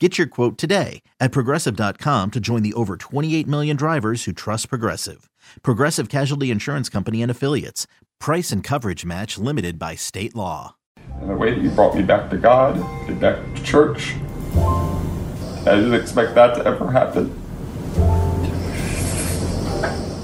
Get 0.00 0.18
your 0.18 0.26
quote 0.26 0.58
today 0.58 1.02
at 1.20 1.30
progressive.com 1.30 2.32
to 2.32 2.40
join 2.40 2.64
the 2.64 2.72
over 2.74 2.96
28 2.96 3.46
million 3.46 3.76
drivers 3.76 4.24
who 4.24 4.32
trust 4.32 4.68
Progressive. 4.68 5.30
Progressive 5.62 6.08
Casualty 6.08 6.50
Insurance 6.50 6.88
Company 6.88 7.22
and 7.22 7.30
Affiliates. 7.30 7.86
Price 8.18 8.50
and 8.50 8.64
coverage 8.64 9.04
match 9.04 9.38
limited 9.38 9.78
by 9.78 9.94
state 9.94 10.34
law. 10.34 10.74
And 11.20 11.30
the 11.30 11.36
way 11.36 11.54
that 11.54 11.62
you 11.62 11.70
brought 11.70 11.94
me 11.94 12.02
back 12.02 12.28
to 12.30 12.36
God, 12.36 12.76
and 13.08 13.20
back 13.20 13.36
to 13.54 13.62
church, 13.62 14.14
I 14.56 15.76
didn't 15.76 15.94
expect 15.94 16.34
that 16.34 16.56
to 16.56 16.66
ever 16.66 16.90
happen. 16.90 17.26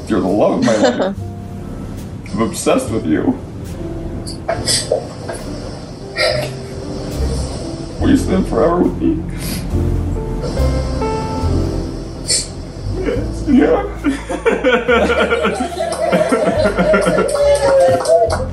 You're 0.08 0.20
the 0.20 0.26
love 0.26 0.58
of 0.58 0.64
my 0.64 0.76
life. 0.76 1.16
I'm 2.34 2.42
obsessed 2.42 2.90
with 2.90 3.06
you. 3.06 3.38
Will 8.00 8.10
you 8.10 8.16
spend 8.16 8.46
forever 8.48 8.82
with 8.82 9.00
me? 9.00 9.16
Yeah. 13.58 13.86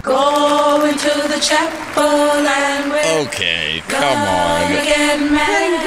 Going 0.03 0.97
to 0.97 1.27
the 1.27 1.39
chapel 1.41 2.03
and 2.03 2.91
we're 2.91 3.27
Okay, 3.27 3.81
come 3.87 4.03
on. 4.03 4.71
get 4.71 5.19
married. 5.19 5.77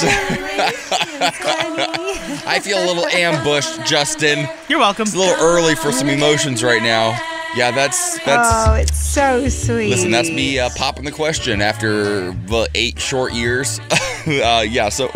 I 2.46 2.58
feel 2.62 2.82
a 2.82 2.86
little 2.86 3.06
ambushed, 3.08 3.84
Justin. 3.86 4.48
You're 4.68 4.78
welcome. 4.78 5.02
It's 5.02 5.14
a 5.14 5.18
little 5.18 5.36
early 5.44 5.74
for 5.74 5.92
some 5.92 6.08
emotions 6.08 6.62
right 6.64 6.82
now. 6.82 7.18
Yeah, 7.56 7.72
that's 7.72 8.22
that's. 8.24 8.48
Oh, 8.68 8.74
it's 8.74 8.96
so 8.96 9.48
sweet. 9.48 9.90
Listen, 9.90 10.12
that's 10.12 10.30
me 10.30 10.60
uh, 10.60 10.70
popping 10.76 11.04
the 11.04 11.10
question 11.10 11.60
after 11.60 12.32
well, 12.48 12.68
eight 12.76 13.00
short 13.00 13.32
years. 13.32 13.80
uh, 13.90 14.64
yeah, 14.68 14.88
so 14.88 15.10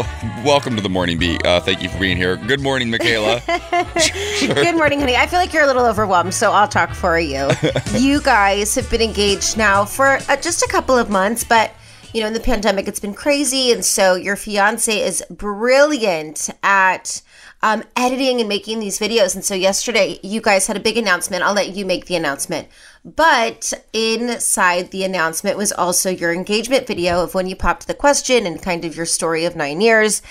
welcome 0.45 0.75
to 0.75 0.83
the 0.83 0.89
morning 0.89 1.17
beat. 1.17 1.47
Uh, 1.47 1.61
thank 1.61 1.81
you 1.81 1.89
for 1.89 1.99
being 1.99 2.17
here. 2.17 2.37
Good 2.37 2.61
morning, 2.61 2.91
Michaela. 2.91 3.41
Good 4.41 4.75
morning, 4.75 4.99
honey. 4.99 5.15
I 5.15 5.29
feel 5.29 5.39
like 5.39 5.53
you're 5.53 5.63
a 5.63 5.67
little 5.67 5.87
overwhelmed, 5.87 6.35
so 6.35 6.51
I'll 6.51 6.67
talk 6.67 6.93
for 6.93 7.19
you. 7.21 7.51
you 7.97 8.21
guys 8.21 8.75
have 8.75 8.91
been 8.91 9.03
engaged 9.03 9.57
now 9.57 9.85
for 9.85 10.19
uh, 10.29 10.37
just 10.37 10.63
a 10.63 10.69
couple 10.69 10.99
of 10.99 11.11
months, 11.11 11.45
but 11.45 11.73
you 12.13 12.21
know, 12.21 12.27
in 12.27 12.33
the 12.33 12.41
pandemic, 12.41 12.89
it's 12.89 13.01
been 13.01 13.15
crazy, 13.15 13.71
and 13.71 13.85
so 13.85 14.17
your 14.17 14.35
fiance 14.35 15.01
is 15.01 15.23
brilliant 15.31 16.51
at. 16.65 17.23
Um, 17.65 17.83
editing 17.97 18.41
and 18.41 18.49
making 18.49 18.81
these 18.81 18.99
videos. 18.99 19.35
And 19.35 19.43
so 19.43 19.55
yesterday, 19.55 20.21
you 20.23 20.43
guys 20.43 20.67
had 20.67 20.77
a 20.77 20.81
big 20.81 20.99
announcement. 20.99 21.43
I'll 21.43 21.55
let 21.55 21.75
you 21.75 21.87
make 21.87 22.05
the 22.05 22.15
announcement. 22.15 22.69
But 23.05 23.75
inside 23.93 24.91
the 24.91 25.05
announcement 25.05 25.59
was 25.59 25.73
also 25.73 26.09
your 26.09 26.33
engagement 26.33 26.87
video 26.87 27.23
of 27.23 27.35
when 27.35 27.47
you 27.47 27.55
popped 27.55 27.87
the 27.87 27.93
question 27.93 28.47
and 28.47 28.63
kind 28.63 28.83
of 28.85 28.97
your 28.97 29.05
story 29.05 29.45
of 29.45 29.55
nine 29.55 29.83
years. 29.83 30.23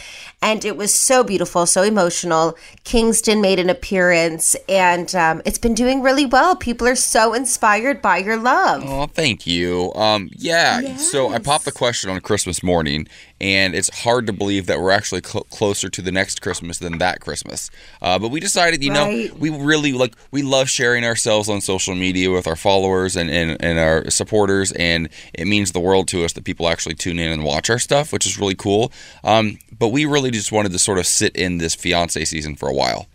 And 0.42 0.66
it 0.66 0.76
was 0.76 0.94
so 0.94 1.24
beautiful, 1.24 1.66
so 1.66 1.84
emotional. 1.84 2.58
Kingston 2.84 3.40
made 3.40 3.60
an 3.60 3.70
appearance, 3.70 4.58
and 4.68 5.14
um, 5.16 5.42
it's 5.46 5.58
been 5.58 5.74
doing 5.74 6.02
really 6.02 6.26
well. 6.26 6.56
People 6.58 6.86
are 6.86 6.96
so 6.96 7.34
inspired 7.34 8.02
by 8.02 8.18
your 8.18 8.36
love. 8.36 8.84
Oh, 8.86 9.06
thank 9.06 9.48
you. 9.48 9.94
Um, 9.94 10.30
yeah. 10.34 10.98
So 10.98 11.30
I 11.30 11.40
popped 11.40 11.64
the 11.64 11.72
question 11.72 12.10
on 12.10 12.20
Christmas 12.20 12.62
morning, 12.62 13.08
and 13.40 13.74
it's 13.74 14.00
hard 14.00 14.28
to 14.28 14.34
believe 14.34 14.66
that 14.66 14.82
we're 14.82 14.92
actually 14.92 15.22
cl- 15.24 15.46
closer 15.46 15.88
to 15.90 16.02
the 16.02 16.12
next 16.12 16.42
Christmas 16.42 16.78
than 16.80 16.98
that 16.98 17.22
Christmas. 17.22 17.70
Uh, 18.02 18.20
but 18.20 18.28
we 18.30 18.42
decided, 18.42 18.84
you 18.84 18.92
Right. 18.92 19.30
know, 19.32 19.36
we 19.38 19.50
really 19.50 19.94
like 19.94 20.14
we 20.32 20.42
love 20.42 20.70
sharing 20.70 21.06
ourselves 21.06 21.48
on 21.48 21.62
social 21.62 21.96
media 21.96 22.30
with 22.30 22.48
our 22.48 22.58
followers 22.64 23.16
and, 23.16 23.30
and 23.30 23.58
and 23.64 23.78
our 23.78 24.10
supporters, 24.10 24.72
and 24.72 25.10
it 25.34 25.46
means 25.46 25.72
the 25.72 25.80
world 25.80 26.08
to 26.08 26.24
us 26.26 26.34
that 26.34 26.46
people 26.46 26.68
actually 26.68 26.96
tune 26.96 27.20
in 27.20 27.32
and 27.32 27.44
watch 27.44 27.70
our 27.70 27.78
stuff, 27.78 28.12
which 28.12 28.26
is 28.26 28.40
really 28.40 28.56
cool. 28.56 28.92
Um, 29.24 29.60
but 29.78 29.90
we 29.90 30.06
really 30.06 30.32
just 30.32 30.52
wanted 30.52 30.72
to 30.72 30.80
sort 30.80 30.98
of 30.98 31.06
sit 31.06 31.36
in 31.36 31.60
this 31.60 31.76
fiance 31.76 32.26
season 32.26 32.56
for 32.56 32.70
a 32.70 32.74
while. 32.74 33.08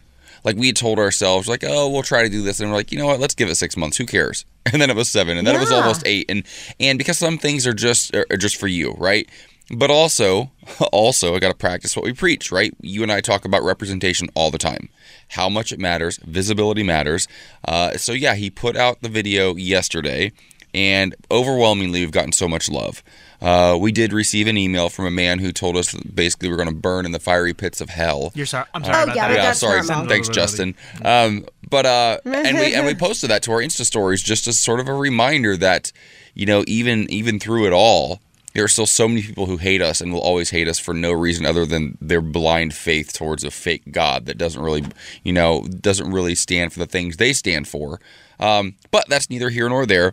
Like 0.44 0.56
we 0.56 0.72
told 0.72 0.98
ourselves 0.98 1.48
like 1.48 1.64
oh 1.66 1.88
we'll 1.88 2.02
try 2.02 2.22
to 2.22 2.28
do 2.28 2.42
this 2.42 2.60
and 2.60 2.70
we're 2.70 2.76
like 2.76 2.92
you 2.92 2.98
know 2.98 3.06
what? 3.06 3.20
Let's 3.20 3.34
give 3.34 3.48
it 3.48 3.56
six 3.56 3.76
months. 3.76 3.96
Who 3.96 4.06
cares? 4.06 4.44
And 4.70 4.82
then 4.82 4.90
it 4.90 4.96
was 4.96 5.08
seven 5.08 5.38
and 5.38 5.46
then 5.46 5.56
it 5.56 5.60
was 5.60 5.72
almost 5.72 6.02
eight 6.04 6.26
and 6.28 6.42
and 6.78 6.98
because 6.98 7.16
some 7.16 7.38
things 7.38 7.66
are 7.66 7.72
just 7.72 8.14
are 8.14 8.36
just 8.36 8.56
for 8.56 8.66
you 8.66 8.94
right? 8.98 9.26
But 9.74 9.90
also 9.90 10.50
also 10.92 11.34
i 11.34 11.38
got 11.38 11.48
to 11.48 11.56
practice 11.56 11.96
what 11.96 12.04
we 12.04 12.12
preach 12.12 12.52
right? 12.52 12.74
You 12.82 13.02
and 13.02 13.10
i 13.10 13.22
talk 13.22 13.46
about 13.46 13.62
representation 13.62 14.28
all 14.34 14.50
the 14.50 14.58
time 14.58 14.90
how 15.28 15.48
much 15.48 15.72
it 15.72 15.78
matters 15.78 16.18
visibility 16.24 16.82
matters 16.82 17.28
uh, 17.66 17.92
so 17.96 18.12
yeah 18.12 18.34
he 18.34 18.50
put 18.50 18.76
out 18.76 19.00
the 19.02 19.08
video 19.08 19.54
yesterday 19.56 20.32
and 20.74 21.14
overwhelmingly 21.30 22.00
we've 22.00 22.10
gotten 22.12 22.32
so 22.32 22.46
much 22.46 22.68
love 22.68 23.02
uh, 23.40 23.76
we 23.80 23.90
did 23.92 24.12
receive 24.12 24.46
an 24.48 24.56
email 24.58 24.88
from 24.88 25.06
a 25.06 25.10
man 25.10 25.38
who 25.38 25.52
told 25.52 25.76
us 25.76 25.92
that 25.92 26.14
basically 26.14 26.48
we're 26.50 26.56
going 26.56 26.68
to 26.68 26.74
burn 26.74 27.06
in 27.06 27.12
the 27.12 27.18
fiery 27.20 27.54
pits 27.54 27.80
of 27.80 27.88
hell 27.88 28.32
You're 28.34 28.46
sorry. 28.46 28.66
I'm 28.74 28.82
sorry 28.84 28.96
Oh, 28.98 29.02
about 29.04 29.16
yeah, 29.16 29.22
that. 29.22 29.28
but 29.28 29.36
yeah, 29.36 29.42
that's 29.44 29.60
sorry. 29.60 29.80
normal. 29.86 30.08
Thanks, 30.08 30.28
Justin. 30.28 30.74
Um, 31.04 31.46
but 31.70 31.86
uh, 31.86 32.18
and 32.24 32.58
we 32.58 32.74
and 32.74 32.84
we 32.84 32.94
posted 33.06 33.30
that 33.30 33.42
to 33.44 33.52
our 33.52 33.60
Insta 33.60 33.84
stories 33.86 34.22
just 34.22 34.48
as 34.48 34.58
sort 34.58 34.80
of 34.80 34.88
a 34.88 34.92
reminder 34.94 35.56
that 35.56 35.92
you 36.34 36.46
know 36.46 36.64
even 36.66 37.08
even 37.10 37.38
through 37.38 37.66
it 37.68 37.72
all, 37.72 38.20
there 38.54 38.64
are 38.64 38.68
still 38.68 38.86
so 38.86 39.08
many 39.08 39.22
people 39.22 39.46
who 39.46 39.56
hate 39.56 39.82
us 39.82 40.00
and 40.00 40.12
will 40.12 40.20
always 40.20 40.50
hate 40.50 40.68
us 40.68 40.78
for 40.78 40.94
no 40.94 41.12
reason 41.12 41.46
other 41.46 41.66
than 41.66 41.96
their 42.00 42.20
blind 42.20 42.74
faith 42.74 43.12
towards 43.12 43.44
a 43.44 43.50
fake 43.50 43.82
God 43.90 44.26
that 44.26 44.38
doesn't 44.38 44.62
really 44.62 44.84
you 45.22 45.32
know 45.32 45.66
doesn't 45.80 46.10
really 46.10 46.34
stand 46.34 46.72
for 46.72 46.78
the 46.78 46.86
things 46.86 47.16
they 47.16 47.32
stand 47.32 47.68
for. 47.68 48.00
Um, 48.40 48.76
but 48.90 49.08
that's 49.08 49.30
neither 49.30 49.50
here 49.50 49.68
nor 49.68 49.84
there. 49.84 50.12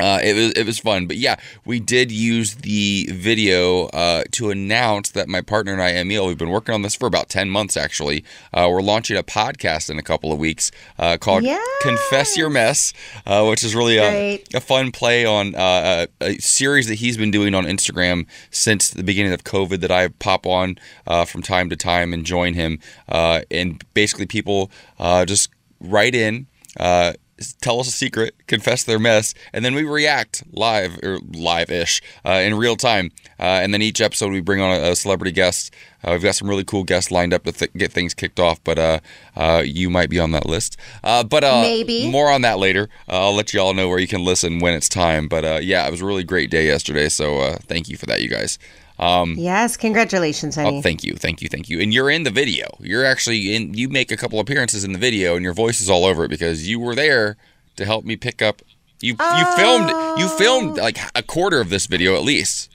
Uh, 0.00 0.18
it 0.22 0.34
was 0.34 0.52
it 0.52 0.64
was 0.64 0.78
fun, 0.78 1.06
but 1.06 1.18
yeah, 1.18 1.36
we 1.66 1.78
did 1.78 2.10
use 2.10 2.54
the 2.54 3.06
video 3.12 3.86
uh, 3.88 4.24
to 4.30 4.48
announce 4.50 5.10
that 5.10 5.28
my 5.28 5.42
partner 5.42 5.72
and 5.72 5.82
I, 5.82 5.90
Emil, 5.90 6.26
we've 6.26 6.38
been 6.38 6.48
working 6.48 6.74
on 6.74 6.80
this 6.80 6.94
for 6.94 7.06
about 7.06 7.28
ten 7.28 7.50
months. 7.50 7.76
Actually, 7.76 8.24
uh, 8.54 8.68
we're 8.70 8.80
launching 8.80 9.18
a 9.18 9.22
podcast 9.22 9.90
in 9.90 9.98
a 9.98 10.02
couple 10.02 10.32
of 10.32 10.38
weeks 10.38 10.70
uh, 10.98 11.18
called 11.18 11.42
Yes. 11.44 11.62
"Confess 11.82 12.38
Your 12.38 12.48
Mess," 12.48 12.94
uh, 13.26 13.44
which 13.44 13.62
is 13.62 13.74
really 13.74 13.98
a, 13.98 14.42
a 14.54 14.60
fun 14.60 14.92
play 14.92 15.26
on 15.26 15.54
uh, 15.54 16.06
a, 16.22 16.26
a 16.26 16.38
series 16.38 16.88
that 16.88 16.94
he's 16.94 17.18
been 17.18 17.30
doing 17.30 17.54
on 17.54 17.64
Instagram 17.64 18.26
since 18.50 18.88
the 18.88 19.04
beginning 19.04 19.34
of 19.34 19.44
COVID. 19.44 19.80
That 19.80 19.90
I 19.90 20.08
pop 20.08 20.46
on 20.46 20.78
uh, 21.06 21.26
from 21.26 21.42
time 21.42 21.68
to 21.68 21.76
time 21.76 22.14
and 22.14 22.24
join 22.24 22.54
him, 22.54 22.78
uh, 23.10 23.42
and 23.50 23.84
basically 23.92 24.24
people 24.24 24.70
uh, 24.98 25.26
just 25.26 25.50
write 25.80 26.14
in. 26.14 26.46
Uh, 26.80 27.12
tell 27.60 27.80
us 27.80 27.88
a 27.88 27.92
secret, 27.92 28.34
confess 28.46 28.84
their 28.84 28.98
mess, 28.98 29.34
and 29.52 29.64
then 29.64 29.74
we 29.74 29.84
react 29.84 30.42
live 30.52 30.98
or 31.02 31.18
live-ish 31.32 32.00
uh, 32.24 32.32
in 32.32 32.54
real 32.54 32.76
time. 32.76 33.10
Uh, 33.38 33.60
and 33.62 33.72
then 33.74 33.82
each 33.82 34.00
episode 34.00 34.30
we 34.32 34.40
bring 34.40 34.60
on 34.60 34.70
a, 34.70 34.90
a 34.90 34.96
celebrity 34.96 35.32
guest. 35.32 35.74
Uh, 36.04 36.12
we've 36.12 36.22
got 36.22 36.34
some 36.34 36.48
really 36.48 36.64
cool 36.64 36.84
guests 36.84 37.10
lined 37.10 37.32
up 37.32 37.44
to 37.44 37.52
th- 37.52 37.72
get 37.74 37.92
things 37.92 38.14
kicked 38.14 38.38
off, 38.40 38.62
but 38.64 38.78
uh, 38.78 39.00
uh, 39.36 39.62
you 39.64 39.90
might 39.90 40.10
be 40.10 40.18
on 40.18 40.32
that 40.32 40.46
list. 40.46 40.76
Uh, 41.02 41.22
but 41.24 41.44
uh, 41.44 41.60
Maybe. 41.62 42.10
more 42.10 42.30
on 42.30 42.42
that 42.42 42.58
later. 42.58 42.88
Uh, 43.08 43.26
I'll 43.26 43.34
let 43.34 43.52
you 43.52 43.60
all 43.60 43.74
know 43.74 43.88
where 43.88 43.98
you 43.98 44.08
can 44.08 44.24
listen 44.24 44.58
when 44.58 44.74
it's 44.74 44.88
time. 44.88 45.28
But 45.28 45.44
uh, 45.44 45.58
yeah, 45.62 45.86
it 45.86 45.90
was 45.90 46.00
a 46.00 46.06
really 46.06 46.24
great 46.24 46.50
day 46.50 46.66
yesterday, 46.66 47.08
so 47.08 47.38
uh, 47.38 47.58
thank 47.66 47.88
you 47.88 47.96
for 47.96 48.06
that, 48.06 48.20
you 48.20 48.28
guys. 48.28 48.58
Um, 49.02 49.34
Yes, 49.36 49.76
congratulations, 49.76 50.54
honey. 50.54 50.78
Oh, 50.78 50.82
thank 50.82 51.02
you, 51.02 51.14
thank 51.14 51.42
you, 51.42 51.48
thank 51.48 51.68
you. 51.68 51.80
And 51.80 51.92
you're 51.92 52.08
in 52.10 52.22
the 52.22 52.30
video. 52.30 52.68
You're 52.80 53.04
actually 53.04 53.54
in. 53.54 53.74
You 53.74 53.88
make 53.88 54.12
a 54.12 54.16
couple 54.16 54.38
appearances 54.38 54.84
in 54.84 54.92
the 54.92 54.98
video, 54.98 55.34
and 55.34 55.42
your 55.42 55.54
voice 55.54 55.80
is 55.80 55.90
all 55.90 56.04
over 56.04 56.24
it 56.24 56.28
because 56.28 56.68
you 56.68 56.78
were 56.78 56.94
there 56.94 57.36
to 57.76 57.84
help 57.84 58.04
me 58.04 58.16
pick 58.16 58.40
up. 58.40 58.62
You 59.00 59.16
you 59.18 59.56
filmed 59.56 59.90
you 60.20 60.28
filmed 60.28 60.76
like 60.78 60.98
a 61.16 61.22
quarter 61.24 61.60
of 61.60 61.68
this 61.70 61.86
video 61.86 62.14
at 62.14 62.22
least. 62.22 62.70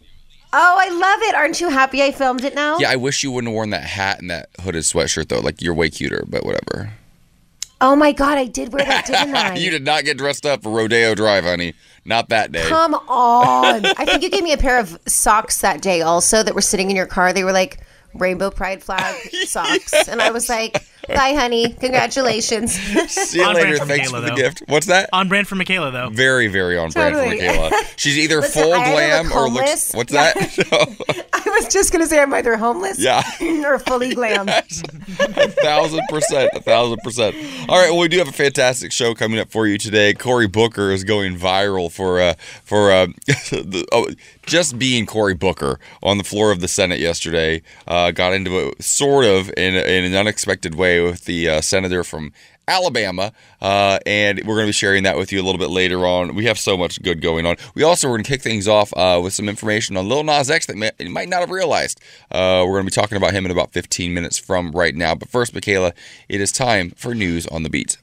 Oh, 0.51 0.77
I 0.79 0.89
love 0.89 1.19
it. 1.29 1.35
Aren't 1.35 1.62
you 1.62 1.69
happy 1.69 2.01
I 2.03 2.12
filmed 2.12 2.44
it 2.44 2.56
now? 2.56 2.77
Yeah, 2.80 2.89
I 2.89 2.95
wish 2.97 3.23
you 3.23 3.31
wouldn't 3.31 3.50
have 3.51 3.56
worn 3.56 3.69
that 3.69 3.83
hat 3.83 4.19
and 4.19 4.30
that 4.30 4.50
hooded 4.62 4.83
sweatshirt 4.83 5.30
though. 5.30 5.39
Like 5.39 5.62
you're 5.62 5.73
way 5.73 5.89
cuter, 5.89 6.25
but 6.27 6.45
whatever. 6.45 6.91
Oh 7.80 7.95
my 7.95 8.12
god, 8.12 8.38
I 8.38 8.45
did 8.45 8.73
wear 8.73 8.83
that, 8.83 9.06
didn't 9.06 9.35
I? 9.35 9.56
you 9.56 9.69
did 9.69 9.85
not 9.85 10.03
get 10.03 10.18
dressed 10.18 10.45
up 10.45 10.63
for 10.63 10.71
Rodeo 10.71 11.13
Drive, 11.15 11.44
honey. 11.44 11.73
Not 12.07 12.30
that 12.30 12.54
day. 12.54 12.68
Come 12.69 12.94
on. 12.95 13.86
I 13.86 14.06
think 14.06 14.24
you 14.24 14.30
gave 14.30 14.44
me 14.44 14.54
a 14.54 14.57
pair 14.57 14.80
of 14.80 14.98
socks 15.07 15.59
that 15.59 15.81
day 15.81 16.01
also 16.01 16.42
that 16.42 16.56
were 16.56 16.62
sitting 16.62 16.89
in 16.89 16.95
your 16.95 17.06
car. 17.06 17.33
They 17.33 17.44
were 17.44 17.51
like 17.51 17.81
rainbow 18.13 18.50
pride 18.50 18.81
flag 18.81 19.15
socks. 19.45 20.07
And 20.07 20.21
I 20.21 20.31
was 20.31 20.48
like, 20.48 20.83
bye, 21.07 21.33
honey. 21.33 21.74
Congratulations. 21.74 22.74
See 23.12 23.39
you 23.39 23.45
On 23.45 23.56
later. 23.56 23.77
Thanks 23.77 24.12
Michaela, 24.12 24.15
for 24.18 24.21
the 24.21 24.27
though. 24.30 24.36
gift. 24.36 24.63
What's 24.68 24.86
that? 24.88 25.09
On 25.13 25.27
brand 25.27 25.48
for 25.48 25.56
Michaela, 25.56 25.92
though. 25.92 26.09
Very, 26.09 26.48
very 26.48 26.77
on 26.77 26.89
brand 26.92 27.15
Totally. 27.15 27.39
for 27.39 27.45
Michaela. 27.45 27.71
She's 27.95 28.18
either 28.18 28.38
Listen, 28.42 28.63
full 28.63 28.74
I 28.74 28.92
glam 28.92 29.25
or 29.31 29.50
looks. 29.50 29.92
homeless- 29.92 29.94
What's 29.94 30.13
Yeah. 30.13 30.33
that? 30.33 31.25
I 31.33 31.50
was 31.62 31.68
just 31.74 31.92
going 31.92 32.04
to 32.04 32.07
say 32.09 32.21
I'm 32.21 32.33
either 32.33 32.57
homeless 32.57 33.00
Yeah. 33.00 33.24
or 33.65 33.80
fully 33.80 34.13
glam. 34.15 34.48
a 34.50 34.62
thousand 34.62 36.01
percent, 36.09 36.51
a 36.54 36.62
thousand 36.62 37.00
percent. 37.04 37.36
All 37.69 37.80
right, 37.80 37.89
well, 37.92 38.00
we 38.00 38.07
do 38.07 38.18
have 38.19 38.27
a 38.27 38.31
fantastic 38.33 38.92
show 38.92 39.13
coming 39.15 39.39
up 39.39 39.50
for 39.50 39.65
you 39.68 39.77
today. 39.77 40.13
Cory 40.13 40.48
Booker 40.48 40.92
is 40.92 41.04
going 41.04 41.38
viral 41.38 41.92
for 41.92 42.19
uh, 42.19 42.33
for 42.63 42.92
uh, 42.92 43.07
the, 43.51 43.86
oh, 43.92 44.07
just 44.45 44.77
being 44.77 45.06
Cory 45.06 45.33
Booker 45.33 45.80
on 46.04 46.18
the 46.18 46.24
floor 46.24 46.51
of 46.51 46.59
the 46.59 46.68
Senate 46.68 47.00
yesterday. 47.00 47.62
Uh, 47.88 48.12
got 48.12 48.33
into 48.33 48.57
it 48.69 48.83
sort 48.83 49.25
of 49.25 49.50
in, 49.57 49.75
in 49.75 50.06
an 50.06 50.15
unexpected 50.15 50.75
way 50.75 50.96
with 51.01 51.25
the 51.25 51.49
uh, 51.49 51.61
senator 51.61 52.03
from. 52.03 52.33
Alabama, 52.69 53.31
uh, 53.61 53.97
and 54.05 54.39
we're 54.39 54.55
going 54.55 54.65
to 54.65 54.67
be 54.67 54.73
sharing 54.73 55.03
that 55.03 55.15
with 55.17 55.31
you 55.31 55.41
a 55.41 55.45
little 55.45 55.57
bit 55.57 55.69
later 55.69 56.05
on. 56.05 56.35
We 56.35 56.47
have 56.47 56.59
so 56.59 56.75
much 56.75 57.01
good 57.01 57.21
going 57.21 57.45
on. 57.45 57.55
We 57.75 57.83
also 57.83 58.09
are 58.09 58.11
going 58.11 58.23
to 58.23 58.29
kick 58.29 58.41
things 58.41 58.67
off 58.67 58.91
uh, 58.97 59.21
with 59.23 59.31
some 59.31 59.47
information 59.47 59.95
on 59.95 60.09
Lil 60.09 60.25
Nas 60.25 60.51
X 60.51 60.65
that 60.65 60.75
may, 60.75 60.91
you 60.99 61.09
might 61.09 61.29
not 61.29 61.39
have 61.39 61.49
realized. 61.49 62.01
Uh, 62.29 62.65
we're 62.67 62.73
going 62.73 62.85
to 62.85 62.91
be 62.91 63.01
talking 63.01 63.15
about 63.15 63.31
him 63.31 63.45
in 63.45 63.51
about 63.51 63.71
15 63.71 64.13
minutes 64.13 64.38
from 64.38 64.71
right 64.71 64.94
now. 64.94 65.15
But 65.15 65.29
first, 65.29 65.53
Michaela, 65.53 65.94
it 66.27 66.41
is 66.41 66.51
time 66.51 66.91
for 66.91 67.15
news 67.15 67.47
on 67.47 67.63
the 67.63 67.69
beat. 67.69 67.99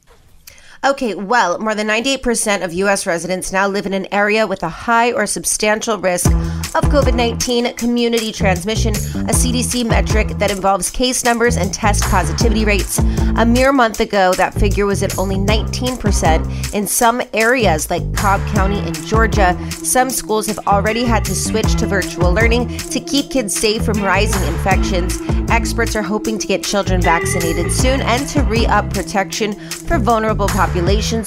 Okay, 0.85 1.15
well, 1.15 1.59
more 1.61 1.75
than 1.75 1.89
98% 1.89 2.63
of 2.63 2.75
U.S. 2.75 3.07
residents 3.07 3.51
now 3.51 3.67
live 3.67 3.87
in 3.87 3.95
an 3.95 4.07
area 4.13 4.47
with 4.47 4.63
a 4.63 4.69
high 4.69 5.13
or 5.13 5.27
substantial 5.27 5.97
risk 5.97 6.31
of 6.75 6.85
COVID 6.91 7.15
19 7.15 7.75
community 7.77 8.31
transmission, 8.33 8.93
a 8.93 9.33
CDC 9.33 9.87
metric 9.87 10.29
that 10.37 10.51
involves 10.51 10.91
case 10.91 11.25
numbers 11.25 11.57
and 11.57 11.73
test 11.73 12.03
positivity 12.05 12.67
rates. 12.67 12.99
A 13.39 13.47
mere 13.47 13.73
month 13.73 14.01
ago, 14.01 14.35
that 14.35 14.53
figure 14.53 14.85
was 14.85 15.03
at 15.03 15.17
only 15.17 15.37
19%. 15.37 16.75
In 16.75 16.87
some 16.87 17.23
areas, 17.33 17.89
like 17.89 18.15
Cobb 18.15 18.47
County 18.49 18.81
in 18.87 18.93
Georgia, 18.93 19.57
some 19.71 20.11
schools 20.11 20.47
have 20.49 20.59
already 20.67 21.05
had 21.05 21.25
to 21.25 21.35
switch 21.35 21.77
to 21.77 21.87
virtual 21.87 22.31
learning 22.31 22.77
to 22.77 23.01
keep 23.01 23.31
kids 23.31 23.57
safe 23.57 23.83
from 23.87 24.03
rising 24.03 24.47
infections. 24.53 25.19
Experts 25.51 25.95
are 25.95 26.03
hoping 26.03 26.39
to 26.39 26.47
get 26.47 26.65
children 26.65 27.01
vaccinated 27.01 27.71
soon 27.71 28.01
and 28.01 28.29
to 28.29 28.43
re 28.43 28.67
up 28.67 28.93
protection 28.93 29.53
for 29.71 29.99
vulnerable 29.99 30.49
populations, 30.49 30.74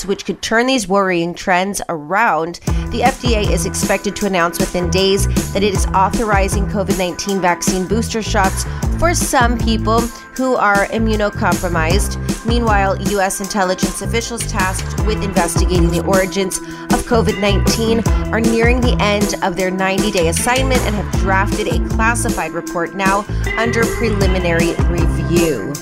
which 0.05 0.25
could 0.25 0.41
turn 0.41 0.67
these 0.67 0.87
worrying 0.87 1.33
trends 1.33 1.81
around. 1.89 2.59
The 2.91 3.01
FDA 3.01 3.49
is 3.51 3.65
expected 3.65 4.15
to 4.17 4.25
announce 4.25 4.59
within 4.59 4.89
days 4.89 5.27
that 5.53 5.63
it 5.63 5.73
is 5.73 5.85
authorizing 5.87 6.65
COVID 6.67 6.97
19 6.97 7.41
vaccine 7.41 7.87
booster 7.87 8.21
shots 8.21 8.65
for 8.99 9.13
some 9.13 9.57
people 9.57 10.01
who 10.35 10.55
are 10.55 10.87
immunocompromised. 10.87 12.45
Meanwhile, 12.45 13.01
U.S. 13.11 13.41
intelligence 13.41 14.01
officials 14.01 14.45
tasked 14.47 15.05
with 15.05 15.23
investigating 15.23 15.91
the 15.91 16.03
origins 16.05 16.57
of 16.57 17.05
COVID 17.05 17.39
19 17.39 18.07
are 18.33 18.41
nearing 18.41 18.81
the 18.81 18.97
end 18.99 19.35
of 19.43 19.55
their 19.55 19.71
90 19.71 20.11
day 20.11 20.27
assignment 20.29 20.81
and 20.81 20.95
have 20.95 21.11
drafted 21.21 21.67
a 21.67 21.87
classified 21.89 22.51
report 22.51 22.95
now 22.95 23.25
under 23.57 23.83
preliminary 23.85 24.73
review. 24.89 25.73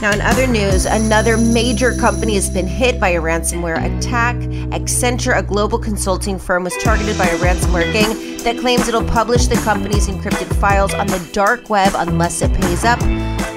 Now, 0.00 0.12
in 0.12 0.20
other 0.20 0.46
news, 0.46 0.86
another 0.86 1.36
major 1.36 1.92
company 1.92 2.34
has 2.36 2.48
been 2.48 2.68
hit 2.68 3.00
by 3.00 3.10
a 3.10 3.20
ransomware 3.20 3.78
attack. 3.98 4.36
Accenture, 4.70 5.36
a 5.36 5.42
global 5.42 5.76
consulting 5.76 6.38
firm, 6.38 6.62
was 6.62 6.76
targeted 6.76 7.18
by 7.18 7.26
a 7.26 7.36
ransomware 7.38 7.92
gang 7.92 8.38
that 8.44 8.58
claims 8.58 8.86
it'll 8.86 9.04
publish 9.04 9.48
the 9.48 9.56
company's 9.56 10.06
encrypted 10.06 10.54
files 10.60 10.94
on 10.94 11.08
the 11.08 11.28
dark 11.32 11.68
web 11.68 11.94
unless 11.96 12.42
it 12.42 12.54
pays 12.54 12.84
up. 12.84 13.00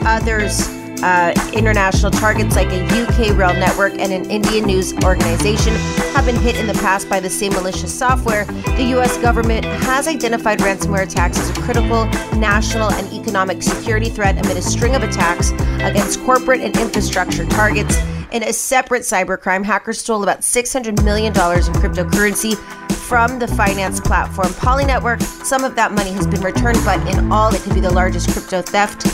Others, 0.04 0.81
uh, 1.04 1.34
international 1.54 2.12
targets 2.12 2.56
like 2.56 2.68
a 2.70 2.84
UK 2.86 3.38
rail 3.38 3.54
network 3.54 3.94
and 3.94 4.12
an 4.12 4.30
Indian 4.30 4.66
news 4.66 4.94
organization, 5.04 5.74
have 6.14 6.26
been 6.26 6.36
hit 6.36 6.58
in 6.58 6.68
the 6.68 6.74
past 6.76 7.10
by 7.10 7.20
the 7.20 7.30
same 7.30 7.54
malicious 7.54 7.98
software. 7.98 8.46
The 8.46 8.84
U.S. 8.92 9.18
government 9.18 9.66
has 9.66 10.08
identified 10.08 10.60
ransomware 10.60 11.04
attacks 11.04 11.40
as 11.40 11.50
a 11.50 11.62
critical 11.62 12.06
national 12.38 12.92
and 12.92 13.12
economic 13.14 13.64
security 13.64 14.10
threat 14.10 14.38
amid 14.38 14.58
a 14.58 14.62
string 14.62 14.96
of 14.96 15.04
attacks 15.04 15.52
against 15.52 16.24
corporate 16.24 16.62
and 16.62 16.78
infrastructure 16.78 17.46
targets. 17.46 17.98
In 18.32 18.44
a 18.44 18.54
separate 18.54 19.02
cybercrime, 19.02 19.64
hackers 19.64 20.00
stole 20.00 20.24
about 20.24 20.40
$600 20.40 21.04
million 21.04 21.34
in 21.34 21.34
cryptocurrency 21.34 22.56
from 22.96 23.40
the 23.40 23.48
finance 23.48 24.00
platform 24.00 24.54
Poly 24.54 24.86
Network. 24.86 25.20
Some 25.22 25.66
of 25.66 25.76
that 25.76 25.92
money 25.92 26.12
has 26.12 26.26
been 26.28 26.42
returned, 26.42 26.80
but 26.86 27.06
in 27.14 27.30
all, 27.30 27.54
it 27.54 27.62
could 27.62 27.74
be 27.74 27.82
the 27.82 27.92
largest 27.92 28.32
crypto 28.32 28.62
theft 28.62 29.06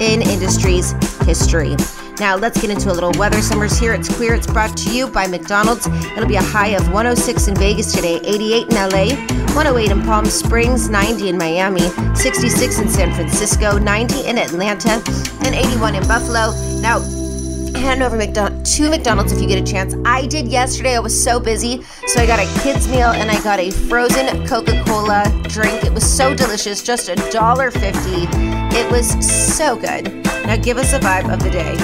in 0.00 0.22
industry's 0.22 0.92
history. 1.24 1.76
Now, 2.20 2.36
let's 2.36 2.60
get 2.60 2.70
into 2.70 2.92
a 2.92 2.94
little 2.94 3.12
weather. 3.18 3.42
Summer's 3.42 3.76
here. 3.76 3.92
It's 3.92 4.08
clear. 4.08 4.34
It's 4.34 4.46
brought 4.46 4.76
to 4.76 4.94
you 4.94 5.08
by 5.08 5.26
McDonald's. 5.26 5.86
It'll 5.86 6.28
be 6.28 6.36
a 6.36 6.42
high 6.42 6.68
of 6.68 6.86
106 6.92 7.48
in 7.48 7.56
Vegas 7.56 7.92
today, 7.92 8.20
88 8.22 8.68
in 8.68 8.74
LA, 8.74 9.06
108 9.54 9.90
in 9.90 10.02
Palm 10.02 10.24
Springs, 10.26 10.88
90 10.88 11.28
in 11.30 11.36
Miami, 11.36 11.88
66 12.14 12.78
in 12.78 12.88
San 12.88 13.12
Francisco, 13.14 13.78
90 13.78 14.26
in 14.26 14.38
Atlanta, 14.38 15.02
and 15.44 15.54
81 15.54 15.96
in 15.96 16.06
Buffalo. 16.06 16.52
Now, 16.80 17.00
head 17.76 18.02
over 18.02 18.16
McDon- 18.18 18.64
to 18.76 18.90
McDonald's 18.90 19.32
if 19.32 19.40
you 19.40 19.46
get 19.48 19.58
a 19.58 19.72
chance. 19.72 19.94
I 20.04 20.26
did 20.26 20.48
yesterday. 20.48 20.96
I 20.96 21.00
was 21.00 21.14
so 21.22 21.38
busy. 21.40 21.82
So 22.06 22.20
I 22.20 22.26
got 22.26 22.38
a 22.38 22.60
kids 22.62 22.88
meal 22.88 23.10
and 23.10 23.30
I 23.30 23.40
got 23.42 23.60
a 23.60 23.70
frozen 23.70 24.46
Coca-Cola 24.46 25.24
drink. 25.44 25.84
It 25.84 25.92
was 25.92 26.04
so 26.04 26.34
delicious, 26.34 26.82
just 26.82 27.08
a 27.08 27.16
dollar 27.30 27.70
fifty. 27.70 28.26
It 28.76 28.90
was 28.90 29.06
so 29.56 29.76
good. 29.76 30.24
Now 30.46 30.56
give 30.56 30.76
us 30.78 30.92
a 30.92 30.98
vibe 31.00 31.32
of 31.32 31.42
the 31.42 31.50
day. 31.50 31.74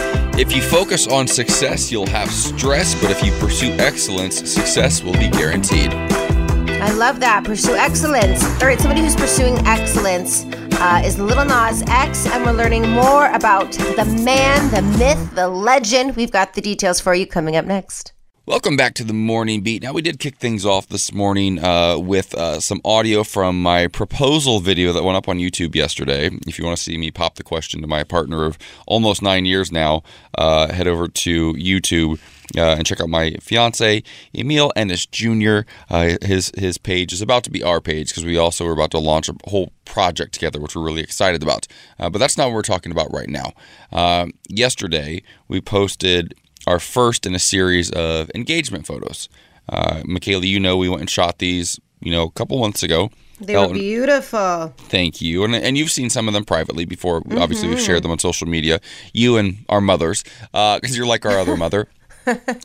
If 0.41 0.55
you 0.55 0.63
focus 0.63 1.07
on 1.07 1.27
success, 1.27 1.91
you'll 1.93 2.07
have 2.09 2.31
stress, 2.31 3.01
but 3.01 3.11
if 3.11 3.23
you 3.23 3.33
pursue 3.33 3.73
excellence, 3.73 4.37
success 4.51 5.03
will 5.03 5.13
be 5.15 5.29
guaranteed. 5.29 5.93
I 5.93 6.91
love 6.93 7.21
that. 7.21 7.45
Pursue 7.45 7.75
excellence. 7.75 8.43
All 8.63 8.67
right, 8.67 8.79
somebody 8.81 9.03
who's 9.03 9.15
pursuing 9.17 9.59
excellence 9.67 10.45
uh, 10.81 11.03
is 11.05 11.19
Little 11.19 11.45
Nas 11.45 11.83
X, 11.89 12.27
and 12.27 12.45
we're 12.45 12.53
learning 12.53 12.89
more 12.89 13.31
about 13.33 13.71
the 13.73 14.05
man, 14.25 14.71
the 14.71 14.81
myth, 14.99 15.35
the 15.35 15.47
legend. 15.47 16.17
We've 16.17 16.31
got 16.31 16.55
the 16.55 16.63
details 16.63 17.01
for 17.01 17.15
you 17.15 17.27
coming 17.27 17.55
up 17.55 17.67
next. 17.67 18.15
Welcome 18.47 18.77
back 18.77 18.95
to 18.95 19.05
the 19.05 19.13
morning 19.13 19.61
beat. 19.61 19.83
Now 19.83 19.93
we 19.93 20.01
did 20.01 20.19
kick 20.19 20.37
things 20.37 20.65
off 20.65 20.89
this 20.89 21.13
morning 21.13 21.63
uh, 21.63 21.99
with 21.99 22.35
uh, 22.35 22.61
some 22.61 22.81
audio 22.85 23.23
from 23.23 23.63
my 23.63 23.87
proposal 23.89 24.59
video 24.59 24.95
that 24.95 25.05
went 25.05 25.19
up 25.19 25.29
on 25.29 25.39
YouTube 25.39 25.75
yesterday. 25.75 26.31
If 26.47 26.59
you 26.59 26.65
want 26.65 26.79
to 26.79 26.83
see 26.83 26.97
me 26.97 27.11
pop 27.11 27.35
the 27.35 27.45
question 27.45 27.83
to 27.83 27.87
my 27.87 28.03
partner 28.03 28.47
of 28.47 28.57
almost 28.87 29.21
nine 29.21 29.45
years 29.45 29.71
now, 29.71 30.03
uh, 30.37 30.73
head 30.73 30.89
over 30.89 31.07
to 31.07 31.53
YouTube. 31.53 32.19
Uh, 32.57 32.75
and 32.77 32.85
check 32.85 33.01
out 33.01 33.09
my 33.09 33.33
fiance 33.41 34.03
Emil 34.35 34.73
Ennis 34.75 35.07
Jr. 35.07 35.61
Uh, 35.89 36.17
his 36.23 36.51
his 36.57 36.79
page 36.79 37.13
is 37.13 37.23
about 37.23 37.45
to 37.45 37.51
be 37.51 37.63
our 37.63 37.81
page 37.81 38.09
because 38.09 38.25
we 38.25 38.37
also 38.37 38.67
are 38.67 38.73
about 38.73 38.91
to 38.91 38.99
launch 38.99 39.29
a 39.29 39.35
whole 39.47 39.73
project 39.85 40.35
together, 40.35 40.61
which 40.61 40.75
we're 40.75 40.83
really 40.83 41.03
excited 41.03 41.43
about. 41.43 41.67
Uh, 41.99 42.11
but 42.11 42.19
that's 42.19 42.37
not 42.37 42.47
what 42.47 42.55
we're 42.55 42.63
talking 42.63 42.91
about 42.91 43.13
right 43.13 43.29
now. 43.29 43.53
Um, 43.93 44.33
yesterday 44.49 45.23
we 45.47 45.61
posted 45.61 46.35
our 46.67 46.81
first 46.81 47.25
in 47.25 47.35
a 47.35 47.39
series 47.39 47.91
of 47.93 48.31
engagement 48.35 48.87
photos. 48.87 49.29
Uh, 49.69 50.03
Michaela, 50.05 50.45
you 50.45 50.59
know 50.59 50.77
we 50.77 50.89
went 50.89 51.01
and 51.01 51.11
shot 51.11 51.39
these, 51.39 51.79
you 52.01 52.11
know, 52.11 52.25
a 52.25 52.31
couple 52.33 52.59
months 52.59 52.83
ago. 52.83 53.11
They 53.41 53.57
were 53.57 53.73
beautiful. 53.73 54.75
Thank 54.77 55.23
you. 55.23 55.45
And, 55.45 55.55
and 55.55 55.79
you've 55.79 55.91
seen 55.91 56.11
some 56.11 56.29
of 56.29 56.35
them 56.35 56.45
privately 56.45 56.85
before. 56.85 57.23
Obviously, 57.39 57.69
we've 57.69 57.81
shared 57.81 58.03
them 58.03 58.11
on 58.11 58.19
social 58.19 58.47
media. 58.47 58.81
You 59.15 59.39
and 59.39 59.65
our 59.71 59.81
mothers, 59.81 60.25
because 60.53 60.95
you're 60.95 61.07
like 61.07 61.25
our 61.25 61.39
other 61.39 61.57
mother. 61.57 61.89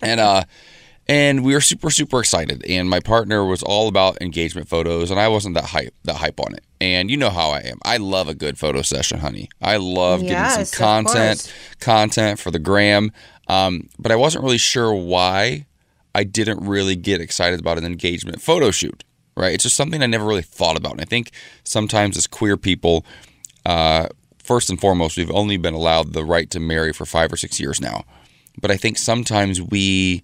And 0.02 0.20
uh, 0.20 0.44
and 1.08 1.44
we 1.44 1.54
were 1.54 1.62
super 1.62 1.90
super 1.90 2.20
excited. 2.20 2.64
And 2.68 2.90
my 2.90 3.00
partner 3.00 3.46
was 3.46 3.64
all 3.64 3.88
about 3.88 4.22
engagement 4.22 4.68
photos, 4.68 5.12
and 5.12 5.20
I 5.20 5.28
wasn't 5.28 5.56
that 5.56 5.66
hype 5.66 5.94
that 6.04 6.18
hype 6.18 6.40
on 6.40 6.54
it. 6.54 6.64
And 6.82 7.10
you 7.10 7.18
know 7.18 7.30
how 7.30 7.52
I 7.52 7.60
am. 7.60 7.80
I 7.86 7.98
love 7.98 8.28
a 8.28 8.36
good 8.36 8.58
photo 8.58 8.82
session, 8.82 9.20
honey. 9.20 9.50
I 9.62 9.78
love 9.78 10.22
getting 10.22 10.36
Yes, 10.36 10.58
of 10.62 10.68
some 10.68 11.06
content 11.06 11.54
content 11.80 12.40
for 12.40 12.52
the 12.52 12.60
gram. 12.60 13.12
Um, 13.48 13.90
but 14.00 14.12
I 14.12 14.16
wasn't 14.16 14.44
really 14.44 14.58
sure 14.58 14.94
why 14.94 15.68
I 16.14 16.24
didn't 16.24 16.66
really 16.66 16.96
get 16.96 17.22
excited 17.22 17.60
about 17.60 17.78
an 17.78 17.86
engagement 17.86 18.42
photo 18.42 18.72
shoot. 18.72 19.04
Right? 19.38 19.54
It's 19.54 19.64
just 19.64 19.76
something 19.76 20.02
I 20.02 20.06
never 20.06 20.26
really 20.26 20.42
thought 20.42 20.78
about. 20.78 20.94
And 20.94 21.02
I 21.02 21.06
think 21.06 21.32
sometimes 21.66 22.16
as 22.16 22.26
queer 22.26 22.56
people, 22.56 23.06
uh, 23.66 24.08
first 24.42 24.70
and 24.70 24.80
foremost, 24.80 25.18
we've 25.18 25.32
only 25.32 25.58
been 25.58 25.74
allowed 25.74 26.14
the 26.14 26.24
right 26.24 26.50
to 26.52 26.60
marry 26.60 26.94
for 26.94 27.06
five 27.06 27.34
or 27.34 27.38
six 27.38 27.60
years 27.60 27.82
now. 27.82 28.06
But 28.62 28.72
I 28.72 28.78
think 28.78 28.98
sometimes 28.98 29.62
we 29.62 30.24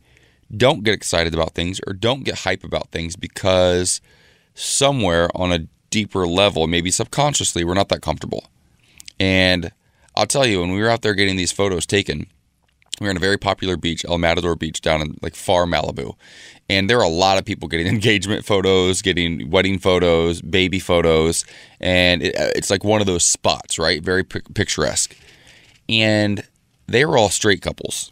don't 0.55 0.83
get 0.83 0.93
excited 0.93 1.33
about 1.33 1.53
things 1.53 1.79
or 1.87 1.93
don't 1.93 2.23
get 2.23 2.39
hype 2.39 2.63
about 2.63 2.91
things 2.91 3.15
because 3.15 4.01
somewhere 4.53 5.29
on 5.35 5.51
a 5.51 5.67
deeper 5.89 6.27
level, 6.27 6.67
maybe 6.67 6.91
subconsciously, 6.91 7.63
we're 7.63 7.73
not 7.73 7.89
that 7.89 8.01
comfortable. 8.01 8.45
And 9.19 9.71
I'll 10.15 10.25
tell 10.25 10.45
you, 10.45 10.61
when 10.61 10.71
we 10.71 10.81
were 10.81 10.89
out 10.89 11.01
there 11.01 11.13
getting 11.13 11.35
these 11.35 11.51
photos 11.51 11.85
taken, 11.85 12.27
we 12.99 13.05
were 13.05 13.11
on 13.11 13.17
a 13.17 13.21
very 13.21 13.37
popular 13.37 13.77
beach, 13.77 14.05
El 14.05 14.17
Matador 14.17 14.55
Beach, 14.55 14.81
down 14.81 15.01
in 15.01 15.17
like 15.21 15.35
far 15.35 15.65
Malibu. 15.65 16.15
And 16.69 16.89
there 16.89 16.99
are 16.99 17.03
a 17.03 17.09
lot 17.09 17.37
of 17.37 17.45
people 17.45 17.67
getting 17.67 17.87
engagement 17.93 18.45
photos, 18.45 19.01
getting 19.01 19.49
wedding 19.49 19.79
photos, 19.79 20.41
baby 20.41 20.79
photos. 20.79 21.45
And 21.79 22.23
it, 22.23 22.35
uh, 22.37 22.51
it's 22.55 22.69
like 22.69 22.83
one 22.83 23.01
of 23.01 23.07
those 23.07 23.23
spots, 23.23 23.79
right? 23.79 24.03
Very 24.03 24.23
picturesque. 24.23 25.15
And 25.89 26.43
they 26.87 27.05
were 27.05 27.17
all 27.17 27.29
straight 27.29 27.61
couples, 27.61 28.11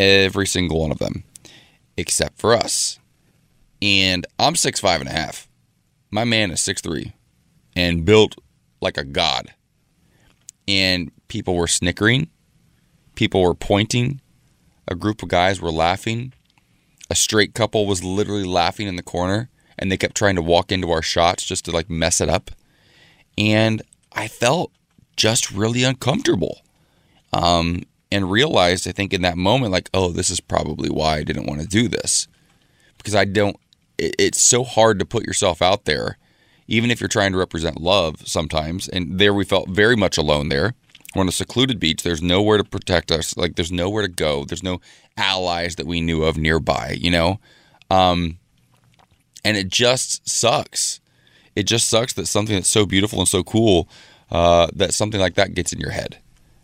every 0.00 0.46
single 0.46 0.80
one 0.80 0.90
of 0.90 0.98
them, 0.98 1.24
except 1.96 2.38
for 2.38 2.54
us. 2.54 2.98
And 3.82 4.26
I'm 4.38 4.56
six 4.56 4.80
five 4.80 5.00
and 5.00 5.08
a 5.08 5.12
half. 5.12 5.48
My 6.10 6.24
man 6.24 6.50
is 6.50 6.60
six 6.60 6.80
three, 6.80 7.12
and 7.76 8.04
built 8.04 8.36
like 8.80 8.96
a 8.96 9.04
god. 9.04 9.54
And 10.66 11.10
people 11.28 11.54
were 11.54 11.66
snickering, 11.66 12.30
people 13.14 13.42
were 13.42 13.54
pointing, 13.54 14.20
a 14.88 14.94
group 14.94 15.22
of 15.22 15.28
guys 15.28 15.60
were 15.60 15.70
laughing. 15.70 16.32
A 17.10 17.14
straight 17.14 17.54
couple 17.54 17.86
was 17.86 18.04
literally 18.04 18.44
laughing 18.44 18.86
in 18.86 18.96
the 18.96 19.02
corner, 19.02 19.50
and 19.78 19.90
they 19.90 19.96
kept 19.96 20.16
trying 20.16 20.36
to 20.36 20.42
walk 20.42 20.70
into 20.70 20.90
our 20.90 21.02
shots 21.02 21.44
just 21.44 21.64
to 21.64 21.72
like 21.72 21.90
mess 21.90 22.20
it 22.20 22.28
up. 22.28 22.50
And 23.36 23.82
I 24.12 24.28
felt 24.28 24.72
just 25.16 25.50
really 25.50 25.82
uncomfortable. 25.82 26.62
Um, 27.32 27.82
and 28.12 28.30
realized, 28.30 28.88
I 28.88 28.92
think, 28.92 29.12
in 29.12 29.22
that 29.22 29.36
moment, 29.36 29.72
like, 29.72 29.88
oh, 29.94 30.10
this 30.10 30.30
is 30.30 30.40
probably 30.40 30.90
why 30.90 31.18
I 31.18 31.22
didn't 31.22 31.46
want 31.46 31.60
to 31.60 31.66
do 31.66 31.88
this. 31.88 32.26
Because 32.98 33.14
I 33.14 33.24
don't, 33.24 33.56
it, 33.98 34.14
it's 34.18 34.40
so 34.40 34.64
hard 34.64 34.98
to 34.98 35.04
put 35.04 35.26
yourself 35.26 35.62
out 35.62 35.84
there, 35.84 36.18
even 36.66 36.90
if 36.90 37.00
you're 37.00 37.08
trying 37.08 37.32
to 37.32 37.38
represent 37.38 37.80
love 37.80 38.26
sometimes. 38.26 38.88
And 38.88 39.18
there 39.18 39.34
we 39.34 39.44
felt 39.44 39.68
very 39.68 39.96
much 39.96 40.18
alone 40.18 40.48
there. 40.48 40.74
We're 41.14 41.22
on 41.22 41.28
a 41.28 41.32
secluded 41.32 41.80
beach. 41.80 42.02
There's 42.02 42.22
nowhere 42.22 42.58
to 42.58 42.64
protect 42.64 43.10
us. 43.10 43.36
Like, 43.36 43.56
there's 43.56 43.72
nowhere 43.72 44.02
to 44.02 44.08
go. 44.08 44.44
There's 44.44 44.62
no 44.62 44.80
allies 45.16 45.76
that 45.76 45.86
we 45.86 46.00
knew 46.00 46.22
of 46.24 46.36
nearby, 46.36 46.96
you 47.00 47.10
know? 47.10 47.40
Um, 47.90 48.38
and 49.44 49.56
it 49.56 49.68
just 49.68 50.28
sucks. 50.28 51.00
It 51.56 51.64
just 51.64 51.88
sucks 51.88 52.12
that 52.12 52.26
something 52.26 52.54
that's 52.54 52.68
so 52.68 52.86
beautiful 52.86 53.18
and 53.18 53.28
so 53.28 53.42
cool, 53.42 53.88
uh, 54.30 54.68
that 54.74 54.94
something 54.94 55.20
like 55.20 55.34
that 55.34 55.54
gets 55.54 55.72
in 55.72 55.80
your 55.80 55.90
head. 55.90 56.18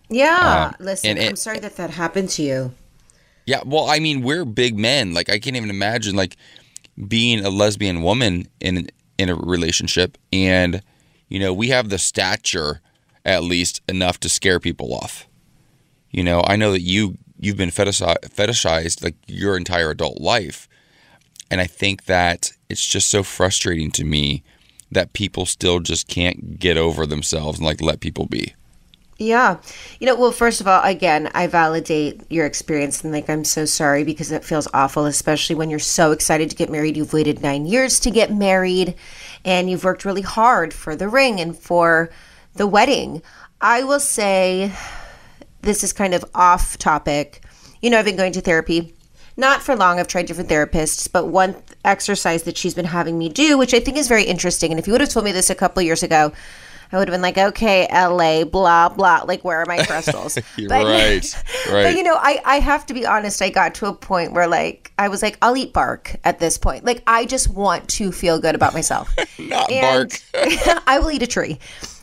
Yeah, 0.08 0.72
um, 0.78 0.84
listen, 0.84 1.18
I'm 1.18 1.36
sorry 1.36 1.58
that 1.60 1.76
that 1.76 1.90
happened 1.90 2.30
to 2.30 2.42
you. 2.42 2.72
Yeah, 3.46 3.60
well, 3.64 3.88
I 3.88 4.00
mean, 4.00 4.22
we're 4.22 4.44
big 4.44 4.76
men. 4.76 5.14
Like, 5.14 5.28
I 5.30 5.38
can't 5.38 5.56
even 5.56 5.70
imagine 5.70 6.16
like 6.16 6.36
being 7.08 7.44
a 7.44 7.50
lesbian 7.50 8.02
woman 8.02 8.48
in 8.60 8.88
in 9.18 9.28
a 9.28 9.34
relationship, 9.34 10.18
and 10.32 10.82
you 11.28 11.38
know, 11.38 11.52
we 11.52 11.68
have 11.68 11.88
the 11.88 11.98
stature 11.98 12.80
at 13.24 13.42
least 13.42 13.82
enough 13.88 14.20
to 14.20 14.28
scare 14.28 14.60
people 14.60 14.94
off. 14.94 15.26
You 16.10 16.22
know, 16.22 16.42
I 16.46 16.56
know 16.56 16.72
that 16.72 16.82
you 16.82 17.18
you've 17.38 17.56
been 17.56 17.70
fetishized, 17.70 18.30
fetishized 18.34 19.02
like 19.02 19.16
your 19.26 19.56
entire 19.56 19.90
adult 19.90 20.20
life, 20.20 20.68
and 21.50 21.60
I 21.60 21.66
think 21.66 22.06
that 22.06 22.52
it's 22.68 22.84
just 22.84 23.10
so 23.10 23.22
frustrating 23.22 23.90
to 23.92 24.04
me 24.04 24.42
that 24.90 25.12
people 25.12 25.46
still 25.46 25.80
just 25.80 26.08
can't 26.08 26.58
get 26.58 26.76
over 26.76 27.06
themselves 27.06 27.58
and 27.58 27.66
like 27.66 27.80
let 27.80 28.00
people 28.00 28.26
be. 28.26 28.54
Yeah. 29.18 29.58
You 29.98 30.06
know, 30.06 30.14
well, 30.14 30.30
first 30.30 30.60
of 30.60 30.68
all, 30.68 30.82
again, 30.82 31.30
I 31.34 31.46
validate 31.46 32.20
your 32.30 32.44
experience 32.44 33.02
and 33.02 33.12
like, 33.12 33.30
I'm 33.30 33.44
so 33.44 33.64
sorry 33.64 34.04
because 34.04 34.30
it 34.30 34.44
feels 34.44 34.68
awful, 34.74 35.06
especially 35.06 35.56
when 35.56 35.70
you're 35.70 35.78
so 35.78 36.12
excited 36.12 36.50
to 36.50 36.56
get 36.56 36.70
married. 36.70 36.98
You've 36.98 37.14
waited 37.14 37.42
nine 37.42 37.64
years 37.64 37.98
to 38.00 38.10
get 38.10 38.30
married 38.30 38.94
and 39.42 39.70
you've 39.70 39.84
worked 39.84 40.04
really 40.04 40.22
hard 40.22 40.74
for 40.74 40.94
the 40.94 41.08
ring 41.08 41.40
and 41.40 41.56
for 41.56 42.10
the 42.54 42.66
wedding. 42.66 43.22
I 43.58 43.84
will 43.84 44.00
say 44.00 44.72
this 45.62 45.82
is 45.82 45.94
kind 45.94 46.12
of 46.12 46.24
off 46.34 46.76
topic. 46.76 47.42
You 47.80 47.88
know, 47.88 47.98
I've 47.98 48.04
been 48.04 48.16
going 48.16 48.32
to 48.32 48.42
therapy. 48.42 48.92
Not 49.38 49.62
for 49.62 49.76
long. 49.76 49.98
I've 49.98 50.08
tried 50.08 50.26
different 50.26 50.48
therapists, 50.48 51.10
but 51.10 51.26
one 51.26 51.56
exercise 51.84 52.44
that 52.44 52.56
she's 52.56 52.74
been 52.74 52.86
having 52.86 53.18
me 53.18 53.28
do, 53.28 53.58
which 53.58 53.74
I 53.74 53.80
think 53.80 53.96
is 53.98 54.08
very 54.08 54.24
interesting. 54.24 54.72
And 54.72 54.78
if 54.78 54.86
you 54.86 54.92
would 54.92 55.02
have 55.02 55.10
told 55.10 55.24
me 55.24 55.32
this 55.32 55.50
a 55.50 55.54
couple 55.54 55.82
years 55.82 56.02
ago, 56.02 56.32
I 56.92 56.98
would 56.98 57.08
have 57.08 57.14
been 57.14 57.22
like, 57.22 57.38
okay, 57.38 57.88
LA, 57.92 58.44
blah, 58.44 58.88
blah. 58.88 59.22
Like, 59.26 59.44
where 59.44 59.58
are 59.58 59.66
my 59.66 59.82
crystals? 59.86 60.34
but, 60.56 60.68
right, 60.68 61.44
right. 61.70 61.82
But, 61.84 61.96
you 61.96 62.02
know, 62.02 62.16
I, 62.16 62.40
I 62.44 62.60
have 62.60 62.86
to 62.86 62.94
be 62.94 63.06
honest. 63.06 63.42
I 63.42 63.50
got 63.50 63.74
to 63.76 63.86
a 63.86 63.92
point 63.92 64.32
where, 64.32 64.46
like, 64.46 64.92
I 64.98 65.08
was 65.08 65.22
like, 65.22 65.38
I'll 65.42 65.56
eat 65.56 65.72
bark 65.72 66.16
at 66.24 66.38
this 66.38 66.58
point. 66.58 66.84
Like, 66.84 67.02
I 67.06 67.26
just 67.26 67.48
want 67.48 67.88
to 67.90 68.12
feel 68.12 68.38
good 68.38 68.54
about 68.54 68.72
myself. 68.72 69.14
Not 69.38 69.70
and 69.70 70.10
bark. 70.34 70.82
I 70.86 70.98
will 70.98 71.10
eat 71.10 71.22
a 71.22 71.26
tree. 71.26 71.58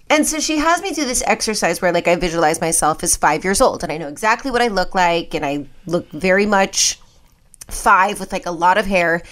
And 0.10 0.28
so 0.28 0.40
she 0.40 0.58
has 0.58 0.82
me 0.82 0.92
do 0.92 1.06
this 1.06 1.24
exercise 1.26 1.82
where, 1.82 1.92
like, 1.92 2.08
I 2.08 2.16
visualize 2.16 2.62
myself 2.62 3.04
as 3.04 3.16
five 3.16 3.44
years 3.44 3.62
old 3.62 3.84
and 3.84 3.92
I 3.92 3.98
know 3.98 4.10
exactly 4.10 4.52
what 4.52 4.62
I 4.62 4.68
look 4.68 4.94
like. 4.94 5.34
And 5.34 5.46
I 5.46 5.66
look 5.86 6.10
very 6.12 6.46
much 6.46 7.00
five 7.68 8.20
with, 8.20 8.32
like, 8.32 8.46
a 8.46 8.52
lot 8.52 8.78
of 8.78 8.86
hair. 8.86 9.24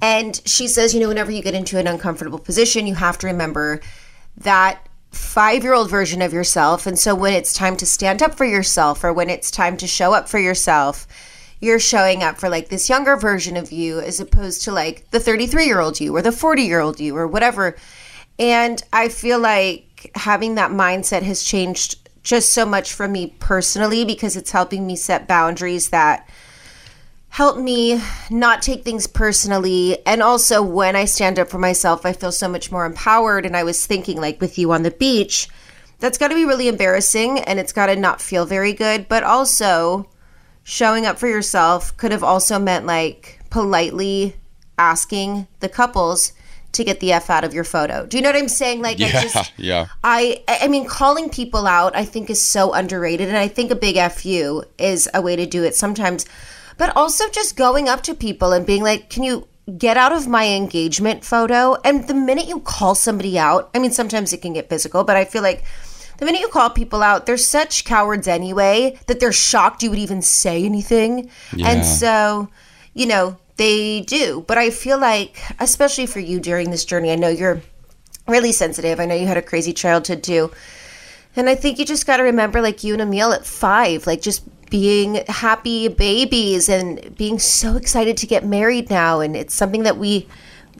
And 0.00 0.40
she 0.44 0.68
says, 0.68 0.94
you 0.94 1.00
know, 1.00 1.08
whenever 1.08 1.30
you 1.30 1.42
get 1.42 1.54
into 1.54 1.78
an 1.78 1.86
uncomfortable 1.86 2.38
position, 2.38 2.86
you 2.86 2.94
have 2.94 3.18
to 3.18 3.26
remember 3.26 3.80
that 4.36 4.86
five 5.18 5.62
year 5.62 5.74
old 5.74 5.90
version 5.90 6.22
of 6.22 6.32
yourself. 6.32 6.86
And 6.86 6.98
so 6.98 7.14
when 7.14 7.34
it's 7.34 7.52
time 7.52 7.76
to 7.78 7.86
stand 7.86 8.22
up 8.22 8.36
for 8.36 8.44
yourself 8.44 9.04
or 9.04 9.12
when 9.12 9.28
it's 9.28 9.50
time 9.50 9.76
to 9.78 9.86
show 9.86 10.14
up 10.14 10.28
for 10.28 10.38
yourself, 10.38 11.06
you're 11.60 11.80
showing 11.80 12.22
up 12.22 12.38
for 12.38 12.48
like 12.48 12.68
this 12.68 12.88
younger 12.88 13.16
version 13.16 13.56
of 13.56 13.72
you 13.72 14.00
as 14.00 14.20
opposed 14.20 14.62
to 14.62 14.72
like 14.72 15.10
the 15.10 15.20
33 15.20 15.66
year 15.66 15.80
old 15.80 16.00
you 16.00 16.14
or 16.14 16.22
the 16.22 16.32
40 16.32 16.62
year 16.62 16.80
old 16.80 17.00
you 17.00 17.16
or 17.16 17.26
whatever. 17.26 17.76
And 18.38 18.82
I 18.92 19.08
feel 19.08 19.40
like 19.40 20.10
having 20.14 20.54
that 20.54 20.70
mindset 20.70 21.22
has 21.22 21.42
changed 21.42 22.08
just 22.22 22.52
so 22.52 22.64
much 22.64 22.92
for 22.92 23.08
me 23.08 23.34
personally 23.40 24.04
because 24.04 24.36
it's 24.36 24.52
helping 24.52 24.86
me 24.86 24.94
set 24.94 25.26
boundaries 25.26 25.88
that 25.88 26.28
help 27.28 27.58
me 27.58 28.00
not 28.30 28.62
take 28.62 28.84
things 28.84 29.06
personally. 29.06 30.04
And 30.06 30.22
also, 30.22 30.62
when 30.62 30.96
I 30.96 31.04
stand 31.04 31.38
up 31.38 31.48
for 31.48 31.58
myself, 31.58 32.04
I 32.06 32.12
feel 32.12 32.32
so 32.32 32.48
much 32.48 32.72
more 32.72 32.86
empowered. 32.86 33.46
And 33.46 33.56
I 33.56 33.64
was 33.64 33.86
thinking, 33.86 34.20
like 34.20 34.40
with 34.40 34.58
you 34.58 34.72
on 34.72 34.82
the 34.82 34.90
beach, 34.90 35.48
that's 35.98 36.18
got 36.18 36.28
to 36.28 36.34
be 36.34 36.44
really 36.44 36.68
embarrassing 36.68 37.40
and 37.40 37.58
it's 37.58 37.72
got 37.72 37.86
to 37.86 37.96
not 37.96 38.20
feel 38.20 38.46
very 38.46 38.72
good. 38.72 39.08
But 39.08 39.24
also, 39.24 40.08
showing 40.68 41.06
up 41.06 41.18
for 41.18 41.26
yourself 41.26 41.96
could 41.96 42.12
have 42.12 42.22
also 42.22 42.58
meant 42.58 42.84
like 42.84 43.40
politely 43.48 44.36
asking 44.78 45.46
the 45.60 45.68
couples 45.68 46.32
to 46.72 46.84
get 46.84 47.00
the 47.00 47.12
f 47.12 47.30
out 47.30 47.42
of 47.42 47.54
your 47.54 47.64
photo. 47.64 48.04
Do 48.04 48.18
you 48.18 48.22
know 48.22 48.28
what 48.28 48.36
I'm 48.36 48.48
saying? 48.48 48.82
Like, 48.82 48.98
yeah, 49.00 49.06
I 49.06 49.22
just, 49.22 49.52
yeah. 49.56 49.86
I, 50.04 50.44
I 50.46 50.68
mean, 50.68 50.86
calling 50.86 51.30
people 51.30 51.66
out, 51.66 51.96
I 51.96 52.04
think 52.04 52.28
is 52.28 52.40
so 52.40 52.72
underrated, 52.74 53.28
and 53.28 53.36
I 53.36 53.48
think 53.48 53.70
a 53.70 53.74
big 53.74 53.96
fu 54.12 54.62
is 54.76 55.08
a 55.14 55.22
way 55.22 55.36
to 55.36 55.46
do 55.46 55.64
it. 55.64 55.74
Sometimes 55.74 56.26
but 56.78 56.96
also 56.96 57.28
just 57.28 57.56
going 57.56 57.88
up 57.88 58.02
to 58.04 58.14
people 58.14 58.52
and 58.52 58.64
being 58.64 58.82
like, 58.82 59.10
can 59.10 59.22
you 59.22 59.46
get 59.76 59.98
out 59.98 60.12
of 60.12 60.26
my 60.26 60.46
engagement 60.46 61.24
photo? 61.24 61.76
And 61.84 62.08
the 62.08 62.14
minute 62.14 62.48
you 62.48 62.60
call 62.60 62.94
somebody 62.94 63.38
out, 63.38 63.68
I 63.74 63.78
mean, 63.78 63.90
sometimes 63.90 64.32
it 64.32 64.40
can 64.40 64.54
get 64.54 64.70
physical, 64.70 65.04
but 65.04 65.16
I 65.16 65.26
feel 65.26 65.42
like 65.42 65.64
the 66.16 66.24
minute 66.24 66.40
you 66.40 66.48
call 66.48 66.70
people 66.70 67.02
out, 67.02 67.26
they're 67.26 67.36
such 67.36 67.84
cowards 67.84 68.26
anyway 68.26 68.98
that 69.06 69.20
they're 69.20 69.32
shocked 69.32 69.82
you 69.82 69.90
would 69.90 69.98
even 69.98 70.22
say 70.22 70.64
anything. 70.64 71.30
Yeah. 71.54 71.68
And 71.68 71.84
so, 71.84 72.48
you 72.94 73.06
know, 73.06 73.36
they 73.56 74.00
do. 74.00 74.44
But 74.48 74.58
I 74.58 74.70
feel 74.70 74.98
like, 74.98 75.38
especially 75.60 76.06
for 76.06 76.20
you 76.20 76.40
during 76.40 76.70
this 76.70 76.84
journey, 76.84 77.12
I 77.12 77.16
know 77.16 77.28
you're 77.28 77.60
really 78.26 78.52
sensitive. 78.52 79.00
I 79.00 79.06
know 79.06 79.14
you 79.14 79.26
had 79.26 79.36
a 79.36 79.42
crazy 79.42 79.72
childhood 79.72 80.22
too. 80.22 80.50
And 81.36 81.48
I 81.48 81.54
think 81.54 81.78
you 81.78 81.84
just 81.84 82.06
got 82.06 82.16
to 82.16 82.24
remember, 82.24 82.60
like 82.60 82.82
you 82.82 82.94
and 82.94 83.02
Emil 83.02 83.32
at 83.32 83.46
five, 83.46 84.06
like 84.06 84.22
just 84.22 84.42
being 84.70 85.24
happy 85.28 85.88
babies 85.88 86.68
and 86.68 87.16
being 87.16 87.38
so 87.38 87.76
excited 87.76 88.16
to 88.18 88.26
get 88.26 88.44
married 88.44 88.90
now. 88.90 89.20
And 89.20 89.36
it's 89.36 89.54
something 89.54 89.82
that 89.82 89.96
we 89.96 90.28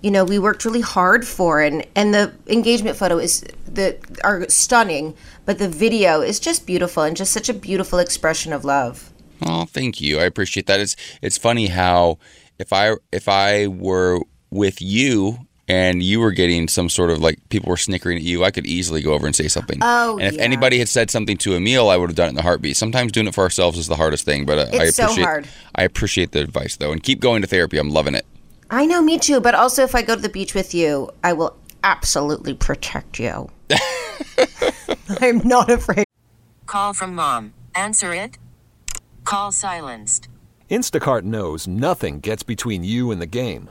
you 0.00 0.10
know 0.12 0.24
we 0.24 0.38
worked 0.38 0.64
really 0.64 0.80
hard 0.80 1.26
for. 1.26 1.60
And 1.60 1.86
and 1.94 2.14
the 2.14 2.32
engagement 2.46 2.96
photo 2.96 3.18
is 3.18 3.42
the 3.66 3.98
are 4.24 4.48
stunning 4.48 5.14
but 5.44 5.58
the 5.58 5.68
video 5.68 6.20
is 6.20 6.38
just 6.38 6.66
beautiful 6.66 7.02
and 7.02 7.16
just 7.16 7.32
such 7.32 7.48
a 7.48 7.54
beautiful 7.54 7.98
expression 7.98 8.52
of 8.52 8.64
love. 8.64 9.12
Oh 9.44 9.64
thank 9.64 10.00
you. 10.00 10.18
I 10.18 10.24
appreciate 10.24 10.66
that. 10.66 10.80
It's 10.80 10.96
it's 11.22 11.38
funny 11.38 11.68
how 11.68 12.18
if 12.58 12.72
i 12.72 12.94
if 13.12 13.28
i 13.28 13.66
were 13.66 14.20
with 14.50 14.80
you 14.82 15.38
and 15.68 16.02
you 16.02 16.18
were 16.18 16.32
getting 16.32 16.66
some 16.66 16.88
sort 16.88 17.10
of 17.10 17.20
like 17.20 17.38
people 17.50 17.68
were 17.68 17.76
snickering 17.76 18.16
at 18.16 18.24
you, 18.24 18.42
I 18.42 18.50
could 18.50 18.66
easily 18.66 19.02
go 19.02 19.12
over 19.12 19.26
and 19.26 19.36
say 19.36 19.48
something. 19.48 19.78
Oh, 19.82 20.18
and 20.18 20.28
if 20.28 20.34
yeah. 20.34 20.42
anybody 20.42 20.78
had 20.78 20.88
said 20.88 21.10
something 21.10 21.36
to 21.38 21.54
Emil, 21.54 21.90
I 21.90 21.96
would 21.96 22.08
have 22.08 22.16
done 22.16 22.26
it 22.26 22.30
in 22.30 22.34
the 22.36 22.42
heartbeat. 22.42 22.76
Sometimes 22.76 23.12
doing 23.12 23.26
it 23.26 23.34
for 23.34 23.42
ourselves 23.44 23.78
is 23.78 23.86
the 23.86 23.96
hardest 23.96 24.24
thing, 24.24 24.46
but 24.46 24.58
uh, 24.58 24.62
I 24.62 24.64
appreciate 24.64 24.94
so 24.94 25.22
hard. 25.22 25.48
I 25.74 25.84
appreciate 25.84 26.32
the 26.32 26.40
advice 26.40 26.76
though, 26.76 26.92
and 26.92 27.02
keep 27.02 27.20
going 27.20 27.42
to 27.42 27.48
therapy. 27.48 27.78
I'm 27.78 27.90
loving 27.90 28.14
it. 28.14 28.26
I 28.70 28.86
know, 28.86 29.00
me 29.02 29.18
too. 29.18 29.40
But 29.40 29.54
also, 29.54 29.82
if 29.82 29.94
I 29.94 30.02
go 30.02 30.14
to 30.14 30.20
the 30.20 30.28
beach 30.28 30.54
with 30.54 30.74
you, 30.74 31.10
I 31.22 31.32
will 31.32 31.56
absolutely 31.84 32.54
protect 32.54 33.18
you. 33.18 33.50
I'm 35.20 35.38
not 35.46 35.70
afraid. 35.70 36.04
Call 36.66 36.92
from 36.92 37.14
mom. 37.14 37.54
Answer 37.74 38.12
it. 38.12 38.38
Call 39.24 39.52
silenced. 39.52 40.28
Instacart 40.70 41.22
knows 41.22 41.66
nothing 41.66 42.20
gets 42.20 42.42
between 42.42 42.84
you 42.84 43.10
and 43.10 43.22
the 43.22 43.26
game. 43.26 43.70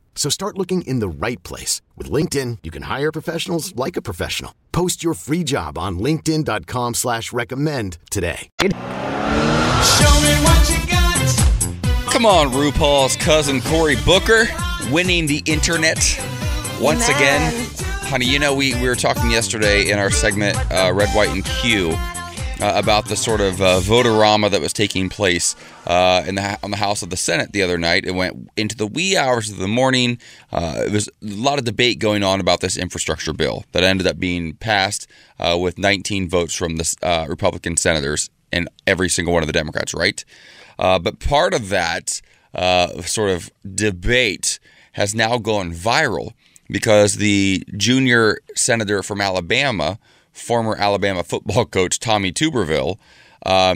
So 0.15 0.29
start 0.29 0.57
looking 0.57 0.83
in 0.83 0.99
the 0.99 1.09
right 1.09 1.41
place. 1.41 1.81
With 1.97 2.11
LinkedIn, 2.11 2.59
you 2.61 2.69
can 2.69 2.83
hire 2.83 3.11
professionals 3.11 3.75
like 3.75 3.97
a 3.97 4.01
professional. 4.01 4.53
Post 4.71 5.03
your 5.03 5.15
free 5.15 5.43
job 5.43 5.77
on 5.77 5.97
linkedin.com 5.97 6.93
slash 6.93 7.33
recommend 7.33 7.97
today. 8.11 8.49
Show 8.61 8.67
me 8.67 10.33
what 10.45 10.69
you 10.69 10.77
got. 10.89 12.11
Come 12.11 12.25
on, 12.25 12.51
RuPaul's 12.51 13.15
cousin 13.15 13.61
Cory 13.61 13.95
Booker 14.05 14.45
winning 14.91 15.25
the 15.27 15.41
internet 15.45 15.97
once 16.79 17.09
Amen. 17.09 17.15
again. 17.15 17.67
Honey, 18.03 18.25
you 18.25 18.39
know, 18.39 18.53
we, 18.53 18.75
we 18.75 18.87
were 18.87 18.95
talking 18.95 19.31
yesterday 19.31 19.89
in 19.89 19.97
our 19.97 20.11
segment, 20.11 20.57
uh, 20.71 20.91
Red, 20.93 21.09
White, 21.15 21.29
and 21.29 21.45
Q, 21.45 21.91
uh, 21.91 22.73
about 22.75 23.05
the 23.05 23.15
sort 23.15 23.39
of 23.39 23.61
uh, 23.61 23.79
votorama 23.79 24.51
that 24.51 24.59
was 24.59 24.73
taking 24.73 25.07
place 25.07 25.55
uh, 25.85 26.23
in 26.25 26.35
the 26.35 26.59
on 26.63 26.71
the 26.71 26.77
House 26.77 27.01
of 27.01 27.09
the 27.09 27.17
Senate 27.17 27.53
the 27.53 27.63
other 27.63 27.77
night. 27.77 28.05
It 28.05 28.15
went 28.15 28.49
into 28.57 28.75
the 28.75 28.87
wee 28.87 29.17
hours 29.17 29.49
of 29.49 29.57
the 29.57 29.67
morning. 29.67 30.19
Uh, 30.51 30.83
it 30.85 30.91
was 30.91 31.07
a 31.07 31.11
lot 31.21 31.59
of 31.59 31.65
debate 31.65 31.99
going 31.99 32.23
on 32.23 32.39
about 32.39 32.61
this 32.61 32.77
infrastructure 32.77 33.33
bill 33.33 33.65
that 33.71 33.83
ended 33.83 34.07
up 34.07 34.19
being 34.19 34.53
passed 34.55 35.07
uh, 35.39 35.57
with 35.59 35.77
19 35.77 36.29
votes 36.29 36.55
from 36.55 36.77
the 36.77 36.95
uh, 37.01 37.25
Republican 37.27 37.77
senators 37.77 38.29
and 38.51 38.69
every 38.85 39.09
single 39.09 39.33
one 39.33 39.43
of 39.43 39.47
the 39.47 39.53
Democrats, 39.53 39.93
right? 39.93 40.23
Uh, 40.77 40.99
but 40.99 41.19
part 41.19 41.53
of 41.53 41.69
that 41.69 42.21
uh, 42.53 43.01
sort 43.01 43.29
of 43.29 43.49
debate 43.75 44.59
has 44.93 45.15
now 45.15 45.37
gone 45.37 45.71
viral 45.71 46.33
because 46.69 47.15
the 47.15 47.63
junior 47.77 48.39
senator 48.55 49.03
from 49.03 49.21
Alabama, 49.21 49.99
former 50.31 50.75
Alabama 50.75 51.23
football 51.23 51.65
coach 51.77 51.99
Tommy 51.99 52.31
Tuberville, 52.31 52.97
uh, 53.45 53.75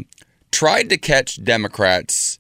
tried 0.56 0.88
to 0.88 0.98
catch 0.98 1.44
Democrats 1.44 2.40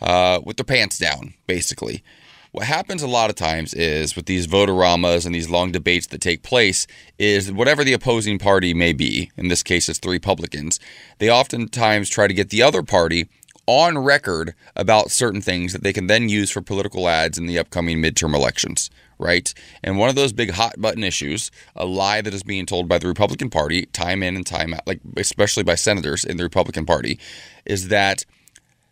uh, 0.00 0.40
with 0.44 0.56
their 0.56 0.64
pants 0.64 0.98
down, 0.98 1.32
basically. 1.46 2.02
What 2.50 2.66
happens 2.66 3.04
a 3.04 3.06
lot 3.06 3.30
of 3.30 3.36
times 3.36 3.72
is 3.72 4.16
with 4.16 4.26
these 4.26 4.48
votoramas 4.48 5.24
and 5.24 5.32
these 5.32 5.48
long 5.48 5.70
debates 5.70 6.08
that 6.08 6.20
take 6.20 6.42
place 6.42 6.88
is 7.20 7.52
whatever 7.52 7.84
the 7.84 7.92
opposing 7.92 8.40
party 8.40 8.74
may 8.74 8.92
be, 8.92 9.30
in 9.36 9.46
this 9.46 9.62
case 9.62 9.88
it's 9.88 10.00
the 10.00 10.10
Republicans, 10.10 10.80
they 11.18 11.30
oftentimes 11.30 12.08
try 12.08 12.26
to 12.26 12.34
get 12.34 12.50
the 12.50 12.62
other 12.62 12.82
party 12.82 13.28
on 13.66 13.96
record 13.96 14.54
about 14.74 15.12
certain 15.12 15.40
things 15.40 15.72
that 15.72 15.84
they 15.84 15.92
can 15.92 16.08
then 16.08 16.28
use 16.28 16.50
for 16.50 16.62
political 16.62 17.08
ads 17.08 17.38
in 17.38 17.46
the 17.46 17.60
upcoming 17.60 18.02
midterm 18.02 18.34
elections, 18.34 18.90
right? 19.22 19.52
And 19.82 19.96
one 19.98 20.08
of 20.10 20.14
those 20.16 20.32
big 20.32 20.50
hot 20.50 20.74
button 20.78 21.04
issues, 21.04 21.50
a 21.76 21.86
lie 21.86 22.20
that 22.20 22.34
is 22.34 22.42
being 22.42 22.66
told 22.66 22.88
by 22.88 22.98
the 22.98 23.06
Republican 23.08 23.48
Party 23.48 23.86
time 23.86 24.22
in 24.22 24.36
and 24.36 24.46
time 24.46 24.74
out, 24.74 24.86
like 24.86 25.00
especially 25.16 25.62
by 25.62 25.76
senators 25.76 26.24
in 26.24 26.36
the 26.36 26.42
Republican 26.42 26.84
Party, 26.84 27.18
is 27.64 27.88
that 27.88 28.24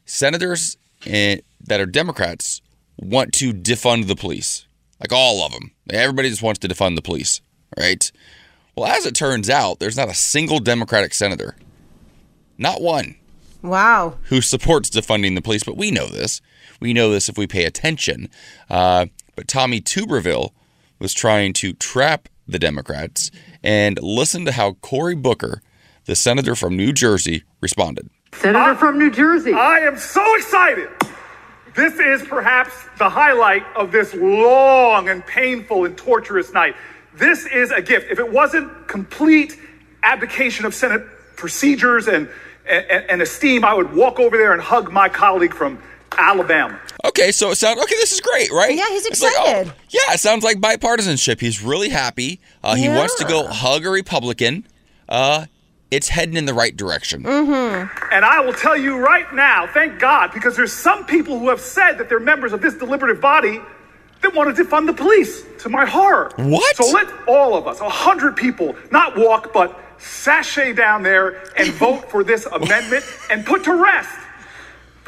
senators 0.07 0.77
eh, 1.07 1.39
that 1.61 1.81
are 1.81 1.87
Democrats 1.87 2.63
want 2.97 3.33
to 3.35 3.53
defund 3.53 4.07
the 4.07 4.17
police. 4.17 4.67
Like 5.01 5.13
all 5.13 5.45
of 5.45 5.53
them. 5.53 5.73
Everybody 5.91 6.29
just 6.29 6.43
wants 6.43 6.59
to 6.61 6.69
defund 6.69 6.95
the 6.95 7.03
police, 7.03 7.41
right? 7.79 8.11
Well, 8.77 8.87
as 8.87 9.07
it 9.07 9.15
turns 9.15 9.49
out, 9.51 9.79
there's 9.81 9.97
not 9.97 10.09
a 10.09 10.15
single 10.15 10.59
Democratic 10.59 11.15
senator, 11.15 11.57
not 12.59 12.81
one, 12.83 13.17
Wow. 13.63 14.19
who 14.25 14.41
supports 14.41 14.91
defunding 14.91 15.35
the 15.35 15.43
police, 15.43 15.65
but 15.65 15.77
we 15.77 15.91
know 15.91 16.07
this. 16.07 16.41
We 16.81 16.93
know 16.93 17.11
this 17.11 17.29
if 17.29 17.37
we 17.37 17.47
pay 17.47 17.65
attention. 17.65 18.29
Uh, 18.69 19.07
but 19.41 19.49
Tommy 19.49 19.81
Tuberville 19.81 20.51
was 20.99 21.15
trying 21.15 21.55
to 21.55 21.73
trap 21.73 22.29
the 22.47 22.59
Democrats, 22.59 23.31
and 23.63 23.99
listen 24.03 24.45
to 24.45 24.53
how 24.53 24.75
Cory 24.83 25.15
Booker, 25.15 25.63
the 26.05 26.15
senator 26.15 26.55
from 26.55 26.77
New 26.77 26.93
Jersey, 26.93 27.45
responded. 27.63 28.11
Senator 28.35 28.75
from 28.75 28.99
New 28.99 29.11
Jersey. 29.11 29.55
I 29.55 29.79
am 29.79 29.97
so 29.97 30.23
excited. 30.37 30.91
This 31.75 31.95
is 31.95 32.21
perhaps 32.29 32.85
the 32.99 33.09
highlight 33.09 33.65
of 33.77 33.93
this 33.93 34.13
long 34.13 35.09
and 35.09 35.25
painful 35.25 35.87
and 35.87 35.97
torturous 35.97 36.53
night. 36.53 36.77
This 37.15 37.47
is 37.47 37.71
a 37.71 37.81
gift. 37.81 38.11
If 38.11 38.19
it 38.19 38.31
wasn't 38.31 38.89
complete 38.89 39.59
abdication 40.03 40.67
of 40.67 40.75
Senate 40.75 41.07
procedures 41.37 42.09
and, 42.09 42.29
and, 42.69 43.07
and 43.09 43.23
esteem, 43.23 43.65
I 43.65 43.73
would 43.73 43.95
walk 43.95 44.21
over 44.21 44.37
there 44.37 44.53
and 44.53 44.61
hug 44.61 44.93
my 44.93 45.09
colleague 45.09 45.55
from 45.55 45.83
Alabama. 46.19 46.79
Okay, 47.05 47.33
so 47.33 47.51
it 47.51 47.57
sounds 47.57 47.81
okay. 47.83 47.95
This 47.97 48.13
is 48.13 48.21
great, 48.21 48.51
right? 48.51 48.75
Yeah, 48.77 48.89
he's 48.89 49.07
It's 49.07 49.23
like, 49.23 49.33
oh, 49.39 49.51
excited. 49.51 49.73
yeah, 49.89 50.13
it 50.13 50.21
sounds 50.21 50.45
like 50.45 50.59
bipartisanship. 50.59 51.41
He's 51.41 51.63
really 51.63 51.89
happy. 51.89 52.41
Uh, 52.63 52.75
He 52.75 52.89
wants 52.89 53.15
to 53.17 53.25
go 53.25 53.47
hug 53.47 53.87
a 53.87 53.91
Republican. 53.91 54.67
Uh, 55.09 55.47
it's 55.91 56.09
heading 56.09 56.37
in 56.37 56.45
the 56.45 56.55
right 56.55 56.77
direction. 56.77 57.23
Mm-hmm. 57.25 58.13
And 58.13 58.25
I 58.25 58.41
will 58.41 58.53
tell 58.53 58.77
you 58.77 58.99
right 58.99 59.33
now, 59.35 59.67
thank 59.67 59.99
God, 59.99 60.31
because 60.33 60.57
there's 60.57 60.73
some 60.73 61.05
people 61.07 61.39
who 61.39 61.49
have 61.49 61.61
said 61.61 61.95
that 61.99 62.09
they're 62.09 62.21
members 62.21 62.53
of 62.53 62.61
this 62.61 62.75
deliberative 62.75 63.21
body 63.21 63.61
that 64.23 64.35
want 64.35 64.55
to 64.55 64.63
defund 64.65 64.87
the 64.87 64.93
police, 64.93 65.43
to 65.61 65.69
my 65.69 65.87
horror. 65.87 66.31
What? 66.37 66.77
So 66.77 66.85
let 66.93 67.09
all 67.27 67.57
of 67.57 67.67
us, 67.67 67.81
a 67.81 67.89
hundred 67.89 68.37
people, 68.37 68.77
not 68.93 69.17
walk, 69.17 69.53
but 69.53 69.79
sashay 69.99 70.73
down 70.75 71.03
there 71.03 71.43
and 71.57 71.69
vote 71.73 72.11
for 72.11 72.23
this 72.23 72.47
amendment 72.47 73.05
and 73.31 73.45
put 73.47 73.65
to 73.65 73.75
rest 73.83 74.11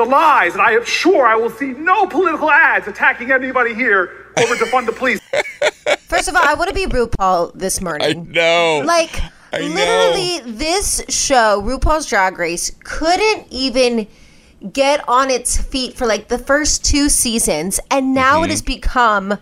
the 0.04 0.10
lies. 0.10 0.52
And 0.52 0.62
I 0.62 0.72
am 0.72 0.84
sure 0.84 1.26
I 1.26 1.34
will 1.36 1.50
see 1.50 1.68
no 1.72 2.06
political 2.06 2.50
ads 2.50 2.88
attacking 2.88 3.30
anybody 3.30 3.74
here 3.74 4.26
over 4.38 4.54
defund 4.54 4.86
the 4.86 4.92
police. 4.92 5.20
First 6.00 6.28
of 6.28 6.34
all, 6.36 6.42
I 6.44 6.54
want 6.54 6.68
to 6.68 6.74
be 6.74 6.86
RuPaul 6.86 7.52
this 7.54 7.80
I 7.80 7.84
morning. 7.84 8.30
know. 8.32 8.82
Like, 8.84 9.20
I 9.52 9.58
know. 9.60 9.66
literally, 9.74 10.52
this 10.52 11.02
show, 11.08 11.62
RuPaul's 11.64 12.06
Drag 12.06 12.38
Race, 12.38 12.72
couldn't 12.84 13.46
even 13.50 14.06
get 14.72 15.06
on 15.08 15.28
its 15.30 15.56
feet 15.60 15.96
for 15.96 16.06
like 16.06 16.28
the 16.28 16.38
first 16.38 16.84
two 16.84 17.08
seasons, 17.08 17.80
and 17.90 18.14
now 18.14 18.36
Mm-hmm. 18.36 18.44
it 18.44 18.50
has 18.50 18.62
become 18.62 19.38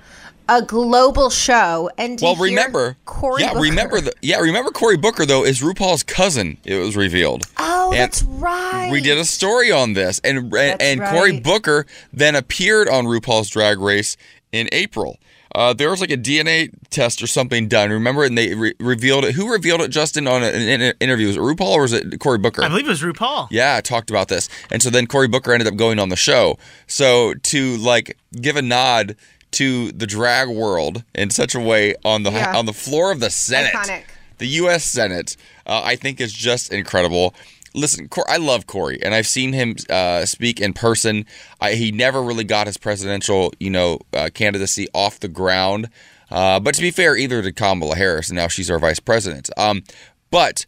a 0.51 0.61
global 0.63 1.31
show. 1.31 1.89
And 1.97 2.19
well, 2.21 2.37
remember, 2.37 2.97
Cory 3.07 3.43
yeah, 3.43 3.51
Booker- 3.55 3.63
remember 3.63 4.01
the 4.01 4.13
yeah, 4.21 4.39
remember 4.41 4.71
Cory 4.71 4.97
Booker 4.99 5.25
though 5.25 5.45
is 5.45 5.61
RuPaul's 5.61 6.03
cousin. 6.03 6.59
It 6.65 6.77
was 6.77 6.97
revealed. 6.97 7.45
Oh, 7.57 7.93
And 7.93 8.01
that's 8.01 8.23
right. 8.25 8.91
We 8.91 9.01
did 9.01 9.17
a 9.17 9.25
story 9.25 9.71
on 9.73 9.95
this, 9.95 10.21
and 10.25 10.39
and, 10.39 10.53
That's 10.53 10.83
and 10.85 11.01
Cory. 11.01 11.41
Booker 11.41 11.87
then 12.13 12.35
appeared 12.35 12.89
on 12.89 13.05
RuPaul's 13.07 13.49
Drag 13.49 13.79
Race 13.81 14.17
in 14.53 14.69
April. 14.73 15.19
Uh, 15.53 15.73
there 15.73 15.91
was 15.91 16.01
like 16.01 16.13
a 16.13 16.17
DNA 16.17 16.71
test 16.91 17.21
or 17.21 17.27
something 17.27 17.67
done. 17.67 17.91
Remember, 17.91 18.23
and 18.23 18.39
they 18.39 18.55
re- 18.55 18.75
revealed 18.79 19.25
it. 19.25 19.35
Who 19.35 19.51
revealed 19.51 19.81
it? 19.81 19.89
Justin 19.89 20.29
on 20.29 20.45
an, 20.45 20.81
an 20.81 20.95
interview. 21.01 21.27
Was 21.27 21.37
it 21.37 21.41
RuPaul 21.41 21.71
or 21.73 21.83
was 21.83 21.93
it 21.93 22.21
Cory 22.21 22.39
Booker? 22.39 22.63
I 22.63 22.69
believe 22.69 22.87
it 22.87 22.91
was 22.91 23.03
RuPaul. 23.03 23.49
Yeah, 23.51 23.75
I 23.75 23.81
talked 23.81 24.11
about 24.11 24.29
this. 24.29 24.49
And 24.71 24.81
so 24.81 24.91
then 24.91 25.09
Cory 25.09 25.27
Booker 25.27 25.53
ended 25.53 25.67
up 25.67 25.75
going 25.75 25.99
on 25.99 26.09
the 26.09 26.15
show. 26.15 26.57
So 26.87 27.35
to 27.35 27.77
like 27.79 28.17
give 28.41 28.55
a 28.55 28.63
nod 28.63 29.17
to 29.53 29.93
the 29.93 30.07
drag 30.07 30.49
world 30.49 31.05
in 31.15 31.31
such 31.31 31.55
a 31.55 31.61
way 31.61 31.95
on 32.05 32.23
the 32.23 32.31
Yeah. 32.31 32.57
on 32.57 32.67
the 32.67 32.73
floor 32.73 33.11
of 33.13 33.21
the 33.21 33.31
Senate, 33.31 33.73
Iconic. 33.75 34.03
the 34.39 34.47
U.S. 34.47 34.85
Senate, 34.85 35.37
uh, 35.67 35.83
I 35.85 35.97
think 35.97 36.21
is 36.21 36.33
just 36.33 36.73
incredible. 36.73 37.35
Listen, 37.75 38.09
Cor- 38.09 38.29
I 38.29 38.37
love 38.37 38.67
Cory, 38.67 39.01
and 39.03 39.15
I've 39.15 39.27
seen 39.29 39.53
him 39.53 39.77
uh, 39.89 40.27
speak 40.27 40.61
in 40.61 40.73
person. 40.73 41.25
I, 41.61 41.75
he 41.75 41.93
never 41.93 42.21
really 42.23 42.43
got 42.45 42.67
his 42.67 42.77
presidential, 42.77 43.53
you 43.61 43.71
know, 43.71 44.01
uh, 44.13 44.29
candidacy 44.35 44.89
off 44.93 45.21
the 45.21 45.29
ground 45.29 45.89
Uh, 46.33 46.61
but 46.61 46.75
to 46.77 46.81
be 46.81 46.91
fair, 46.93 47.17
either 47.17 47.43
did 47.43 47.57
Kamala 47.57 47.97
Harris, 47.97 48.29
and 48.29 48.37
now 48.37 48.47
she's 48.49 48.71
our 48.71 48.79
vice 48.79 49.01
president. 49.01 49.51
Um, 49.57 49.83
but 50.31 50.65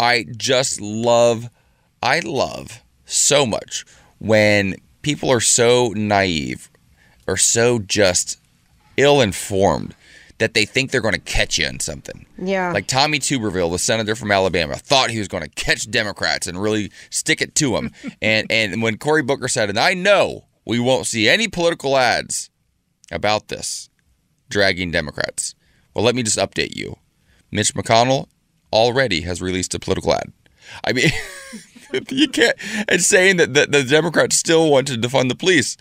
I 0.00 0.24
just 0.36 0.80
love, 0.80 1.50
I 2.02 2.20
love 2.20 2.82
so 3.04 3.44
much 3.46 3.84
when 4.18 4.74
people 5.02 5.30
are 5.30 5.40
so 5.40 5.92
naive 5.94 6.70
or 7.26 7.36
so 7.36 7.78
just 7.78 8.38
ill 8.96 9.20
informed 9.20 9.94
that 10.38 10.54
they 10.54 10.64
think 10.64 10.90
they're 10.90 11.00
going 11.00 11.14
to 11.14 11.20
catch 11.20 11.58
you 11.58 11.66
in 11.66 11.78
something. 11.78 12.26
Yeah. 12.36 12.72
Like 12.72 12.88
Tommy 12.88 13.20
Tuberville, 13.20 13.70
the 13.70 13.78
senator 13.78 14.16
from 14.16 14.32
Alabama, 14.32 14.74
thought 14.74 15.10
he 15.10 15.20
was 15.20 15.28
going 15.28 15.44
to 15.44 15.48
catch 15.50 15.88
Democrats 15.90 16.46
and 16.46 16.60
really 16.60 16.90
stick 17.10 17.40
it 17.40 17.54
to 17.56 17.72
them. 17.72 17.92
and 18.22 18.50
and 18.50 18.82
when 18.82 18.98
Cory 18.98 19.22
Booker 19.22 19.48
said, 19.48 19.68
and 19.68 19.78
I 19.78 19.94
know 19.94 20.46
we 20.64 20.80
won't 20.80 21.06
see 21.06 21.28
any 21.28 21.48
political 21.48 21.96
ads 21.96 22.50
about 23.10 23.48
this 23.48 23.88
dragging 24.48 24.90
Democrats. 24.90 25.54
Well, 25.94 26.04
let 26.04 26.14
me 26.14 26.22
just 26.22 26.38
update 26.38 26.74
you. 26.74 26.96
Mitch 27.50 27.74
McConnell 27.74 28.28
already 28.72 29.20
has 29.22 29.42
released 29.42 29.74
a 29.74 29.78
political 29.78 30.14
ad. 30.14 30.32
I 30.84 30.92
mean, 30.92 31.10
you 32.10 32.28
can't, 32.28 32.56
and 32.88 33.02
saying 33.02 33.36
that 33.36 33.54
the, 33.54 33.66
the 33.66 33.84
Democrats 33.84 34.36
still 34.36 34.70
want 34.70 34.88
to 34.88 34.94
defund 34.94 35.28
the 35.28 35.34
police. 35.34 35.76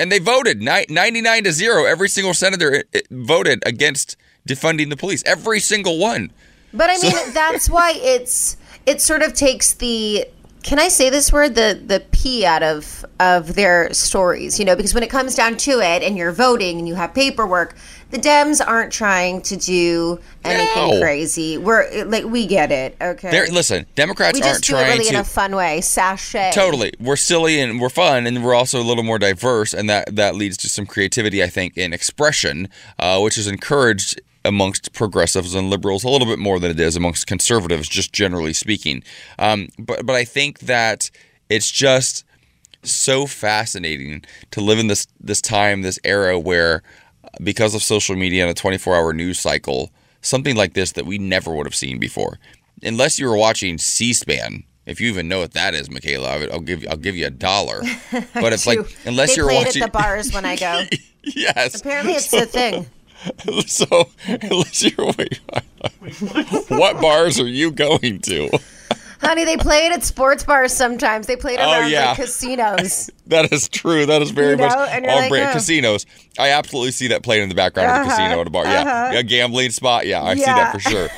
And 0.00 0.10
they 0.10 0.18
voted 0.18 0.62
99 0.62 1.44
to 1.44 1.52
0. 1.52 1.84
Every 1.84 2.08
single 2.08 2.32
senator 2.32 2.72
it, 2.72 2.88
it 2.90 3.06
voted 3.10 3.62
against 3.66 4.16
defunding 4.48 4.88
the 4.88 4.96
police. 4.96 5.22
Every 5.26 5.60
single 5.60 5.98
one. 5.98 6.32
But 6.72 6.88
I 6.88 6.94
mean, 6.94 7.12
so- 7.12 7.30
that's 7.32 7.68
why 7.68 7.92
it's 7.96 8.56
it 8.86 9.02
sort 9.02 9.22
of 9.22 9.34
takes 9.34 9.74
the 9.74 10.24
can 10.62 10.78
I 10.78 10.88
say 10.88 11.10
this 11.10 11.32
word 11.32 11.54
the 11.54 11.80
the 11.84 12.00
p 12.12 12.44
out 12.44 12.62
of 12.62 13.04
of 13.18 13.54
their 13.54 13.92
stories, 13.92 14.58
you 14.58 14.64
know, 14.64 14.76
because 14.76 14.94
when 14.94 15.02
it 15.02 15.10
comes 15.10 15.34
down 15.34 15.56
to 15.58 15.80
it 15.80 16.02
and 16.02 16.16
you're 16.16 16.32
voting 16.32 16.78
and 16.78 16.86
you 16.86 16.94
have 16.94 17.14
paperwork, 17.14 17.76
the 18.10 18.18
Dems 18.18 18.60
aren't 18.64 18.92
trying 18.92 19.40
to 19.42 19.56
do 19.56 20.20
anything 20.44 20.90
no. 20.90 21.00
crazy. 21.00 21.56
We're 21.56 22.04
like 22.04 22.24
we 22.24 22.46
get 22.46 22.72
it, 22.72 22.96
okay. 23.00 23.30
They're, 23.30 23.46
listen, 23.46 23.86
Democrats 23.94 24.38
we 24.38 24.46
aren't 24.46 24.62
trying 24.62 24.86
it 24.86 24.90
really 24.90 25.04
to 25.04 25.14
in 25.14 25.20
a 25.20 25.24
fun 25.24 25.56
way, 25.56 25.80
sashay. 25.80 26.50
Totally, 26.52 26.92
we're 27.00 27.16
silly 27.16 27.60
and 27.60 27.80
we're 27.80 27.88
fun, 27.88 28.26
and 28.26 28.44
we're 28.44 28.54
also 28.54 28.80
a 28.80 28.84
little 28.84 29.04
more 29.04 29.18
diverse, 29.18 29.72
and 29.72 29.88
that 29.88 30.14
that 30.14 30.34
leads 30.34 30.56
to 30.58 30.68
some 30.68 30.86
creativity, 30.86 31.42
I 31.42 31.48
think, 31.48 31.76
in 31.76 31.92
expression, 31.92 32.68
uh, 32.98 33.20
which 33.20 33.38
is 33.38 33.46
encouraged 33.46 34.20
amongst 34.44 34.92
progressives 34.92 35.54
and 35.54 35.70
liberals 35.70 36.04
a 36.04 36.08
little 36.08 36.26
bit 36.26 36.38
more 36.38 36.58
than 36.58 36.70
it 36.70 36.80
is 36.80 36.96
amongst 36.96 37.26
conservatives, 37.26 37.88
just 37.88 38.12
generally 38.12 38.52
speaking. 38.52 39.02
Um, 39.38 39.68
but 39.78 40.06
but 40.06 40.16
I 40.16 40.24
think 40.24 40.60
that 40.60 41.10
it's 41.48 41.70
just 41.70 42.24
so 42.82 43.26
fascinating 43.26 44.24
to 44.50 44.60
live 44.60 44.78
in 44.78 44.86
this 44.86 45.06
this 45.20 45.40
time, 45.40 45.82
this 45.82 45.98
era 46.04 46.38
where 46.38 46.82
because 47.42 47.74
of 47.74 47.82
social 47.82 48.16
media 48.16 48.42
and 48.42 48.50
a 48.50 48.54
24 48.54 48.96
hour 48.96 49.12
news 49.12 49.38
cycle, 49.38 49.90
something 50.22 50.56
like 50.56 50.74
this 50.74 50.92
that 50.92 51.06
we 51.06 51.18
never 51.18 51.54
would 51.54 51.66
have 51.66 51.74
seen 51.74 51.98
before. 51.98 52.38
Unless 52.82 53.18
you 53.18 53.28
were 53.28 53.36
watching 53.36 53.76
C-SPAN, 53.76 54.64
if 54.86 55.00
you 55.00 55.08
even 55.10 55.28
know 55.28 55.40
what 55.40 55.52
that 55.52 55.74
is, 55.74 55.90
Michaela, 55.90 56.46
I'll 56.50 56.60
give 56.60 56.86
I'll 56.88 56.96
give 56.96 57.16
you 57.16 57.26
a 57.26 57.30
dollar. 57.30 57.82
But 58.34 58.52
it's 58.52 58.66
like 58.66 58.80
unless 59.04 59.30
they 59.30 59.36
you're 59.36 59.46
play 59.46 59.56
watching 59.56 59.82
it 59.82 59.86
at 59.86 59.92
the 59.92 59.98
bars 59.98 60.32
when 60.32 60.44
I 60.44 60.56
go. 60.56 60.84
yes, 61.22 61.80
apparently 61.80 62.14
it's 62.14 62.30
so, 62.30 62.40
the 62.40 62.46
thing. 62.46 62.86
So 63.66 64.08
unless 64.26 64.82
you're 64.82 65.06
wait, 65.18 65.40
what 66.68 67.00
bars 67.00 67.38
are 67.40 67.46
you 67.46 67.70
going 67.70 68.20
to? 68.20 68.58
Honey, 69.20 69.44
they 69.44 69.58
play 69.58 69.84
it 69.86 69.92
at 69.92 70.02
sports 70.02 70.44
bars 70.44 70.72
sometimes. 70.72 71.26
They 71.26 71.36
play 71.36 71.52
it 71.54 71.60
Oh, 71.60 71.80
yeah. 71.86 72.06
like 72.08 72.16
casinos. 72.16 73.10
That 73.26 73.52
is 73.52 73.68
true. 73.68 74.06
That 74.06 74.22
is 74.22 74.30
very 74.30 74.52
You 74.52 74.56
know, 74.56 74.68
much 74.68 74.76
on 74.78 75.02
like, 75.02 75.28
brand. 75.28 75.50
oh. 75.50 75.52
Casinos. 75.52 76.06
I 76.38 76.48
absolutely 76.52 76.92
see 76.92 77.08
that 77.08 77.22
playing 77.22 77.42
in 77.42 77.48
the 77.50 77.54
background 77.54 77.90
of 77.90 77.94
the 77.96 78.00
Uh-huh, 78.14 78.22
casino 78.28 78.40
at 78.40 78.46
a 78.46 78.50
bar. 78.50 78.64
Yeah. 78.64 78.80
uh-huh. 78.80 79.18
A 79.18 79.22
gambling 79.22 79.72
spot. 79.72 80.06
Yeah, 80.06 80.22
I 80.22 80.36
see 80.36 80.44
that 80.46 80.72
for 80.72 80.80
sure. 80.80 81.08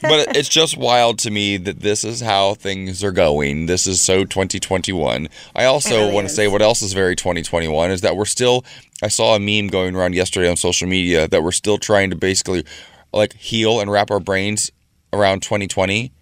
but 0.00 0.34
it's 0.38 0.48
just 0.48 0.78
wild 0.78 1.18
to 1.20 1.30
me 1.30 1.58
that 1.58 1.80
this 1.80 2.02
is 2.02 2.22
how 2.22 2.54
things 2.54 3.04
are 3.04 3.12
going. 3.12 3.66
This 3.66 3.86
is 3.86 4.00
so 4.00 4.24
2021. 4.24 5.28
I 5.54 5.66
also 5.66 6.10
want 6.10 6.28
to 6.28 6.32
say 6.34 6.48
what 6.48 6.62
else 6.62 6.80
is 6.80 6.94
very 6.94 7.14
2021 7.14 7.90
is 7.90 8.00
that 8.00 8.16
we're 8.16 8.24
still 8.24 8.64
I 9.02 9.08
saw 9.08 9.34
a 9.34 9.40
meme 9.40 9.68
going 9.68 9.94
around 9.94 10.14
yesterday 10.14 10.48
on 10.48 10.56
social 10.56 10.88
media 10.88 11.28
that 11.28 11.42
we're 11.42 11.52
still 11.52 11.78
trying 11.78 12.10
to 12.10 12.16
basically 12.16 12.64
like 13.12 13.34
heal 13.34 13.80
and 13.80 13.90
wrap 13.90 14.10
our 14.10 14.20
brains 14.20 14.70
around 15.12 15.42
2020 15.42 16.12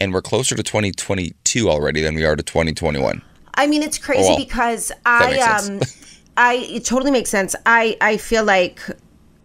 and 0.00 0.12
we're 0.12 0.22
closer 0.22 0.54
to 0.54 0.62
2022 0.62 1.70
already 1.70 2.02
than 2.02 2.14
we 2.14 2.24
are 2.24 2.36
to 2.36 2.42
2021. 2.42 3.22
I 3.54 3.66
mean, 3.66 3.82
it's 3.82 3.98
crazy 3.98 4.24
Oh, 4.24 4.28
well, 4.30 4.38
because 4.38 4.90
I 5.06 5.38
um. 5.38 5.80
I 6.36 6.54
it 6.54 6.84
totally 6.84 7.10
makes 7.10 7.30
sense. 7.30 7.54
I 7.64 7.96
I 8.00 8.16
feel 8.16 8.44
like 8.44 8.80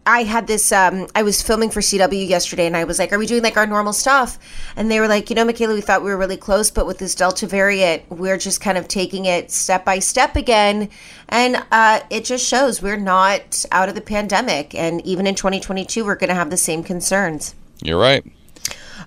I 0.05 0.23
had 0.23 0.47
this. 0.47 0.71
Um, 0.71 1.07
I 1.13 1.23
was 1.23 1.41
filming 1.41 1.69
for 1.69 1.81
CW 1.81 2.27
yesterday, 2.27 2.65
and 2.65 2.75
I 2.75 2.83
was 2.83 2.99
like, 2.99 3.13
"Are 3.13 3.19
we 3.19 3.25
doing 3.25 3.43
like 3.43 3.57
our 3.57 3.67
normal 3.67 3.93
stuff?" 3.93 4.39
And 4.75 4.89
they 4.89 4.99
were 4.99 5.07
like, 5.07 5.29
"You 5.29 5.35
know, 5.35 5.45
Michaela, 5.45 5.73
we 5.73 5.81
thought 5.81 6.03
we 6.03 6.09
were 6.09 6.17
really 6.17 6.37
close, 6.37 6.71
but 6.71 6.87
with 6.87 6.97
this 6.97 7.13
Delta 7.15 7.45
variant, 7.45 8.03
we're 8.09 8.37
just 8.37 8.61
kind 8.61 8.77
of 8.77 8.87
taking 8.87 9.25
it 9.25 9.51
step 9.51 9.85
by 9.85 9.99
step 9.99 10.35
again." 10.35 10.89
And 11.27 11.63
uh, 11.71 11.99
it 12.09 12.25
just 12.25 12.47
shows 12.47 12.81
we're 12.81 12.97
not 12.97 13.65
out 13.71 13.89
of 13.89 13.95
the 13.95 14.01
pandemic, 14.01 14.73
and 14.73 15.05
even 15.05 15.27
in 15.27 15.35
2022, 15.35 16.03
we're 16.03 16.15
going 16.15 16.29
to 16.29 16.35
have 16.35 16.49
the 16.49 16.57
same 16.57 16.83
concerns. 16.83 17.53
You're 17.83 17.99
right. 17.99 18.25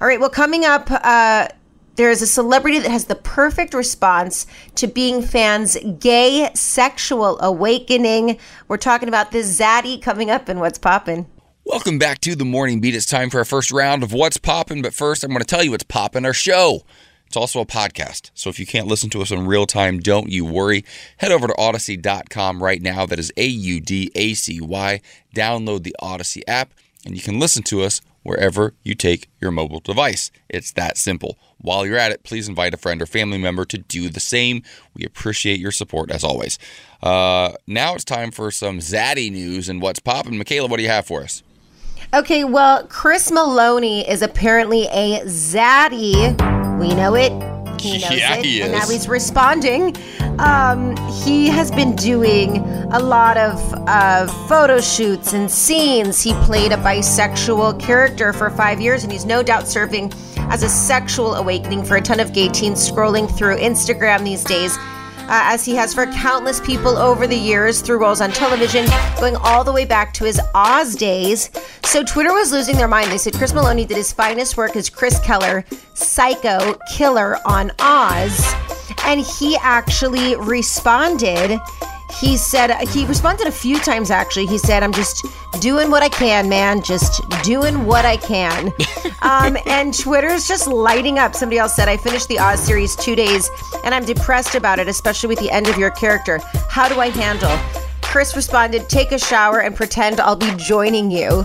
All 0.00 0.06
right. 0.06 0.20
Well, 0.20 0.30
coming 0.30 0.64
up, 0.64 0.88
uh, 0.90 1.48
there 1.96 2.10
is 2.10 2.22
a 2.22 2.26
celebrity 2.26 2.78
that 2.78 2.90
has 2.90 3.04
the 3.04 3.14
perfect 3.14 3.74
response 3.74 4.46
to 4.76 4.86
being 4.86 5.22
fans' 5.22 5.76
gay 5.98 6.50
sexual 6.54 7.38
awakening. 7.40 8.38
We're 8.68 8.78
talking 8.78 9.08
about 9.08 9.30
this 9.30 9.60
Zaddy 9.60 10.00
coming 10.00 10.30
up 10.30 10.48
and 10.48 10.60
what's 10.60 10.78
poppin'. 10.78 11.26
Welcome 11.64 11.98
back 11.98 12.20
to 12.22 12.34
the 12.34 12.44
Morning 12.44 12.80
Beat. 12.80 12.94
It's 12.94 13.06
time 13.06 13.30
for 13.30 13.38
our 13.38 13.44
first 13.44 13.70
round 13.70 14.02
of 14.02 14.12
What's 14.12 14.36
Poppin'. 14.36 14.82
But 14.82 14.94
first, 14.94 15.22
I'm 15.22 15.30
going 15.30 15.40
to 15.40 15.46
tell 15.46 15.62
you 15.62 15.70
what's 15.70 15.84
poppin' 15.84 16.24
our 16.24 16.32
show. 16.32 16.82
It's 17.26 17.36
also 17.36 17.60
a 17.60 17.66
podcast. 17.66 18.30
So 18.34 18.50
if 18.50 18.58
you 18.58 18.66
can't 18.66 18.88
listen 18.88 19.10
to 19.10 19.22
us 19.22 19.30
in 19.30 19.46
real 19.46 19.66
time, 19.66 20.00
don't 20.00 20.28
you 20.28 20.44
worry. 20.44 20.84
Head 21.18 21.30
over 21.30 21.46
to 21.46 21.54
Audacy.com 21.54 22.62
right 22.62 22.82
now. 22.82 23.06
That 23.06 23.18
is 23.18 23.32
A 23.36 23.46
U 23.46 23.80
D 23.80 24.10
A 24.14 24.34
C 24.34 24.60
Y. 24.60 25.00
Download 25.34 25.82
the 25.82 25.96
Audacy 26.02 26.42
app, 26.48 26.74
and 27.06 27.14
you 27.14 27.22
can 27.22 27.38
listen 27.38 27.62
to 27.64 27.82
us 27.82 28.00
wherever 28.22 28.74
you 28.82 28.94
take 28.94 29.28
your 29.40 29.50
mobile 29.50 29.80
device. 29.80 30.30
It's 30.48 30.72
that 30.72 30.96
simple. 30.96 31.38
While 31.62 31.86
you're 31.86 31.96
at 31.96 32.12
it, 32.12 32.24
please 32.24 32.48
invite 32.48 32.74
a 32.74 32.76
friend 32.76 33.00
or 33.00 33.06
family 33.06 33.38
member 33.38 33.64
to 33.64 33.78
do 33.78 34.08
the 34.08 34.20
same. 34.20 34.62
We 34.94 35.04
appreciate 35.04 35.58
your 35.58 35.72
support 35.72 36.10
as 36.10 36.22
always. 36.22 36.58
Uh, 37.02 37.52
now 37.66 37.94
it's 37.94 38.04
time 38.04 38.30
for 38.30 38.50
some 38.50 38.78
Zaddy 38.78 39.30
news 39.30 39.68
and 39.68 39.80
what's 39.80 40.00
popping. 40.00 40.36
Michaela, 40.36 40.68
what 40.68 40.76
do 40.76 40.82
you 40.82 40.88
have 40.88 41.06
for 41.06 41.22
us? 41.22 41.42
Okay, 42.14 42.44
well, 42.44 42.86
Chris 42.88 43.30
Meloni 43.30 44.06
is 44.06 44.20
apparently 44.20 44.84
a 44.88 45.20
zaddy. 45.20 46.14
We 46.78 46.94
know 46.94 47.14
it. 47.14 47.61
He 47.82 47.98
knows 47.98 48.12
Yeah, 48.12 48.34
it. 48.36 48.44
he 48.44 48.62
And 48.62 48.72
now 48.72 48.86
he's 48.88 49.08
responding. 49.08 49.96
Um, 50.38 50.96
he 51.24 51.48
has 51.48 51.70
been 51.70 51.94
doing 51.96 52.58
a 52.92 52.98
lot 53.00 53.36
of 53.36 53.58
uh, 53.88 54.26
photo 54.48 54.80
shoots 54.80 55.32
and 55.32 55.50
scenes. 55.50 56.22
He 56.22 56.32
played 56.44 56.72
a 56.72 56.76
bisexual 56.76 57.80
character 57.80 58.32
for 58.32 58.50
five 58.50 58.80
years, 58.80 59.02
and 59.02 59.12
he's 59.12 59.24
no 59.24 59.42
doubt 59.42 59.68
serving 59.68 60.12
as 60.50 60.62
a 60.62 60.68
sexual 60.68 61.34
awakening 61.34 61.84
for 61.84 61.96
a 61.96 62.00
ton 62.00 62.20
of 62.20 62.32
gay 62.32 62.48
teens 62.48 62.88
scrolling 62.88 63.30
through 63.36 63.56
Instagram 63.56 64.24
these 64.24 64.44
days 64.44 64.76
uh, 65.22 65.52
as 65.52 65.64
he 65.64 65.74
has 65.76 65.94
for 65.94 66.06
countless 66.06 66.60
people 66.60 66.96
over 66.96 67.26
the 67.26 67.36
years 67.36 67.80
through 67.80 67.98
roles 67.98 68.20
on 68.20 68.30
television, 68.30 68.86
going 69.18 69.36
all 69.36 69.64
the 69.64 69.72
way 69.72 69.84
back 69.84 70.12
to 70.14 70.24
his 70.24 70.40
Oz 70.54 70.94
days. 70.94 71.50
So 71.84 72.02
Twitter 72.02 72.32
was 72.32 72.52
losing 72.52 72.76
their 72.76 72.88
mind. 72.88 73.10
They 73.10 73.18
said 73.18 73.34
Chris 73.34 73.52
Meloni 73.52 73.86
did 73.86 73.96
his 73.96 74.12
finest 74.12 74.56
work 74.56 74.76
as 74.76 74.88
Chris 74.88 75.18
Keller, 75.20 75.64
psycho 75.94 76.78
killer 76.94 77.36
on 77.46 77.70
Oz. 77.78 78.54
And 79.04 79.20
he 79.20 79.56
actually 79.56 80.36
responded. 80.36 81.60
He 82.22 82.36
said, 82.36 82.70
he 82.90 83.04
responded 83.04 83.48
a 83.48 83.50
few 83.50 83.80
times 83.80 84.08
actually. 84.12 84.46
He 84.46 84.56
said, 84.56 84.84
I'm 84.84 84.92
just 84.92 85.26
doing 85.60 85.90
what 85.90 86.04
I 86.04 86.08
can, 86.08 86.48
man. 86.48 86.80
Just 86.80 87.20
doing 87.42 87.84
what 87.84 88.04
I 88.04 88.16
can. 88.16 88.72
um, 89.22 89.58
and 89.66 89.92
Twitter's 89.92 90.46
just 90.46 90.68
lighting 90.68 91.18
up. 91.18 91.34
Somebody 91.34 91.58
else 91.58 91.74
said, 91.74 91.88
I 91.88 91.96
finished 91.96 92.28
the 92.28 92.38
Oz 92.38 92.60
series 92.60 92.94
two 92.94 93.16
days 93.16 93.50
and 93.84 93.92
I'm 93.92 94.04
depressed 94.04 94.54
about 94.54 94.78
it, 94.78 94.86
especially 94.86 95.30
with 95.30 95.40
the 95.40 95.50
end 95.50 95.66
of 95.66 95.76
your 95.76 95.90
character. 95.90 96.38
How 96.70 96.88
do 96.88 97.00
I 97.00 97.08
handle? 97.10 97.58
Chris 98.02 98.36
responded, 98.36 98.88
Take 98.88 99.10
a 99.10 99.18
shower 99.18 99.60
and 99.60 99.74
pretend 99.74 100.20
I'll 100.20 100.36
be 100.36 100.54
joining 100.54 101.10
you. 101.10 101.44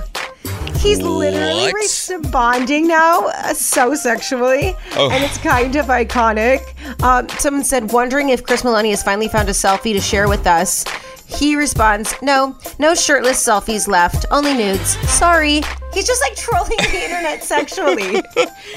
He's 0.87 1.01
literally 1.01 1.63
What? 1.63 1.73
responding 1.73 2.87
now 2.87 3.25
uh, 3.27 3.53
so 3.53 3.93
sexually, 3.93 4.73
Oh. 4.95 5.09
and 5.11 5.21
it's 5.21 5.37
kind 5.37 5.75
of 5.75 5.87
iconic. 5.87 6.61
Um, 7.03 7.27
someone 7.39 7.65
said, 7.65 7.91
wondering 7.91 8.29
if 8.29 8.45
Chris 8.45 8.61
Meloni 8.61 8.91
has 8.91 9.03
finally 9.03 9.27
found 9.27 9.49
a 9.49 9.51
selfie 9.51 9.93
to 9.93 9.99
share 9.99 10.29
with 10.29 10.47
us. 10.47 10.85
He 11.25 11.57
responds, 11.57 12.15
No, 12.21 12.55
no 12.79 12.95
shirtless 12.95 13.45
selfies 13.45 13.89
left, 13.89 14.25
only 14.31 14.53
nudes. 14.53 14.91
Sorry. 15.09 15.61
He's 15.93 16.07
just 16.07 16.21
like 16.21 16.37
trolling 16.37 16.77
the 16.77 17.03
internet 17.03 17.43
sexually. 17.43 18.21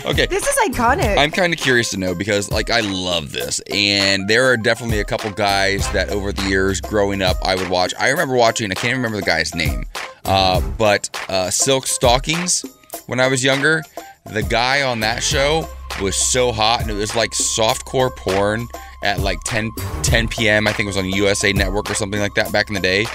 Okay. 0.07 0.25
This 0.27 0.46
is 0.46 0.57
iconic. 0.70 1.16
I'm 1.18 1.31
kind 1.31 1.53
of 1.53 1.59
curious 1.61 1.90
to 1.90 1.99
know 1.99 2.14
because, 2.14 2.51
like, 2.51 2.70
I 2.70 2.81
love 2.81 3.33
this, 3.33 3.61
and 3.70 4.27
there 4.29 4.46
are 4.46 4.57
definitely 4.57 4.99
a 5.01 5.05
couple 5.05 5.31
guys 5.31 5.87
that 5.92 6.09
over 6.09 6.33
the 6.33 6.42
years 6.49 6.81
growing 6.81 7.20
up 7.20 7.37
I 7.44 7.55
would 7.55 7.68
watch. 7.68 7.92
I 7.99 8.09
remember 8.09 8.35
watching. 8.35 8.70
I 8.73 8.75
can't 8.75 8.94
remember 8.96 9.18
the 9.18 9.27
guy's 9.27 9.55
name, 9.55 9.85
Uh, 10.24 10.61
but 10.78 11.09
uh, 11.28 11.50
Silk 11.50 11.87
Stockings, 11.87 12.64
when 13.06 13.20
I 13.20 13.26
was 13.28 13.42
younger, 13.42 13.83
the 14.26 14.42
guy 14.42 14.83
on 14.83 15.00
that 15.00 15.22
show 15.22 15.68
was 16.00 16.16
so 16.16 16.52
hot, 16.52 16.83
and 16.83 16.90
it 16.90 16.94
was 16.94 17.16
like 17.16 17.30
softcore 17.33 18.14
porn 18.14 18.66
at 19.02 19.20
like 19.20 19.38
10 19.44 19.70
10 20.02 20.28
p.m. 20.28 20.66
I 20.68 20.72
think 20.72 20.87
it 20.87 20.88
was 20.88 20.96
on 20.96 21.06
USA 21.11 21.52
Network 21.52 21.90
or 21.90 21.94
something 21.94 22.20
like 22.20 22.35
that 22.35 22.52
back 22.52 22.68
in 22.68 22.74
the 22.74 22.80
day. 22.80 23.06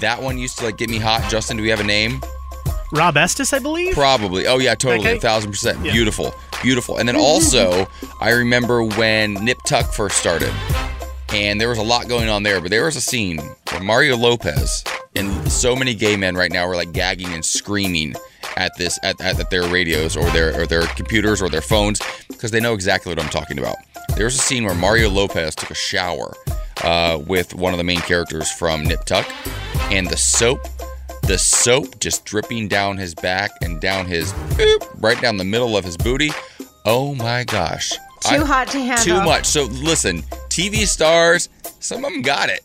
That 0.00 0.22
one 0.22 0.38
used 0.38 0.58
to 0.58 0.64
like 0.66 0.76
get 0.76 0.88
me 0.90 0.98
hot. 0.98 1.28
Justin, 1.30 1.56
do 1.56 1.62
we 1.62 1.68
have 1.68 1.80
a 1.80 1.84
name? 1.84 2.20
Rob 2.92 3.16
Estes, 3.16 3.52
I 3.52 3.58
believe. 3.58 3.94
Probably. 3.94 4.46
Oh 4.46 4.58
yeah, 4.58 4.74
totally, 4.74 5.06
Okay. 5.06 5.16
a 5.16 5.20
thousand 5.20 5.50
percent. 5.50 5.84
Yeah. 5.84 5.92
Beautiful, 5.92 6.34
beautiful. 6.62 6.98
And 6.98 7.08
then 7.08 7.16
also, 7.16 7.88
I 8.20 8.30
remember 8.30 8.84
when 8.84 9.34
Nip 9.34 9.62
Tuck 9.62 9.92
first 9.92 10.16
started, 10.16 10.52
and 11.34 11.60
there 11.60 11.68
was 11.68 11.78
a 11.78 11.82
lot 11.82 12.08
going 12.08 12.28
on 12.28 12.44
there. 12.44 12.60
But 12.60 12.70
there 12.70 12.84
was 12.84 12.96
a 12.96 13.00
scene 13.00 13.38
where 13.70 13.82
Mario 13.82 14.16
Lopez 14.16 14.84
and 15.16 15.50
so 15.50 15.74
many 15.74 15.94
gay 15.94 16.16
men 16.16 16.36
right 16.36 16.50
now 16.50 16.66
were 16.66 16.76
like 16.76 16.92
gagging 16.92 17.32
and 17.32 17.44
screaming 17.44 18.14
at 18.56 18.76
this 18.76 18.98
at, 19.02 19.20
at, 19.20 19.38
at 19.40 19.50
their 19.50 19.66
radios 19.68 20.16
or 20.16 20.30
their 20.30 20.60
or 20.60 20.66
their 20.66 20.86
computers 20.88 21.42
or 21.42 21.48
their 21.48 21.60
phones 21.60 22.00
because 22.28 22.50
they 22.50 22.60
know 22.60 22.74
exactly 22.74 23.10
what 23.10 23.22
I'm 23.22 23.30
talking 23.30 23.58
about. 23.58 23.76
There 24.16 24.26
was 24.26 24.36
a 24.36 24.38
scene 24.38 24.64
where 24.64 24.74
Mario 24.74 25.10
Lopez 25.10 25.54
took 25.56 25.70
a 25.70 25.74
shower 25.74 26.34
uh, 26.84 27.20
with 27.26 27.54
one 27.54 27.72
of 27.72 27.78
the 27.78 27.84
main 27.84 28.00
characters 28.00 28.50
from 28.50 28.84
Nip 28.84 29.04
Tuck, 29.04 29.26
and 29.90 30.06
the 30.08 30.16
soap 30.16 30.60
the 31.22 31.38
soap 31.38 32.00
just 32.00 32.26
dripping 32.26 32.68
down 32.68 32.98
his 32.98 33.14
back 33.14 33.50
and 33.62 33.80
down 33.80 34.04
his 34.04 34.32
boop, 34.32 35.02
right 35.02 35.20
down 35.22 35.38
the 35.38 35.44
middle 35.44 35.74
of 35.74 35.82
his 35.82 35.96
booty. 35.96 36.30
Oh 36.84 37.14
my 37.14 37.44
gosh. 37.44 37.92
Too 38.20 38.44
hot 38.44 38.68
to 38.68 38.78
handle. 38.78 39.04
Too 39.04 39.24
much. 39.24 39.46
So 39.46 39.64
listen, 39.64 40.22
TV 40.54 40.86
stars, 40.86 41.48
some 41.80 42.04
of 42.04 42.12
them 42.12 42.22
got 42.22 42.48
it. 42.48 42.60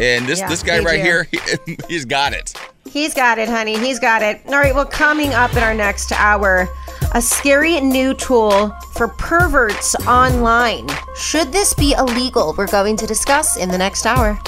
And 0.00 0.26
this 0.26 0.38
Yeah, 0.38 0.48
this 0.48 0.62
guy 0.62 0.78
right 0.78 0.96
do. 0.96 1.02
here, 1.02 1.24
he, 1.24 1.76
he's 1.88 2.06
got 2.06 2.32
it. 2.32 2.54
He's 2.90 3.12
got 3.12 3.38
it, 3.38 3.50
honey. 3.50 3.78
He's 3.78 3.98
got 3.98 4.22
it. 4.22 4.40
All 4.46 4.54
right, 4.54 4.74
well, 4.74 4.86
coming 4.86 5.34
up 5.34 5.52
in 5.52 5.62
our 5.62 5.74
next 5.74 6.10
hour, 6.12 6.66
a 7.12 7.20
scary 7.20 7.82
new 7.82 8.14
tool 8.14 8.70
for 8.94 9.08
perverts 9.08 9.94
online. 10.06 10.88
Should 11.18 11.52
this 11.52 11.74
be 11.74 11.92
illegal? 11.98 12.54
We're 12.56 12.66
going 12.66 12.96
to 12.96 13.06
discuss 13.06 13.58
in 13.58 13.68
the 13.68 13.76
next 13.76 14.06
hour. 14.06 14.40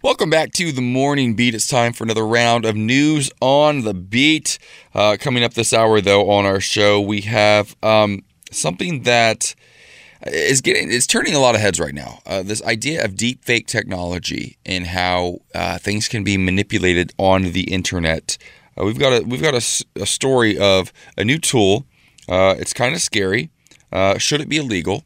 Welcome 0.00 0.30
back 0.30 0.52
to 0.52 0.70
the 0.70 0.80
morning 0.80 1.34
beat. 1.34 1.56
It's 1.56 1.66
time 1.66 1.92
for 1.92 2.04
another 2.04 2.24
round 2.24 2.64
of 2.64 2.76
news 2.76 3.32
on 3.40 3.80
the 3.80 3.94
beat. 3.94 4.60
Uh, 4.94 5.16
coming 5.18 5.42
up 5.42 5.54
this 5.54 5.72
hour, 5.72 6.00
though, 6.00 6.30
on 6.30 6.46
our 6.46 6.60
show, 6.60 7.00
we 7.00 7.22
have 7.22 7.74
um, 7.82 8.22
something 8.52 9.02
that 9.02 9.56
is 10.26 10.60
getting 10.60 10.92
it's 10.92 11.06
turning 11.06 11.34
a 11.34 11.38
lot 11.38 11.54
of 11.54 11.60
heads 11.60 11.80
right 11.80 11.94
now. 11.94 12.20
Uh, 12.26 12.42
this 12.42 12.62
idea 12.62 13.04
of 13.04 13.16
deep 13.16 13.44
fake 13.44 13.66
technology 13.66 14.56
and 14.64 14.86
how 14.86 15.38
uh, 15.54 15.78
things 15.78 16.08
can 16.08 16.22
be 16.22 16.36
manipulated 16.36 17.12
on 17.18 17.52
the 17.52 17.72
internet. 17.72 18.38
Uh, 18.78 18.84
we've 18.84 18.98
got 18.98 19.12
a 19.12 19.24
we've 19.24 19.42
got 19.42 19.54
a, 19.54 19.84
a 20.00 20.06
story 20.06 20.58
of 20.58 20.92
a 21.16 21.24
new 21.24 21.38
tool. 21.38 21.86
Uh, 22.28 22.54
it's 22.58 22.72
kind 22.72 22.94
of 22.94 23.00
scary. 23.00 23.50
Uh, 23.90 24.16
should 24.18 24.40
it 24.40 24.48
be 24.48 24.58
illegal? 24.58 25.04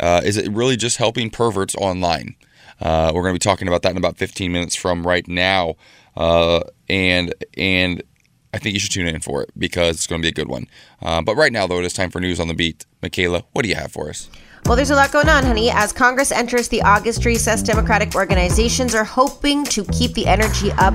Uh, 0.00 0.20
is 0.24 0.36
it 0.36 0.50
really 0.50 0.76
just 0.76 0.98
helping 0.98 1.30
perverts 1.30 1.74
online? 1.76 2.34
We're 2.80 3.12
going 3.12 3.32
to 3.32 3.32
be 3.32 3.38
talking 3.38 3.68
about 3.68 3.82
that 3.82 3.92
in 3.92 3.96
about 3.96 4.18
15 4.18 4.52
minutes 4.52 4.76
from 4.76 5.06
right 5.06 5.26
now, 5.26 5.76
and 6.16 7.32
and 7.56 8.02
I 8.52 8.58
think 8.58 8.74
you 8.74 8.80
should 8.80 8.92
tune 8.92 9.06
in 9.06 9.20
for 9.20 9.42
it 9.42 9.50
because 9.56 9.96
it's 9.96 10.06
going 10.06 10.20
to 10.20 10.26
be 10.26 10.28
a 10.28 10.32
good 10.32 10.48
one. 10.48 10.66
But 11.00 11.36
right 11.36 11.52
now, 11.52 11.66
though, 11.66 11.78
it 11.78 11.84
is 11.86 11.94
time 11.94 12.10
for 12.10 12.20
news 12.20 12.40
on 12.40 12.48
the 12.48 12.54
beat. 12.54 12.84
Michaela, 13.00 13.44
what 13.52 13.62
do 13.62 13.70
you 13.70 13.76
have 13.76 13.92
for 13.92 14.10
us? 14.10 14.28
Well, 14.66 14.74
there's 14.74 14.90
a 14.90 14.96
lot 14.96 15.12
going 15.12 15.28
on, 15.28 15.44
honey. 15.44 15.70
As 15.70 15.92
Congress 15.92 16.32
enters 16.32 16.66
the 16.66 16.82
August 16.82 17.24
recess, 17.24 17.62
Democratic 17.62 18.16
organizations 18.16 18.96
are 18.96 19.04
hoping 19.04 19.62
to 19.66 19.84
keep 19.84 20.12
the 20.14 20.26
energy 20.26 20.72
up 20.72 20.92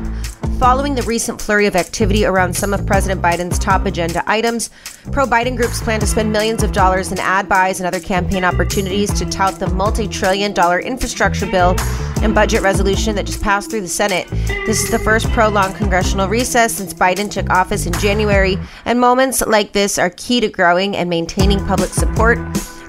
following 0.59 0.93
the 0.93 1.01
recent 1.03 1.41
flurry 1.41 1.67
of 1.67 1.77
activity 1.77 2.25
around 2.25 2.53
some 2.53 2.73
of 2.73 2.85
President 2.85 3.21
Biden's 3.21 3.57
top 3.57 3.85
agenda 3.85 4.29
items. 4.29 4.71
Pro 5.13 5.25
Biden 5.25 5.55
groups 5.55 5.81
plan 5.81 6.01
to 6.01 6.05
spend 6.05 6.33
millions 6.33 6.63
of 6.63 6.73
dollars 6.73 7.13
in 7.13 7.19
ad 7.19 7.47
buys 7.47 7.79
and 7.79 7.87
other 7.87 8.01
campaign 8.01 8.43
opportunities 8.43 9.09
to 9.17 9.25
tout 9.25 9.57
the 9.57 9.67
multi 9.67 10.05
trillion 10.05 10.51
dollar 10.51 10.81
infrastructure 10.81 11.49
bill 11.49 11.73
and 12.21 12.35
budget 12.35 12.61
resolution 12.61 13.15
that 13.15 13.25
just 13.25 13.41
passed 13.41 13.71
through 13.71 13.81
the 13.81 13.87
Senate. 13.87 14.29
This 14.65 14.83
is 14.83 14.91
the 14.91 14.99
first 14.99 15.29
prolonged 15.29 15.75
congressional 15.75 16.27
recess 16.27 16.73
since 16.73 16.93
Biden 16.93 17.31
took 17.31 17.49
office 17.49 17.85
in 17.85 17.93
January, 17.93 18.57
and 18.83 18.99
moments 18.99 19.41
like 19.47 19.71
this 19.71 19.97
are 19.97 20.09
key 20.09 20.41
to 20.41 20.49
growing 20.49 20.97
and 20.97 21.09
maintaining 21.09 21.65
public 21.65 21.91
support. 21.91 22.37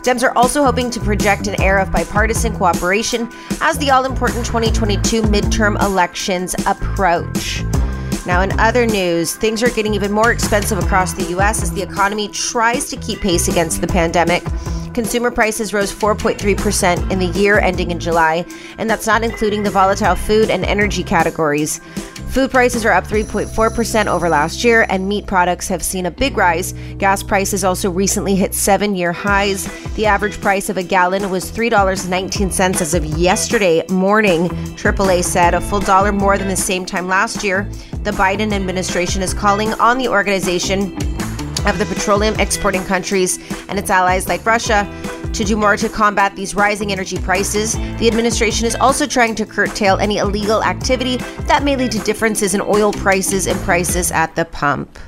Dems 0.03 0.25
are 0.25 0.37
also 0.37 0.65
hoping 0.65 0.91
to 0.91 1.01
project 1.01 1.47
an 1.47 1.61
air 1.63 1.79
of 1.79 1.93
bipartisan 1.93 2.57
cooperation 2.57 3.31
as 3.61 3.79
the 3.79 3.91
all 3.91 4.05
important 4.05 4.45
2022 4.45 5.23
midterm 5.23 5.81
elections 5.81 6.57
approach. 6.67 7.65
Now, 8.25 8.43
in 8.43 8.59
other 8.61 8.87
news, 8.87 9.35
things 9.35 9.63
are 9.63 9.71
getting 9.71 9.95
even 9.95 10.13
more 10.13 10.31
expensive 10.31 10.79
across 10.79 11.13
the 11.13 11.25
U.S. 11.31 11.63
as 11.63 11.73
the 11.73 11.83
economy 11.83 12.29
tries 12.29 12.89
to 12.91 12.97
keep 12.97 13.21
pace 13.21 13.49
against 13.49 13.81
the 13.81 13.87
pandemic. 13.87 14.45
Consumer 14.95 15.31
prices 15.31 15.73
rose 15.73 15.93
4.3% 15.93 17.11
in 17.11 17.19
the 17.19 17.27
year 17.39 17.59
ending 17.59 17.91
in 17.91 17.99
July, 17.99 18.45
and 18.79 18.89
that's 18.89 19.07
not 19.07 19.25
including 19.25 19.63
the 19.63 19.71
volatile 19.71 20.15
food 20.15 20.51
and 20.51 20.65
energy 20.65 21.03
categories. 21.03 21.81
Food 22.33 22.51
prices 22.51 22.87
are 22.87 22.93
up 22.93 23.07
3.4% 23.07 24.07
over 24.07 24.29
last 24.29 24.65
year, 24.65 24.87
and 24.89 25.09
meat 25.09 25.27
products 25.27 25.69
have 25.69 25.83
seen 25.83 26.07
a 26.07 26.11
big 26.11 26.37
rise. 26.37 26.73
Gas 26.97 27.23
prices 27.23 27.65
also 27.65 27.91
recently 27.91 28.35
hit 28.35 28.55
seven 28.55 28.95
year 28.95 29.13
highs. 29.13 29.67
The 29.95 30.07
average 30.07 30.41
price 30.41 30.71
of 30.71 30.77
a 30.77 30.83
gallon 30.83 31.29
was 31.29 31.51
$3.19 31.51 32.81
as 32.81 32.95
of 32.95 33.05
yesterday 33.05 33.85
morning, 33.89 34.49
AAA 34.77 35.25
said, 35.25 35.55
a 35.55 35.61
full 35.61 35.81
dollar 35.81 36.13
more 36.13 36.39
than 36.39 36.49
the 36.49 36.57
same 36.57 36.87
time 36.87 37.09
last 37.09 37.45
year. 37.45 37.69
The 38.03 38.11
Biden 38.11 38.53
administration 38.53 39.23
is 39.23 39.33
calling 39.33 39.75
on 39.75 39.97
the 39.97 40.09
organization 40.09 40.97
of 41.69 41.79
the 41.79 41.87
petroleum 41.89 42.35
exporting 42.41 42.83
countries 42.83 43.39
and 43.69 43.79
its 43.79 43.91
allies 43.91 44.27
like 44.27 44.45
Russia 44.45 44.91
to 45.33 45.45
do 45.45 45.57
more 45.57 45.77
to 45.77 45.89
combat 45.89 46.35
these 46.35 46.53
rising 46.57 46.91
energy 46.91 47.17
prices. 47.17 47.75
The 47.75 48.09
administration 48.09 48.67
is 48.67 48.75
also 48.75 49.07
trying 49.07 49.37
to 49.37 49.47
curtail 49.47 49.99
any 49.99 50.19
illegal 50.19 50.65
activity 50.65 51.19
that 51.47 51.63
may 51.63 51.77
lead 51.77 51.93
to 51.93 52.01
differences 52.01 52.55
in 52.55 52.61
oil 52.61 52.93
prices 52.93 53.47
and 53.47 53.57
prices 53.61 54.11
at 54.11 54.35
the 54.35 54.47
pump. 54.47 54.99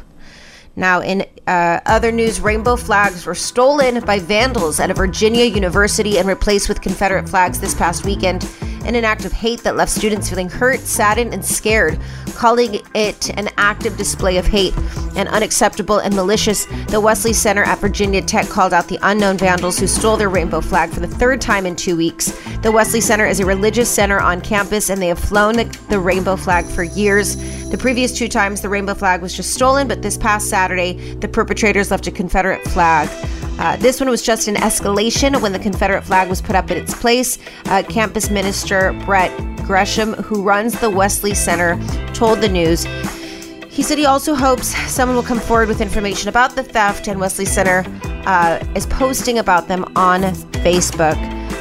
Now, 0.77 1.03
in 1.03 1.27
uh, 1.49 1.81
other 1.87 2.13
news, 2.13 2.41
rainbow 2.41 2.77
flags 2.77 3.27
were 3.27 3.35
stolen 3.35 4.05
by 4.05 4.21
vandals 4.21 4.79
at 4.79 4.91
a 4.91 4.95
Virginia 4.95 5.45
university 5.45 6.19
and 6.19 6.29
replaced 6.29 6.69
with 6.69 6.81
Confederate 6.81 7.29
flags 7.29 7.59
this 7.59 7.75
past 7.75 8.05
weekend 8.05 8.49
in 8.85 8.95
an 8.95 9.05
act 9.05 9.25
of 9.25 9.33
hate 9.33 9.63
that 9.63 9.77
left 9.77 9.91
students 9.91 10.29
feeling 10.29 10.49
hurt, 10.49 10.81
saddened, 10.81 11.33
and 11.33 11.45
scared, 11.45 11.99
calling 12.35 12.81
it 12.95 13.31
an 13.39 13.49
active 13.57 13.97
display 13.97 14.37
of 14.37 14.47
hate 14.47 14.75
and 15.17 15.29
unacceptable 15.29 15.99
and 15.99 16.15
malicious. 16.15 16.67
The 16.89 17.01
Wesley 17.01 17.33
Center 17.33 17.63
at 17.63 17.79
Virginia 17.79 18.23
Tech 18.23 18.49
called 18.49 18.73
out 18.73 18.89
the 18.89 18.99
unknown 19.03 19.39
vandals 19.39 19.79
who 19.79 19.87
stole 19.87 20.17
their 20.17 20.29
rainbow 20.29 20.61
flag 20.61 20.91
for 20.91 21.01
the 21.01 21.09
third 21.09 21.41
time 21.41 21.67
in 21.67 21.77
two 21.77 21.97
weeks. 21.97 22.33
The 22.63 22.73
Wesley 22.73 23.01
Center 23.01 23.27
is 23.27 23.41
a 23.41 23.47
religious 23.47 23.91
center 23.91 24.21
on 24.21 24.41
campus, 24.41 24.91
and 24.91 25.01
they 25.01 25.09
have 25.09 25.19
flown 25.19 25.57
the, 25.57 25.99
rainbow 25.99 26.37
flag 26.37 26.65
for 26.65 26.83
years. 26.83 27.37
The 27.71 27.79
previous 27.79 28.17
two 28.17 28.29
times, 28.29 28.61
the 28.61 28.69
rainbow 28.69 28.95
flag 28.95 29.23
was 29.23 29.35
just 29.35 29.55
stolen, 29.55 29.87
but 29.87 30.03
this 30.03 30.17
past 30.17 30.49
Saturday, 30.49 31.15
the 31.15 31.29
perpetrators 31.29 31.91
left 31.91 32.07
a 32.07 32.11
Confederate 32.11 32.63
flag. 32.69 33.09
Uh, 33.59 33.77
this 33.77 34.01
one 34.01 34.09
was 34.09 34.23
just 34.23 34.49
an 34.49 34.57
escalation 34.57 35.41
when 35.41 35.53
the 35.53 35.59
Confederate 35.59 36.03
flag 36.03 36.29
was 36.29 36.43
put 36.43 36.57
up 36.57 36.71
in 36.71 36.77
its 36.77 36.95
place. 36.95 37.39
Uh, 37.67 37.83
campus 37.85 38.29
minister 38.29 38.93
Brett 39.05 39.31
Gresham, 39.65 40.15
who 40.15 40.43
runs 40.43 40.79
the 40.81 40.91
Wesley 40.91 41.35
Center, 41.35 41.77
told 42.25 42.41
the 42.41 42.49
news. 42.49 42.85
He 43.69 43.83
said 43.83 43.99
he 43.99 44.07
also 44.07 44.35
hopes 44.35 44.69
someone 44.91 45.15
will 45.15 45.23
come 45.23 45.39
forward 45.39 45.69
with 45.69 45.83
information 45.83 46.31
about 46.31 46.57
the 46.57 46.63
theft, 46.63 47.07
and 47.07 47.21
Wesley 47.21 47.45
Center 47.45 47.85
uh, 48.25 48.65
is 48.75 48.87
posting 48.87 49.41
about 49.41 49.69
them 49.69 49.85
on 49.95 50.23
Facebook. 50.63 51.19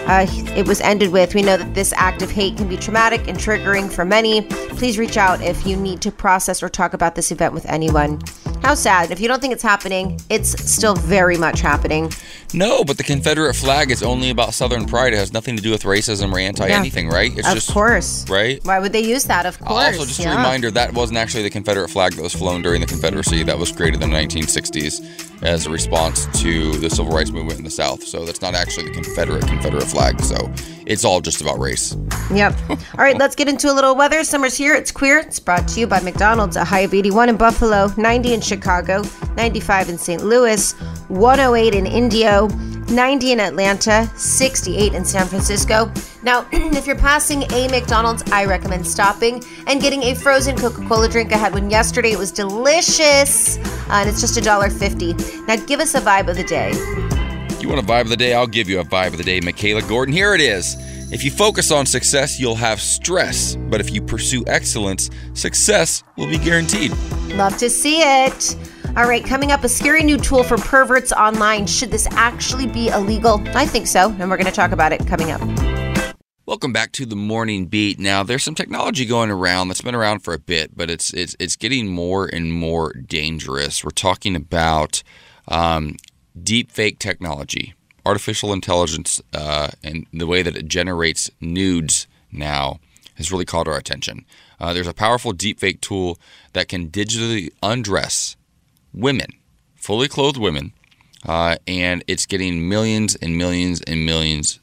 Uh, 0.07 0.25
it 0.55 0.65
was 0.65 0.79
ended 0.79 1.11
with 1.11 1.35
We 1.35 1.41
know 1.41 1.57
that 1.57 1.73
this 1.73 1.91
act 1.97 2.21
of 2.21 2.31
hate 2.31 2.55
can 2.55 2.69
be 2.69 2.77
traumatic 2.77 3.27
and 3.27 3.37
triggering 3.37 3.91
for 3.91 4.05
many. 4.05 4.43
Please 4.79 4.97
reach 4.97 5.17
out 5.17 5.41
if 5.41 5.67
you 5.67 5.75
need 5.75 5.99
to 5.99 6.11
process 6.11 6.63
or 6.63 6.69
talk 6.69 6.93
about 6.93 7.15
this 7.15 7.29
event 7.29 7.53
with 7.53 7.65
anyone. 7.65 8.21
How 8.63 8.75
sad. 8.75 9.11
If 9.11 9.19
you 9.19 9.27
don't 9.27 9.41
think 9.41 9.51
it's 9.51 9.61
happening, 9.61 10.21
it's 10.29 10.51
still 10.71 10.95
very 10.95 11.37
much 11.37 11.59
happening. 11.59 12.13
No, 12.53 12.85
but 12.85 12.97
the 12.97 13.03
Confederate 13.03 13.55
flag 13.55 13.91
is 13.91 14.01
only 14.01 14.29
about 14.29 14.53
Southern 14.53 14.85
pride. 14.85 15.11
It 15.11 15.17
has 15.17 15.33
nothing 15.33 15.57
to 15.57 15.61
do 15.61 15.71
with 15.71 15.83
racism 15.83 16.31
or 16.31 16.39
anti 16.39 16.69
anything, 16.69 17.09
right? 17.09 17.37
It's 17.37 17.47
of 17.47 17.55
just 17.55 17.73
course. 17.73 18.29
right. 18.29 18.63
Why 18.63 18.79
would 18.79 18.93
they 18.93 19.03
use 19.03 19.25
that? 19.25 19.45
Of 19.45 19.59
course. 19.59 19.97
Also, 19.97 20.05
just 20.05 20.23
a 20.23 20.29
reminder 20.29 20.71
that 20.71 20.93
wasn't 20.93 21.17
actually 21.17 21.43
the 21.43 21.49
Confederate 21.49 21.89
flag 21.89 22.13
that 22.13 22.21
was 22.21 22.33
flown 22.33 22.61
during 22.61 22.79
the 22.79 22.87
Confederacy. 22.87 23.43
That 23.43 23.59
was 23.59 23.71
created 23.71 24.01
in 24.01 24.11
the 24.11 24.15
1960s 24.15 25.43
as 25.43 25.65
a 25.65 25.69
response 25.69 26.27
to 26.41 26.77
the 26.77 26.89
Civil 26.89 27.11
Rights 27.11 27.31
Movement 27.31 27.57
in 27.57 27.65
the 27.65 27.71
South. 27.71 28.03
So 28.03 28.23
that's 28.23 28.41
not 28.41 28.53
actually 28.53 28.85
the 28.85 28.93
Confederate 28.93 29.45
Confederate 29.45 29.83
flag. 29.83 30.21
So 30.21 30.49
it's 30.85 31.05
all 31.05 31.21
just 31.21 31.41
about 31.41 31.59
race. 31.59 31.95
Yep. 32.33 32.55
All 32.69 32.77
right, 32.97 33.17
let's 33.17 33.35
get 33.35 33.47
into 33.47 33.71
a 33.71 33.73
little 33.73 33.95
weather. 33.95 34.23
Summer's 34.23 34.55
here. 34.55 34.73
It's 34.73 34.91
queer. 34.91 35.19
It's 35.19 35.39
brought 35.39 35.67
to 35.69 35.79
you 35.79 35.87
by 35.87 35.99
McDonald's. 35.99 36.55
A 36.55 36.63
high 36.63 36.81
of 36.81 36.93
81 36.93 37.29
in 37.29 37.37
Buffalo, 37.37 37.89
90 37.97 38.33
in 38.33 38.41
Chicago, 38.41 39.03
95 39.35 39.89
in 39.89 39.97
St. 39.97 40.23
Louis, 40.23 40.71
108 41.09 41.75
in 41.75 41.85
Indio, 41.85 42.47
90 42.89 43.31
in 43.31 43.39
Atlanta, 43.39 44.09
68 44.15 44.93
in 44.93 45.05
San 45.05 45.25
Francisco. 45.27 45.91
Now, 46.23 46.47
if 46.51 46.87
you're 46.87 46.95
passing 46.95 47.43
a 47.51 47.67
McDonald's, 47.67 48.23
I 48.31 48.45
recommend 48.45 48.87
stopping 48.87 49.43
and 49.67 49.81
getting 49.81 50.03
a 50.03 50.15
frozen 50.15 50.55
Coca 50.55 50.85
Cola 50.87 51.09
drink. 51.09 51.33
I 51.33 51.37
had 51.37 51.53
one 51.53 51.69
yesterday. 51.69 52.11
It 52.11 52.19
was 52.19 52.31
delicious, 52.31 53.57
uh, 53.57 54.01
and 54.01 54.09
it's 54.09 54.21
just 54.21 54.37
$1.50. 54.37 55.47
Now, 55.47 55.55
give 55.65 55.79
us 55.79 55.95
a 55.95 56.01
vibe 56.01 56.29
of 56.29 56.37
the 56.37 56.43
day. 56.43 56.71
You 57.63 57.69
want 57.69 57.79
a 57.79 57.85
vibe 57.85 58.01
of 58.01 58.09
the 58.09 58.17
day? 58.17 58.33
I'll 58.33 58.45
give 58.45 58.69
you 58.69 58.81
a 58.81 58.83
vibe 58.83 59.13
of 59.13 59.17
the 59.17 59.23
day, 59.23 59.39
Michaela 59.39 59.81
Gordon. 59.83 60.13
Here 60.13 60.35
it 60.35 60.41
is. 60.41 60.75
If 61.13 61.23
you 61.23 61.31
focus 61.31 61.71
on 61.71 61.85
success, 61.85 62.37
you'll 62.37 62.55
have 62.55 62.81
stress. 62.81 63.55
But 63.55 63.79
if 63.79 63.89
you 63.89 64.01
pursue 64.01 64.43
excellence, 64.47 65.09
success 65.33 66.03
will 66.17 66.27
be 66.27 66.37
guaranteed. 66.37 66.91
Love 67.35 67.55
to 67.59 67.69
see 67.69 68.01
it. 68.01 68.57
All 68.97 69.07
right, 69.07 69.23
coming 69.23 69.53
up, 69.53 69.63
a 69.63 69.69
scary 69.69 70.03
new 70.03 70.17
tool 70.17 70.43
for 70.43 70.57
perverts 70.57 71.13
online. 71.13 71.65
Should 71.65 71.89
this 71.89 72.05
actually 72.11 72.67
be 72.67 72.89
illegal? 72.89 73.41
I 73.55 73.65
think 73.65 73.87
so, 73.87 74.09
and 74.09 74.29
we're 74.29 74.35
going 74.35 74.43
to 74.43 74.51
talk 74.51 74.73
about 74.73 74.91
it 74.91 75.07
coming 75.07 75.31
up. 75.31 75.39
Welcome 76.45 76.73
back 76.73 76.91
to 76.91 77.05
the 77.05 77.15
morning 77.15 77.67
beat. 77.67 77.97
Now, 77.97 78.23
there's 78.23 78.43
some 78.43 78.55
technology 78.55 79.05
going 79.05 79.31
around 79.31 79.69
that's 79.69 79.81
been 79.81 79.95
around 79.95 80.19
for 80.19 80.33
a 80.33 80.39
bit, 80.39 80.75
but 80.75 80.89
it's 80.89 81.13
it's 81.13 81.33
it's 81.39 81.55
getting 81.55 81.87
more 81.87 82.25
and 82.25 82.51
more 82.51 82.91
dangerous. 82.91 83.85
We're 83.85 83.91
talking 83.91 84.35
about 84.35 85.01
um, 85.47 85.95
deep 86.41 86.71
fake 86.71 86.99
technology, 86.99 87.73
artificial 88.05 88.53
intelligence, 88.53 89.21
uh, 89.33 89.69
and 89.83 90.05
the 90.13 90.27
way 90.27 90.41
that 90.41 90.55
it 90.55 90.67
generates 90.67 91.29
nudes 91.39 92.07
now 92.31 92.79
has 93.15 93.31
really 93.31 93.45
caught 93.45 93.67
our 93.67 93.77
attention. 93.77 94.25
Uh, 94.59 94.73
there's 94.73 94.87
a 94.87 94.93
powerful 94.93 95.33
deepfake 95.33 95.81
tool 95.81 96.17
that 96.53 96.67
can 96.67 96.89
digitally 96.89 97.49
undress 97.61 98.35
women, 98.93 99.27
fully 99.75 100.07
clothed 100.07 100.37
women, 100.37 100.71
uh, 101.25 101.55
and 101.67 102.03
it's 102.07 102.25
getting 102.25 102.67
millions 102.67 103.15
and 103.15 103.37
millions 103.37 103.81
and 103.81 104.05
millions 104.05 104.59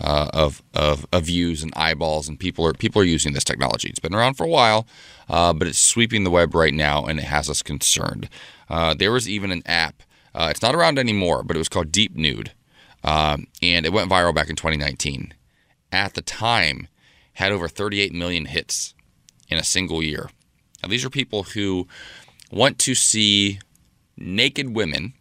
uh, 0.00 0.30
of, 0.32 0.62
of, 0.74 1.06
of 1.12 1.24
views 1.24 1.62
and 1.62 1.72
eyeballs, 1.76 2.28
and 2.28 2.38
people 2.38 2.64
are 2.66 2.72
people 2.72 3.02
are 3.02 3.04
using 3.04 3.32
this 3.32 3.44
technology. 3.44 3.88
It's 3.88 3.98
been 3.98 4.14
around 4.14 4.34
for 4.34 4.44
a 4.44 4.48
while, 4.48 4.86
uh, 5.28 5.52
but 5.52 5.66
it's 5.66 5.78
sweeping 5.78 6.24
the 6.24 6.30
web 6.30 6.54
right 6.54 6.74
now, 6.74 7.04
and 7.04 7.18
it 7.18 7.24
has 7.24 7.50
us 7.50 7.62
concerned. 7.62 8.28
Uh, 8.68 8.94
there 8.94 9.12
was 9.12 9.28
even 9.28 9.50
an 9.50 9.62
app. 9.66 10.02
Uh, 10.34 10.48
it's 10.50 10.62
not 10.62 10.74
around 10.74 10.98
anymore, 10.98 11.42
but 11.42 11.56
it 11.56 11.58
was 11.58 11.68
called 11.68 11.92
Deep 11.92 12.14
Nude, 12.16 12.52
um, 13.04 13.46
and 13.62 13.86
it 13.86 13.92
went 13.92 14.10
viral 14.10 14.34
back 14.34 14.50
in 14.50 14.56
2019. 14.56 15.34
At 15.90 16.14
the 16.14 16.22
time, 16.22 16.88
had 17.34 17.52
over 17.52 17.68
38 17.68 18.12
million 18.12 18.46
hits 18.46 18.94
in 19.48 19.58
a 19.58 19.64
single 19.64 20.02
year. 20.02 20.30
Now, 20.82 20.88
these 20.88 21.04
are 21.04 21.10
people 21.10 21.44
who 21.44 21.86
want 22.50 22.78
to 22.80 22.94
see 22.94 23.60
naked 24.16 24.74
women 24.74 25.14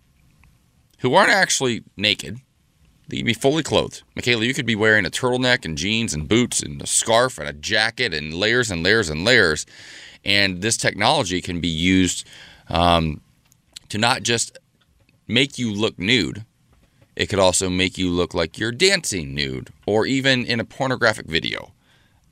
who 0.99 1.13
aren't 1.13 1.31
actually 1.31 1.83
naked. 1.95 2.39
They 3.07 3.17
can 3.17 3.25
be 3.25 3.33
fully 3.33 3.63
clothed. 3.63 4.03
Michaela, 4.15 4.43
you 4.43 4.53
could 4.53 4.65
be 4.65 4.75
wearing 4.75 5.05
a 5.05 5.09
turtleneck 5.09 5.63
and 5.63 5.77
jeans 5.77 6.13
and 6.13 6.27
boots 6.27 6.61
and 6.61 6.81
a 6.81 6.87
scarf 6.87 7.37
and 7.37 7.47
a 7.47 7.53
jacket 7.53 8.13
and 8.13 8.33
layers 8.33 8.69
and 8.69 8.83
layers 8.83 9.09
and 9.09 9.23
layers. 9.23 9.65
And 10.25 10.61
this 10.61 10.75
technology 10.75 11.41
can 11.41 11.61
be 11.61 11.69
used 11.69 12.27
um, 12.69 13.21
to 13.89 13.97
not 13.97 14.23
just 14.23 14.57
make 15.27 15.57
you 15.57 15.73
look 15.73 15.99
nude, 15.99 16.45
it 17.15 17.27
could 17.27 17.39
also 17.39 17.69
make 17.69 17.97
you 17.97 18.09
look 18.09 18.33
like 18.33 18.57
you're 18.57 18.71
dancing 18.71 19.33
nude 19.33 19.69
or 19.85 20.05
even 20.05 20.45
in 20.45 20.59
a 20.59 20.65
pornographic 20.65 21.25
video. 21.25 21.73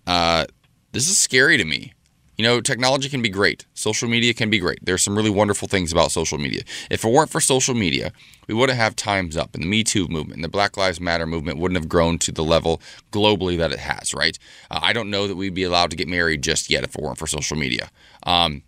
Uh, 0.05 0.45
this 0.91 1.09
is 1.09 1.17
scary 1.17 1.57
to 1.57 1.65
me. 1.65 1.93
You 2.37 2.43
know, 2.43 2.59
technology 2.59 3.07
can 3.07 3.21
be 3.21 3.29
great. 3.29 3.65
Social 3.73 4.09
media 4.09 4.33
can 4.33 4.49
be 4.49 4.59
great. 4.59 4.79
There's 4.83 5.01
some 5.01 5.15
really 5.15 5.29
wonderful 5.29 5.69
things 5.69 5.93
about 5.93 6.11
social 6.11 6.37
media. 6.37 6.63
If 6.91 7.05
it 7.05 7.11
weren't 7.11 7.29
for 7.29 7.39
social 7.39 7.73
media, 7.73 8.11
we 8.47 8.53
wouldn't 8.53 8.77
have 8.77 8.95
Times 8.95 9.37
Up 9.37 9.55
and 9.55 9.63
the 9.63 9.67
Me 9.67 9.85
Too 9.85 10.07
movement 10.09 10.35
and 10.35 10.43
the 10.43 10.49
Black 10.49 10.75
Lives 10.75 10.99
Matter 10.99 11.25
movement 11.25 11.59
wouldn't 11.59 11.77
have 11.77 11.87
grown 11.87 12.19
to 12.19 12.33
the 12.33 12.43
level 12.43 12.81
globally 13.11 13.57
that 13.57 13.71
it 13.71 13.79
has, 13.79 14.13
right? 14.13 14.37
Uh, 14.69 14.79
I 14.81 14.91
don't 14.91 15.09
know 15.09 15.27
that 15.27 15.37
we'd 15.37 15.53
be 15.53 15.63
allowed 15.63 15.91
to 15.91 15.95
get 15.95 16.09
married 16.09 16.41
just 16.41 16.69
yet 16.69 16.83
if 16.83 16.95
it 16.95 17.01
weren't 17.01 17.17
for 17.17 17.27
social 17.27 17.55
media. 17.55 17.89
Um, 18.23 18.63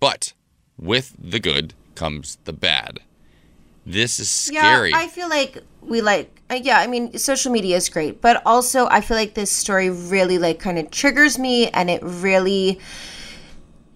but 0.00 0.34
with 0.76 1.14
the 1.18 1.40
good 1.40 1.72
comes 1.94 2.36
the 2.44 2.52
bad. 2.52 3.00
This 3.88 4.20
is 4.20 4.28
scary. 4.28 4.90
Yeah, 4.90 4.98
I 4.98 5.08
feel 5.08 5.30
like 5.30 5.62
we 5.80 6.02
like 6.02 6.42
uh, 6.50 6.60
yeah, 6.62 6.78
I 6.78 6.86
mean 6.86 7.16
social 7.16 7.50
media 7.50 7.76
is 7.76 7.88
great, 7.88 8.20
but 8.20 8.42
also 8.44 8.86
I 8.88 9.00
feel 9.00 9.16
like 9.16 9.32
this 9.32 9.50
story 9.50 9.88
really 9.88 10.36
like 10.38 10.58
kind 10.58 10.78
of 10.78 10.90
triggers 10.90 11.38
me 11.38 11.68
and 11.68 11.88
it 11.88 12.02
really 12.02 12.80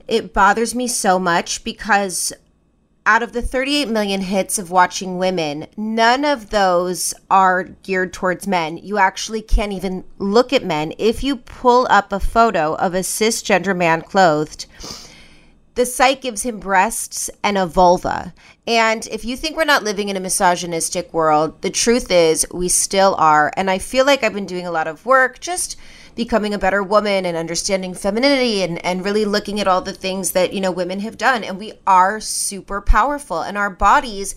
it 0.09 0.33
bothers 0.33 0.75
me 0.75 0.89
so 0.89 1.19
much 1.19 1.63
because 1.63 2.33
out 3.05 3.23
of 3.23 3.33
the 3.33 3.43
38 3.43 3.89
million 3.89 4.21
hits 4.21 4.59
of 4.59 4.71
watching 4.71 5.19
women, 5.19 5.67
none 5.77 6.25
of 6.25 6.51
those 6.51 7.13
are 7.31 7.65
geared 7.65 8.13
towards 8.13 8.47
men. 8.47 8.79
You 8.79 8.97
actually 8.97 9.43
can't 9.43 9.73
even 9.73 10.05
look 10.19 10.53
at 10.53 10.65
men. 10.65 10.95
If 10.99 11.25
you 11.25 11.37
pull 11.37 11.87
up 11.91 12.13
a 12.13 12.21
photo 12.21 12.75
of 12.77 12.95
a 12.95 13.01
cisgender 13.01 13.77
man 13.77 14.03
clothed, 14.03 14.67
the 15.75 15.87
site 15.87 16.21
gives 16.21 16.43
him 16.43 16.61
breasts 16.61 17.31
and 17.43 17.57
a 17.57 17.67
vulva. 17.67 18.35
And 18.67 19.07
if 19.11 19.25
you 19.25 19.37
think 19.37 19.57
we're 19.57 19.65
not 19.65 19.83
living 19.83 20.09
in 20.09 20.17
a 20.17 20.21
misogynistic 20.21 21.13
world, 21.15 21.63
the 21.63 21.71
truth 21.71 22.11
is 22.11 22.47
we 22.53 22.69
still 22.69 23.15
are. 23.19 23.51
And 23.57 23.71
I 23.71 23.79
feel 23.79 24.05
like 24.05 24.23
I've 24.23 24.35
been 24.35 24.47
doing 24.47 24.67
a 24.67 24.71
lot 24.71 24.87
of 24.87 25.07
work 25.07 25.41
just 25.41 25.77
becoming 26.15 26.53
a 26.53 26.59
better 26.59 26.83
woman 26.83 27.25
and 27.25 27.37
understanding 27.37 27.95
femininity 27.95 28.63
and, 28.63 28.85
and 28.85 29.05
really 29.05 29.25
looking 29.25 29.61
at 29.61 29.67
all 29.67 29.81
the 29.81 29.95
things 29.95 30.33
that, 30.33 30.53
you 30.53 30.61
know, 30.61 30.71
women 30.71 31.01
have 31.01 31.17
done. 31.17 31.43
And 31.43 31.59
we 31.59 31.73
are 31.87 32.21
super 32.21 32.83
powerful 32.83 33.41
and 33.41 33.57
our 33.57 33.71
bodies 33.71 34.35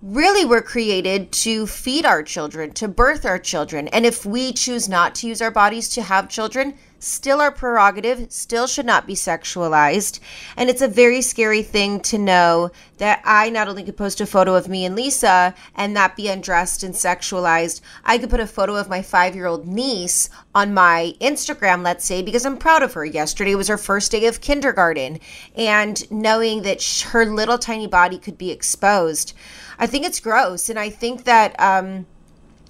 really 0.00 0.44
were 0.44 0.62
created 0.62 1.32
to 1.32 1.66
feed 1.66 2.06
our 2.06 2.22
children, 2.22 2.70
to 2.72 2.86
birth 2.86 3.26
our 3.26 3.38
children. 3.38 3.88
And 3.88 4.06
if 4.06 4.24
we 4.24 4.52
choose 4.52 4.88
not 4.88 5.16
to 5.16 5.26
use 5.26 5.42
our 5.42 5.50
bodies 5.50 5.88
to 5.90 6.02
have 6.02 6.28
children, 6.28 6.74
still 6.98 7.40
our 7.40 7.52
prerogative, 7.52 8.30
still 8.30 8.66
should 8.66 8.86
not 8.86 9.06
be 9.06 9.14
sexualized. 9.14 10.20
And 10.56 10.68
it's 10.68 10.82
a 10.82 10.88
very 10.88 11.22
scary 11.22 11.62
thing 11.62 12.00
to 12.00 12.18
know 12.18 12.70
that 12.98 13.22
I 13.24 13.50
not 13.50 13.68
only 13.68 13.84
could 13.84 13.96
post 13.96 14.20
a 14.20 14.26
photo 14.26 14.54
of 14.54 14.68
me 14.68 14.84
and 14.84 14.94
Lisa 14.94 15.54
and 15.74 15.96
that 15.96 16.16
be 16.16 16.28
undressed 16.28 16.82
and 16.82 16.94
sexualized, 16.94 17.80
I 18.04 18.18
could 18.18 18.30
put 18.30 18.40
a 18.40 18.46
photo 18.46 18.76
of 18.76 18.88
my 18.88 19.02
five 19.02 19.34
year 19.34 19.46
old 19.46 19.66
niece 19.66 20.28
on 20.54 20.74
my 20.74 21.14
Instagram, 21.20 21.84
let's 21.84 22.04
say, 22.04 22.22
because 22.22 22.44
I'm 22.44 22.58
proud 22.58 22.82
of 22.82 22.94
her. 22.94 23.04
Yesterday 23.04 23.54
was 23.54 23.68
her 23.68 23.78
first 23.78 24.10
day 24.10 24.26
of 24.26 24.40
kindergarten. 24.40 25.20
And 25.56 26.10
knowing 26.10 26.62
that 26.62 26.82
her 27.10 27.26
little 27.26 27.58
tiny 27.58 27.86
body 27.86 28.18
could 28.18 28.38
be 28.38 28.50
exposed, 28.50 29.34
I 29.78 29.86
think 29.86 30.04
it's 30.04 30.20
gross. 30.20 30.68
And 30.68 30.78
I 30.78 30.90
think 30.90 31.24
that, 31.24 31.58
um, 31.60 32.06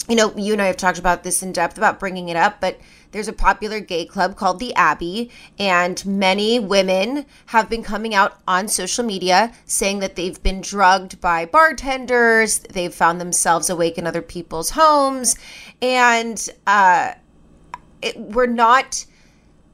you 0.09 0.17
know, 0.17 0.33
you 0.37 0.55
and 0.55 0.63
I 0.63 0.67
have 0.67 0.77
talked 0.77 0.99
about 0.99 1.23
this 1.23 1.43
in 1.43 1.53
depth 1.53 1.77
about 1.77 2.01
bringing 2.01 2.31
it 2.31 2.37
up, 2.37 2.61
but 2.61 2.81
there's 3.11 3.29
a 3.29 3.33
popular 3.33 3.81
gay 3.81 4.07
club 4.07 4.37
called 4.37 4.59
the 4.59 4.75
Abbey, 4.75 5.31
and 5.59 6.05
many 6.07 6.59
women 6.59 7.27
have 7.47 7.69
been 7.69 7.83
coming 7.83 8.15
out 8.15 8.41
on 8.49 8.69
social 8.69 9.05
media 9.05 9.53
saying 9.67 9.99
that 10.01 10.17
they've 10.17 10.43
been 10.43 10.61
drugged 10.61 11.21
by 11.21 11.45
bartenders, 11.45 12.61
they've 12.61 12.95
found 12.95 13.21
themselves 13.21 13.69
awake 13.69 13.99
in 13.99 14.07
other 14.07 14.23
people's 14.23 14.71
homes, 14.71 15.37
and 15.83 16.49
uh, 16.67 17.13
it, 18.01 18.19
we're 18.19 18.47
not 18.47 19.05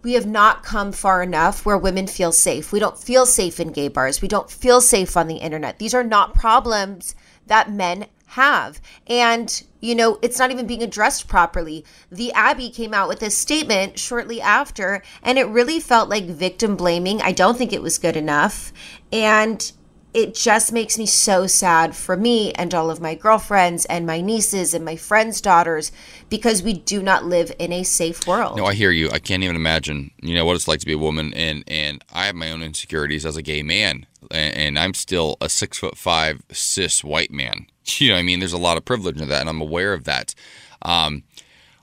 we 0.02 0.12
have 0.12 0.26
not 0.26 0.62
come 0.62 0.92
far 0.92 1.22
enough 1.22 1.64
where 1.64 1.78
women 1.78 2.06
feel 2.06 2.30
safe. 2.30 2.72
We 2.72 2.78
don't 2.78 2.98
feel 2.98 3.24
safe 3.24 3.58
in 3.58 3.72
gay 3.72 3.88
bars. 3.88 4.20
We 4.20 4.28
don't 4.28 4.50
feel 4.50 4.82
safe 4.82 5.16
on 5.16 5.28
the 5.28 5.36
internet. 5.36 5.78
These 5.78 5.94
are 5.94 6.04
not 6.04 6.34
problems 6.34 7.14
that 7.46 7.72
men 7.72 8.06
have. 8.34 8.80
And, 9.06 9.62
you 9.80 9.94
know, 9.94 10.18
it's 10.22 10.38
not 10.38 10.50
even 10.50 10.66
being 10.66 10.82
addressed 10.82 11.28
properly. 11.28 11.84
The 12.10 12.32
Abbey 12.32 12.70
came 12.70 12.94
out 12.94 13.08
with 13.08 13.22
a 13.22 13.30
statement 13.30 13.98
shortly 13.98 14.40
after, 14.40 15.02
and 15.22 15.38
it 15.38 15.44
really 15.44 15.80
felt 15.80 16.08
like 16.08 16.24
victim 16.24 16.76
blaming. 16.76 17.22
I 17.22 17.32
don't 17.32 17.56
think 17.56 17.72
it 17.72 17.82
was 17.82 17.98
good 17.98 18.16
enough. 18.16 18.72
And 19.12 19.72
it 20.14 20.34
just 20.34 20.72
makes 20.72 20.96
me 20.96 21.06
so 21.06 21.46
sad 21.48 21.94
for 21.94 22.16
me 22.16 22.52
and 22.52 22.72
all 22.72 22.88
of 22.88 23.00
my 23.00 23.16
girlfriends 23.16 23.84
and 23.86 24.06
my 24.06 24.20
nieces 24.20 24.72
and 24.72 24.84
my 24.84 24.94
friends' 24.94 25.40
daughters 25.40 25.90
because 26.30 26.62
we 26.62 26.72
do 26.72 27.02
not 27.02 27.24
live 27.24 27.52
in 27.58 27.72
a 27.72 27.82
safe 27.82 28.24
world. 28.26 28.56
No, 28.56 28.64
I 28.64 28.74
hear 28.74 28.92
you. 28.92 29.10
I 29.10 29.18
can't 29.18 29.42
even 29.42 29.56
imagine, 29.56 30.12
you 30.22 30.36
know, 30.36 30.44
what 30.44 30.54
it's 30.54 30.68
like 30.68 30.78
to 30.80 30.86
be 30.86 30.92
a 30.92 30.98
woman, 30.98 31.34
and 31.34 31.64
and 31.66 32.02
I 32.12 32.26
have 32.26 32.36
my 32.36 32.52
own 32.52 32.62
insecurities 32.62 33.26
as 33.26 33.36
a 33.36 33.42
gay 33.42 33.62
man, 33.64 34.06
and, 34.30 34.54
and 34.54 34.78
I'm 34.78 34.94
still 34.94 35.36
a 35.40 35.48
six 35.48 35.78
foot 35.78 35.98
five 35.98 36.42
cis 36.52 37.02
white 37.02 37.32
man. 37.32 37.66
You 37.98 38.10
know, 38.10 38.16
I 38.16 38.22
mean, 38.22 38.38
there's 38.38 38.54
a 38.54 38.58
lot 38.58 38.78
of 38.78 38.84
privilege 38.84 39.20
in 39.20 39.28
that, 39.28 39.40
and 39.40 39.48
I'm 39.48 39.60
aware 39.60 39.92
of 39.92 40.04
that. 40.04 40.34
Um, 40.82 41.22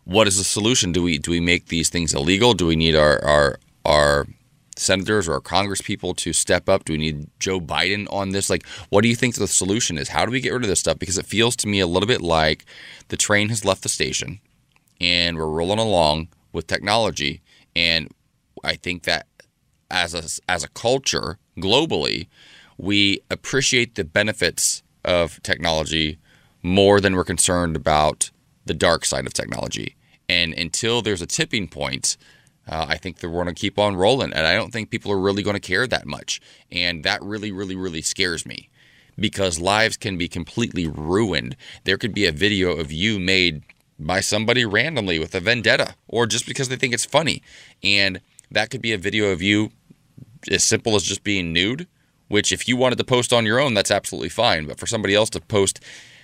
what 0.03 0.27
is 0.27 0.37
the 0.37 0.43
solution? 0.43 0.91
Do 0.91 1.03
we 1.03 1.17
do 1.19 1.31
we 1.31 1.39
make 1.39 1.67
these 1.67 1.89
things 1.89 2.13
illegal? 2.13 2.53
Do 2.53 2.65
we 2.65 2.75
need 2.75 2.95
our 2.95 3.23
our 3.23 3.59
our 3.85 4.27
senators 4.75 5.27
or 5.27 5.33
our 5.33 5.41
Congress 5.41 5.81
people 5.81 6.13
to 6.15 6.33
step 6.33 6.67
up? 6.67 6.85
Do 6.85 6.93
we 6.93 6.99
need 6.99 7.27
Joe 7.39 7.59
Biden 7.59 8.11
on 8.11 8.31
this? 8.31 8.49
Like, 8.49 8.65
what 8.89 9.01
do 9.01 9.09
you 9.09 9.15
think 9.15 9.35
the 9.35 9.47
solution 9.47 9.97
is? 9.97 10.09
How 10.09 10.25
do 10.25 10.31
we 10.31 10.41
get 10.41 10.53
rid 10.53 10.63
of 10.63 10.69
this 10.69 10.79
stuff? 10.79 10.99
Because 10.99 11.17
it 11.17 11.25
feels 11.25 11.55
to 11.57 11.67
me 11.67 11.79
a 11.79 11.87
little 11.87 12.07
bit 12.07 12.21
like 12.21 12.65
the 13.09 13.17
train 13.17 13.49
has 13.49 13.63
left 13.63 13.83
the 13.83 13.89
station 13.89 14.39
and 14.99 15.37
we're 15.37 15.47
rolling 15.47 15.79
along 15.79 16.29
with 16.51 16.67
technology. 16.67 17.41
And 17.75 18.09
I 18.63 18.75
think 18.75 19.03
that 19.03 19.27
as 19.89 20.13
a, 20.13 20.51
as 20.51 20.63
a 20.63 20.69
culture 20.69 21.37
globally, 21.57 22.27
we 22.77 23.21
appreciate 23.29 23.95
the 23.95 24.03
benefits 24.03 24.80
of 25.03 25.41
technology 25.43 26.19
more 26.63 26.99
than 27.01 27.15
we're 27.15 27.23
concerned 27.23 27.75
about 27.75 28.29
the 28.65 28.73
dark 28.73 29.05
side 29.05 29.25
of 29.25 29.33
technology. 29.33 29.95
And 30.29 30.53
until 30.53 31.01
there's 31.01 31.21
a 31.21 31.27
tipping 31.27 31.67
point, 31.67 32.17
uh, 32.67 32.85
I 32.87 32.97
think 32.97 33.17
they're 33.17 33.29
going 33.29 33.47
to 33.47 33.53
keep 33.53 33.79
on 33.79 33.95
rolling. 33.95 34.31
And 34.33 34.45
I 34.45 34.55
don't 34.55 34.71
think 34.71 34.89
people 34.89 35.11
are 35.11 35.19
really 35.19 35.43
going 35.43 35.55
to 35.55 35.59
care 35.59 35.87
that 35.87 36.05
much. 36.05 36.39
And 36.71 37.03
that 37.03 37.21
really, 37.21 37.51
really, 37.51 37.75
really 37.75 38.01
scares 38.01 38.45
me 38.45 38.69
because 39.19 39.59
lives 39.59 39.97
can 39.97 40.17
be 40.17 40.27
completely 40.27 40.87
ruined. 40.87 41.55
There 41.83 41.97
could 41.97 42.13
be 42.13 42.25
a 42.25 42.31
video 42.31 42.71
of 42.71 42.91
you 42.91 43.19
made 43.19 43.63
by 43.99 44.19
somebody 44.19 44.65
randomly 44.65 45.19
with 45.19 45.35
a 45.35 45.39
vendetta 45.39 45.95
or 46.07 46.25
just 46.25 46.45
because 46.45 46.69
they 46.69 46.75
think 46.75 46.93
it's 46.93 47.05
funny. 47.05 47.41
And 47.83 48.21
that 48.49 48.69
could 48.69 48.81
be 48.81 48.93
a 48.93 48.97
video 48.97 49.31
of 49.31 49.41
you 49.41 49.71
as 50.49 50.63
simple 50.63 50.95
as 50.95 51.03
just 51.03 51.23
being 51.23 51.53
nude, 51.53 51.87
which 52.31 52.51
if 52.51 52.67
you 52.67 52.77
wanted 52.77 52.97
to 52.97 53.03
post 53.03 53.33
on 53.33 53.45
your 53.45 53.59
own, 53.59 53.73
that's 53.73 53.91
absolutely 53.91 54.29
fine. 54.29 54.65
But 54.65 54.79
for 54.79 54.87
somebody 54.87 55.13
else 55.13 55.29
to 55.31 55.41
post 55.41 55.79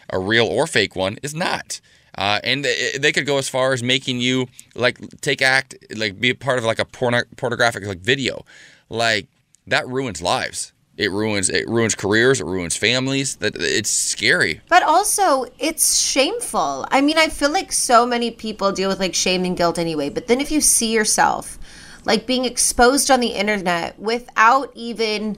a 0.10 0.18
real 0.18 0.48
or 0.48 0.68
fake 0.68 0.96
one 0.96 1.18
is 1.22 1.36
not. 1.36 1.82
Uh, 2.18 2.40
and 2.44 2.66
they 2.66 3.12
could 3.12 3.28
go 3.28 3.38
as 3.38 3.48
far 3.48 3.74
as 3.74 3.84
making 3.84 4.20
you 4.20 4.48
like 4.74 4.98
take 5.22 5.42
act, 5.42 5.76
like 5.96 6.20
be 6.20 6.32
a 6.32 6.36
part 6.36 6.58
of 6.58 6.64
like 6.64 6.80
a 6.80 6.86
porno- 6.86 7.24
pornographic 7.36 7.86
like 7.86 8.00
video, 8.00 8.44
like 8.90 9.28
that 9.68 9.88
ruins 9.88 10.22
lives. 10.22 10.74
It 10.98 11.12
ruins 11.12 11.48
it 11.50 11.68
ruins 11.68 11.94
careers. 11.94 12.42
It 12.42 12.46
ruins 12.46 12.76
families. 12.76 13.36
That 13.36 13.56
it's 13.56 13.92
scary. 13.92 14.62
But 14.68 14.82
also, 14.82 15.46
it's 15.60 16.00
shameful. 16.00 16.88
I 16.90 17.02
mean, 17.02 17.20
I 17.20 17.28
feel 17.28 17.52
like 17.52 17.72
so 17.72 18.04
many 18.04 18.32
people 18.32 18.72
deal 18.72 18.90
with 18.90 19.00
like 19.00 19.14
shame 19.14 19.46
and 19.46 19.56
guilt 19.56 19.78
anyway. 19.78 20.10
But 20.10 20.26
then 20.26 20.42
if 20.42 20.52
you 20.52 20.60
see 20.60 20.92
yourself 20.92 21.60
like 22.08 22.26
being 22.26 22.46
exposed 22.46 23.12
on 23.12 23.20
the 23.20 23.28
internet 23.28 24.00
without 24.00 24.72
even 24.74 25.38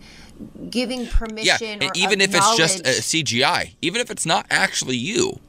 giving 0.69 1.07
permission, 1.07 1.81
yeah, 1.81 1.89
even 1.95 2.21
if 2.21 2.33
it's 2.33 2.57
just 2.57 2.79
a 2.79 3.01
CGI, 3.01 3.75
even 3.81 4.01
if 4.01 4.09
it's 4.11 4.25
not 4.25 4.45
actually 4.49 4.97
you, 4.97 5.39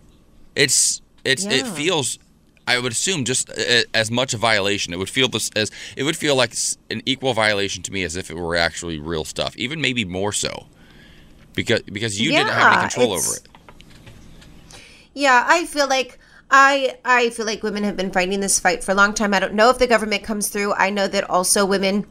it's 0.55 1.01
it's 1.24 1.45
yeah. 1.45 1.53
it 1.53 1.66
feels 1.66 2.18
I 2.66 2.78
would 2.78 2.93
assume 2.93 3.24
just 3.24 3.51
as 3.51 4.11
much 4.11 4.34
a 4.34 4.36
violation. 4.36 4.93
It 4.93 4.99
would 4.99 5.11
feel 5.11 5.28
this 5.28 5.51
as 5.57 5.70
it 5.97 6.05
would 6.05 6.16
feel 6.16 6.36
like 6.36 6.55
an 6.91 7.03
equal 7.05 7.34
violation 7.34 7.82
to 7.84 7.93
me 7.93 8.05
as 8.05 8.16
if 8.16 8.30
it 8.30 8.34
were 8.34 8.57
actually 8.57 8.99
real 8.99 9.24
stuff, 9.24 9.57
even 9.57 9.80
maybe 9.80 10.05
more 10.05 10.32
so, 10.32 10.66
because 11.55 11.82
because 11.82 12.20
you 12.20 12.30
yeah, 12.30 12.38
didn't 12.38 12.53
have 12.53 12.72
any 12.72 12.80
control 12.82 13.12
over 13.12 13.36
it. 13.36 13.49
Yeah, 15.14 15.45
I 15.49 15.66
feel 15.66 15.88
like 15.88 16.18
I 16.51 16.99
I 17.05 17.30
feel 17.30 17.47
like 17.47 17.62
women 17.62 17.84
have 17.84 17.97
been 17.97 18.12
fighting 18.12 18.41
this 18.41 18.61
fight 18.61 18.84
for 18.84 18.93
a 18.93 18.95
long 18.95 19.14
time. 19.14 19.34
I 19.34 19.41
don't 19.41 19.55
know 19.55 19.70
if 19.70 19.78
the 19.78 19.86
government 19.86 20.22
comes 20.22 20.49
through. 20.49 20.74
I 20.74 20.91
know 20.91 21.09
that 21.09 21.28
also 21.28 21.66
women 21.66 22.07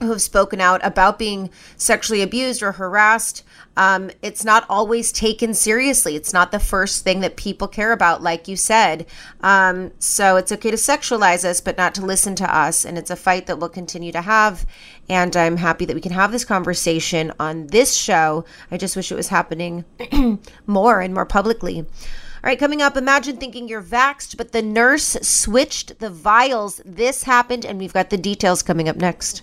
who 0.00 0.10
have 0.10 0.22
spoken 0.22 0.60
out 0.60 0.84
about 0.84 1.18
being 1.18 1.50
sexually 1.76 2.22
abused 2.22 2.62
or 2.62 2.72
harassed. 2.72 3.42
Um, 3.76 4.10
it's 4.22 4.44
not 4.44 4.64
always 4.68 5.12
taken 5.12 5.54
seriously. 5.54 6.16
It's 6.16 6.32
not 6.32 6.50
the 6.50 6.58
first 6.58 7.04
thing 7.04 7.20
that 7.20 7.36
people 7.36 7.68
care 7.68 7.92
about, 7.92 8.22
like 8.22 8.48
you 8.48 8.56
said. 8.56 9.06
Um, 9.40 9.92
so 9.98 10.36
it's 10.36 10.52
okay 10.52 10.70
to 10.70 10.76
sexualize 10.76 11.44
us, 11.44 11.60
but 11.60 11.78
not 11.78 11.94
to 11.96 12.04
listen 12.04 12.34
to 12.36 12.56
us. 12.56 12.84
And 12.84 12.98
it's 12.98 13.10
a 13.10 13.16
fight 13.16 13.46
that 13.46 13.58
we'll 13.58 13.68
continue 13.68 14.12
to 14.12 14.22
have. 14.22 14.66
And 15.08 15.36
I'm 15.36 15.56
happy 15.56 15.84
that 15.84 15.94
we 15.94 16.00
can 16.00 16.12
have 16.12 16.32
this 16.32 16.44
conversation 16.44 17.32
on 17.38 17.68
this 17.68 17.94
show. 17.94 18.44
I 18.70 18.76
just 18.76 18.96
wish 18.96 19.10
it 19.10 19.16
was 19.16 19.28
happening 19.28 19.84
more 20.66 21.00
and 21.00 21.14
more 21.14 21.26
publicly. 21.26 21.80
All 21.80 22.48
right, 22.48 22.58
coming 22.58 22.80
up, 22.80 22.96
imagine 22.96 23.36
thinking 23.36 23.66
you're 23.66 23.82
vaxxed, 23.82 24.36
but 24.36 24.52
the 24.52 24.62
nurse 24.62 25.16
switched 25.22 25.98
the 25.98 26.08
vials. 26.08 26.80
This 26.84 27.24
happened, 27.24 27.64
and 27.64 27.80
we've 27.80 27.92
got 27.92 28.10
the 28.10 28.16
details 28.16 28.62
coming 28.62 28.88
up 28.88 28.94
next. 28.94 29.42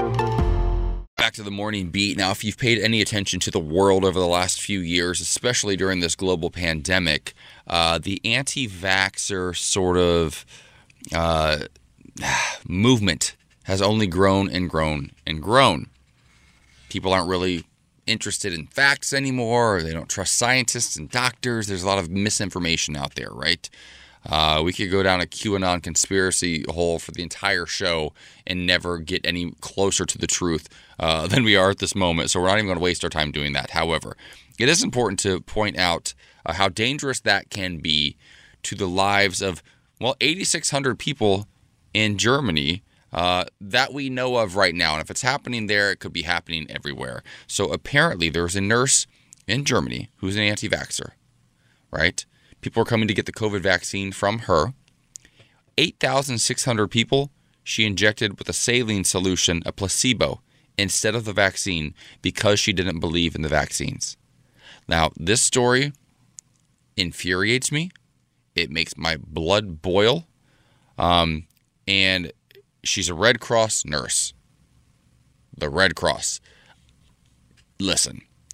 back 1.21 1.33
to 1.33 1.43
the 1.43 1.51
morning 1.51 1.91
beat. 1.91 2.17
Now, 2.17 2.31
if 2.31 2.43
you've 2.43 2.57
paid 2.57 2.79
any 2.79 2.99
attention 2.99 3.39
to 3.41 3.51
the 3.51 3.59
world 3.59 4.03
over 4.03 4.19
the 4.19 4.25
last 4.25 4.59
few 4.59 4.79
years, 4.79 5.21
especially 5.21 5.77
during 5.77 5.99
this 5.99 6.15
global 6.15 6.49
pandemic, 6.49 7.35
uh, 7.67 7.99
the 7.99 8.19
anti 8.25 8.67
vaxxer 8.67 9.55
sort 9.55 9.97
of 9.97 10.47
uh, 11.13 11.59
movement 12.67 13.35
has 13.65 13.83
only 13.83 14.07
grown 14.07 14.49
and 14.49 14.67
grown 14.67 15.11
and 15.27 15.43
grown. 15.43 15.91
People 16.89 17.13
aren't 17.13 17.29
really 17.29 17.65
interested 18.07 18.51
in 18.51 18.65
facts 18.65 19.13
anymore, 19.13 19.83
they 19.83 19.93
don't 19.93 20.09
trust 20.09 20.33
scientists 20.33 20.95
and 20.95 21.11
doctors. 21.11 21.67
There's 21.67 21.83
a 21.83 21.87
lot 21.87 21.99
of 21.99 22.09
misinformation 22.09 22.97
out 22.97 23.13
there, 23.13 23.29
right? 23.31 23.69
Uh, 24.25 24.61
we 24.63 24.71
could 24.71 24.91
go 24.91 25.01
down 25.01 25.19
a 25.19 25.25
QAnon 25.25 25.81
conspiracy 25.81 26.63
hole 26.69 26.99
for 26.99 27.11
the 27.11 27.23
entire 27.23 27.65
show 27.65 28.13
and 28.45 28.67
never 28.67 28.99
get 28.99 29.25
any 29.25 29.51
closer 29.61 30.05
to 30.05 30.17
the 30.17 30.27
truth 30.27 30.67
uh, 31.01 31.27
than 31.27 31.43
we 31.43 31.55
are 31.55 31.71
at 31.71 31.79
this 31.79 31.95
moment. 31.95 32.29
So 32.29 32.39
we're 32.39 32.47
not 32.47 32.57
even 32.57 32.67
going 32.67 32.77
to 32.77 32.83
waste 32.83 33.03
our 33.03 33.09
time 33.09 33.31
doing 33.31 33.53
that. 33.53 33.71
However, 33.71 34.15
it 34.59 34.69
is 34.69 34.83
important 34.83 35.19
to 35.21 35.41
point 35.41 35.77
out 35.77 36.13
uh, 36.45 36.53
how 36.53 36.69
dangerous 36.69 37.19
that 37.21 37.49
can 37.49 37.79
be 37.79 38.15
to 38.63 38.75
the 38.75 38.87
lives 38.87 39.41
of, 39.41 39.63
well, 39.99 40.15
8,600 40.21 40.97
people 40.97 41.47
in 41.93 42.17
Germany. 42.17 42.83
Uh, 43.11 43.43
that 43.59 43.93
we 43.93 44.09
know 44.09 44.37
of 44.37 44.55
right 44.55 44.73
now. 44.73 44.93
And 44.93 45.01
if 45.01 45.11
it's 45.11 45.21
happening 45.21 45.67
there, 45.67 45.91
it 45.91 45.99
could 45.99 46.13
be 46.13 46.21
happening 46.21 46.65
everywhere. 46.69 47.23
So 47.45 47.69
apparently, 47.69 48.29
there's 48.29 48.55
a 48.55 48.61
nurse 48.61 49.05
in 49.47 49.65
Germany 49.65 50.09
who's 50.19 50.37
an 50.37 50.43
anti 50.43 50.69
vaxxer, 50.69 51.09
right? 51.91 52.25
People 52.61 52.83
are 52.83 52.85
coming 52.85 53.09
to 53.09 53.13
get 53.13 53.25
the 53.25 53.33
COVID 53.33 53.59
vaccine 53.59 54.13
from 54.13 54.39
her. 54.39 54.73
8,600 55.77 56.87
people 56.87 57.31
she 57.65 57.85
injected 57.85 58.39
with 58.39 58.47
a 58.47 58.53
saline 58.53 59.03
solution, 59.03 59.61
a 59.65 59.73
placebo, 59.73 60.41
instead 60.77 61.15
of 61.15 61.25
the 61.25 61.33
vaccine 61.33 61.93
because 62.21 62.59
she 62.59 62.73
didn't 62.73 62.99
believe 62.99 63.35
in 63.35 63.41
the 63.41 63.49
vaccines. 63.49 64.17
Now, 64.87 65.11
this 65.15 65.41
story 65.41 65.93
infuriates 66.97 67.71
me. 67.71 67.91
It 68.55 68.69
makes 68.69 68.97
my 68.97 69.17
blood 69.17 69.81
boil. 69.81 70.27
Um, 70.97 71.47
and 71.87 72.31
she's 72.83 73.09
a 73.09 73.13
Red 73.13 73.39
Cross 73.39 73.85
nurse. 73.85 74.33
The 75.57 75.69
Red 75.69 75.95
Cross. 75.95 76.41
Listen, 77.79 78.21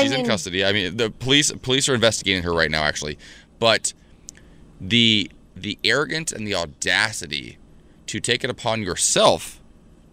She's 0.00 0.10
I 0.10 0.16
mean, 0.16 0.20
in 0.20 0.26
custody. 0.26 0.64
I 0.64 0.72
mean, 0.72 0.96
the 0.96 1.10
police 1.10 1.52
police 1.52 1.86
are 1.88 1.94
investigating 1.94 2.42
her 2.44 2.52
right 2.52 2.70
now, 2.70 2.82
actually. 2.82 3.18
But 3.58 3.92
the 4.80 5.30
the 5.54 5.78
arrogance 5.84 6.32
and 6.32 6.46
the 6.46 6.54
audacity 6.54 7.58
to 8.06 8.18
take 8.18 8.42
it 8.42 8.48
upon 8.48 8.82
yourself 8.82 9.60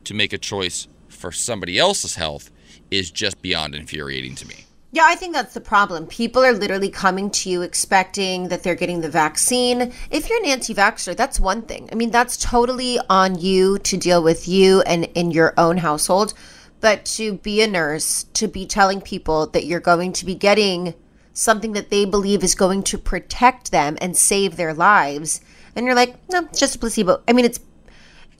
to 0.03 0.14
make 0.14 0.34
a 0.34 0.38
choice 0.38 0.88
for 1.20 1.32
somebody 1.32 1.78
else's 1.78 2.15
health 2.15 2.49
is 2.89 3.11
just 3.11 3.41
beyond 3.41 3.76
infuriating 3.76 4.36
to 4.36 4.47
me. 4.47 4.65
Yeah, 4.91 5.03
I 5.05 5.13
think 5.13 5.36
that's 5.36 5.53
the 5.53 5.61
problem. 5.61 6.07
People 6.07 6.43
are 6.43 6.53
literally 6.53 6.89
coming 6.89 7.30
to 7.30 7.49
you 7.49 7.61
expecting 7.61 8.47
that 8.47 8.63
they're 8.63 8.74
getting 8.74 9.01
the 9.01 9.09
vaccine. 9.09 9.93
If 10.09 10.28
you're 10.28 10.39
an 10.39 10.49
anti 10.49 10.74
vaxxer, 10.74 11.15
that's 11.15 11.39
one 11.39 11.61
thing. 11.61 11.89
I 11.91 11.95
mean, 11.95 12.09
that's 12.09 12.38
totally 12.38 12.97
on 13.07 13.38
you 13.38 13.78
to 13.80 13.97
deal 13.97 14.24
with 14.24 14.47
you 14.47 14.82
and 14.82 15.05
in 15.13 15.30
your 15.30 15.53
own 15.57 15.78
household. 15.78 16.34
But 16.82 17.05
to 17.05 17.34
be 17.34 17.61
a 17.61 17.67
nurse, 17.67 18.24
to 18.34 18.47
be 18.47 18.65
telling 18.65 18.99
people 18.99 19.45
that 19.47 19.65
you're 19.65 19.80
going 19.80 20.11
to 20.13 20.26
be 20.26 20.34
getting 20.34 20.95
something 21.34 21.74
that 21.74 21.91
they 21.91 22.05
believe 22.05 22.43
is 22.43 22.55
going 22.55 22.82
to 22.84 22.97
protect 22.97 23.72
them 23.72 23.95
and 24.01 24.17
save 24.17 24.55
their 24.55 24.74
lives, 24.74 25.41
and 25.76 25.86
you're 25.86 25.95
like, 25.95 26.15
no, 26.32 26.45
it's 26.45 26.59
just 26.59 26.76
a 26.76 26.80
placebo. 26.80 27.22
I 27.28 27.34
mean, 27.34 27.45
it's, 27.45 27.59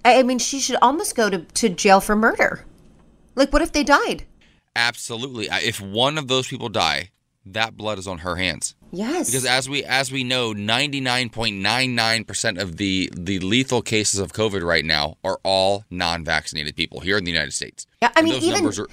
I 0.04 0.24
mean, 0.24 0.40
she 0.40 0.60
should 0.60 0.78
almost 0.82 1.16
go 1.16 1.30
to, 1.30 1.40
to 1.40 1.70
jail 1.70 2.02
for 2.02 2.16
murder. 2.16 2.66
Like, 3.40 3.54
what 3.54 3.62
if 3.62 3.72
they 3.72 3.86
died? 3.86 4.26
Absolutely. 4.76 5.48
If 5.50 5.80
one 5.80 6.18
of 6.18 6.28
those 6.28 6.48
people 6.48 6.68
die, 6.68 7.12
that 7.46 7.78
blood 7.78 7.98
is 7.98 8.06
on 8.06 8.18
her 8.20 8.36
hands. 8.36 8.76
Yes. 8.92 9.28
Because 9.28 9.46
as 9.46 9.70
we 9.70 9.86
as 9.86 10.12
we 10.12 10.26
know, 10.26 10.54
99.99% 10.54 12.62
of 12.62 12.76
the 12.76 13.10
the 13.16 13.40
lethal 13.40 13.82
cases 13.82 14.20
of 14.20 14.34
COVID 14.34 14.62
right 14.62 14.84
now 14.84 15.16
are 15.24 15.40
all 15.44 15.86
non-vaccinated 15.90 16.76
people 16.76 17.00
here 17.00 17.18
in 17.18 17.24
the 17.24 17.32
United 17.32 17.54
States. 17.54 17.86
Yeah, 18.02 18.10
I 18.10 18.20
And 18.20 18.26
mean, 18.26 18.34
those 18.34 18.44
even 18.44 18.56
numbers 18.56 18.80
are 18.80 18.90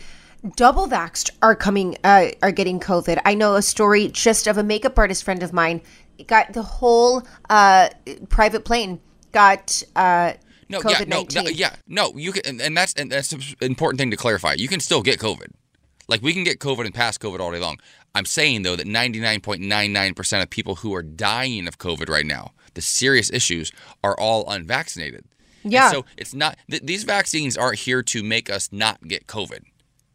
double 0.54 0.86
vaxxed 0.86 1.30
are 1.42 1.56
coming, 1.56 1.96
uh, 2.04 2.28
are 2.40 2.52
getting 2.52 2.78
COVID. 2.78 3.20
I 3.24 3.34
know 3.34 3.56
a 3.56 3.62
story 3.62 4.06
just 4.08 4.46
of 4.46 4.58
a 4.58 4.62
makeup 4.62 4.96
artist 4.96 5.24
friend 5.24 5.42
of 5.42 5.52
mine 5.52 5.80
got 6.28 6.52
the 6.52 6.62
whole 6.62 7.24
uh, 7.50 7.88
private 8.28 8.64
plane 8.64 9.00
got 9.32 9.82
uh, 9.96 10.34
No, 10.68 10.78
yeah, 10.78 10.96
COVID 10.96 11.08
no, 11.08 11.16
nineteen. 11.18 11.44
no, 11.44 11.50
yeah, 11.50 11.76
no. 11.86 12.12
You 12.16 12.32
can, 12.32 12.42
and, 12.46 12.60
and 12.60 12.76
that's 12.76 12.92
and 12.94 13.10
that's 13.12 13.32
an 13.32 13.40
important 13.60 13.98
thing 14.00 14.10
to 14.10 14.16
clarify. 14.16 14.54
You 14.54 14.68
can 14.68 14.80
still 14.80 15.02
get 15.02 15.18
COVID. 15.18 15.48
Like 16.08 16.22
we 16.22 16.32
can 16.32 16.44
get 16.44 16.58
COVID 16.60 16.84
and 16.86 16.94
pass 16.94 17.18
COVID 17.18 17.40
all 17.40 17.52
day 17.52 17.58
long. 17.58 17.78
I'm 18.14 18.24
saying 18.24 18.62
though 18.62 18.76
that 18.76 18.86
99.99% 18.86 20.42
of 20.42 20.50
people 20.50 20.76
who 20.76 20.94
are 20.94 21.02
dying 21.02 21.66
of 21.68 21.78
COVID 21.78 22.08
right 22.08 22.26
now, 22.26 22.52
the 22.74 22.80
serious 22.82 23.30
issues, 23.30 23.72
are 24.02 24.18
all 24.18 24.48
unvaccinated. 24.50 25.24
And 25.64 25.72
Yeah. 25.72 25.90
so 25.90 26.04
it's 26.16 26.34
not 26.34 26.56
th- 26.70 26.82
these 26.82 27.04
vaccines 27.04 27.56
aren't 27.56 27.80
here 27.80 28.02
to 28.04 28.22
make 28.22 28.48
us 28.50 28.68
not 28.72 29.06
get 29.08 29.26
COVID. 29.26 29.60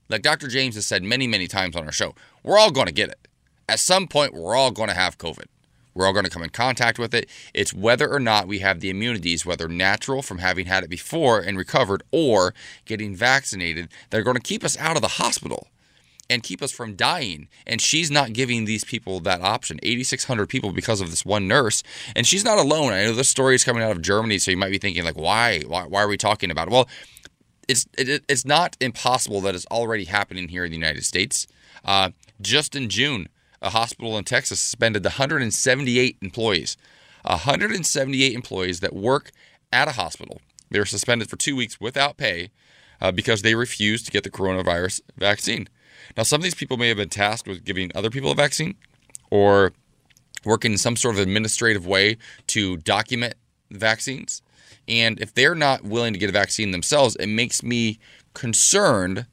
Like 0.10 0.22
Dr. 0.22 0.47
James 0.47 0.76
has 0.76 0.86
said 0.88 1.04
many, 1.04 1.28
many 1.28 1.47
times 1.47 1.76
on 1.76 1.86
our 1.86 1.91
show, 1.91 2.16
we're 2.43 2.58
all 2.58 2.72
going 2.72 2.88
to 2.88 2.93
get 2.93 3.10
it. 3.10 3.28
At 3.70 3.80
some 3.80 4.08
point, 4.08 4.34
we're 4.34 4.56
all 4.56 4.72
going 4.72 4.89
to 4.89 4.95
have 4.95 5.18
COVID. 5.18 5.45
We're 5.94 6.06
all 6.06 6.14
going 6.14 6.26
to 6.26 6.32
come 6.32 6.44
in 6.44 6.50
contact 6.50 6.98
with 6.98 7.14
it. 7.14 7.30
It's 7.54 7.74
whether 7.74 8.12
or 8.12 8.20
not 8.20 8.48
we 8.48 8.60
have 8.60 8.80
the 8.80 8.89
immunities, 8.89 9.46
whether 9.46 9.68
natural 9.68 10.22
from 10.22 10.39
having 10.39 10.66
had 10.66 10.84
it 10.84 10.89
before 10.89 11.39
and 11.39 11.58
recovered, 11.58 12.04
or 12.12 12.54
getting 12.86 13.16
vaccinated, 13.16 13.89
that 14.10 14.20
are 14.20 14.24
going 14.24 14.38
to 14.38 14.42
keep 14.42 14.64
us 14.64 14.78
out 14.78 14.96
of 14.96 15.02
the 15.02 15.08
hospital 15.08 15.68
and 16.30 16.44
keep 16.44 16.62
us 16.62 16.72
from 16.72 16.96
dying. 16.96 17.50
And 17.68 17.82
she's 17.82 18.10
not 18.10 18.32
giving 18.32 18.64
these 18.64 18.86
people 18.86 19.20
that 19.22 19.42
option 19.42 19.80
8,600 19.84 20.48
people 20.48 20.72
because 20.72 21.02
of 21.02 21.10
this 21.10 21.26
one 21.26 21.48
nurse. 21.48 21.84
And 22.16 22.26
she's 22.26 22.46
not 22.46 22.58
alone. 22.58 22.94
I 22.94 23.04
know 23.04 23.14
this 23.14 23.28
story 23.28 23.54
is 23.54 23.66
coming 23.66 23.84
out 23.84 23.92
of 23.92 24.02
Germany, 24.02 24.38
so 24.38 24.50
you 24.50 24.58
might 24.58 24.72
be 24.72 24.78
thinking, 24.78 25.04
like, 25.04 25.18
why? 25.18 25.62
Why, 25.68 25.84
why 25.84 26.02
are 26.02 26.08
we 26.08 26.18
talking 26.18 26.50
about 26.50 26.70
it? 26.70 26.72
Well, 26.72 26.88
it's 27.68 27.86
it, 27.98 28.24
it's 28.28 28.46
not 28.46 28.78
impossible 28.80 29.42
that 29.42 29.56
it's 29.56 29.66
already 29.68 30.06
happening 30.06 30.48
here 30.48 30.64
in 30.64 30.72
the 30.72 30.78
United 30.78 31.04
States. 31.04 31.48
Uh, 31.84 32.12
just 32.42 32.76
in 32.76 32.89
June, 32.89 33.28
a 33.62 33.70
hospital 33.70 34.18
in 34.18 34.24
Texas 34.24 34.59
suspended 34.59 35.03
178 35.03 36.18
employees. 36.22 36.78
178 37.24 38.34
employees 38.34 38.80
that 38.80 38.95
work 38.95 39.32
at 39.72 39.88
a 39.88 39.91
hospital. 39.91 40.41
They 40.70 40.80
were 40.80 40.86
suspended 40.86 41.30
for 41.30 41.36
two 41.36 41.55
weeks 41.55 41.80
without 41.80 42.18
pay 42.18 42.51
uh, 42.99 43.12
because 43.12 43.41
they 43.41 43.55
refused 43.55 44.05
to 44.05 44.12
get 44.12 44.24
the 44.24 44.30
coronavirus 44.30 45.01
vaccine. 45.18 45.68
Now, 46.18 46.24
some 46.24 46.39
of 46.39 46.43
these 46.43 46.55
people 46.55 46.78
may 46.78 46.88
have 46.88 46.97
been 46.97 47.09
tasked 47.09 47.47
with 47.47 47.64
giving 47.64 47.91
other 47.93 48.09
people 48.09 48.32
a 48.32 48.36
vaccine 48.36 48.76
or 49.30 49.74
working 50.45 50.72
in 50.74 50.78
some 50.78 50.95
sort 50.95 51.16
of 51.16 51.22
administrative 51.22 51.86
way 51.86 52.18
to 52.47 52.78
document 52.78 53.36
vaccines. 53.70 54.41
And 54.88 55.20
if 55.22 55.34
they're 55.34 55.55
not 55.55 55.84
willing 55.84 56.14
to 56.14 56.20
get 56.20 56.30
a 56.30 56.34
vaccine 56.34 56.72
themselves, 56.72 57.16
it 57.18 57.28
makes 57.28 57.62
me 57.62 57.99
concerned 58.34 59.28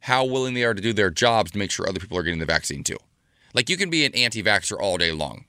how 0.00 0.24
willing 0.24 0.54
they 0.54 0.64
are 0.64 0.74
to 0.74 0.82
do 0.82 0.92
their 0.92 1.10
jobs 1.10 1.50
to 1.52 1.58
make 1.58 1.70
sure 1.70 1.88
other 1.88 2.00
people 2.00 2.18
are 2.18 2.22
getting 2.22 2.40
the 2.40 2.46
vaccine 2.46 2.84
too. 2.84 2.98
Like 3.54 3.68
you 3.68 3.76
can 3.76 3.90
be 3.90 4.04
an 4.04 4.14
anti-vaxxer 4.14 4.78
all 4.80 4.96
day 4.98 5.12
long. 5.12 5.44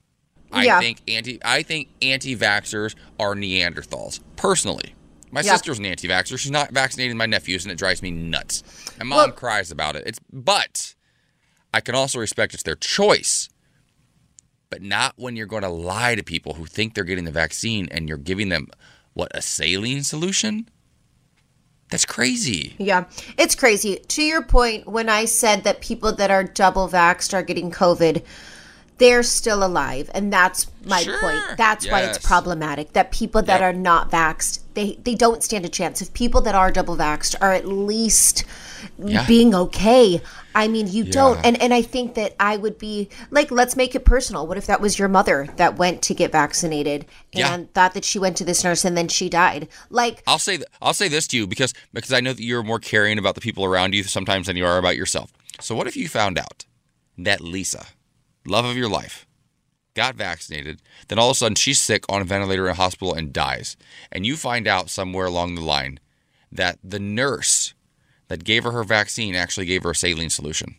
I 0.51 0.65
Yeah. 0.65 0.79
think 0.79 1.01
anti 1.07 1.39
I 1.43 1.63
think 1.63 1.89
anti-vaxxers 2.01 2.95
are 3.19 3.35
Neanderthals. 3.35 4.19
Personally. 4.35 4.95
My 5.31 5.41
Yeah. 5.41 5.53
sister's 5.53 5.79
an 5.79 5.85
anti-vaxxer. 5.85 6.37
She's 6.37 6.51
not 6.51 6.71
vaccinating 6.73 7.15
my 7.15 7.25
nephews 7.25 7.63
and 7.63 7.71
it 7.71 7.77
drives 7.77 8.01
me 8.01 8.11
nuts. 8.11 8.63
My 8.99 9.05
mom 9.05 9.17
Well- 9.17 9.31
cries 9.31 9.71
about 9.71 9.95
it. 9.95 10.03
It's 10.05 10.19
but 10.31 10.95
I 11.73 11.79
can 11.79 11.95
also 11.95 12.19
respect 12.19 12.53
it's 12.53 12.63
their 12.63 12.75
choice. 12.75 13.47
But 14.69 14.81
not 14.81 15.13
when 15.17 15.35
you're 15.35 15.47
going 15.47 15.63
to 15.63 15.69
lie 15.69 16.15
to 16.15 16.23
people 16.23 16.53
who 16.55 16.65
think 16.65 16.93
they're 16.95 17.03
getting 17.03 17.25
the 17.25 17.31
vaccine 17.31 17.87
and 17.91 18.07
you're 18.09 18.17
giving 18.17 18.49
them 18.49 18.67
what 19.13 19.31
a 19.35 19.41
saline 19.41 20.03
solution? 20.03 20.69
That's 21.91 22.05
crazy. 22.05 22.73
Yeah, 22.77 23.05
it's 23.37 23.53
crazy. 23.53 23.97
To 23.97 24.23
your 24.23 24.41
point, 24.41 24.87
when 24.87 25.09
I 25.09 25.25
said 25.25 25.65
that 25.65 25.81
people 25.81 26.13
that 26.13 26.31
are 26.31 26.43
double 26.43 26.87
vaxxed 26.87 27.33
are 27.33 27.43
getting 27.43 27.69
COVID, 27.69 28.23
they're 29.01 29.23
still 29.23 29.63
alive. 29.65 30.09
And 30.13 30.31
that's 30.31 30.67
my 30.85 31.03
point. 31.03 31.57
That's 31.57 31.89
why 31.89 32.01
it's 32.03 32.19
problematic 32.19 32.93
that 32.93 33.11
people 33.11 33.41
that 33.41 33.59
Yep. 33.59 33.69
are 33.69 33.77
not 33.77 34.11
vaxxed, 34.11 34.59
they, 34.75 34.97
they 35.03 35.15
don't 35.15 35.43
stand 35.43 35.65
a 35.65 35.69
chance. 35.69 36.01
If 36.01 36.13
people 36.13 36.39
that 36.41 36.53
are 36.55 36.71
double 36.71 36.95
vaxxed 36.95 37.35
are 37.41 37.51
at 37.51 37.67
least 37.67 38.45
Yeah. 39.03 39.25
being 39.25 39.53
okay, 39.55 40.21
I 40.53 40.67
mean, 40.67 40.87
you 40.87 41.03
don't. 41.03 41.39
And, 41.45 41.59
and 41.61 41.73
I 41.73 41.81
think 41.81 42.13
that 42.15 42.35
I 42.39 42.57
would 42.57 42.77
be 42.77 43.09
like, 43.31 43.49
let's 43.51 43.75
make 43.75 43.95
it 43.95 44.05
personal. 44.05 44.45
What 44.45 44.57
if 44.57 44.67
that 44.67 44.81
was 44.81 44.99
your 44.99 45.07
mother 45.07 45.47
that 45.57 45.77
went 45.77 46.01
to 46.03 46.13
get 46.13 46.31
vaccinated 46.31 47.05
Yeah. 47.31 47.53
and 47.53 47.73
thought 47.73 47.93
that 47.95 48.05
she 48.05 48.19
went 48.19 48.37
to 48.37 48.43
this 48.45 48.63
nurse 48.63 48.85
and 48.85 48.95
then 48.95 49.07
she 49.07 49.29
died? 49.29 49.67
Like, 49.89 50.21
I'll 50.27 50.39
say 50.39 50.57
th- 50.57 50.67
I'll 50.81 50.93
say 50.93 51.07
this 51.07 51.25
to 51.27 51.37
you 51.37 51.47
because 51.47 51.73
because 51.93 52.13
I 52.13 52.19
know 52.21 52.33
that 52.33 52.43
you're 52.43 52.63
more 52.63 52.79
caring 52.79 53.17
about 53.17 53.33
the 53.35 53.41
people 53.41 53.65
around 53.65 53.95
you 53.95 54.03
sometimes 54.03 54.45
than 54.47 54.57
you 54.57 54.65
are 54.65 54.77
about 54.77 54.95
yourself. 54.95 55.31
So 55.59 55.73
what 55.75 55.87
if 55.87 55.95
you 55.97 56.07
found 56.07 56.37
out 56.37 56.65
that 57.17 57.41
Lisa, 57.41 57.85
love 58.45 58.65
of 58.65 58.77
your 58.77 58.89
life, 58.89 59.25
got 59.93 60.15
vaccinated, 60.15 60.81
then 61.07 61.19
all 61.19 61.29
of 61.29 61.35
a 61.35 61.37
sudden 61.37 61.55
she's 61.55 61.81
sick 61.81 62.05
on 62.09 62.21
a 62.21 62.25
ventilator 62.25 62.65
in 62.65 62.71
a 62.71 62.75
hospital 62.75 63.13
and 63.13 63.33
dies, 63.33 63.75
and 64.11 64.25
you 64.25 64.35
find 64.35 64.67
out 64.67 64.89
somewhere 64.89 65.25
along 65.25 65.55
the 65.55 65.61
line 65.61 65.99
that 66.51 66.79
the 66.83 66.99
nurse 66.99 67.73
that 68.27 68.43
gave 68.43 68.63
her 68.63 68.71
her 68.71 68.83
vaccine 68.83 69.35
actually 69.35 69.65
gave 69.65 69.83
her 69.83 69.91
a 69.91 69.95
saline 69.95 70.29
solution. 70.29 70.75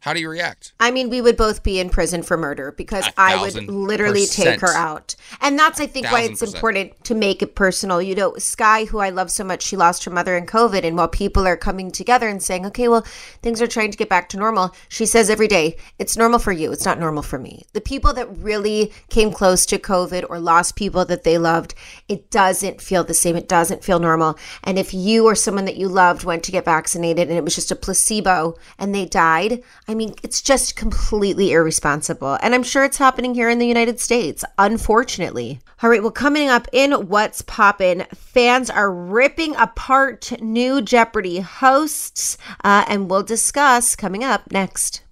How 0.00 0.14
do 0.14 0.20
you 0.20 0.30
react? 0.30 0.72
I 0.80 0.90
mean, 0.90 1.10
we 1.10 1.20
would 1.20 1.36
both 1.36 1.62
be 1.62 1.78
in 1.78 1.90
prison 1.90 2.22
for 2.22 2.38
murder 2.38 2.72
because 2.72 3.06
I 3.18 3.38
would 3.38 3.68
literally 3.68 4.24
take 4.24 4.60
her 4.60 4.74
out. 4.74 5.14
And 5.42 5.58
that's, 5.58 5.78
I 5.78 5.86
think, 5.86 6.10
why 6.10 6.22
it's 6.22 6.40
percent. 6.40 6.54
important 6.54 7.04
to 7.04 7.14
make 7.14 7.42
it 7.42 7.54
personal. 7.54 8.00
You 8.00 8.14
know, 8.14 8.34
Sky, 8.38 8.84
who 8.84 8.98
I 8.98 9.10
love 9.10 9.30
so 9.30 9.44
much, 9.44 9.62
she 9.62 9.76
lost 9.76 10.04
her 10.04 10.10
mother 10.10 10.38
in 10.38 10.46
COVID. 10.46 10.84
And 10.84 10.96
while 10.96 11.08
people 11.08 11.46
are 11.46 11.56
coming 11.56 11.90
together 11.90 12.28
and 12.28 12.42
saying, 12.42 12.64
okay, 12.64 12.88
well, 12.88 13.02
things 13.42 13.60
are 13.60 13.66
trying 13.66 13.90
to 13.90 13.98
get 13.98 14.08
back 14.08 14.30
to 14.30 14.38
normal, 14.38 14.74
she 14.88 15.04
says 15.04 15.28
every 15.28 15.48
day, 15.48 15.76
it's 15.98 16.16
normal 16.16 16.38
for 16.38 16.52
you. 16.52 16.72
It's 16.72 16.86
not 16.86 16.98
normal 16.98 17.22
for 17.22 17.38
me. 17.38 17.66
The 17.74 17.82
people 17.82 18.14
that 18.14 18.38
really 18.38 18.94
came 19.10 19.30
close 19.30 19.66
to 19.66 19.78
COVID 19.78 20.24
or 20.30 20.40
lost 20.40 20.76
people 20.76 21.04
that 21.04 21.24
they 21.24 21.36
loved, 21.36 21.74
it 22.08 22.30
doesn't 22.30 22.80
feel 22.80 23.04
the 23.04 23.12
same. 23.12 23.36
It 23.36 23.48
doesn't 23.48 23.84
feel 23.84 23.98
normal. 23.98 24.38
And 24.64 24.78
if 24.78 24.94
you 24.94 25.26
or 25.26 25.34
someone 25.34 25.66
that 25.66 25.76
you 25.76 25.88
loved 25.88 26.24
went 26.24 26.42
to 26.44 26.52
get 26.52 26.64
vaccinated 26.64 27.28
and 27.28 27.36
it 27.36 27.44
was 27.44 27.54
just 27.54 27.70
a 27.70 27.76
placebo 27.76 28.56
and 28.78 28.94
they 28.94 29.04
died, 29.04 29.62
I 29.90 29.94
mean, 29.94 30.14
it's 30.22 30.40
just 30.40 30.76
completely 30.76 31.50
irresponsible. 31.50 32.38
And 32.42 32.54
I'm 32.54 32.62
sure 32.62 32.84
it's 32.84 32.98
happening 32.98 33.34
here 33.34 33.50
in 33.50 33.58
the 33.58 33.66
United 33.66 33.98
States, 33.98 34.44
unfortunately. 34.56 35.58
All 35.82 35.90
right, 35.90 36.00
well, 36.00 36.12
coming 36.12 36.48
up 36.48 36.68
in 36.72 36.92
What's 36.92 37.42
Poppin', 37.42 38.06
fans 38.14 38.70
are 38.70 38.92
ripping 38.92 39.56
apart 39.56 40.30
new 40.40 40.80
Jeopardy 40.80 41.40
hosts, 41.40 42.38
uh, 42.62 42.84
and 42.86 43.10
we'll 43.10 43.24
discuss 43.24 43.96
coming 43.96 44.22
up 44.22 44.52
next. 44.52 45.02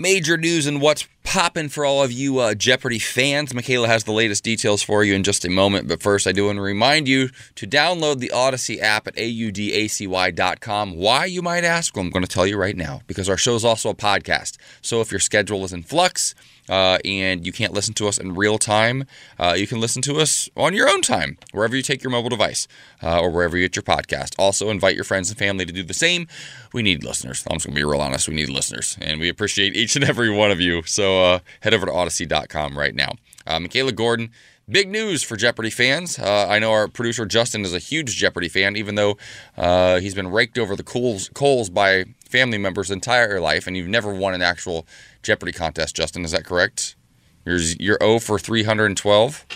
Major 0.00 0.36
news 0.36 0.68
and 0.68 0.80
what's 0.80 1.08
popping 1.24 1.68
for 1.68 1.84
all 1.84 2.04
of 2.04 2.12
you 2.12 2.38
uh, 2.38 2.54
Jeopardy 2.54 3.00
fans. 3.00 3.52
Michaela 3.52 3.88
has 3.88 4.04
the 4.04 4.12
latest 4.12 4.44
details 4.44 4.80
for 4.80 5.02
you 5.02 5.12
in 5.12 5.24
just 5.24 5.44
a 5.44 5.50
moment. 5.50 5.88
But 5.88 6.00
first, 6.00 6.28
I 6.28 6.30
do 6.30 6.46
want 6.46 6.58
to 6.58 6.62
remind 6.62 7.08
you 7.08 7.30
to 7.56 7.66
download 7.66 8.20
the 8.20 8.30
Audacy 8.32 8.80
app 8.80 9.08
at 9.08 9.16
audacy.com. 9.16 10.94
Why, 10.94 11.24
you 11.24 11.42
might 11.42 11.64
ask? 11.64 11.96
Well, 11.96 12.04
I'm 12.04 12.12
going 12.12 12.24
to 12.24 12.30
tell 12.30 12.46
you 12.46 12.56
right 12.56 12.76
now 12.76 13.00
because 13.08 13.28
our 13.28 13.36
show 13.36 13.56
is 13.56 13.64
also 13.64 13.90
a 13.90 13.94
podcast. 13.96 14.56
So 14.82 15.00
if 15.00 15.10
your 15.10 15.18
schedule 15.18 15.64
is 15.64 15.72
in 15.72 15.82
flux, 15.82 16.32
uh, 16.68 16.98
and 17.04 17.46
you 17.46 17.52
can't 17.52 17.72
listen 17.72 17.94
to 17.94 18.08
us 18.08 18.18
in 18.18 18.34
real 18.34 18.58
time, 18.58 19.04
uh, 19.38 19.54
you 19.56 19.66
can 19.66 19.80
listen 19.80 20.02
to 20.02 20.16
us 20.18 20.48
on 20.56 20.74
your 20.74 20.88
own 20.88 21.02
time, 21.02 21.38
wherever 21.52 21.76
you 21.76 21.82
take 21.82 22.02
your 22.02 22.10
mobile 22.10 22.28
device 22.28 22.68
uh, 23.02 23.20
or 23.20 23.30
wherever 23.30 23.56
you 23.56 23.68
get 23.68 23.76
your 23.76 23.82
podcast. 23.82 24.34
Also, 24.38 24.70
invite 24.70 24.94
your 24.94 25.04
friends 25.04 25.30
and 25.30 25.38
family 25.38 25.64
to 25.64 25.72
do 25.72 25.82
the 25.82 25.94
same. 25.94 26.26
We 26.72 26.82
need 26.82 27.04
listeners. 27.04 27.44
I'm 27.48 27.56
just 27.56 27.66
going 27.66 27.74
to 27.74 27.80
be 27.80 27.84
real 27.84 28.00
honest. 28.00 28.28
We 28.28 28.34
need 28.34 28.48
listeners, 28.48 28.96
and 29.00 29.20
we 29.20 29.28
appreciate 29.28 29.74
each 29.76 29.96
and 29.96 30.04
every 30.04 30.30
one 30.30 30.50
of 30.50 30.60
you. 30.60 30.82
So 30.84 31.22
uh, 31.22 31.38
head 31.60 31.74
over 31.74 31.86
to 31.86 31.92
audacy.com 31.92 32.78
right 32.78 32.94
now. 32.94 33.12
Uh, 33.46 33.60
Michaela 33.60 33.92
Gordon. 33.92 34.30
Big 34.70 34.90
news 34.90 35.22
for 35.22 35.34
Jeopardy 35.34 35.70
fans. 35.70 36.18
Uh, 36.18 36.46
I 36.46 36.58
know 36.58 36.72
our 36.72 36.88
producer 36.88 37.24
Justin 37.24 37.64
is 37.64 37.72
a 37.72 37.78
huge 37.78 38.16
Jeopardy 38.16 38.50
fan, 38.50 38.76
even 38.76 38.96
though 38.96 39.16
uh, 39.56 39.98
he's 39.98 40.14
been 40.14 40.30
raked 40.30 40.58
over 40.58 40.76
the 40.76 40.82
coals, 40.82 41.30
coals 41.32 41.70
by 41.70 42.04
family 42.28 42.58
member's 42.58 42.90
entire 42.90 43.40
life, 43.40 43.66
and 43.66 43.78
you've 43.78 43.88
never 43.88 44.12
won 44.12 44.34
an 44.34 44.42
actual 44.42 44.86
Jeopardy 45.22 45.52
contest. 45.52 45.96
Justin, 45.96 46.24
is 46.24 46.32
that 46.32 46.44
correct? 46.44 46.96
You're 47.44 47.58
you're 47.78 47.98
0 48.02 48.18
for 48.18 48.38
312. 48.38 49.46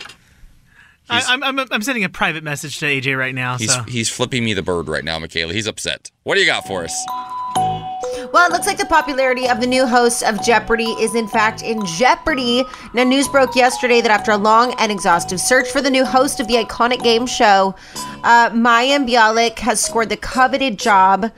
I, 1.10 1.22
I'm, 1.28 1.42
I'm 1.42 1.58
I'm 1.70 1.82
sending 1.82 2.04
a 2.04 2.08
private 2.08 2.42
message 2.42 2.78
to 2.78 2.86
AJ 2.86 3.18
right 3.18 3.34
now. 3.34 3.58
He's 3.58 3.74
so 3.74 3.82
he's 3.82 4.08
flipping 4.08 4.44
me 4.44 4.54
the 4.54 4.62
bird 4.62 4.88
right 4.88 5.04
now, 5.04 5.18
Michaela. 5.18 5.52
He's 5.52 5.66
upset. 5.66 6.10
What 6.22 6.36
do 6.36 6.40
you 6.40 6.46
got 6.46 6.66
for 6.66 6.84
us? 6.84 7.06
Well, 8.32 8.48
it 8.48 8.52
looks 8.52 8.66
like 8.66 8.78
the 8.78 8.86
popularity 8.86 9.46
of 9.46 9.60
the 9.60 9.66
new 9.66 9.86
host 9.86 10.22
of 10.22 10.42
Jeopardy 10.42 10.92
is 10.92 11.14
in 11.14 11.28
fact 11.28 11.62
in 11.62 11.84
jeopardy. 11.84 12.64
Now, 12.94 13.04
news 13.04 13.28
broke 13.28 13.54
yesterday 13.54 14.00
that 14.00 14.10
after 14.10 14.30
a 14.30 14.38
long 14.38 14.74
and 14.78 14.90
exhaustive 14.90 15.38
search 15.38 15.68
for 15.68 15.82
the 15.82 15.90
new 15.90 16.02
host 16.02 16.40
of 16.40 16.48
the 16.48 16.54
iconic 16.54 17.02
game 17.02 17.26
show, 17.26 17.74
uh, 18.24 18.48
Mayim 18.48 19.06
Bialik 19.06 19.58
has 19.58 19.84
scored 19.84 20.08
the 20.08 20.16
coveted 20.16 20.78
job, 20.78 21.30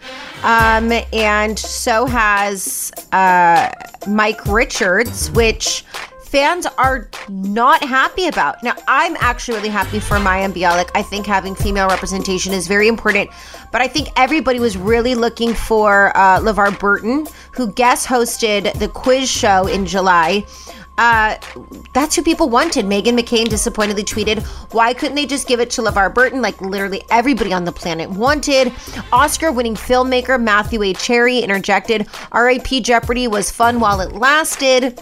um, 0.45 0.93
and 1.13 1.59
so 1.59 2.07
has 2.07 2.93
uh, 3.11 3.73
Mike 4.07 4.47
Richards, 4.47 5.33
which 5.33 5.85
fans 6.35 6.67
are 6.79 7.09
not 7.29 7.81
happy 7.85 8.27
about. 8.27 8.61
Now, 8.61 8.75
I'm 8.89 9.17
actually 9.21 9.59
really 9.59 9.69
happy 9.69 10.01
for 10.01 10.17
Mayim 10.17 10.53
Bialik. 10.53 10.91
I 10.93 11.01
think 11.01 11.27
having 11.27 11.55
female 11.55 11.87
representation 11.87 12.53
is 12.53 12.67
very 12.67 12.89
important, 12.89 13.31
but 13.71 13.81
I 13.81 13.87
think 13.87 14.09
everybody 14.17 14.59
was 14.59 14.77
really 14.77 15.15
looking 15.15 15.55
for 15.55 16.11
uh, 16.17 16.41
LeVar 16.41 16.77
Burton, 16.81 17.29
who 17.53 17.71
guest 17.71 18.09
hosted 18.09 18.77
the 18.81 18.89
quiz 18.89 19.31
show 19.31 19.69
in 19.69 19.87
July. 19.87 20.45
Uh, 20.99 21.37
that's 21.93 22.17
who 22.17 22.23
people 22.25 22.49
wanted. 22.49 22.85
Meghan 22.85 23.17
McCain 23.17 23.49
disappointedly 23.49 24.03
tweeted, 24.03 24.43
Why 24.73 24.93
couldn't 24.93 25.15
they 25.15 25.27
just 25.27 25.47
give 25.47 25.61
it 25.61 25.71
to 25.71 25.83
LeVar 25.83 26.13
Burton 26.13 26.43
like 26.43 26.61
literally 26.61 27.05
everybody 27.13 27.53
on 27.53 27.65
the 27.65 27.71
planet 27.71 28.11
wanted? 28.11 28.73
Oscar 29.13 29.53
winning 29.53 29.77
filmmaker 29.77 30.43
Matthew 30.43 30.83
A. 30.83 30.95
Cherry 30.95 31.39
interjected, 31.39 32.09
RIP 32.35 32.83
Jeopardy 32.83 33.29
was 33.29 33.53
fun 33.53 33.79
while 33.79 34.01
it 34.01 34.15
lasted. 34.15 35.01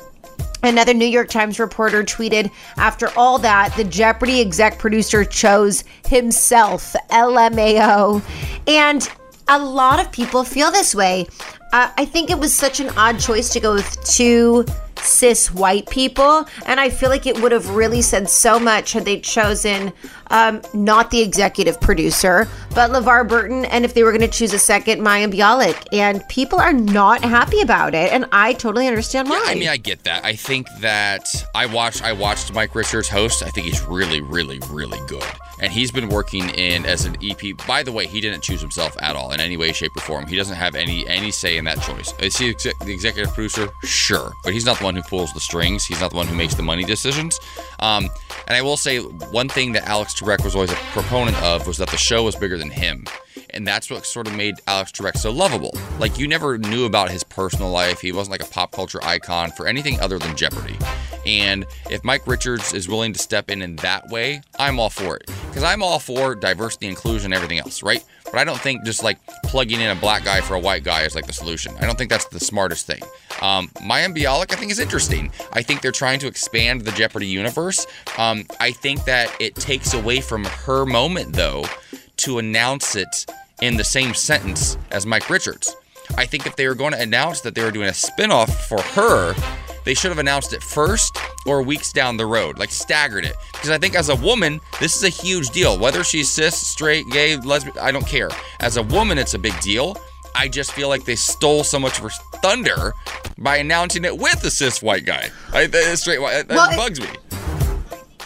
Another 0.64 0.94
New 0.94 1.06
York 1.06 1.28
Times 1.28 1.58
reporter 1.58 2.04
tweeted, 2.04 2.50
after 2.76 3.08
all 3.16 3.38
that, 3.38 3.74
the 3.76 3.84
Jeopardy 3.84 4.40
exec 4.40 4.78
producer 4.78 5.24
chose 5.24 5.82
himself, 6.06 6.94
LMAO. 7.10 8.22
And 8.68 9.08
a 9.48 9.58
lot 9.58 10.00
of 10.00 10.12
people 10.12 10.44
feel 10.44 10.70
this 10.70 10.94
way. 10.94 11.26
Uh, 11.72 11.90
I 11.96 12.04
think 12.04 12.30
it 12.30 12.38
was 12.38 12.54
such 12.54 12.80
an 12.80 12.90
odd 12.96 13.18
choice 13.18 13.52
to 13.54 13.60
go 13.60 13.74
with 13.74 14.04
two 14.04 14.64
cis 14.98 15.52
white 15.52 15.88
people. 15.88 16.46
And 16.66 16.78
I 16.78 16.90
feel 16.90 17.08
like 17.08 17.26
it 17.26 17.40
would 17.42 17.52
have 17.52 17.70
really 17.70 18.02
said 18.02 18.28
so 18.28 18.60
much 18.60 18.92
had 18.92 19.04
they 19.04 19.18
chosen 19.20 19.92
um, 20.32 20.62
not 20.72 21.10
the 21.10 21.20
executive 21.20 21.80
producer, 21.80 22.48
but 22.74 22.90
LeVar 22.90 23.28
Burton. 23.28 23.66
And 23.66 23.84
if 23.84 23.94
they 23.94 24.02
were 24.02 24.10
going 24.10 24.22
to 24.22 24.28
choose 24.28 24.52
a 24.52 24.58
second, 24.58 25.00
Mayim 25.00 25.32
Bialik. 25.32 25.86
And 25.92 26.26
people 26.28 26.58
are 26.58 26.72
not 26.72 27.22
happy 27.22 27.60
about 27.60 27.94
it. 27.94 28.12
And 28.12 28.26
I 28.32 28.54
totally 28.54 28.88
understand 28.88 29.28
why. 29.28 29.42
Yeah, 29.44 29.50
I 29.50 29.54
mean, 29.54 29.68
I 29.68 29.76
get 29.76 30.04
that. 30.04 30.24
I 30.24 30.34
think 30.34 30.66
that 30.80 31.28
I 31.54 31.66
watched 31.66 32.02
I 32.02 32.12
watched 32.12 32.52
Mike 32.52 32.74
Richards 32.74 33.08
host. 33.08 33.42
I 33.42 33.50
think 33.50 33.66
he's 33.66 33.82
really, 33.82 34.20
really, 34.20 34.58
really 34.70 34.98
good. 35.06 35.24
And 35.60 35.70
he's 35.70 35.92
been 35.92 36.08
working 36.08 36.48
in 36.50 36.84
as 36.86 37.04
an 37.04 37.16
EP. 37.22 37.38
By 37.68 37.84
the 37.84 37.92
way, 37.92 38.06
he 38.06 38.20
didn't 38.20 38.42
choose 38.42 38.60
himself 38.60 38.96
at 39.00 39.14
all 39.14 39.30
in 39.32 39.40
any 39.40 39.56
way, 39.56 39.72
shape, 39.72 39.96
or 39.96 40.00
form. 40.00 40.26
He 40.26 40.34
doesn't 40.34 40.56
have 40.56 40.74
any 40.74 41.06
any 41.06 41.30
say 41.30 41.56
in 41.58 41.64
that 41.66 41.80
choice. 41.82 42.12
Is 42.18 42.36
he 42.36 42.50
exec- 42.50 42.78
the 42.80 42.92
executive 42.92 43.32
producer? 43.34 43.68
Sure, 43.84 44.32
but 44.42 44.52
he's 44.52 44.64
not 44.64 44.78
the 44.78 44.84
one 44.84 44.96
who 44.96 45.02
pulls 45.02 45.32
the 45.34 45.40
strings. 45.40 45.84
He's 45.84 46.00
not 46.00 46.10
the 46.10 46.16
one 46.16 46.26
who 46.26 46.34
makes 46.34 46.54
the 46.54 46.62
money 46.62 46.84
decisions. 46.84 47.38
Um, 47.78 48.08
and 48.48 48.56
I 48.56 48.62
will 48.62 48.76
say 48.76 48.98
one 48.98 49.48
thing 49.48 49.72
that 49.72 49.84
Alex 49.86 50.14
Trebek 50.22 50.44
was 50.44 50.54
always 50.54 50.70
a 50.70 50.76
proponent 50.92 51.36
of 51.42 51.66
was 51.66 51.78
that 51.78 51.90
the 51.90 51.96
show 51.96 52.22
was 52.22 52.36
bigger 52.36 52.56
than 52.56 52.70
him. 52.70 53.04
And 53.50 53.66
that's 53.66 53.90
what 53.90 54.06
sort 54.06 54.28
of 54.28 54.36
made 54.36 54.54
Alex 54.66 54.92
Trebek 54.92 55.16
so 55.16 55.30
lovable. 55.30 55.76
Like 55.98 56.18
you 56.18 56.28
never 56.28 56.58
knew 56.58 56.84
about 56.84 57.10
his 57.10 57.24
personal 57.24 57.70
life. 57.70 58.00
He 58.00 58.12
wasn't 58.12 58.32
like 58.32 58.48
a 58.48 58.50
pop 58.50 58.72
culture 58.72 59.02
icon 59.02 59.50
for 59.50 59.66
anything 59.66 59.98
other 60.00 60.18
than 60.18 60.36
Jeopardy. 60.36 60.78
And 61.26 61.66
if 61.90 62.04
Mike 62.04 62.26
Richards 62.26 62.72
is 62.72 62.88
willing 62.88 63.12
to 63.12 63.18
step 63.18 63.50
in 63.50 63.62
in 63.62 63.76
that 63.76 64.08
way, 64.08 64.42
I'm 64.58 64.78
all 64.78 64.90
for 64.90 65.16
it. 65.16 65.26
Because 65.48 65.64
I'm 65.64 65.82
all 65.82 65.98
for 65.98 66.34
diversity, 66.34 66.86
inclusion, 66.86 67.32
everything 67.32 67.58
else, 67.58 67.82
right? 67.82 68.04
But 68.32 68.40
I 68.40 68.44
don't 68.44 68.58
think 68.58 68.84
just 68.84 69.04
like 69.04 69.18
plugging 69.44 69.80
in 69.80 69.90
a 69.90 69.94
black 69.94 70.24
guy 70.24 70.40
for 70.40 70.54
a 70.54 70.58
white 70.58 70.82
guy 70.82 71.02
is 71.02 71.14
like 71.14 71.26
the 71.26 71.34
solution. 71.34 71.76
I 71.78 71.86
don't 71.86 71.98
think 71.98 72.08
that's 72.10 72.24
the 72.24 72.40
smartest 72.40 72.86
thing. 72.86 73.02
Um, 73.42 73.68
Mayim 73.82 74.16
Bialik, 74.16 74.52
I 74.52 74.56
think, 74.56 74.72
is 74.72 74.78
interesting. 74.78 75.30
I 75.52 75.62
think 75.62 75.82
they're 75.82 75.92
trying 75.92 76.18
to 76.20 76.26
expand 76.26 76.80
the 76.80 76.92
Jeopardy 76.92 77.26
universe. 77.26 77.86
Um, 78.16 78.46
I 78.58 78.72
think 78.72 79.04
that 79.04 79.34
it 79.38 79.54
takes 79.56 79.92
away 79.92 80.22
from 80.22 80.44
her 80.44 80.86
moment, 80.86 81.34
though, 81.34 81.66
to 82.18 82.38
announce 82.38 82.96
it 82.96 83.26
in 83.60 83.76
the 83.76 83.84
same 83.84 84.14
sentence 84.14 84.78
as 84.90 85.04
Mike 85.04 85.28
Richards. 85.28 85.76
I 86.16 86.26
think 86.26 86.46
if 86.46 86.56
they 86.56 86.66
were 86.66 86.74
going 86.74 86.92
to 86.92 87.00
announce 87.00 87.42
that 87.42 87.54
they 87.54 87.62
were 87.62 87.70
doing 87.70 87.88
a 87.88 87.92
spinoff 87.92 88.50
for 88.66 88.80
her, 88.80 89.34
they 89.84 89.94
should 89.94 90.10
have 90.10 90.18
announced 90.18 90.52
it 90.52 90.62
first 90.62 91.16
or 91.46 91.62
weeks 91.62 91.92
down 91.92 92.16
the 92.16 92.26
road, 92.26 92.58
like 92.58 92.70
staggered 92.70 93.24
it. 93.24 93.36
Because 93.52 93.70
I 93.70 93.78
think 93.78 93.94
as 93.94 94.08
a 94.08 94.16
woman, 94.16 94.60
this 94.80 94.96
is 94.96 95.04
a 95.04 95.08
huge 95.08 95.50
deal. 95.50 95.78
Whether 95.78 96.04
she's 96.04 96.28
cis, 96.28 96.56
straight, 96.56 97.08
gay, 97.10 97.36
lesbian, 97.36 97.76
I 97.78 97.90
don't 97.92 98.06
care. 98.06 98.28
As 98.60 98.76
a 98.76 98.82
woman, 98.82 99.18
it's 99.18 99.34
a 99.34 99.38
big 99.38 99.58
deal. 99.60 99.96
I 100.34 100.48
just 100.48 100.72
feel 100.72 100.88
like 100.88 101.04
they 101.04 101.16
stole 101.16 101.62
so 101.64 101.78
much 101.78 101.98
of 101.98 102.04
her 102.04 102.10
thunder 102.40 102.94
by 103.38 103.58
announcing 103.58 104.04
it 104.04 104.16
with 104.16 104.42
a 104.44 104.50
cis 104.50 104.82
white 104.82 105.04
guy. 105.04 105.28
I, 105.52 105.66
straight 105.94 106.20
white, 106.20 106.48
that 106.48 106.54
Well, 106.56 106.74
bugs 106.76 107.00
me. 107.00 107.08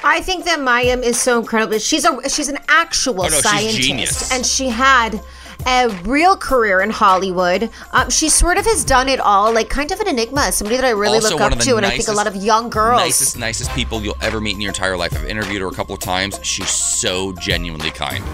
I 0.05 0.21
think 0.21 0.45
that 0.45 0.61
Mayim 0.61 1.03
is 1.03 1.19
so 1.19 1.41
incredible. 1.41 1.79
She's 1.79 2.05
a 2.05 2.29
she's 2.29 2.49
an 2.49 2.59
actual 2.69 3.23
Oh, 3.23 3.25
no, 3.25 3.31
she's 3.31 3.43
scientist, 3.43 3.81
genius. 3.81 4.33
and 4.33 4.47
she 4.47 4.69
had 4.69 5.21
a 5.67 5.89
real 6.05 6.37
career 6.37 6.81
in 6.81 6.91
Hollywood. 6.91 7.71
Um, 7.93 8.09
she 8.11 8.29
sort 8.29 8.57
of 8.57 8.65
has 8.65 8.85
done 8.85 9.09
it 9.09 9.21
all, 9.21 9.53
like 9.53 9.69
kind 9.69 9.91
of 9.91 10.01
an 10.01 10.09
enigma, 10.09 10.53
somebody 10.53 10.77
that 10.77 10.85
I 10.85 10.91
really 10.91 11.17
also 11.17 11.37
look 11.37 11.53
up 11.53 11.59
to, 11.59 11.77
and 11.77 11.85
I 11.85 11.91
think 11.91 12.09
a 12.09 12.13
lot 12.13 12.27
of 12.27 12.37
young 12.37 12.71
girls. 12.71 13.01
Nicest, 13.01 13.39
nicest 13.39 13.71
people 13.73 14.03
you'll 14.03 14.17
ever 14.21 14.41
meet 14.41 14.55
in 14.55 14.61
your 14.61 14.71
entire 14.71 14.97
life. 14.97 15.15
I've 15.15 15.27
interviewed 15.27 15.61
her 15.63 15.69
a 15.69 15.73
couple 15.73 15.95
of 15.95 16.01
times. 16.01 16.39
She's 16.43 16.71
so 16.71 17.33
genuinely 17.33 17.91
kind. 17.91 18.25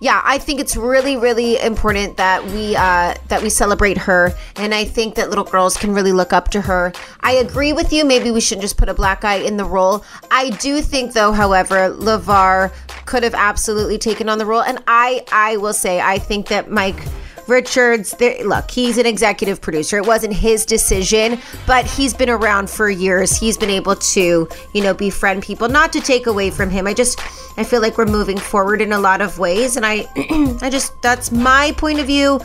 Yeah, 0.00 0.20
I 0.24 0.38
think 0.38 0.60
it's 0.60 0.76
really, 0.76 1.16
really 1.16 1.60
important 1.60 2.16
that 2.18 2.44
we 2.44 2.76
uh, 2.76 3.14
that 3.28 3.42
we 3.42 3.50
celebrate 3.50 3.98
her, 3.98 4.32
and 4.56 4.74
I 4.74 4.84
think 4.84 5.16
that 5.16 5.28
little 5.28 5.44
girls 5.44 5.76
can 5.76 5.92
really 5.92 6.12
look 6.12 6.32
up 6.32 6.50
to 6.50 6.60
her. 6.60 6.92
I 7.20 7.32
agree 7.32 7.72
with 7.72 7.92
you. 7.92 8.04
Maybe 8.04 8.30
we 8.30 8.40
shouldn't 8.40 8.62
just 8.62 8.76
put 8.76 8.88
a 8.88 8.94
black 8.94 9.22
guy 9.22 9.36
in 9.36 9.56
the 9.56 9.64
role. 9.64 10.04
I 10.30 10.50
do 10.50 10.82
think, 10.82 11.14
though, 11.14 11.32
however, 11.32 11.90
Levar 11.90 12.72
could 13.06 13.22
have 13.24 13.34
absolutely 13.34 13.98
taken 13.98 14.28
on 14.28 14.38
the 14.38 14.46
role, 14.46 14.62
and 14.62 14.82
I, 14.86 15.24
I 15.32 15.56
will 15.56 15.74
say, 15.74 16.00
I 16.00 16.18
think 16.18 16.48
that 16.48 16.70
Mike. 16.70 17.02
Richards, 17.48 18.14
look, 18.44 18.70
he's 18.70 18.98
an 18.98 19.06
executive 19.06 19.60
producer. 19.60 19.96
It 19.96 20.06
wasn't 20.06 20.34
his 20.34 20.66
decision, 20.66 21.40
but 21.66 21.86
he's 21.86 22.12
been 22.12 22.28
around 22.28 22.68
for 22.68 22.90
years. 22.90 23.36
He's 23.36 23.56
been 23.56 23.70
able 23.70 23.96
to, 23.96 24.48
you 24.74 24.82
know, 24.82 24.92
befriend 24.92 25.42
people, 25.42 25.68
not 25.68 25.92
to 25.94 26.00
take 26.00 26.26
away 26.26 26.50
from 26.50 26.68
him. 26.68 26.86
I 26.86 26.92
just, 26.92 27.18
I 27.58 27.64
feel 27.64 27.80
like 27.80 27.96
we're 27.96 28.06
moving 28.06 28.38
forward 28.38 28.82
in 28.82 28.92
a 28.92 28.98
lot 28.98 29.22
of 29.22 29.38
ways, 29.38 29.76
and 29.76 29.86
I, 29.86 30.06
I 30.62 30.68
just, 30.70 31.00
that's 31.00 31.32
my 31.32 31.72
point 31.78 32.00
of 32.00 32.06
view. 32.06 32.40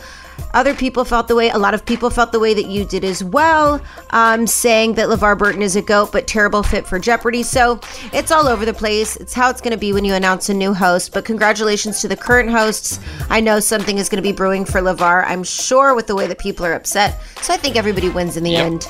Other 0.53 0.73
people 0.75 1.03
felt 1.03 1.27
the 1.27 1.36
way, 1.36 1.49
a 1.49 1.57
lot 1.57 1.73
of 1.73 1.86
people 1.86 2.09
felt 2.09 2.31
the 2.31 2.39
way 2.39 2.53
that 2.53 2.67
you 2.67 2.86
did 2.86 3.03
as 3.03 3.23
well, 3.23 3.81
um, 4.11 4.45
saying 4.45 4.93
that 4.95 5.09
LeVar 5.09 5.38
Burton 5.38 5.61
is 5.61 5.75
a 5.75 5.81
goat, 5.81 6.11
but 6.11 6.27
terrible 6.27 6.61
fit 6.61 6.86
for 6.86 6.99
Jeopardy. 6.99 7.41
So 7.41 7.79
it's 8.11 8.31
all 8.31 8.47
over 8.47 8.65
the 8.65 8.73
place. 8.73 9.15
It's 9.15 9.34
how 9.34 9.49
it's 9.49 9.61
going 9.61 9.71
to 9.71 9.77
be 9.77 9.93
when 9.93 10.05
you 10.05 10.13
announce 10.13 10.49
a 10.49 10.53
new 10.53 10.73
host. 10.73 11.13
But 11.13 11.25
congratulations 11.25 12.01
to 12.01 12.07
the 12.07 12.17
current 12.17 12.51
hosts. 12.51 12.99
I 13.29 13.39
know 13.39 13.59
something 13.59 13.97
is 13.97 14.09
going 14.09 14.21
to 14.21 14.27
be 14.27 14.36
brewing 14.36 14.65
for 14.65 14.79
LeVar, 14.79 15.25
I'm 15.27 15.43
sure, 15.43 15.95
with 15.95 16.07
the 16.07 16.15
way 16.15 16.27
that 16.27 16.38
people 16.38 16.65
are 16.65 16.73
upset. 16.73 17.19
So 17.41 17.53
I 17.53 17.57
think 17.57 17.75
everybody 17.75 18.09
wins 18.09 18.38
in 18.38 18.43
the 18.43 18.55
end. 18.55 18.88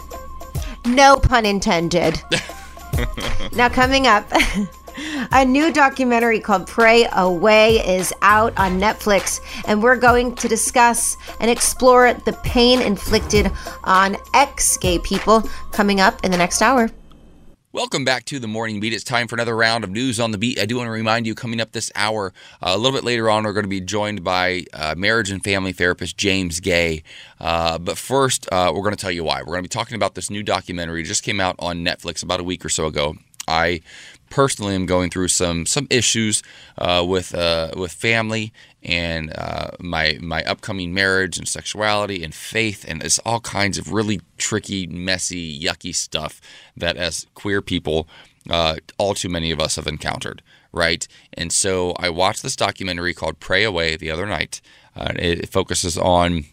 No 0.86 1.16
pun 1.18 1.46
intended. 1.46 2.22
Now, 3.56 3.70
coming 3.70 4.08
up, 4.08 4.32
a 5.32 5.46
new 5.46 5.72
documentary 5.72 6.40
called 6.40 6.68
Pray 6.68 7.08
Away 7.14 7.78
is 7.78 8.14
out 8.22 8.58
on 8.58 8.80
Netflix, 8.80 9.40
and 9.68 9.82
we're 9.82 9.96
going 9.96 10.36
to 10.36 10.48
discuss 10.48 11.18
and 11.40 11.50
explore 11.50 12.14
the 12.14 12.34
pain 12.44 12.82
inflicted 12.82 13.52
on 13.84 14.18
ex 14.34 14.78
gay 14.78 15.00
people 15.00 15.42
coming 15.72 16.00
up 16.00 16.24
in 16.24 16.32
the 16.32 16.38
next 16.38 16.62
hour. 16.62 16.90
Welcome 17.72 18.06
back 18.06 18.26
to 18.26 18.38
the 18.38 18.48
Morning 18.48 18.80
Beat. 18.80 18.94
It's 18.94 19.04
time 19.04 19.28
for 19.28 19.36
another 19.36 19.56
round 19.56 19.84
of 19.84 19.90
news 19.90 20.20
on 20.20 20.30
the 20.30 20.38
beat. 20.38 20.60
I 20.60 20.68
do 20.68 20.78
want 20.78 20.86
to 20.86 20.92
remind 20.92 21.26
you, 21.26 21.34
coming 21.34 21.60
up 21.60 21.72
this 21.72 21.92
hour, 21.96 22.32
uh, 22.62 22.68
a 22.68 22.78
little 22.78 22.96
bit 22.96 23.04
later 23.04 23.32
on, 23.32 23.46
we're 23.46 23.54
going 23.54 23.64
to 23.64 23.68
be 23.68 23.82
joined 23.82 24.24
by 24.24 24.66
uh, 24.74 24.94
marriage 24.96 25.32
and 25.32 25.44
family 25.44 25.72
therapist 25.72 26.16
James 26.16 26.60
Gay. 26.60 27.02
Uh, 27.40 27.80
but 27.80 27.98
first, 27.98 28.48
uh, 28.52 28.72
we're 28.76 28.84
going 28.84 28.96
to 28.96 29.02
tell 29.02 29.10
you 29.10 29.24
why. 29.24 29.40
We're 29.40 29.54
going 29.54 29.64
to 29.64 29.70
be 29.70 29.70
talking 29.70 29.96
about 29.96 30.14
this 30.14 30.30
new 30.30 30.44
documentary. 30.44 31.02
Just 31.02 31.24
came 31.24 31.40
out 31.40 31.56
on 31.58 31.84
Netflix 31.84 32.22
about 32.22 32.40
a 32.40 32.44
week 32.44 32.64
or 32.64 32.70
so 32.70 32.86
ago. 32.86 33.16
I 33.48 33.82
personally 34.34 34.74
am 34.74 34.88
going 34.88 35.12
through 35.12 35.28
some 35.28 35.64
some 35.68 35.86
issues 35.92 36.42
uh, 36.80 37.06
with 37.08 37.36
uh, 37.36 37.70
with 37.78 37.92
family 37.92 38.52
and 38.82 39.32
uh, 39.38 39.70
my 39.80 40.18
my 40.22 40.44
upcoming 40.46 40.92
marriage 40.92 41.38
and 41.38 41.48
sexuality 41.48 42.24
and 42.24 42.34
faith 42.34 42.84
and 42.88 43.04
it's 43.04 43.20
all 43.20 43.40
kinds 43.40 43.78
of 43.78 43.94
really 43.94 44.22
tricky, 44.40 44.88
messy, 44.88 45.60
yucky 45.60 45.94
stuff 45.94 46.42
that 46.76 46.98
as 46.98 47.28
queer 47.36 47.62
people, 47.62 48.08
uh, 48.50 48.78
all 48.98 49.14
too 49.14 49.30
many 49.30 49.52
of 49.52 49.60
us 49.60 49.76
have 49.76 49.86
encountered. 49.86 50.42
Right, 50.72 51.08
and 51.34 51.54
so 51.54 51.92
I 52.00 52.10
watched 52.10 52.42
this 52.42 52.56
documentary 52.56 53.14
called 53.14 53.40
"Pray 53.40 53.64
Away" 53.64 53.96
the 53.98 54.10
other 54.10 54.26
night. 54.26 54.62
Uh, 54.96 55.14
it 55.16 55.50
focuses 55.50 55.96
on 55.96 56.46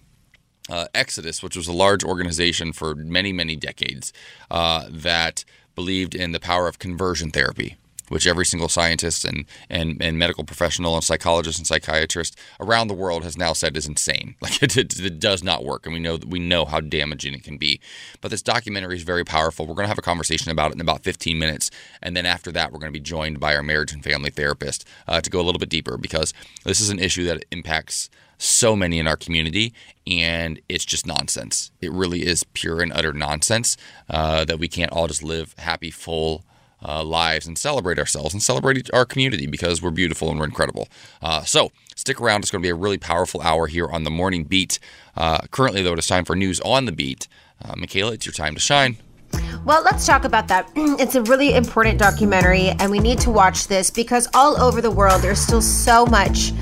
uh, 0.68 0.86
Exodus, 0.94 1.42
which 1.42 1.56
was 1.56 1.66
a 1.66 1.72
large 1.72 2.04
organization 2.04 2.72
for 2.72 2.94
many, 2.94 3.32
many 3.32 3.56
decades 3.56 4.12
uh, 4.50 4.86
that 4.90 5.44
believed 5.74 6.14
in 6.14 6.32
the 6.32 6.40
power 6.40 6.68
of 6.68 6.78
conversion 6.78 7.30
therapy, 7.30 7.76
which 8.08 8.26
every 8.26 8.44
single 8.44 8.68
scientist 8.68 9.24
and, 9.24 9.44
and, 9.68 10.02
and 10.02 10.18
medical 10.18 10.44
professional 10.44 10.94
and 10.94 11.04
psychologist 11.04 11.58
and 11.58 11.66
psychiatrist 11.66 12.36
around 12.58 12.88
the 12.88 12.94
world 12.94 13.22
has 13.22 13.38
now 13.38 13.52
said 13.52 13.76
is 13.76 13.86
insane. 13.86 14.34
Like 14.42 14.62
it, 14.62 14.76
it, 14.76 14.98
it 14.98 15.20
does 15.20 15.42
not 15.44 15.64
work, 15.64 15.86
and 15.86 15.92
we 15.92 16.00
know 16.00 16.18
we 16.26 16.38
know 16.38 16.64
how 16.64 16.80
damaging 16.80 17.34
it 17.34 17.44
can 17.44 17.56
be. 17.56 17.80
But 18.20 18.30
this 18.30 18.42
documentary 18.42 18.96
is 18.96 19.02
very 19.02 19.24
powerful. 19.24 19.66
We're 19.66 19.74
going 19.74 19.84
to 19.84 19.88
have 19.90 19.98
a 19.98 20.02
conversation 20.02 20.50
about 20.50 20.70
it 20.70 20.74
in 20.74 20.80
about 20.80 21.04
15 21.04 21.38
minutes, 21.38 21.70
and 22.02 22.16
then 22.16 22.26
after 22.26 22.50
that, 22.52 22.72
we're 22.72 22.78
going 22.80 22.92
to 22.92 22.98
be 22.98 23.04
joined 23.04 23.38
by 23.38 23.54
our 23.54 23.62
marriage 23.62 23.92
and 23.92 24.02
family 24.02 24.30
therapist 24.30 24.86
uh, 25.06 25.20
to 25.20 25.30
go 25.30 25.40
a 25.40 25.44
little 25.44 25.58
bit 25.58 25.68
deeper 25.68 25.96
because 25.96 26.32
this 26.64 26.80
is 26.80 26.90
an 26.90 26.98
issue 26.98 27.24
that 27.26 27.44
impacts 27.50 28.10
so 28.40 28.74
many 28.74 28.98
in 28.98 29.06
our 29.06 29.16
community, 29.16 29.74
and 30.06 30.60
it's 30.68 30.84
just 30.84 31.06
nonsense. 31.06 31.70
It 31.80 31.92
really 31.92 32.26
is 32.26 32.42
pure 32.42 32.80
and 32.80 32.92
utter 32.92 33.12
nonsense 33.12 33.76
uh, 34.08 34.44
that 34.46 34.58
we 34.58 34.66
can't 34.66 34.90
all 34.92 35.06
just 35.06 35.22
live 35.22 35.54
happy, 35.58 35.90
full 35.90 36.44
uh, 36.82 37.04
lives 37.04 37.46
and 37.46 37.58
celebrate 37.58 37.98
ourselves 37.98 38.32
and 38.32 38.42
celebrate 38.42 38.88
our 38.94 39.04
community 39.04 39.46
because 39.46 39.82
we're 39.82 39.90
beautiful 39.90 40.30
and 40.30 40.38
we're 40.38 40.46
incredible. 40.46 40.88
Uh, 41.20 41.44
so 41.44 41.70
stick 41.94 42.18
around. 42.20 42.42
It's 42.42 42.50
going 42.50 42.62
to 42.62 42.66
be 42.66 42.70
a 42.70 42.74
really 42.74 42.96
powerful 42.96 43.42
hour 43.42 43.66
here 43.66 43.86
on 43.86 44.04
the 44.04 44.10
morning 44.10 44.44
beat. 44.44 44.78
Uh, 45.14 45.40
currently, 45.50 45.82
though, 45.82 45.92
it 45.92 45.98
is 45.98 46.06
time 46.06 46.24
for 46.24 46.34
news 46.34 46.60
on 46.60 46.86
the 46.86 46.92
beat. 46.92 47.28
Uh, 47.62 47.74
Michaela, 47.76 48.12
it's 48.12 48.24
your 48.24 48.32
time 48.32 48.54
to 48.54 48.60
shine. 48.60 48.96
Well, 49.66 49.82
let's 49.84 50.06
talk 50.06 50.24
about 50.24 50.48
that. 50.48 50.70
It's 51.00 51.14
a 51.14 51.22
really 51.22 51.54
important 51.54 51.98
documentary, 51.98 52.68
and 52.68 52.90
we 52.90 52.98
need 52.98 53.18
to 53.20 53.30
watch 53.30 53.68
this 53.68 53.90
because 53.90 54.26
all 54.32 54.58
over 54.60 54.80
the 54.80 54.90
world, 54.90 55.20
there's 55.20 55.40
still 55.40 55.62
so 55.62 56.06
much 56.06 56.52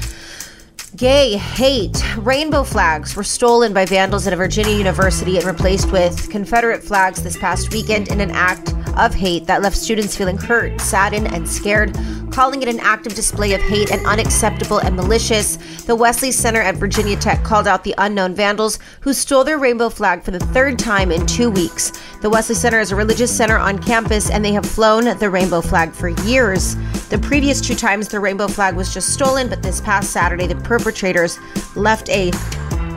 Gay 0.99 1.37
hate. 1.37 2.03
Rainbow 2.17 2.65
flags 2.65 3.15
were 3.15 3.23
stolen 3.23 3.73
by 3.73 3.85
vandals 3.85 4.27
at 4.27 4.33
a 4.33 4.37
Virginia 4.37 4.77
university 4.77 5.37
and 5.37 5.47
replaced 5.47 5.93
with 5.93 6.29
Confederate 6.29 6.83
flags 6.83 7.23
this 7.23 7.39
past 7.39 7.73
weekend 7.73 8.09
in 8.09 8.21
an 8.21 8.33
act 8.33 8.75
of 8.97 9.15
hate 9.15 9.47
that 9.47 9.63
left 9.63 9.77
students 9.77 10.17
feeling 10.17 10.37
hurt, 10.37 10.81
saddened, 10.81 11.33
and 11.33 11.49
scared, 11.49 11.97
calling 12.33 12.63
it 12.63 12.69
an 12.69 12.81
active 12.81 13.15
display 13.15 13.53
of 13.55 13.61
hate 13.61 13.93
and 13.93 14.05
unacceptable 14.07 14.79
and 14.79 14.97
malicious. 14.97 15.57
The 15.85 15.95
Wesley 15.95 16.33
Center 16.33 16.61
at 16.61 16.75
Virginia 16.75 17.15
Tech 17.15 17.45
called 17.45 17.69
out 17.69 17.85
the 17.85 17.95
unknown 17.99 18.35
vandals 18.35 18.81
who 19.01 19.13
stole 19.13 19.45
their 19.45 19.59
rainbow 19.59 19.91
flag 19.91 20.25
for 20.25 20.33
the 20.33 20.41
third 20.41 20.81
time 20.81 21.13
in 21.13 21.27
two 21.27 21.49
weeks. 21.49 21.93
The 22.23 22.31
Wesley 22.31 22.57
Center 22.57 22.81
is 22.81 22.91
a 22.91 22.97
religious 22.97 23.35
center 23.35 23.57
on 23.57 23.79
campus 23.79 24.31
and 24.31 24.45
they 24.45 24.53
have 24.53 24.67
flown 24.67 25.05
the 25.19 25.31
rainbow 25.31 25.61
flag 25.61 25.93
for 25.93 26.09
years. 26.09 26.75
The 27.09 27.19
previous 27.19 27.61
two 27.61 27.75
times 27.75 28.09
the 28.09 28.21
rainbow 28.21 28.49
flag 28.49 28.75
was 28.75 28.93
just 28.93 29.15
stolen, 29.15 29.49
but 29.49 29.63
this 29.63 29.81
past 29.81 30.11
Saturday 30.11 30.47
the 30.47 30.57
perpetrators 30.89 31.39
left 31.77 32.09
a 32.09 32.31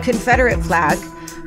Confederate 0.02 0.64
flag. 0.64 0.98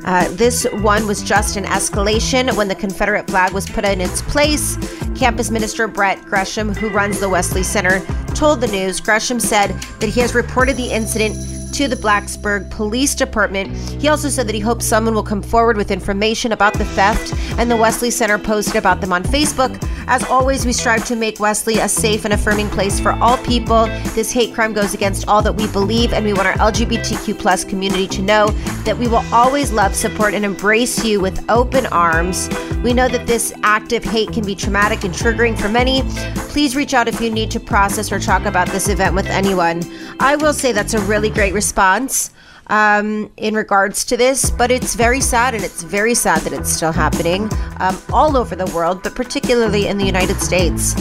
Uh, 0.05 0.29
this 0.33 0.67
one 0.73 1.07
was 1.07 1.23
just 1.23 1.57
an 1.57 1.63
escalation 1.63 2.55
when 2.55 2.67
the 2.67 2.75
Confederate 2.75 3.27
flag 3.27 3.51
was 3.51 3.67
put 3.67 3.83
in 3.83 3.99
its 3.99 4.21
place. 4.21 4.77
Campus 5.15 5.49
Minister 5.49 5.87
Brett 5.87 6.23
Gresham, 6.25 6.71
who 6.71 6.89
runs 6.89 7.19
the 7.19 7.27
Wesley 7.27 7.63
Center, 7.63 7.99
told 8.35 8.61
the 8.61 8.67
news. 8.67 8.99
Gresham 8.99 9.39
said 9.39 9.69
that 9.99 10.09
he 10.09 10.19
has 10.21 10.35
reported 10.35 10.77
the 10.77 10.91
incident 10.91 11.35
to 11.73 11.87
the 11.87 11.95
Blacksburg 11.95 12.69
Police 12.69 13.15
Department. 13.15 13.75
He 13.99 14.07
also 14.07 14.29
said 14.29 14.47
that 14.47 14.53
he 14.53 14.61
hopes 14.61 14.85
someone 14.85 15.15
will 15.15 15.23
come 15.23 15.41
forward 15.41 15.77
with 15.77 15.89
information 15.89 16.51
about 16.51 16.75
the 16.75 16.85
theft, 16.85 17.33
and 17.57 17.71
the 17.71 17.75
Wesley 17.75 18.11
Center 18.11 18.37
posted 18.37 18.75
about 18.75 19.01
them 19.01 19.11
on 19.11 19.23
Facebook. 19.23 19.81
As 20.07 20.23
always, 20.25 20.65
we 20.65 20.73
strive 20.73 21.03
to 21.05 21.15
make 21.15 21.39
Wesley 21.39 21.79
a 21.79 21.89
safe 21.89 22.25
and 22.25 22.33
affirming 22.33 22.69
place 22.69 22.99
for 22.99 23.13
all 23.13 23.37
people. 23.39 23.87
This 24.13 24.31
hate 24.31 24.53
crime 24.53 24.71
goes 24.71 24.93
against 24.93 25.27
all 25.27 25.41
that 25.41 25.53
we 25.53 25.65
believe, 25.67 26.13
and 26.13 26.23
we 26.23 26.33
want 26.33 26.47
our 26.47 26.53
LGBTQ 26.71 27.39
plus 27.39 27.63
community 27.63 28.07
to 28.09 28.21
know 28.21 28.47
that 28.83 28.95
we 28.97 29.07
will 29.07 29.23
always 29.33 29.71
love, 29.71 29.95
support, 29.95 30.35
and 30.35 30.45
embrace 30.45 31.03
you 31.03 31.19
with 31.19 31.43
open 31.49 31.87
arms. 31.87 32.49
We 32.83 32.93
know 32.93 33.07
that 33.07 33.25
this 33.25 33.51
active 33.63 34.03
hate 34.03 34.31
can 34.31 34.45
be 34.45 34.53
traumatic 34.53 35.03
and 35.03 35.13
triggering 35.13 35.59
for 35.59 35.69
many. 35.69 36.03
Please 36.49 36.75
reach 36.75 36.93
out 36.93 37.07
if 37.07 37.19
you 37.19 37.31
need 37.31 37.49
to 37.51 37.59
process 37.59 38.11
or 38.11 38.19
talk 38.19 38.45
about 38.45 38.67
this 38.67 38.89
event 38.89 39.15
with 39.15 39.25
anyone. 39.25 39.81
I 40.19 40.35
will 40.35 40.53
say 40.53 40.71
that's 40.71 40.93
a 40.93 41.01
really 41.01 41.31
great 41.31 41.53
response 41.53 42.31
um, 42.67 43.31
in 43.37 43.53
regards 43.53 44.05
to 44.05 44.17
this, 44.17 44.49
but 44.49 44.71
it's 44.71 44.95
very 44.95 45.21
sad, 45.21 45.53
and 45.53 45.63
it's 45.63 45.83
very 45.83 46.15
sad 46.15 46.41
that 46.41 46.53
it's 46.53 46.71
still 46.71 46.91
happening 46.91 47.49
um, 47.79 48.01
all 48.11 48.37
over 48.37 48.55
the 48.55 48.65
world, 48.67 49.03
but 49.03 49.15
particularly 49.15 49.87
in 49.87 49.97
the 49.97 50.05
United 50.05 50.39
States. 50.41 50.95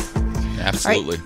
Absolutely. 0.59 1.19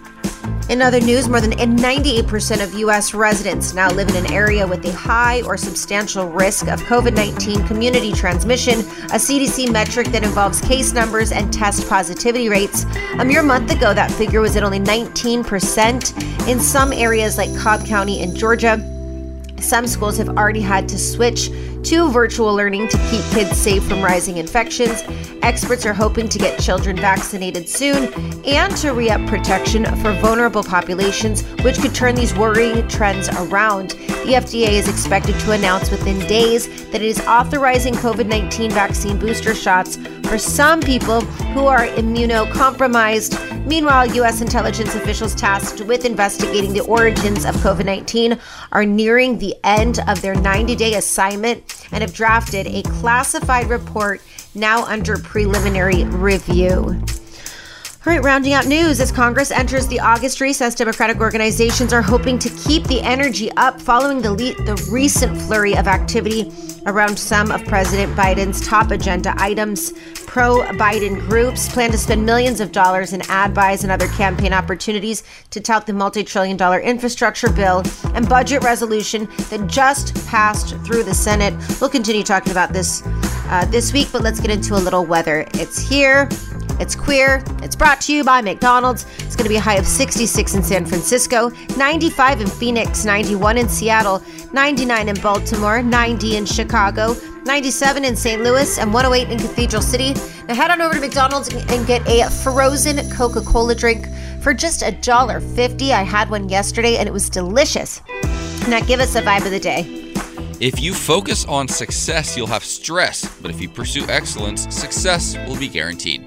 In 0.69 0.83
other 0.83 1.01
news, 1.01 1.31
more 1.31 1.41
than 1.41 1.53
98% 1.53 2.63
of 2.63 2.75
U.S. 2.75 3.15
residents 3.15 3.73
now 3.73 3.91
live 3.91 4.11
in 4.11 4.17
an 4.17 4.31
area 4.31 4.67
with 4.67 4.85
a 4.85 4.93
high 4.93 5.41
or 5.43 5.57
substantial 5.57 6.29
risk 6.29 6.69
of 6.69 6.79
COVID 6.83 7.15
19 7.15 7.67
community 7.67 8.13
transmission, 8.13 8.81
a 8.81 9.17
CDC 9.17 9.73
metric 9.73 10.09
that 10.09 10.25
involves 10.25 10.61
case 10.61 10.93
numbers 10.93 11.33
and 11.33 11.51
test 11.51 11.89
positivity 11.89 12.51
rates. 12.51 12.85
A 13.19 13.25
mere 13.25 13.43
month 13.43 13.73
ago, 13.73 13.95
that 13.95 14.11
figure 14.11 14.43
was 14.43 14.57
at 14.57 14.63
only 14.63 14.79
19%. 14.79 16.49
In 16.49 16.61
some 16.61 16.93
areas 16.93 17.39
like 17.39 17.57
Cobb 17.57 17.87
County 17.87 18.21
in 18.21 18.37
Georgia, 18.37 18.77
some 19.63 19.87
schools 19.87 20.17
have 20.19 20.31
already 20.31 20.61
had 20.61 20.89
to 20.89 20.99
switch 20.99 21.51
to 21.85 22.11
virtual 22.11 22.55
learning 22.55 22.89
to 22.89 22.99
keep 23.11 23.23
kids 23.31 23.57
safe 23.57 23.85
from 23.85 24.03
rising 24.03 24.39
infections. 24.39 25.03
Experts 25.43 25.87
are 25.87 25.95
hoping 25.95 26.29
to 26.29 26.39
get 26.39 26.61
children 26.61 26.97
vaccinated 26.97 27.69
soon 27.69 28.13
and 28.45 28.77
to 28.77 28.93
re 28.93 29.11
up 29.11 29.25
protection 29.29 29.85
for 30.03 30.13
vulnerable 30.15 30.63
populations, 30.63 31.43
which 31.63 31.79
could 31.79 31.95
turn 31.95 32.15
these 32.15 32.35
worrying 32.35 32.87
trends 32.89 33.29
around. 33.29 33.91
The 33.91 34.35
FDA 34.35 34.71
is 34.71 34.89
expected 34.89 35.39
to 35.41 35.53
announce 35.53 35.91
within 35.91 36.19
days 36.27 36.67
that 36.91 36.97
it 36.97 37.03
is 37.03 37.21
authorizing 37.21 37.95
COVID 37.95 38.27
19 38.27 38.71
vaccine 38.71 39.19
booster 39.19 39.55
shots 39.55 39.97
for 40.29 40.39
some 40.39 40.81
people 40.81 41.23
who 41.53 41.67
are 41.67 41.87
immunocompromised. 41.87 43.67
Meanwhile, 43.67 44.15
U.S. 44.17 44.41
intelligence 44.41 44.95
officials 44.95 45.35
tasked 45.35 45.81
with 45.83 46.05
investigating 46.05 46.73
the 46.73 46.81
origins 46.81 47.45
of 47.45 47.55
COVID 47.57 47.85
19 47.85 48.39
are 48.73 48.85
nearing 48.85 49.39
the 49.39 49.55
end 49.65 50.01
of 50.09 50.21
their 50.21 50.35
90 50.35 50.77
day 50.77 50.95
assignment 50.95 51.68
and 51.93 52.03
have 52.03 52.13
drafted 52.13 52.67
a 52.67 52.83
classified 52.83 53.69
report 53.69 54.23
now 54.55 54.85
under 54.85 55.19
preliminary 55.19 56.05
review. 56.05 57.01
All 58.09 58.15
right, 58.15 58.25
rounding 58.25 58.55
out 58.55 58.67
news 58.67 59.01
as 59.01 59.13
Congress 59.13 59.51
enters 59.51 59.87
the 59.87 60.01
August 60.01 60.41
recess, 60.41 60.75
Democratic 60.75 61.21
organizations 61.21 61.93
are 61.93 62.01
hoping 62.01 62.39
to 62.39 62.49
keep 62.49 62.85
the 62.85 63.03
energy 63.03 63.53
up 63.59 63.79
following 63.79 64.23
the, 64.23 64.31
le- 64.31 64.65
the 64.65 64.89
recent 64.91 65.37
flurry 65.43 65.77
of 65.77 65.87
activity 65.87 66.51
around 66.87 67.19
some 67.19 67.51
of 67.53 67.63
President 67.67 68.17
Biden's 68.17 68.67
top 68.67 68.93
agenda 68.93 69.35
items. 69.37 69.93
Pro 70.25 70.61
Biden 70.79 71.21
groups 71.29 71.69
plan 71.69 71.91
to 71.91 71.99
spend 71.99 72.25
millions 72.25 72.61
of 72.61 72.73
dollars 72.73 73.13
in 73.13 73.21
ad 73.29 73.53
buys 73.53 73.83
and 73.83 73.93
other 73.93 74.09
campaign 74.09 74.55
opportunities 74.55 75.23
to 75.51 75.61
tout 75.61 75.87
the 75.87 75.93
multi 75.93 76.25
trillion 76.25 76.57
dollar 76.57 76.81
infrastructure 76.81 77.51
bill 77.51 77.83
and 78.15 78.27
budget 78.27 78.65
resolution 78.65 79.29
that 79.51 79.67
just 79.67 80.15
passed 80.27 80.75
through 80.79 81.03
the 81.03 81.13
Senate. 81.13 81.53
We'll 81.79 81.91
continue 81.91 82.23
talking 82.23 82.53
about 82.53 82.73
this 82.73 83.03
uh, 83.51 83.67
this 83.67 83.93
week, 83.93 84.09
but 84.11 84.23
let's 84.23 84.41
get 84.41 84.51
into 84.51 84.77
a 84.77 84.81
little 84.81 85.05
weather. 85.05 85.47
It's 85.53 85.79
here. 85.79 86.27
It's 86.81 86.95
queer. 86.95 87.43
It's 87.63 87.75
brought 87.75 88.01
to 88.03 88.15
you 88.15 88.25
by 88.25 88.41
McDonald's. 88.41 89.05
It's 89.19 89.35
going 89.35 89.45
to 89.45 89.49
be 89.49 89.57
a 89.57 89.61
high 89.61 89.77
of 89.77 89.87
66 89.87 90.55
in 90.55 90.63
San 90.63 90.87
Francisco, 90.87 91.51
95 91.77 92.41
in 92.41 92.47
Phoenix, 92.47 93.05
91 93.05 93.59
in 93.59 93.69
Seattle, 93.69 94.23
99 94.53 95.09
in 95.09 95.21
Baltimore, 95.21 95.83
90 95.83 96.37
in 96.37 96.47
Chicago, 96.47 97.17
97 97.45 98.05
in 98.05 98.15
St. 98.15 98.43
Louis, 98.43 98.79
and 98.79 98.93
108 98.93 99.33
in 99.33 99.39
Cathedral 99.39 99.83
City. 99.83 100.15
Now 100.47 100.55
head 100.55 100.71
on 100.71 100.81
over 100.81 100.95
to 100.95 101.01
McDonald's 101.01 101.53
and 101.53 101.87
get 101.87 102.07
a 102.07 102.31
frozen 102.31 103.11
Coca 103.11 103.41
Cola 103.41 103.75
drink 103.75 104.07
for 104.41 104.55
just 104.55 104.83
$1.50. 104.83 105.91
I 105.91 106.03
had 106.03 106.31
one 106.31 106.49
yesterday 106.49 106.97
and 106.97 107.09
it 107.09 107.13
was 107.13 107.29
delicious. 107.29 108.01
Now 108.69 108.81
give 108.81 109.01
us 109.01 109.15
a 109.17 109.23
vibe 109.23 109.45
of 109.45 109.51
the 109.51 109.61
day. 109.61 110.15
If 110.61 110.81
you 110.81 110.93
focus 110.93 111.45
on 111.45 111.69
success, 111.69 112.37
you'll 112.37 112.49
have 112.49 112.65
stress, 112.65 113.29
but 113.41 113.51
if 113.51 113.61
you 113.61 113.69
pursue 113.69 114.05
excellence, 114.09 114.75
success 114.75 115.37
will 115.47 115.57
be 115.57 115.69
guaranteed. 115.69 116.27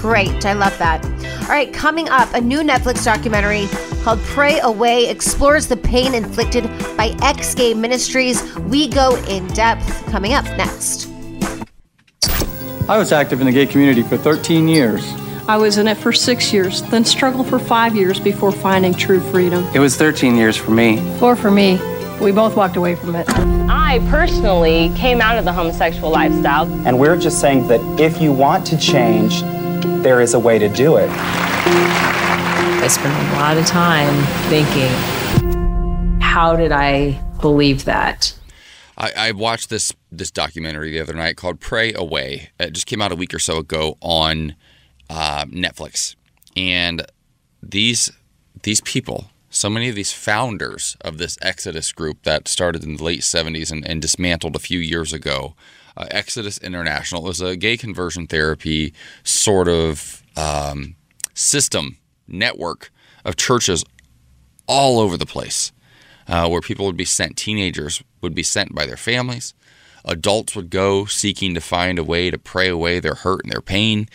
Great. 0.00 0.46
I 0.46 0.52
love 0.52 0.76
that. 0.78 1.04
All 1.42 1.48
right, 1.48 1.72
coming 1.72 2.08
up, 2.08 2.32
a 2.34 2.40
new 2.40 2.60
Netflix 2.60 3.04
documentary 3.04 3.66
called 4.02 4.20
Pray 4.20 4.60
Away 4.60 5.08
explores 5.08 5.66
the 5.66 5.76
pain 5.76 6.14
inflicted 6.14 6.64
by 6.96 7.16
ex 7.22 7.54
gay 7.54 7.74
ministries. 7.74 8.54
We 8.58 8.88
go 8.88 9.16
in 9.24 9.46
depth 9.48 10.06
coming 10.06 10.34
up 10.34 10.44
next. 10.56 11.10
I 12.88 12.96
was 12.96 13.12
active 13.12 13.40
in 13.40 13.46
the 13.46 13.52
gay 13.52 13.66
community 13.66 14.02
for 14.02 14.16
13 14.16 14.68
years. 14.68 15.04
I 15.48 15.56
was 15.56 15.78
in 15.78 15.88
it 15.88 15.96
for 15.96 16.12
six 16.12 16.52
years, 16.52 16.82
then 16.82 17.04
struggled 17.04 17.48
for 17.48 17.58
five 17.58 17.96
years 17.96 18.20
before 18.20 18.52
finding 18.52 18.94
true 18.94 19.20
freedom. 19.20 19.64
It 19.74 19.78
was 19.78 19.96
13 19.96 20.36
years 20.36 20.56
for 20.56 20.70
me. 20.70 20.98
Four 21.18 21.34
for 21.34 21.50
me. 21.50 21.80
We 22.20 22.32
both 22.32 22.56
walked 22.56 22.76
away 22.76 22.94
from 22.94 23.16
it. 23.16 23.26
I 23.30 24.06
personally 24.10 24.92
came 24.94 25.20
out 25.20 25.38
of 25.38 25.44
the 25.44 25.52
homosexual 25.52 26.10
lifestyle. 26.10 26.66
And 26.86 26.98
we're 26.98 27.16
just 27.16 27.40
saying 27.40 27.68
that 27.68 27.80
if 27.98 28.20
you 28.20 28.32
want 28.32 28.66
to 28.66 28.76
change, 28.76 29.42
there 30.02 30.20
is 30.20 30.34
a 30.34 30.38
way 30.38 30.58
to 30.58 30.68
do 30.68 30.96
it. 30.96 31.08
I 31.10 32.86
spent 32.88 33.14
a 33.14 33.36
lot 33.36 33.56
of 33.56 33.66
time 33.66 34.14
thinking, 34.48 34.90
how 36.20 36.56
did 36.56 36.72
I 36.72 37.20
believe 37.40 37.84
that. 37.84 38.34
I, 38.96 39.12
I 39.16 39.32
watched 39.32 39.70
this 39.70 39.92
this 40.10 40.30
documentary 40.30 40.90
the 40.90 41.00
other 41.00 41.14
night 41.14 41.36
called 41.36 41.60
"Pray 41.60 41.92
Away." 41.92 42.50
It 42.58 42.72
just 42.72 42.86
came 42.86 43.00
out 43.00 43.12
a 43.12 43.16
week 43.16 43.34
or 43.34 43.38
so 43.38 43.58
ago 43.58 43.96
on 44.00 44.56
uh, 45.08 45.44
Netflix, 45.46 46.16
and 46.56 47.06
these 47.62 48.10
these 48.62 48.80
people, 48.80 49.30
so 49.50 49.70
many 49.70 49.88
of 49.88 49.94
these 49.94 50.12
founders 50.12 50.96
of 51.00 51.18
this 51.18 51.38
Exodus 51.40 51.92
group 51.92 52.22
that 52.24 52.48
started 52.48 52.84
in 52.84 52.96
the 52.96 53.04
late 53.04 53.20
'70s 53.20 53.70
and, 53.70 53.86
and 53.86 54.02
dismantled 54.02 54.56
a 54.56 54.60
few 54.60 54.80
years 54.80 55.12
ago, 55.12 55.54
uh, 55.98 56.06
Exodus 56.12 56.58
International 56.58 57.22
was 57.22 57.40
a 57.40 57.56
gay 57.56 57.76
conversion 57.76 58.26
therapy 58.26 58.94
sort 59.24 59.68
of 59.68 60.22
um, 60.36 60.94
system 61.34 61.98
network 62.28 62.90
of 63.24 63.36
churches 63.36 63.84
all 64.66 65.00
over 65.00 65.16
the 65.16 65.26
place 65.26 65.72
uh, 66.28 66.48
where 66.48 66.60
people 66.60 66.86
would 66.86 66.96
be 66.96 67.04
sent, 67.04 67.36
teenagers 67.36 68.02
would 68.22 68.34
be 68.34 68.42
sent 68.44 68.74
by 68.74 68.86
their 68.86 68.96
families. 68.96 69.54
Adults 70.04 70.54
would 70.54 70.70
go 70.70 71.04
seeking 71.04 71.52
to 71.54 71.60
find 71.60 71.98
a 71.98 72.04
way 72.04 72.30
to 72.30 72.38
pray 72.38 72.68
away 72.68 73.00
their 73.00 73.14
hurt 73.14 73.42
and 73.42 73.52
their 73.52 73.60
pain. 73.60 74.08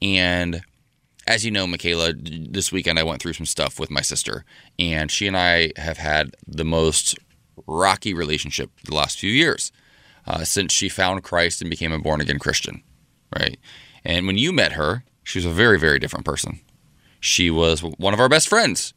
And 0.00 0.62
as 1.28 1.44
you 1.44 1.50
know, 1.50 1.66
Michaela, 1.66 2.14
this 2.14 2.72
weekend 2.72 2.98
I 2.98 3.02
went 3.02 3.20
through 3.20 3.34
some 3.34 3.46
stuff 3.46 3.78
with 3.78 3.90
my 3.90 4.00
sister, 4.00 4.44
and 4.78 5.10
she 5.10 5.26
and 5.26 5.36
I 5.36 5.72
have 5.76 5.98
had 5.98 6.34
the 6.46 6.64
most 6.64 7.18
rocky 7.66 8.14
relationship 8.14 8.70
the 8.84 8.94
last 8.94 9.18
few 9.18 9.30
years 9.30 9.72
uh, 10.26 10.44
since 10.44 10.72
she 10.72 10.88
found 10.88 11.22
Christ 11.22 11.60
and 11.60 11.70
became 11.70 11.92
a 11.92 11.98
born 11.98 12.20
again 12.20 12.38
Christian, 12.38 12.82
right? 13.38 13.58
And 14.04 14.26
when 14.26 14.38
you 14.38 14.52
met 14.52 14.72
her, 14.72 15.04
she 15.22 15.38
was 15.38 15.46
a 15.46 15.50
very, 15.50 15.78
very 15.78 15.98
different 15.98 16.24
person. 16.24 16.60
She 17.20 17.50
was 17.50 17.80
one 17.80 18.14
of 18.14 18.20
our 18.20 18.28
best 18.28 18.48
friends. 18.48 18.94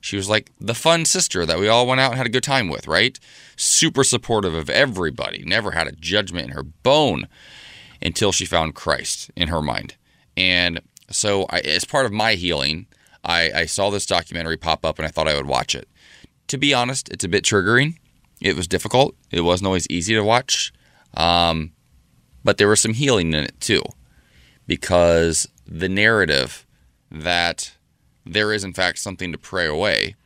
She 0.00 0.16
was 0.16 0.28
like 0.28 0.50
the 0.60 0.74
fun 0.74 1.04
sister 1.04 1.46
that 1.46 1.58
we 1.58 1.68
all 1.68 1.86
went 1.86 2.00
out 2.00 2.10
and 2.10 2.18
had 2.18 2.26
a 2.26 2.30
good 2.30 2.42
time 2.42 2.68
with, 2.68 2.88
right? 2.88 3.18
Super 3.56 4.02
supportive 4.02 4.52
of 4.52 4.68
everybody, 4.68 5.44
never 5.44 5.70
had 5.70 5.86
a 5.86 5.92
judgment 5.92 6.48
in 6.48 6.56
her 6.56 6.64
bone 6.64 7.28
until 8.02 8.32
she 8.32 8.44
found 8.44 8.74
Christ 8.74 9.30
in 9.36 9.48
her 9.48 9.62
mind. 9.62 9.96
And 10.36 10.80
so, 11.08 11.46
I, 11.50 11.60
as 11.60 11.84
part 11.84 12.04
of 12.04 12.12
my 12.12 12.34
healing, 12.34 12.86
I, 13.24 13.50
I 13.54 13.66
saw 13.66 13.90
this 13.90 14.06
documentary 14.06 14.56
pop 14.56 14.84
up 14.84 14.98
and 14.98 15.06
I 15.06 15.10
thought 15.10 15.28
I 15.28 15.36
would 15.36 15.46
watch 15.46 15.74
it. 15.74 15.88
To 16.48 16.58
be 16.58 16.74
honest, 16.74 17.08
it's 17.10 17.24
a 17.24 17.28
bit 17.28 17.44
triggering. 17.44 17.96
It 18.42 18.56
was 18.56 18.66
difficult. 18.66 19.14
It 19.30 19.42
wasn't 19.42 19.68
always 19.68 19.86
easy 19.88 20.14
to 20.14 20.24
watch. 20.24 20.72
Um, 21.14 21.72
but 22.44 22.58
there 22.58 22.68
was 22.68 22.80
some 22.80 22.94
healing 22.94 23.28
in 23.28 23.44
it 23.44 23.60
too, 23.60 23.82
because 24.66 25.48
the 25.66 25.88
narrative 25.88 26.66
that 27.10 27.76
there 28.26 28.52
is, 28.52 28.64
in 28.64 28.72
fact, 28.72 28.98
something 28.98 29.30
to 29.32 29.38
pray 29.38 29.66
away 29.66 30.16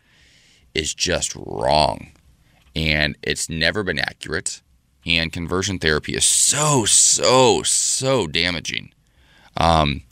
is 0.74 0.94
just 0.94 1.34
wrong. 1.36 2.12
And 2.74 3.16
it's 3.22 3.48
never 3.48 3.82
been 3.82 3.98
accurate. 3.98 4.62
And 5.04 5.32
conversion 5.32 5.78
therapy 5.78 6.14
is 6.14 6.24
so, 6.24 6.84
so, 6.84 7.62
so 7.62 8.26
damaging. 8.26 8.92
Um, 9.56 10.02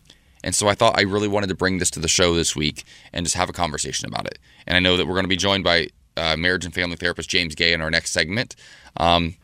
and 0.42 0.54
so 0.54 0.68
I 0.68 0.74
thought 0.74 0.98
I 0.98 1.02
really 1.02 1.28
wanted 1.28 1.48
to 1.48 1.54
bring 1.54 1.78
this 1.78 1.90
to 1.92 2.00
the 2.00 2.08
show 2.08 2.34
this 2.34 2.54
week 2.54 2.84
and 3.12 3.24
just 3.24 3.36
have 3.36 3.48
a 3.48 3.54
conversation 3.54 4.08
about 4.08 4.26
it. 4.26 4.38
And 4.66 4.76
I 4.76 4.80
know 4.80 4.96
that 4.96 5.06
we're 5.06 5.14
going 5.14 5.24
to 5.24 5.28
be 5.28 5.36
joined 5.36 5.64
by 5.64 5.88
uh, 6.16 6.36
marriage 6.36 6.64
and 6.64 6.74
family 6.74 6.96
therapist 6.96 7.28
James 7.28 7.54
Gay 7.54 7.72
in 7.72 7.80
our 7.80 7.90
next 7.90 8.12
segment. 8.12 8.56
Um, 8.96 9.36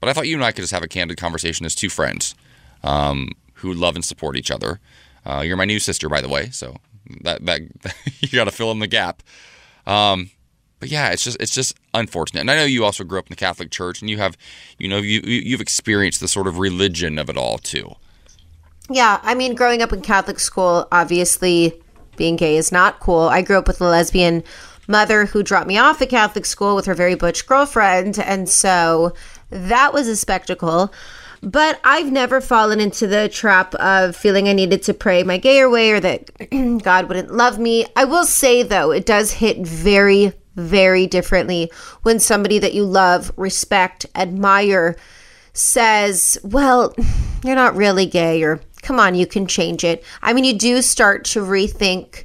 but 0.00 0.08
I 0.08 0.12
thought 0.12 0.28
you 0.28 0.36
and 0.36 0.44
I 0.44 0.52
could 0.52 0.62
just 0.62 0.72
have 0.72 0.82
a 0.82 0.88
candid 0.88 1.16
conversation 1.16 1.66
as 1.66 1.74
two 1.74 1.88
friends 1.88 2.34
um, 2.82 3.32
who 3.54 3.72
love 3.72 3.96
and 3.96 4.04
support 4.04 4.36
each 4.36 4.50
other. 4.50 4.80
Uh, 5.26 5.42
you're 5.44 5.56
my 5.56 5.64
new 5.64 5.80
sister, 5.80 6.08
by 6.08 6.20
the 6.20 6.28
way, 6.28 6.50
so 6.50 6.76
that 7.22 7.44
that 7.46 7.60
you 8.20 8.28
got 8.28 8.44
to 8.44 8.50
fill 8.50 8.70
in 8.70 8.78
the 8.78 8.86
gap. 8.86 9.22
Um, 9.86 10.30
but 10.80 10.90
yeah, 10.90 11.10
it's 11.10 11.24
just 11.24 11.36
it's 11.40 11.54
just 11.54 11.76
unfortunate. 11.94 12.40
And 12.40 12.50
I 12.50 12.56
know 12.56 12.64
you 12.64 12.84
also 12.84 13.04
grew 13.04 13.18
up 13.18 13.26
in 13.26 13.30
the 13.30 13.36
Catholic 13.36 13.70
Church, 13.70 14.00
and 14.00 14.08
you 14.08 14.18
have, 14.18 14.36
you 14.78 14.88
know, 14.88 14.98
you 14.98 15.20
you've 15.24 15.60
experienced 15.60 16.20
the 16.20 16.28
sort 16.28 16.46
of 16.46 16.58
religion 16.58 17.18
of 17.18 17.28
it 17.28 17.36
all 17.36 17.58
too. 17.58 17.94
Yeah, 18.90 19.20
I 19.22 19.34
mean, 19.34 19.54
growing 19.54 19.82
up 19.82 19.92
in 19.92 20.00
Catholic 20.00 20.40
school, 20.40 20.88
obviously 20.92 21.74
being 22.16 22.36
gay 22.36 22.56
is 22.56 22.72
not 22.72 23.00
cool. 23.00 23.28
I 23.28 23.42
grew 23.42 23.58
up 23.58 23.66
with 23.66 23.80
a 23.80 23.88
lesbian 23.88 24.42
mother 24.88 25.26
who 25.26 25.42
dropped 25.42 25.68
me 25.68 25.78
off 25.78 26.02
at 26.02 26.08
Catholic 26.08 26.46
school 26.46 26.74
with 26.74 26.86
her 26.86 26.94
very 26.94 27.14
butch 27.14 27.46
girlfriend, 27.46 28.18
and 28.18 28.48
so 28.48 29.14
that 29.50 29.94
was 29.94 30.08
a 30.08 30.16
spectacle. 30.16 30.92
But 31.40 31.78
I've 31.84 32.10
never 32.10 32.40
fallen 32.40 32.80
into 32.80 33.06
the 33.06 33.28
trap 33.28 33.74
of 33.76 34.16
feeling 34.16 34.48
I 34.48 34.54
needed 34.54 34.82
to 34.84 34.94
pray 34.94 35.22
my 35.22 35.38
gayer 35.38 35.70
way 35.70 35.92
or 35.92 36.00
that 36.00 36.30
God 36.82 37.06
wouldn't 37.06 37.32
love 37.32 37.58
me. 37.60 37.86
I 37.94 38.04
will 38.04 38.24
say, 38.24 38.64
though, 38.64 38.90
it 38.90 39.06
does 39.06 39.30
hit 39.32 39.64
very, 39.64 40.32
very 40.56 41.06
differently 41.06 41.70
when 42.02 42.18
somebody 42.18 42.58
that 42.58 42.74
you 42.74 42.84
love, 42.84 43.30
respect, 43.36 44.06
admire 44.16 44.96
says, 45.52 46.38
Well, 46.42 46.94
you're 47.44 47.54
not 47.54 47.76
really 47.76 48.06
gay, 48.06 48.42
or 48.42 48.60
come 48.82 48.98
on, 48.98 49.14
you 49.14 49.26
can 49.26 49.46
change 49.46 49.84
it. 49.84 50.04
I 50.22 50.32
mean, 50.32 50.44
you 50.44 50.58
do 50.58 50.82
start 50.82 51.24
to 51.26 51.40
rethink 51.40 52.24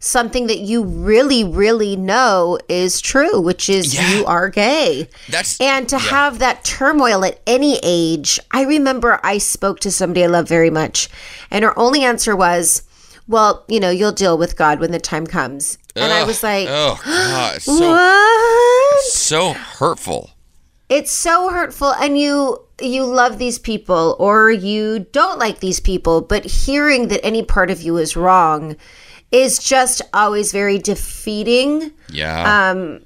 something 0.00 0.46
that 0.46 0.58
you 0.58 0.82
really, 0.82 1.44
really 1.44 1.94
know 1.94 2.58
is 2.68 3.00
true, 3.00 3.40
which 3.40 3.68
is 3.68 3.94
yeah. 3.94 4.16
you 4.16 4.24
are 4.24 4.48
gay. 4.48 5.08
That's 5.28 5.60
and 5.60 5.88
to 5.90 5.96
yeah. 5.96 6.02
have 6.02 6.38
that 6.40 6.64
turmoil 6.64 7.24
at 7.24 7.40
any 7.46 7.78
age. 7.82 8.40
I 8.50 8.64
remember 8.64 9.20
I 9.22 9.38
spoke 9.38 9.78
to 9.80 9.90
somebody 9.90 10.24
I 10.24 10.28
love 10.28 10.48
very 10.48 10.70
much, 10.70 11.08
and 11.50 11.64
her 11.64 11.78
only 11.78 12.02
answer 12.02 12.34
was, 12.34 12.82
"Well, 13.28 13.64
you 13.68 13.78
know, 13.78 13.90
you'll 13.90 14.12
deal 14.12 14.36
with 14.36 14.56
God 14.56 14.80
when 14.80 14.90
the 14.90 14.98
time 14.98 15.26
comes." 15.26 15.78
Ugh, 15.94 16.02
and 16.02 16.12
I 16.12 16.24
was 16.24 16.42
like, 16.42 16.66
"Oh 16.68 16.98
God, 17.04 17.62
so 17.62 17.90
what? 17.90 19.04
so 19.04 19.52
hurtful." 19.52 20.30
It's 20.88 21.12
so 21.12 21.50
hurtful, 21.50 21.92
and 21.92 22.18
you 22.18 22.62
you 22.80 23.04
love 23.04 23.36
these 23.36 23.58
people 23.58 24.16
or 24.18 24.50
you 24.50 25.00
don't 25.12 25.38
like 25.38 25.60
these 25.60 25.80
people, 25.80 26.22
but 26.22 26.46
hearing 26.46 27.08
that 27.08 27.22
any 27.22 27.42
part 27.42 27.70
of 27.70 27.82
you 27.82 27.98
is 27.98 28.16
wrong 28.16 28.74
is 29.32 29.58
just 29.58 30.02
always 30.12 30.52
very 30.52 30.78
defeating. 30.78 31.92
Yeah. 32.10 32.70
Um, 32.70 33.00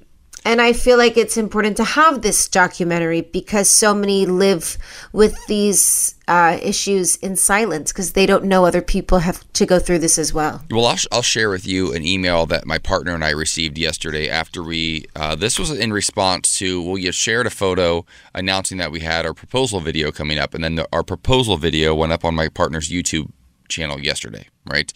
and 0.47 0.61
I 0.61 0.73
feel 0.73 0.99
like 0.99 1.17
it's 1.17 1.37
important 1.37 1.75
to 1.77 1.83
have 1.83 2.21
this 2.21 2.47
documentary 2.47 3.21
because 3.21 3.67
so 3.67 3.95
many 3.95 4.27
live 4.27 4.77
with 5.11 5.35
these 5.47 6.13
uh, 6.27 6.59
issues 6.61 7.15
in 7.15 7.35
silence 7.35 7.91
because 7.91 8.11
they 8.11 8.27
don't 8.27 8.45
know 8.45 8.63
other 8.63 8.83
people 8.83 9.19
have 9.19 9.43
to 9.53 9.65
go 9.65 9.79
through 9.79 9.99
this 9.99 10.19
as 10.19 10.35
well. 10.35 10.63
Well, 10.69 10.85
I'll, 10.85 10.97
I'll 11.11 11.21
share 11.23 11.49
with 11.49 11.65
you 11.65 11.93
an 11.93 12.05
email 12.05 12.45
that 12.45 12.67
my 12.67 12.77
partner 12.77 13.15
and 13.15 13.25
I 13.25 13.31
received 13.31 13.79
yesterday 13.79 14.29
after 14.29 14.61
we. 14.61 15.05
Uh, 15.15 15.33
this 15.33 15.57
was 15.57 15.71
in 15.71 15.91
response 15.91 16.55
to 16.59 16.79
well, 16.79 16.97
you 16.99 17.11
shared 17.11 17.47
a 17.47 17.51
photo 17.51 18.05
announcing 18.35 18.77
that 18.77 18.91
we 18.91 18.99
had 18.99 19.25
our 19.25 19.33
proposal 19.33 19.79
video 19.79 20.11
coming 20.11 20.37
up, 20.37 20.53
and 20.53 20.63
then 20.63 20.75
the, 20.75 20.87
our 20.93 21.03
proposal 21.03 21.57
video 21.57 21.95
went 21.95 22.11
up 22.11 22.23
on 22.23 22.35
my 22.35 22.49
partner's 22.49 22.89
YouTube 22.89 23.31
channel 23.67 23.99
yesterday, 23.99 24.47
right? 24.67 24.93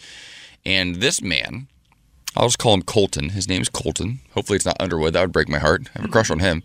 And 0.64 0.96
this 0.96 1.22
man, 1.22 1.68
I'll 2.36 2.46
just 2.46 2.58
call 2.58 2.74
him 2.74 2.82
Colton. 2.82 3.30
His 3.30 3.48
name 3.48 3.62
is 3.62 3.68
Colton. 3.68 4.20
Hopefully, 4.34 4.56
it's 4.56 4.66
not 4.66 4.80
Underwood. 4.80 5.14
That 5.14 5.22
would 5.22 5.32
break 5.32 5.48
my 5.48 5.58
heart. 5.58 5.88
I 5.94 6.00
have 6.00 6.08
a 6.08 6.12
crush 6.12 6.30
on 6.30 6.38
him. 6.38 6.62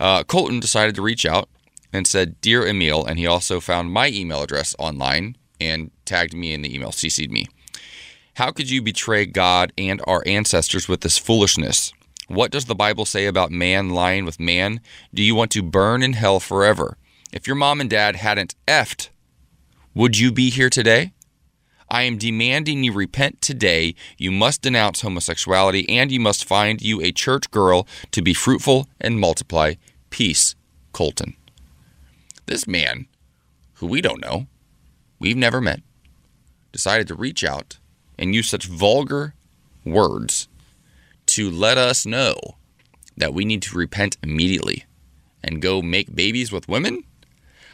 Uh, 0.00 0.24
Colton 0.24 0.60
decided 0.60 0.94
to 0.96 1.02
reach 1.02 1.24
out 1.24 1.48
and 1.92 2.06
said, 2.06 2.40
Dear 2.40 2.66
Emil, 2.66 3.04
and 3.04 3.18
he 3.18 3.26
also 3.26 3.60
found 3.60 3.92
my 3.92 4.08
email 4.08 4.42
address 4.42 4.74
online 4.78 5.36
and 5.60 5.90
tagged 6.04 6.34
me 6.34 6.52
in 6.52 6.62
the 6.62 6.74
email, 6.74 6.90
CC'd 6.90 7.30
me. 7.30 7.46
How 8.34 8.50
could 8.50 8.68
you 8.68 8.82
betray 8.82 9.26
God 9.26 9.72
and 9.78 10.02
our 10.06 10.22
ancestors 10.26 10.88
with 10.88 11.02
this 11.02 11.18
foolishness? 11.18 11.92
What 12.26 12.50
does 12.50 12.64
the 12.64 12.74
Bible 12.74 13.04
say 13.04 13.26
about 13.26 13.52
man 13.52 13.90
lying 13.90 14.24
with 14.24 14.40
man? 14.40 14.80
Do 15.12 15.22
you 15.22 15.36
want 15.36 15.52
to 15.52 15.62
burn 15.62 16.02
in 16.02 16.14
hell 16.14 16.40
forever? 16.40 16.96
If 17.32 17.46
your 17.46 17.56
mom 17.56 17.80
and 17.80 17.88
dad 17.88 18.16
hadn't 18.16 18.56
effed, 18.66 19.10
would 19.94 20.18
you 20.18 20.32
be 20.32 20.50
here 20.50 20.70
today? 20.70 21.12
I 21.88 22.02
am 22.02 22.18
demanding 22.18 22.82
you 22.82 22.92
repent 22.92 23.40
today. 23.40 23.94
You 24.18 24.30
must 24.30 24.62
denounce 24.62 25.02
homosexuality 25.02 25.88
and 25.88 26.10
you 26.10 26.20
must 26.20 26.44
find 26.44 26.80
you 26.80 27.00
a 27.00 27.12
church 27.12 27.50
girl 27.50 27.86
to 28.10 28.22
be 28.22 28.34
fruitful 28.34 28.88
and 29.00 29.20
multiply. 29.20 29.74
Peace, 30.10 30.54
Colton. 30.92 31.36
This 32.46 32.66
man, 32.66 33.06
who 33.74 33.86
we 33.86 34.00
don't 34.00 34.20
know, 34.20 34.46
we've 35.18 35.36
never 35.36 35.60
met, 35.60 35.80
decided 36.72 37.08
to 37.08 37.14
reach 37.14 37.42
out 37.42 37.78
and 38.18 38.34
use 38.34 38.48
such 38.48 38.66
vulgar 38.66 39.34
words 39.84 40.48
to 41.26 41.50
let 41.50 41.78
us 41.78 42.04
know 42.04 42.36
that 43.16 43.32
we 43.32 43.44
need 43.44 43.62
to 43.62 43.76
repent 43.76 44.16
immediately 44.22 44.84
and 45.42 45.62
go 45.62 45.80
make 45.80 46.14
babies 46.14 46.52
with 46.52 46.68
women? 46.68 47.04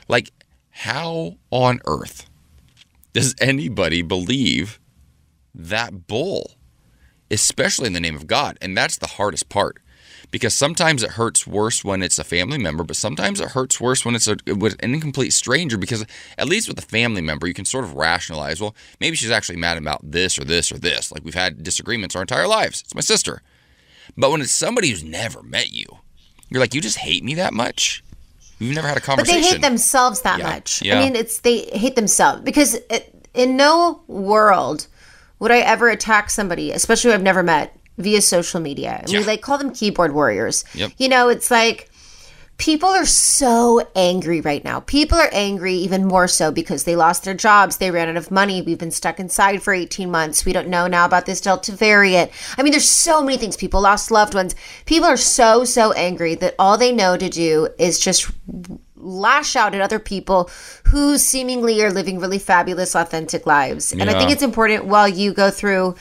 Like, 0.09 0.33
how 0.71 1.37
on 1.51 1.81
earth 1.87 2.30
does 3.13 3.35
anybody 3.41 4.03
believe 4.03 4.81
that 5.55 6.07
bull, 6.07 6.53
especially 7.31 7.87
in 7.87 7.93
the 7.93 8.01
name 8.01 8.17
of 8.17 8.27
God? 8.27 8.59
And 8.61 8.77
that's 8.77 8.99
the 8.99 9.07
hardest 9.07 9.49
part 9.49 9.79
because 10.31 10.55
sometimes 10.55 11.03
it 11.03 11.13
hurts 11.13 11.47
worse 11.47 11.83
when 11.83 12.03
it's 12.03 12.19
a 12.19 12.25
family 12.25 12.59
member, 12.59 12.85
but 12.85 12.97
sometimes 12.97 13.41
it 13.41 13.51
hurts 13.51 13.81
worse 13.81 14.05
when 14.05 14.15
it's 14.15 14.29
a, 14.29 14.37
with 14.55 14.77
an 14.83 14.95
incomplete 14.95 15.33
stranger 15.33 15.77
because 15.77 16.05
at 16.39 16.49
least 16.49 16.69
with 16.69 16.79
a 16.79 16.83
family 16.83 17.21
member, 17.21 17.49
you 17.49 17.55
can 17.55 17.65
sort 17.65 17.85
of 17.85 17.95
rationalize, 17.95 18.61
well, 18.61 18.75
maybe 19.01 19.17
she's 19.17 19.31
actually 19.31 19.57
mad 19.57 19.77
about 19.77 20.09
this 20.09 20.39
or 20.39 20.45
this 20.45 20.71
or 20.71 20.79
this. 20.79 21.11
Like 21.11 21.25
we've 21.25 21.35
had 21.35 21.63
disagreements 21.63 22.15
our 22.15 22.23
entire 22.23 22.47
lives. 22.47 22.83
It's 22.83 22.95
my 22.95 23.01
sister. 23.01 23.43
But 24.17 24.31
when 24.31 24.41
it's 24.41 24.53
somebody 24.53 24.91
who's 24.91 25.05
never 25.05 25.43
met 25.43 25.73
you, 25.73 25.87
You're 26.51 26.61
like, 26.61 26.75
you 26.75 26.81
just 26.81 26.99
hate 26.99 27.25
me 27.25 27.35
that 27.35 27.55
much? 27.55 28.03
We've 28.61 28.75
never 28.75 28.87
had 28.89 28.97
a 28.97 29.01
conversation. 29.01 29.41
But 29.41 29.47
they 29.49 29.53
hate 29.55 29.63
themselves 29.63 30.21
that 30.23 30.39
Yeah. 30.39 30.49
much. 30.51 30.83
Yeah. 30.83 30.99
I 30.99 31.05
mean, 31.05 31.17
it's 31.17 31.41
they 31.41 31.63
hate 31.73 31.97
themselves 31.97 32.43
because 32.43 32.75
it, 32.91 33.15
in 33.35 33.57
no 33.57 34.03
world 34.07 34.87
would 35.39 35.51
I 35.51 35.59
ever 35.59 35.89
attack 35.89 36.31
somebody, 36.31 36.71
especially 36.71 37.11
who 37.11 37.15
I've 37.15 37.23
never 37.23 37.43
met, 37.43 37.75
via 37.99 38.21
social 38.23 38.61
media. 38.61 39.01
And 39.03 39.11
we 39.11 39.25
like 39.25 39.41
call 39.43 39.59
them 39.59 39.73
keyboard 39.75 40.13
warriors. 40.15 40.65
Yep. 40.75 40.93
You 40.99 41.09
know, 41.09 41.29
it's 41.29 41.51
like 41.51 41.89
people 42.61 42.91
are 42.91 43.07
so 43.07 43.81
angry 43.97 44.43
right 44.43 44.63
now. 44.63 44.81
People 44.81 45.17
are 45.17 45.31
angry 45.33 45.73
even 45.73 46.05
more 46.05 46.29
so 46.29 46.53
because 46.53 46.85
they 46.85 46.95
lost 46.95 47.25
their 47.25 47.35
jobs, 47.35 47.79
they 47.79 47.91
ran 47.91 48.11
out 48.11 48.19
of 48.19 48.31
money, 48.31 48.61
we've 48.61 48.79
been 48.79 48.91
stuck 48.91 49.19
inside 49.19 49.63
for 49.63 49.73
18 49.73 50.11
months. 50.11 50.45
We 50.45 50.53
don't 50.53 50.69
know 50.69 50.87
now 50.87 51.07
about 51.07 51.25
this 51.25 51.41
Delta 51.41 51.73
variant. 51.73 52.31
I 52.59 52.63
mean, 52.63 52.73
there's 52.73 52.89
so 52.89 53.23
many 53.23 53.39
things. 53.39 53.57
People 53.57 53.81
lost 53.81 54.11
loved 54.11 54.35
ones. 54.35 54.55
People 54.85 55.09
are 55.09 55.17
so 55.17 55.65
so 55.65 55.93
angry 55.93 56.35
that 56.35 56.55
all 56.59 56.77
they 56.77 56.93
know 56.93 57.17
to 57.17 57.31
do 57.31 57.69
is 57.79 57.99
just 57.99 58.31
lash 58.95 59.57
out 59.57 59.75
at 59.75 59.81
other 59.81 59.99
people 59.99 60.51
who 60.89 61.17
seemingly 61.17 61.83
are 61.83 61.91
living 61.91 62.19
really 62.19 62.39
fabulous 62.39 62.95
authentic 62.95 63.47
lives. 63.47 63.91
And 63.91 64.03
I 64.03 64.13
think 64.13 64.31
it's 64.31 64.43
important 64.43 64.85
while 64.85 65.09
you 65.09 65.33
go 65.33 65.51
through 65.51 65.97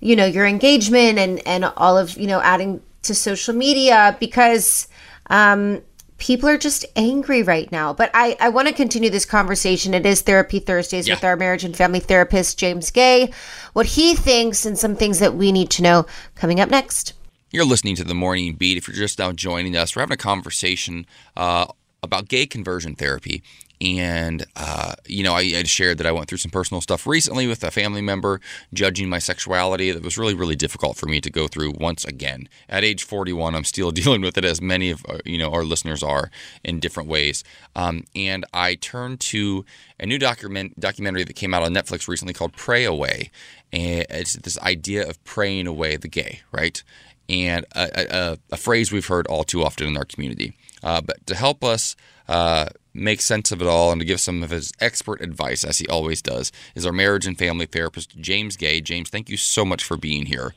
you 0.00 0.16
know 0.16 0.24
your 0.24 0.46
engagement 0.46 1.18
and 1.18 1.46
and 1.46 1.66
all 1.76 1.98
of 1.98 2.16
you 2.16 2.28
know 2.28 2.40
adding 2.40 2.80
to 3.02 3.14
social 3.14 3.52
media 3.52 4.16
because 4.20 4.86
um 5.28 5.82
people 6.18 6.48
are 6.48 6.58
just 6.58 6.84
angry 6.96 7.42
right 7.42 7.70
now 7.72 7.92
but 7.92 8.10
i 8.12 8.36
i 8.40 8.48
want 8.48 8.68
to 8.68 8.74
continue 8.74 9.08
this 9.08 9.24
conversation 9.24 9.94
it 9.94 10.04
is 10.04 10.20
therapy 10.20 10.58
thursdays 10.58 11.08
with 11.08 11.24
our 11.24 11.36
marriage 11.36 11.64
and 11.64 11.76
family 11.76 12.00
therapist 12.00 12.58
James 12.58 12.90
Guay 12.90 13.32
what 13.72 13.86
he 13.86 14.14
thinks 14.14 14.66
and 14.66 14.78
some 14.78 14.96
things 14.96 15.20
that 15.20 15.34
we 15.34 15.52
need 15.52 15.70
to 15.70 15.82
know 15.82 16.06
coming 16.34 16.60
up 16.60 16.68
next 16.70 17.14
You're 17.50 17.64
listening 17.64 17.96
to 17.96 18.04
the 18.04 18.14
Morning 18.14 18.54
Beat. 18.54 18.76
If 18.76 18.88
you're 18.88 18.96
just 18.96 19.18
now 19.18 19.32
joining 19.32 19.74
us, 19.74 19.96
we're 19.96 20.02
having 20.02 20.14
a 20.14 20.18
conversation 20.18 21.06
uh, 21.34 21.66
about 22.02 22.28
gay 22.28 22.46
conversion 22.46 22.94
therapy. 22.94 23.42
And, 23.80 24.44
uh, 24.56 24.94
you 25.06 25.22
know, 25.22 25.34
I, 25.34 25.62
shared 25.62 25.98
that 25.98 26.06
I 26.06 26.12
went 26.12 26.28
through 26.28 26.38
some 26.38 26.50
personal 26.50 26.80
stuff 26.80 27.06
recently 27.06 27.46
with 27.46 27.62
a 27.62 27.70
family 27.70 28.00
member 28.00 28.40
judging 28.74 29.08
my 29.08 29.18
sexuality 29.18 29.92
that 29.92 30.02
was 30.02 30.18
really, 30.18 30.34
really 30.34 30.56
difficult 30.56 30.96
for 30.96 31.06
me 31.06 31.20
to 31.20 31.30
go 31.30 31.46
through 31.46 31.72
once 31.78 32.04
again. 32.04 32.48
At 32.68 32.84
age 32.84 33.04
41, 33.04 33.54
I'm 33.54 33.64
still 33.64 33.90
dealing 33.92 34.20
with 34.20 34.36
it, 34.36 34.44
as 34.44 34.60
many 34.60 34.90
of, 34.90 35.04
uh, 35.08 35.18
you 35.24 35.38
know, 35.38 35.52
our 35.52 35.64
listeners 35.64 36.02
are 36.02 36.30
in 36.64 36.80
different 36.80 37.08
ways. 37.08 37.44
Um, 37.76 38.04
and 38.16 38.44
I 38.52 38.74
turned 38.74 39.20
to 39.20 39.64
a 40.00 40.06
new 40.06 40.18
document, 40.18 40.78
documentary 40.80 41.24
that 41.24 41.36
came 41.36 41.54
out 41.54 41.62
on 41.62 41.72
Netflix 41.72 42.08
recently 42.08 42.34
called 42.34 42.54
Pray 42.54 42.84
Away. 42.84 43.30
And 43.72 44.06
it's 44.10 44.32
this 44.34 44.58
idea 44.60 45.08
of 45.08 45.22
praying 45.24 45.66
away 45.66 45.96
the 45.96 46.08
gay, 46.08 46.40
right? 46.50 46.82
and 47.28 47.66
a, 47.74 48.16
a, 48.16 48.38
a 48.52 48.56
phrase 48.56 48.90
we've 48.90 49.06
heard 49.06 49.26
all 49.26 49.44
too 49.44 49.62
often 49.62 49.86
in 49.86 49.96
our 49.96 50.04
community. 50.04 50.56
Uh, 50.82 51.00
but 51.00 51.26
to 51.26 51.34
help 51.34 51.62
us 51.62 51.96
uh, 52.28 52.66
make 52.98 53.20
sense 53.20 53.52
of 53.52 53.62
it 53.62 53.68
all 53.68 53.92
and 53.92 54.00
to 54.00 54.04
give 54.04 54.20
some 54.20 54.42
of 54.42 54.50
his 54.50 54.72
expert 54.80 55.20
advice, 55.20 55.64
as 55.64 55.78
he 55.78 55.86
always 55.88 56.22
does, 56.22 56.52
is 56.74 56.84
our 56.84 56.92
marriage 56.92 57.26
and 57.26 57.38
family 57.38 57.66
therapist, 57.66 58.18
James 58.18 58.56
Guay. 58.56 58.82
James, 58.82 59.08
thank 59.10 59.28
you 59.28 59.36
so 59.36 59.64
much 59.64 59.84
for 59.84 59.96
being 59.96 60.26
here. 60.26 60.54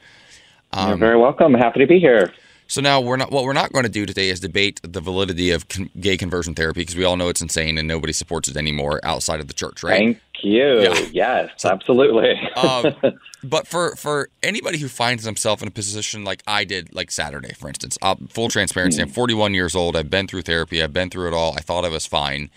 You're 0.73 0.93
um, 0.93 0.99
very 0.99 1.17
welcome. 1.17 1.53
Happy 1.53 1.79
to 1.79 1.87
be 1.87 1.99
here. 1.99 2.31
So 2.71 2.79
now 2.79 3.01
we're 3.01 3.17
not. 3.17 3.33
What 3.33 3.43
we're 3.43 3.51
not 3.51 3.73
going 3.73 3.83
to 3.83 3.91
do 3.91 4.05
today 4.05 4.29
is 4.29 4.39
debate 4.39 4.79
the 4.81 5.01
validity 5.01 5.51
of 5.51 5.67
con- 5.67 5.89
gay 5.99 6.15
conversion 6.15 6.55
therapy 6.55 6.79
because 6.79 6.95
we 6.95 7.03
all 7.03 7.17
know 7.17 7.27
it's 7.27 7.41
insane 7.41 7.77
and 7.77 7.85
nobody 7.85 8.13
supports 8.13 8.47
it 8.47 8.55
anymore 8.55 9.01
outside 9.03 9.41
of 9.41 9.49
the 9.49 9.53
church, 9.53 9.83
right? 9.83 9.97
Thank 9.97 10.19
you. 10.41 10.79
Yes, 11.11 11.65
absolutely. 11.65 12.39
um, 12.55 12.95
but 13.43 13.67
for 13.67 13.97
for 13.97 14.29
anybody 14.41 14.77
who 14.77 14.87
finds 14.87 15.25
themselves 15.25 15.61
in 15.61 15.67
a 15.67 15.71
position 15.71 16.23
like 16.23 16.43
I 16.47 16.63
did, 16.63 16.95
like 16.95 17.11
Saturday, 17.11 17.51
for 17.55 17.67
instance, 17.67 17.97
uh, 18.01 18.15
full 18.29 18.47
transparency, 18.47 19.01
I'm 19.01 19.09
41 19.09 19.53
years 19.53 19.75
old. 19.75 19.97
I've 19.97 20.09
been 20.09 20.27
through 20.27 20.43
therapy. 20.43 20.81
I've 20.81 20.93
been 20.93 21.09
through 21.09 21.27
it 21.27 21.33
all. 21.33 21.53
I 21.57 21.59
thought 21.59 21.83
I 21.83 21.89
was 21.89 22.05
fine, 22.05 22.49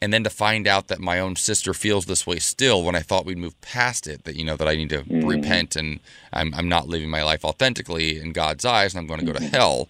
and 0.00 0.12
then 0.12 0.24
to 0.24 0.30
find 0.30 0.66
out 0.66 0.88
that 0.88 1.00
my 1.00 1.18
own 1.18 1.36
sister 1.36 1.74
feels 1.74 2.06
this 2.06 2.26
way 2.26 2.38
still, 2.38 2.82
when 2.82 2.94
I 2.94 3.00
thought 3.00 3.26
we'd 3.26 3.38
move 3.38 3.60
past 3.60 4.06
it, 4.06 4.24
that 4.24 4.36
you 4.36 4.44
know 4.44 4.56
that 4.56 4.68
I 4.68 4.76
need 4.76 4.90
to 4.90 5.04
repent 5.08 5.76
and 5.76 6.00
I'm 6.32 6.54
I'm 6.54 6.68
not 6.68 6.88
living 6.88 7.10
my 7.10 7.22
life 7.22 7.44
authentically 7.44 8.18
in 8.20 8.32
God's 8.32 8.64
eyes, 8.64 8.94
and 8.94 9.00
I'm 9.00 9.06
going 9.06 9.20
to 9.20 9.26
go 9.26 9.38
to 9.38 9.44
hell. 9.44 9.88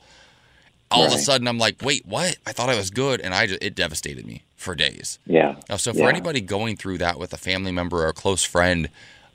All 0.91 1.05
of 1.05 1.13
a 1.13 1.19
sudden, 1.19 1.47
I'm 1.47 1.59
like, 1.59 1.77
wait, 1.83 2.07
what? 2.07 2.39
I 2.47 2.53
thought 2.53 2.71
I 2.71 2.75
was 2.77 2.89
good, 2.91 3.21
and 3.21 3.35
I 3.35 3.47
just, 3.47 3.63
it 3.63 3.75
devastated 3.75 4.25
me 4.27 4.43
for 4.57 4.75
days. 4.75 5.19
Yeah. 5.27 5.57
So 5.77 5.93
for 5.93 5.99
Yeah. 6.01 6.09
anybody 6.09 6.41
going 6.41 6.77
through 6.79 6.97
that 6.99 7.19
with 7.19 7.35
a 7.35 7.37
family 7.37 7.73
member 7.73 7.99
or 8.05 8.09
a 8.09 8.15
close 8.15 8.43
friend, 8.43 8.89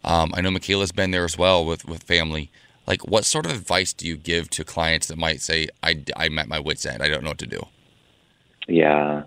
um, 0.04 0.32
I 0.36 0.42
know 0.42 0.50
Michaela's 0.50 0.92
been 0.92 1.12
there 1.12 1.26
as 1.26 1.38
well 1.38 1.64
with 1.64 1.86
with 1.88 2.02
family. 2.04 2.50
Like, 2.88 3.08
what 3.08 3.24
sort 3.24 3.46
of 3.46 3.52
advice 3.52 3.94
do 3.94 4.08
you 4.08 4.18
give 4.18 4.50
to 4.50 4.64
clients 4.64 5.08
that 5.08 5.18
might 5.18 5.42
say, 5.42 5.68
"I 5.84 6.02
I'm 6.18 6.40
at 6.40 6.48
my 6.48 6.60
wits 6.60 6.86
end. 6.88 7.04
I 7.04 7.08
don't 7.08 7.24
know 7.24 7.30
what 7.30 7.38
to 7.38 7.48
do." 7.48 7.68
Yeah. 8.68 9.24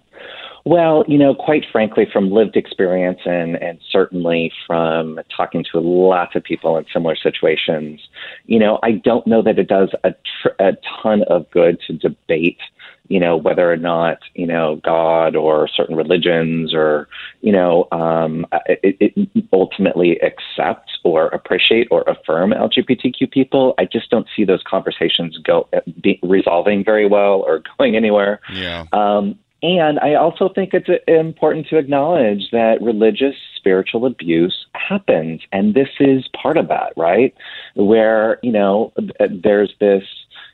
Well, 0.66 1.04
you 1.06 1.16
know, 1.16 1.32
quite 1.32 1.64
frankly, 1.70 2.08
from 2.12 2.32
lived 2.32 2.56
experience 2.56 3.20
and, 3.24 3.54
and 3.62 3.78
certainly 3.88 4.52
from 4.66 5.20
talking 5.34 5.64
to 5.70 5.78
lots 5.78 6.34
of 6.34 6.42
people 6.42 6.76
in 6.76 6.84
similar 6.92 7.14
situations, 7.14 8.00
you 8.46 8.58
know, 8.58 8.80
I 8.82 8.90
don't 8.90 9.24
know 9.28 9.42
that 9.42 9.60
it 9.60 9.68
does 9.68 9.90
a, 10.02 10.10
tr- 10.10 10.56
a 10.58 10.72
ton 11.00 11.22
of 11.28 11.48
good 11.52 11.78
to 11.86 11.92
debate, 11.92 12.58
you 13.06 13.20
know, 13.20 13.36
whether 13.36 13.70
or 13.70 13.76
not, 13.76 14.18
you 14.34 14.44
know, 14.44 14.80
God 14.84 15.36
or 15.36 15.68
certain 15.68 15.94
religions 15.94 16.74
or, 16.74 17.06
you 17.42 17.52
know, 17.52 17.86
um, 17.92 18.44
it, 18.66 18.96
it 19.14 19.28
ultimately 19.52 20.18
accept 20.18 20.90
or 21.04 21.28
appreciate 21.28 21.86
or 21.92 22.02
affirm 22.08 22.50
LGBTQ 22.50 23.30
people. 23.30 23.74
I 23.78 23.84
just 23.84 24.10
don't 24.10 24.26
see 24.34 24.44
those 24.44 24.64
conversations 24.68 25.38
go 25.38 25.68
be, 26.02 26.18
resolving 26.24 26.84
very 26.84 27.06
well 27.06 27.44
or 27.46 27.62
going 27.78 27.94
anywhere. 27.94 28.40
Yeah. 28.52 28.86
Um, 28.92 29.38
and 29.62 29.98
I 30.00 30.14
also 30.14 30.50
think 30.54 30.74
it's 30.74 30.88
uh, 30.88 31.12
important 31.12 31.66
to 31.68 31.78
acknowledge 31.78 32.50
that 32.52 32.82
religious 32.82 33.34
spiritual 33.56 34.04
abuse 34.04 34.66
happens. 34.74 35.40
And 35.50 35.74
this 35.74 35.88
is 35.98 36.28
part 36.40 36.56
of 36.56 36.68
that, 36.68 36.92
right? 36.96 37.34
Where, 37.74 38.38
you 38.42 38.52
know, 38.52 38.92
uh, 38.98 39.26
there's 39.42 39.72
this, 39.80 40.02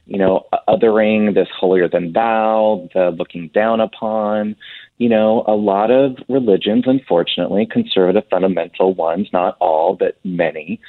you 0.07 0.19
know, 0.19 0.47
othering, 0.69 1.35
this 1.35 1.49
holier 1.59 1.89
than 1.89 2.13
thou, 2.13 2.89
the 2.95 3.11
looking 3.11 3.49
down 3.49 3.81
upon. 3.81 4.57
You 4.99 5.09
know, 5.09 5.43
a 5.49 5.55
lot 5.55 5.91
of 5.91 6.17
religions, 6.29 6.85
unfortunately, 6.87 7.67
conservative 7.69 8.25
fundamental 8.31 8.95
ones, 8.95 9.29
not 9.33 9.57
all, 9.61 9.97
but 9.97 10.17
many, 10.23 10.81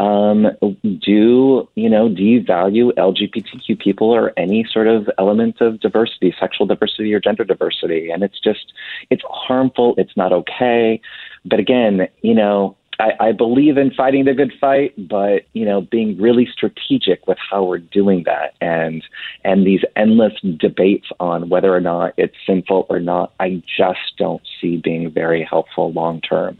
um, 0.00 0.46
do, 0.82 1.68
you 1.74 1.90
know, 1.90 2.08
devalue 2.08 2.90
LGBTQ 2.94 3.78
people 3.78 4.10
or 4.10 4.32
any 4.38 4.64
sort 4.72 4.86
of 4.86 5.10
element 5.18 5.60
of 5.60 5.78
diversity, 5.80 6.34
sexual 6.40 6.66
diversity 6.66 7.12
or 7.12 7.20
gender 7.20 7.44
diversity. 7.44 8.10
And 8.10 8.22
it's 8.22 8.40
just, 8.40 8.72
it's 9.10 9.22
harmful. 9.28 9.94
It's 9.98 10.16
not 10.16 10.32
okay. 10.32 11.02
But 11.44 11.58
again, 11.58 12.08
you 12.22 12.34
know, 12.34 12.78
I, 12.98 13.28
I 13.28 13.32
believe 13.32 13.76
in 13.76 13.90
fighting 13.92 14.24
the 14.24 14.34
good 14.34 14.52
fight, 14.58 14.94
but 14.96 15.42
you 15.52 15.64
know, 15.64 15.82
being 15.82 16.18
really 16.18 16.46
strategic 16.50 17.26
with 17.26 17.38
how 17.38 17.64
we're 17.64 17.78
doing 17.78 18.24
that, 18.26 18.54
and 18.60 19.02
and 19.42 19.66
these 19.66 19.80
endless 19.96 20.34
debates 20.58 21.06
on 21.18 21.48
whether 21.48 21.74
or 21.74 21.80
not 21.80 22.12
it's 22.18 22.36
sinful 22.46 22.86
or 22.90 23.00
not, 23.00 23.32
I 23.40 23.62
just 23.78 24.18
don't 24.18 24.42
see 24.60 24.76
being 24.76 25.10
very 25.10 25.42
helpful 25.42 25.92
long 25.92 26.20
term, 26.20 26.58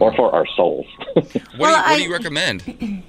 or 0.00 0.14
for 0.14 0.34
our 0.34 0.46
souls. 0.46 0.86
What, 1.16 1.26
do, 1.26 1.64
you, 1.66 1.76
what 1.76 1.96
do 1.96 2.02
you 2.02 2.12
recommend? 2.12 3.02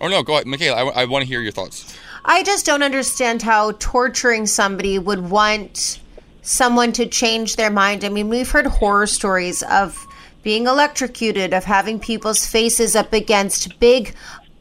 Oh 0.00 0.08
no, 0.08 0.22
go 0.22 0.34
ahead, 0.34 0.46
Michaela. 0.46 0.76
I, 0.76 1.02
I 1.02 1.04
want 1.04 1.22
to 1.22 1.28
hear 1.28 1.42
your 1.42 1.52
thoughts. 1.52 1.96
I 2.24 2.42
just 2.42 2.64
don't 2.64 2.82
understand 2.82 3.42
how 3.42 3.72
torturing 3.72 4.46
somebody 4.46 4.98
would 4.98 5.30
want 5.30 6.00
someone 6.42 6.92
to 6.92 7.06
change 7.06 7.56
their 7.56 7.70
mind. 7.70 8.04
I 8.04 8.08
mean, 8.08 8.28
we've 8.28 8.50
heard 8.50 8.66
horror 8.66 9.06
stories 9.06 9.62
of 9.64 10.06
being 10.42 10.66
electrocuted, 10.66 11.52
of 11.52 11.64
having 11.64 12.00
people's 12.00 12.46
faces 12.46 12.96
up 12.96 13.12
against 13.12 13.78
big 13.78 14.14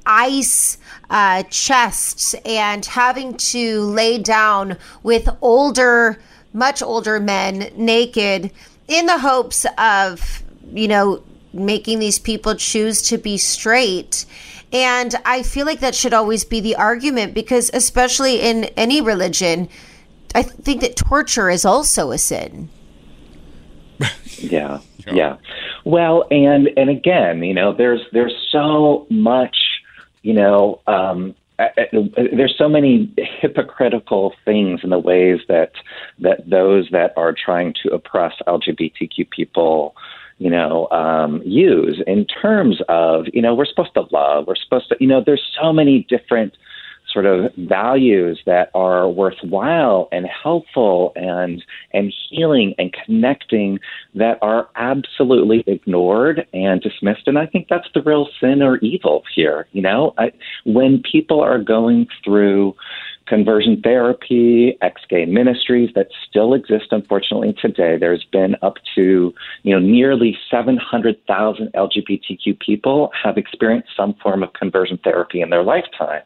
ice 0.06 0.78
uh, 1.10 1.44
chests, 1.44 2.34
and 2.46 2.86
having 2.86 3.36
to 3.38 3.82
lay 3.84 4.18
down 4.18 4.78
with 5.04 5.30
older, 5.42 6.20
much 6.54 6.82
older 6.82 7.20
men 7.20 7.72
naked 7.76 8.52
in 8.88 9.06
the 9.06 9.20
hopes 9.20 9.66
of, 9.78 10.44
you 10.74 10.88
know, 10.88 11.24
making 11.54 12.00
these 12.00 12.20
people 12.20 12.56
choose 12.56 13.02
to 13.04 13.18
be 13.18 13.38
straight. 13.38 14.26
And 14.72 15.16
I 15.26 15.44
feel 15.44 15.66
like 15.66 15.80
that 15.80 15.96
should 15.96 16.14
always 16.14 16.44
be 16.46 16.62
the 16.62 16.76
argument 16.76 17.34
because, 17.34 17.72
especially 17.74 18.42
in 18.42 18.66
any 18.76 19.02
religion, 19.02 19.68
I 20.36 20.44
think 20.44 20.82
that 20.82 20.96
torture 20.96 21.50
is 21.50 21.66
also 21.66 22.12
a 22.12 22.18
sin. 22.18 22.70
Yeah, 24.38 24.80
yeah. 25.12 25.38
Well, 25.86 26.28
and 26.30 26.70
and 26.78 26.90
again, 26.90 27.44
you 27.44 27.54
know, 27.54 27.74
there's 27.74 28.02
there's 28.12 28.36
so 28.52 29.08
much, 29.10 29.58
you 30.22 30.34
know, 30.34 30.82
um, 30.86 31.36
there's 32.16 32.56
so 32.58 32.70
many 32.70 33.12
hypocritical 33.18 34.34
things 34.46 34.82
in 34.84 34.92
the 34.92 35.00
ways 35.00 35.40
that 35.48 35.72
that 36.20 36.50
those 36.50 36.88
that 36.92 37.14
are 37.18 37.34
trying 37.34 37.74
to 37.84 37.90
oppress 37.90 38.34
LGBTQ 38.48 39.30
people, 39.30 39.96
you 40.40 40.50
know, 40.50 40.88
um, 40.90 41.42
use 41.44 42.02
in 42.08 42.26
terms 42.26 42.82
of, 42.90 43.26
you 43.34 43.42
know, 43.42 43.54
we're 43.54 43.66
supposed 43.66 43.94
to 43.94 44.04
love, 44.12 44.48
we're 44.48 44.56
supposed 44.56 44.90
to, 44.90 44.98
you 45.00 45.08
know, 45.08 45.22
there's 45.24 45.44
so 45.62 45.72
many 45.72 46.06
different 46.10 46.56
sort 47.12 47.26
of 47.26 47.52
values 47.58 48.40
that 48.46 48.70
are 48.76 49.10
worthwhile 49.10 50.08
and 50.12 50.28
helpful 50.28 51.12
and 51.16 51.64
and 51.92 52.14
healing 52.30 52.76
and 52.78 52.96
connecting 53.06 53.80
that 54.14 54.38
are 54.42 54.70
absolutely 54.76 55.64
ignored 55.66 56.48
and 56.54 56.82
dismissed. 56.82 57.28
And 57.28 57.38
I 57.38 57.48
think 57.48 57.68
that's 57.68 57.88
the 57.94 58.02
real 58.04 58.28
sin 58.40 58.62
or 58.62 58.78
evil 58.78 59.24
here 59.36 59.68
you 59.72 59.82
know? 59.82 60.14
I, 60.18 60.32
when 60.66 61.02
people 61.10 61.42
are 61.42 61.60
going 61.60 62.08
through 62.24 62.76
conversion 63.30 63.80
therapy, 63.82 64.76
ex-gay 64.82 65.26
ministries 65.26 65.92
that 65.96 66.08
still 66.28 66.54
exist, 66.56 66.88
unfortunately, 66.92 67.54
today. 67.62 67.96
There's 67.98 68.26
been 68.32 68.56
up 68.64 68.76
to, 68.96 69.34
you 69.64 69.74
know, 69.74 69.80
nearly 69.80 70.38
700,000 70.50 71.72
LGBTQ 71.74 72.60
people 72.60 73.12
have 73.24 73.38
experienced 73.38 73.90
some 73.96 74.16
form 74.16 74.42
of 74.42 74.52
conversion 74.54 75.00
therapy 75.04 75.42
in 75.42 75.52
their 75.52 75.64
lifetime. 75.64 76.24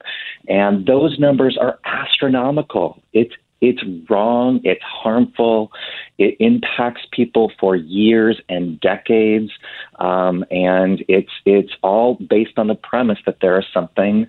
And 0.47 0.85
those 0.85 1.19
numbers 1.19 1.57
are 1.59 1.77
astronomical. 1.85 3.03
It's 3.11 3.33
it's 3.63 3.81
wrong, 4.09 4.59
it's 4.65 4.83
harmful, 4.83 5.71
it 6.17 6.35
impacts 6.41 7.03
people 7.13 7.49
for 7.57 7.77
years 7.77 8.41
and 8.49 8.77
decades, 8.81 9.51
um, 9.99 10.43
and 10.51 11.01
it's 11.07 11.31
it's 11.45 11.71
all 11.81 12.15
based 12.15 12.57
on 12.57 12.67
the 12.67 12.75
premise 12.75 13.19
that 13.25 13.37
there 13.39 13.57
is 13.57 13.65
something 13.73 14.27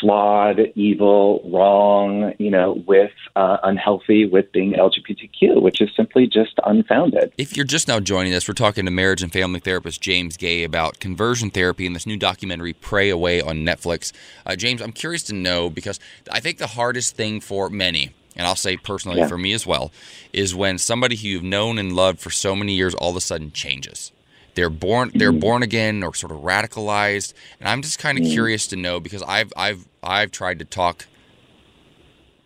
flawed, 0.00 0.60
evil, 0.74 1.42
wrong, 1.52 2.32
you 2.38 2.50
know, 2.50 2.82
with 2.86 3.10
uh, 3.36 3.58
unhealthy 3.62 4.24
with 4.26 4.50
being 4.52 4.72
LGBTQ, 4.72 5.60
which 5.62 5.80
is 5.80 5.90
simply 5.96 6.26
just 6.26 6.54
unfounded. 6.64 7.32
If 7.38 7.56
you're 7.56 7.66
just 7.66 7.88
now 7.88 8.00
joining 8.00 8.34
us, 8.34 8.46
we're 8.48 8.54
talking 8.54 8.84
to 8.84 8.90
marriage 8.90 9.22
and 9.22 9.32
family 9.32 9.60
therapist 9.60 10.00
James 10.00 10.36
Guay 10.36 10.64
about 10.64 11.00
conversion 11.00 11.50
therapy 11.50 11.86
and 11.86 11.94
this 11.94 12.06
new 12.06 12.16
documentary, 12.16 12.72
Pray 12.72 13.10
Away, 13.10 13.40
on 13.40 13.58
Netflix. 13.58 14.12
Uh, 14.46 14.56
James, 14.56 14.80
I'm 14.80 14.92
curious 14.92 15.22
to 15.24 15.34
know 15.34 15.70
because 15.70 15.98
I 16.30 16.40
think 16.40 16.58
the 16.58 16.68
hardest 16.68 17.16
thing 17.16 17.40
for 17.40 17.68
many, 17.70 18.10
and 18.36 18.46
I'll 18.46 18.56
say 18.56 18.76
personally 18.76 19.18
Yeah. 19.18 19.28
for 19.28 19.38
me 19.38 19.52
as 19.52 19.66
well, 19.66 19.92
is 20.32 20.54
when 20.54 20.78
somebody 20.78 21.16
who 21.16 21.28
you've 21.28 21.42
known 21.42 21.78
and 21.78 21.92
loved 21.94 22.20
for 22.20 22.30
so 22.30 22.54
many 22.56 22.74
years 22.74 22.94
all 22.94 23.10
of 23.10 23.16
a 23.16 23.20
sudden 23.20 23.52
changes. 23.52 24.12
They're 24.58 24.68
born 24.70 25.12
they're 25.14 25.30
Mm-hmm. 25.30 25.38
born 25.38 25.62
again 25.62 26.02
or 26.02 26.12
sort 26.14 26.32
of 26.32 26.38
radicalized. 26.38 27.32
And 27.60 27.68
I'm 27.68 27.80
just 27.80 28.00
kind 28.00 28.18
of 28.18 28.24
curious 28.24 28.66
to 28.66 28.76
know 28.76 28.98
because 28.98 29.22
I've 29.22 29.52
I've 29.56 29.86
I've 30.02 30.32
tried 30.32 30.58
to 30.58 30.64
talk 30.64 31.06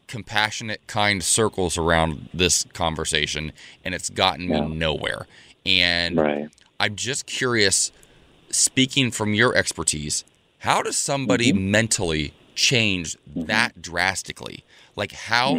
compassionate, 0.09 0.87
kind 0.87 1.23
circles 1.25 1.79
around 1.79 2.29
this 2.35 2.65
conversation, 2.75 3.51
and 3.83 3.95
it's 3.95 4.11
gotten 4.11 4.47
me 4.49 4.57
Yeah. 4.59 4.67
nowhere. 4.67 5.27
And 5.65 6.19
Right. 6.19 6.49
I'm 6.79 6.97
just 6.97 7.25
curious, 7.25 7.93
speaking 8.51 9.11
from 9.11 9.33
your 9.33 9.57
expertise, 9.57 10.25
how 10.59 10.83
does 10.83 10.99
somebody 10.99 11.51
Mm-hmm. 11.51 11.71
mentally 11.71 12.35
change 12.55 13.17
that 13.35 13.81
drastically? 13.81 14.65
Like 14.97 15.13
how 15.13 15.57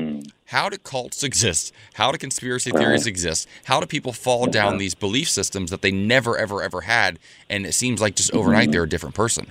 how 0.54 0.70
do 0.70 0.78
cults 0.78 1.24
exist? 1.24 1.74
How 1.96 2.12
do 2.12 2.18
conspiracy. 2.18 2.72
Right. 2.72 2.80
theories 2.80 3.08
exist? 3.08 3.48
How 3.66 3.80
do 3.80 3.88
people 3.88 4.14
fall 4.14 4.46
down 4.46 4.78
these 4.78 4.94
belief 4.94 5.28
systems 5.30 5.72
that 5.72 5.82
they 5.82 5.92
never 5.92 6.38
ever 6.38 6.62
ever 6.62 6.82
had? 6.82 7.18
And 7.50 7.66
it 7.66 7.74
seems 7.74 8.00
like 8.00 8.16
just 8.16 8.32
overnight 8.34 8.70
Mhm. 8.70 8.72
they're 8.74 8.84
a 8.84 8.90
different 8.90 9.16
person. 9.16 9.48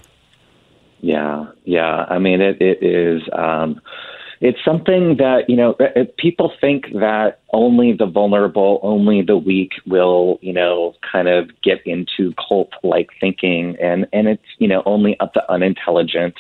Yeah, 1.01 1.47
yeah. 1.65 2.07
I 2.09 2.19
mean, 2.19 2.41
it, 2.41 2.63
it 2.63 2.83
is. 2.83 3.23
Um, 3.33 3.81
it's 4.41 4.59
something 4.65 5.17
that 5.19 5.49
you 5.49 5.57
know 5.57 5.77
uh, 5.81 6.01
uh, 6.01 6.05
people 6.19 6.53
think 6.61 6.87
that 6.95 7.41
only 7.53 7.93
the 7.93 8.07
vulnerable, 8.07 8.81
only 8.83 9.23
the 9.23 9.37
weak 9.37 9.73
will 9.87 10.39
you 10.41 10.53
know 10.53 10.95
kind 11.11 11.29
of 11.29 11.51
get 11.63 11.85
into 11.87 12.33
cult-like 12.49 13.11
thinking, 13.21 13.77
and 13.81 14.07
and 14.13 14.29
it's 14.29 14.43
you 14.59 14.69
know 14.69 14.83
only 14.87 15.19
up 15.21 15.35
the 15.35 15.45
unintelligent. 15.51 16.35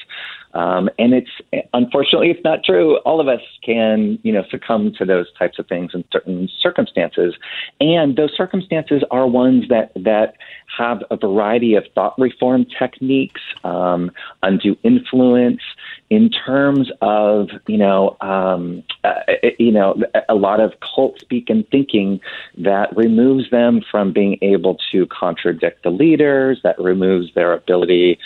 Um, 0.55 0.90
and 0.98 1.14
it's 1.14 1.30
unfortunately 1.72 2.30
it's 2.30 2.44
not 2.44 2.62
true. 2.64 2.98
All 2.98 3.20
of 3.20 3.28
us 3.28 3.40
can 3.64 4.18
you 4.22 4.32
know 4.32 4.44
succumb 4.50 4.92
to 4.98 5.05
those 5.05 5.26
types 5.38 5.59
of 5.59 5.66
things 5.66 5.92
in 5.94 6.05
certain 6.12 6.48
circumstances, 6.61 7.34
and 7.80 8.16
those 8.16 8.32
circumstances 8.36 9.03
are 9.11 9.26
ones 9.26 9.64
that 9.68 9.92
that 9.96 10.34
have 10.76 11.03
a 11.11 11.16
variety 11.16 11.74
of 11.74 11.84
thought 11.94 12.14
reform 12.18 12.66
techniques, 12.78 13.40
um, 13.64 14.11
undue 14.42 14.76
influence, 14.82 15.62
in 16.11 16.30
terms 16.30 16.90
of 17.00 17.48
you 17.66 17.78
know 17.78 18.16
um, 18.20 18.82
uh, 19.05 19.14
you 19.59 19.72
know 19.72 19.96
a 20.28 20.34
lot 20.34 20.61
of 20.61 20.72
cult 20.94 21.18
speak 21.20 21.48
and 21.48 21.66
thinking 21.70 22.20
that 22.59 22.94
removes 22.94 23.48
them 23.50 23.80
from 23.90 24.12
being 24.12 24.36
able 24.42 24.76
to 24.90 25.07
contradict 25.07 25.82
the 25.82 25.90
leaders, 25.90 26.61
that 26.62 26.78
removes 26.78 27.32
their 27.34 27.55
ability 27.55 28.18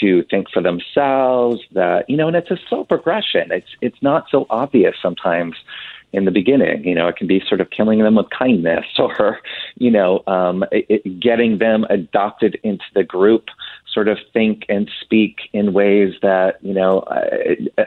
to 0.00 0.24
think 0.30 0.50
for 0.50 0.62
themselves. 0.62 1.60
That 1.72 2.08
you 2.08 2.16
know, 2.16 2.28
and 2.28 2.36
it's 2.36 2.50
a 2.50 2.58
slow 2.68 2.84
progression. 2.84 3.50
It's 3.50 3.70
it's 3.80 4.02
not 4.02 4.26
so 4.30 4.46
obvious 4.50 4.96
sometimes 5.00 5.56
in 6.14 6.24
the 6.24 6.30
beginning. 6.30 6.84
You 6.84 6.94
know, 6.94 7.08
it 7.08 7.16
can 7.16 7.26
be 7.26 7.42
sort 7.46 7.60
of 7.60 7.70
killing 7.70 7.98
them 7.98 8.14
with 8.14 8.30
kindness 8.30 8.86
or, 8.98 9.40
you 9.76 9.90
know, 9.90 10.22
um, 10.26 10.64
it, 10.70 10.86
it, 10.88 11.20
getting 11.20 11.58
them 11.58 11.84
adopted 11.90 12.58
into 12.62 12.84
the 12.94 13.02
group, 13.02 13.46
sort 13.94 14.08
of 14.08 14.18
think 14.32 14.66
and 14.68 14.90
speak 15.00 15.38
in 15.52 15.72
ways 15.72 16.14
that, 16.20 16.58
you 16.62 16.74
know, 16.74 16.98
uh, 17.00 17.20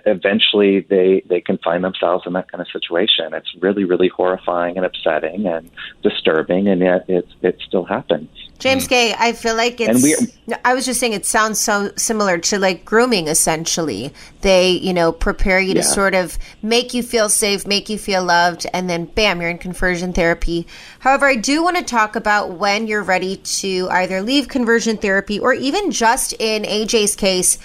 eventually 0.06 0.80
they, 0.80 1.22
they 1.28 1.42
can 1.42 1.58
find 1.60 1.84
themselves 1.84 2.24
in 2.26 2.34
that 2.34 2.50
kind 2.50 2.62
of 2.62 2.68
situation. 2.70 3.34
It's 3.34 3.54
really, 3.60 3.84
really 3.84 4.08
horrifying 4.08 4.78
and 4.78 4.86
upsetting 4.86 5.46
and 5.46 5.70
disturbing, 6.02 6.68
and 6.70 6.82
yet 6.82 7.06
it, 7.10 7.28
it 7.42 7.60
still 7.68 7.84
happens. 7.84 8.30
James 8.60 8.88
Guay, 8.88 9.14
I 9.20 9.34
feel 9.34 9.56
like 9.56 9.80
And 9.80 9.98
it's. 9.98 10.04
we- 10.04 10.56
I 10.64 10.74
was 10.74 10.86
just 10.86 11.00
saying 11.00 11.12
it 11.14 11.26
sounds 11.26 11.60
so 11.60 11.92
similar 11.98 12.38
to 12.38 12.58
like 12.58 12.86
grooming. 12.86 13.28
Essentially, 13.28 14.14
they 14.42 14.72
you 14.72 14.94
know 14.94 15.12
prepare 15.12 15.60
you 15.60 15.74
to 15.74 15.84
sort 15.84 16.16
of 16.16 16.38
make 16.64 16.94
you 16.94 17.04
feel 17.04 17.28
safe, 17.30 17.68
make 17.68 17.90
you 17.90 17.98
feel 17.98 18.24
loved, 18.24 18.66
and 18.74 18.90
then 18.90 19.06
bam, 19.06 19.42
you're 19.42 19.50
in 19.50 19.58
conversion 19.58 20.14
therapy. 20.14 20.66
However, 21.00 21.28
I 21.28 21.36
do 21.36 21.62
want 21.62 21.78
to 21.78 21.84
talk 21.84 22.16
about 22.16 22.52
when 22.52 22.88
you're 22.88 23.04
ready 23.04 23.38
to 23.38 23.90
either 23.92 24.22
leave 24.22 24.48
conversion 24.48 24.98
therapy 24.98 25.38
or 25.38 25.54
even 25.54 25.92
just 25.98 26.34
in 26.40 26.64
AJ's 26.64 27.16
case, 27.16 27.58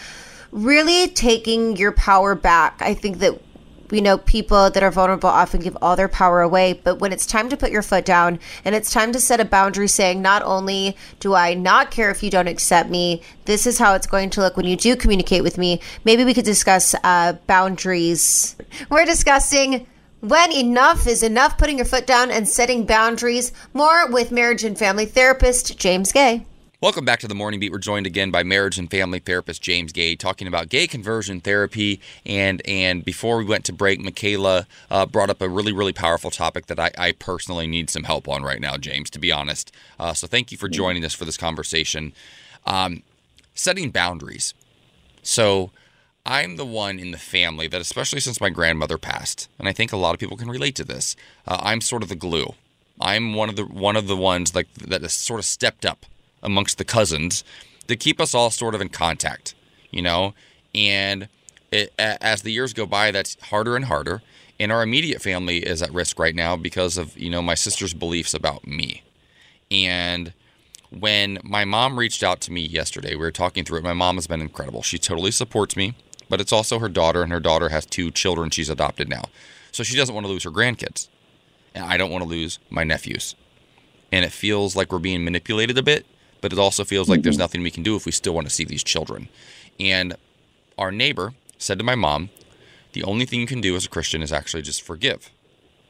really 0.50 1.08
taking 1.08 1.76
your 1.76 1.92
power 1.92 2.34
back. 2.34 2.80
I 2.80 2.94
think 2.94 3.18
that 3.18 3.40
we 3.90 4.00
know 4.00 4.16
people 4.16 4.70
that 4.70 4.82
are 4.82 4.90
vulnerable 4.90 5.28
often 5.28 5.60
give 5.60 5.76
all 5.82 5.96
their 5.96 6.08
power 6.08 6.40
away, 6.40 6.72
but 6.72 6.98
when 6.98 7.12
it's 7.12 7.26
time 7.26 7.50
to 7.50 7.58
put 7.58 7.70
your 7.70 7.82
foot 7.82 8.06
down 8.06 8.40
and 8.64 8.74
it's 8.74 8.90
time 8.90 9.12
to 9.12 9.20
set 9.20 9.38
a 9.38 9.44
boundary 9.44 9.86
saying, 9.86 10.22
not 10.22 10.42
only 10.42 10.96
do 11.20 11.34
I 11.34 11.52
not 11.52 11.90
care 11.90 12.10
if 12.10 12.22
you 12.22 12.30
don't 12.30 12.48
accept 12.48 12.88
me, 12.88 13.20
this 13.44 13.66
is 13.66 13.76
how 13.76 13.94
it's 13.94 14.06
going 14.06 14.30
to 14.30 14.40
look 14.40 14.56
when 14.56 14.66
you 14.66 14.76
do 14.76 14.96
communicate 14.96 15.42
with 15.42 15.58
me. 15.58 15.78
Maybe 16.06 16.24
we 16.24 16.32
could 16.32 16.46
discuss 16.46 16.94
uh, 17.04 17.34
boundaries. 17.46 18.56
We're 18.88 19.04
discussing 19.04 19.86
when 20.20 20.52
enough 20.52 21.06
is 21.06 21.22
enough, 21.22 21.58
putting 21.58 21.76
your 21.76 21.84
foot 21.84 22.06
down 22.06 22.30
and 22.30 22.48
setting 22.48 22.86
boundaries. 22.86 23.52
More 23.74 24.10
with 24.10 24.32
marriage 24.32 24.64
and 24.64 24.78
family 24.78 25.04
therapist 25.04 25.78
James 25.78 26.12
Guay. 26.12 26.46
Welcome 26.82 27.04
back 27.04 27.20
to 27.20 27.28
the 27.28 27.34
Morning 27.36 27.60
Beat. 27.60 27.70
We're 27.70 27.78
joined 27.78 28.08
again 28.08 28.32
by 28.32 28.42
marriage 28.42 28.76
and 28.76 28.90
family 28.90 29.20
therapist 29.20 29.62
James 29.62 29.92
Guay, 29.92 30.18
talking 30.18 30.48
about 30.48 30.68
gay 30.68 30.88
conversion 30.88 31.40
therapy. 31.40 32.00
And 32.26 32.60
and 32.66 33.04
before 33.04 33.36
we 33.36 33.44
went 33.44 33.64
to 33.66 33.72
break, 33.72 34.00
Michaela 34.00 34.66
uh, 34.90 35.06
brought 35.06 35.30
up 35.30 35.40
a 35.40 35.48
really 35.48 35.72
really 35.72 35.92
powerful 35.92 36.32
topic 36.32 36.66
that 36.66 36.80
I, 36.80 36.90
I 36.98 37.12
personally 37.12 37.68
need 37.68 37.88
some 37.88 38.02
help 38.02 38.26
on 38.26 38.42
right 38.42 38.60
now, 38.60 38.76
James. 38.78 39.10
To 39.10 39.20
be 39.20 39.30
honest, 39.30 39.70
uh, 40.00 40.12
so 40.12 40.26
thank 40.26 40.50
you 40.50 40.58
for 40.58 40.68
joining 40.68 41.04
us 41.04 41.14
for 41.14 41.24
this 41.24 41.36
conversation. 41.36 42.14
Um, 42.66 43.04
setting 43.54 43.92
boundaries. 43.92 44.52
So 45.22 45.70
I'm 46.26 46.56
the 46.56 46.66
one 46.66 46.98
in 46.98 47.12
the 47.12 47.16
family 47.16 47.68
that, 47.68 47.80
especially 47.80 48.18
since 48.18 48.40
my 48.40 48.50
grandmother 48.50 48.98
passed, 48.98 49.48
and 49.56 49.68
I 49.68 49.72
think 49.72 49.92
a 49.92 49.96
lot 49.96 50.14
of 50.14 50.18
people 50.18 50.36
can 50.36 50.50
relate 50.50 50.74
to 50.74 50.84
this. 50.84 51.14
Uh, 51.46 51.58
I'm 51.60 51.80
sort 51.80 52.02
of 52.02 52.08
the 52.08 52.16
glue. 52.16 52.54
I'm 53.00 53.34
one 53.34 53.48
of 53.48 53.54
the 53.54 53.66
one 53.66 53.94
of 53.94 54.08
the 54.08 54.16
ones 54.16 54.52
like 54.52 54.74
that 54.74 55.02
has 55.02 55.12
sort 55.12 55.38
of 55.38 55.46
stepped 55.46 55.86
up 55.86 56.06
amongst 56.42 56.78
the 56.78 56.84
cousins 56.84 57.44
to 57.88 57.96
keep 57.96 58.20
us 58.20 58.34
all 58.34 58.50
sort 58.50 58.74
of 58.74 58.80
in 58.80 58.88
contact, 58.88 59.54
you 59.90 60.02
know. 60.02 60.34
And 60.74 61.28
it, 61.70 61.92
as 61.98 62.42
the 62.42 62.52
years 62.52 62.72
go 62.72 62.86
by, 62.86 63.10
that's 63.10 63.36
harder 63.44 63.76
and 63.76 63.86
harder. 63.86 64.22
And 64.60 64.70
our 64.70 64.82
immediate 64.82 65.22
family 65.22 65.58
is 65.58 65.82
at 65.82 65.92
risk 65.92 66.18
right 66.18 66.34
now 66.34 66.56
because 66.56 66.96
of 66.96 67.18
you 67.18 67.30
know 67.30 67.42
my 67.42 67.54
sister's 67.54 67.94
beliefs 67.94 68.34
about 68.34 68.66
me. 68.66 69.02
And 69.70 70.32
when 70.90 71.38
my 71.42 71.64
mom 71.64 71.98
reached 71.98 72.22
out 72.22 72.40
to 72.42 72.52
me 72.52 72.60
yesterday, 72.66 73.10
we 73.10 73.22
were 73.22 73.30
talking 73.30 73.64
through 73.64 73.78
it. 73.78 73.84
My 73.84 73.94
mom 73.94 74.16
has 74.16 74.26
been 74.26 74.42
incredible. 74.42 74.82
She 74.82 74.98
totally 74.98 75.30
supports 75.30 75.76
me, 75.76 75.94
but 76.28 76.40
it's 76.40 76.52
also 76.52 76.78
her 76.78 76.88
daughter, 76.88 77.22
and 77.22 77.32
her 77.32 77.40
daughter 77.40 77.70
has 77.70 77.86
two 77.86 78.10
children 78.10 78.50
she's 78.50 78.68
adopted 78.68 79.08
now. 79.08 79.24
So 79.72 79.82
she 79.82 79.96
doesn't 79.96 80.14
want 80.14 80.26
to 80.26 80.32
lose 80.32 80.44
her 80.44 80.50
grandkids. 80.50 81.08
And 81.74 81.84
I 81.84 81.96
don't 81.96 82.10
want 82.10 82.22
to 82.22 82.28
lose 82.28 82.58
my 82.68 82.84
nephews. 82.84 83.34
And 84.12 84.24
it 84.24 84.32
feels 84.32 84.76
like 84.76 84.92
we're 84.92 84.98
being 84.98 85.24
manipulated 85.24 85.78
a 85.78 85.82
bit, 85.82 86.04
but 86.42 86.52
it 86.52 86.58
also 86.58 86.84
feels 86.84 87.08
like 87.08 87.22
there's 87.22 87.38
nothing 87.38 87.62
we 87.62 87.70
can 87.70 87.82
do 87.82 87.96
if 87.96 88.04
we 88.04 88.12
still 88.12 88.34
want 88.34 88.46
to 88.46 88.52
see 88.52 88.64
these 88.64 88.84
children. 88.84 89.28
And 89.80 90.14
our 90.76 90.92
neighbor 90.92 91.32
said 91.56 91.78
to 91.78 91.84
my 91.84 91.94
mom, 91.94 92.28
the 92.92 93.04
only 93.04 93.24
thing 93.24 93.40
you 93.40 93.46
can 93.46 93.62
do 93.62 93.74
as 93.74 93.86
a 93.86 93.88
Christian 93.88 94.20
is 94.22 94.32
actually 94.32 94.62
just 94.62 94.82
forgive, 94.82 95.30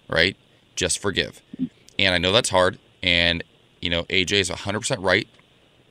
right? 0.09 0.37
Just 0.77 1.01
forgive. 1.01 1.43
And 1.99 2.15
I 2.15 2.19
know 2.19 2.31
that's 2.31 2.51
hard. 2.51 2.79
And, 3.03 3.43
you 3.81 3.91
know, 3.91 4.05
AJ 4.05 4.33
is 4.35 4.51
100% 4.51 4.97
right, 5.03 5.27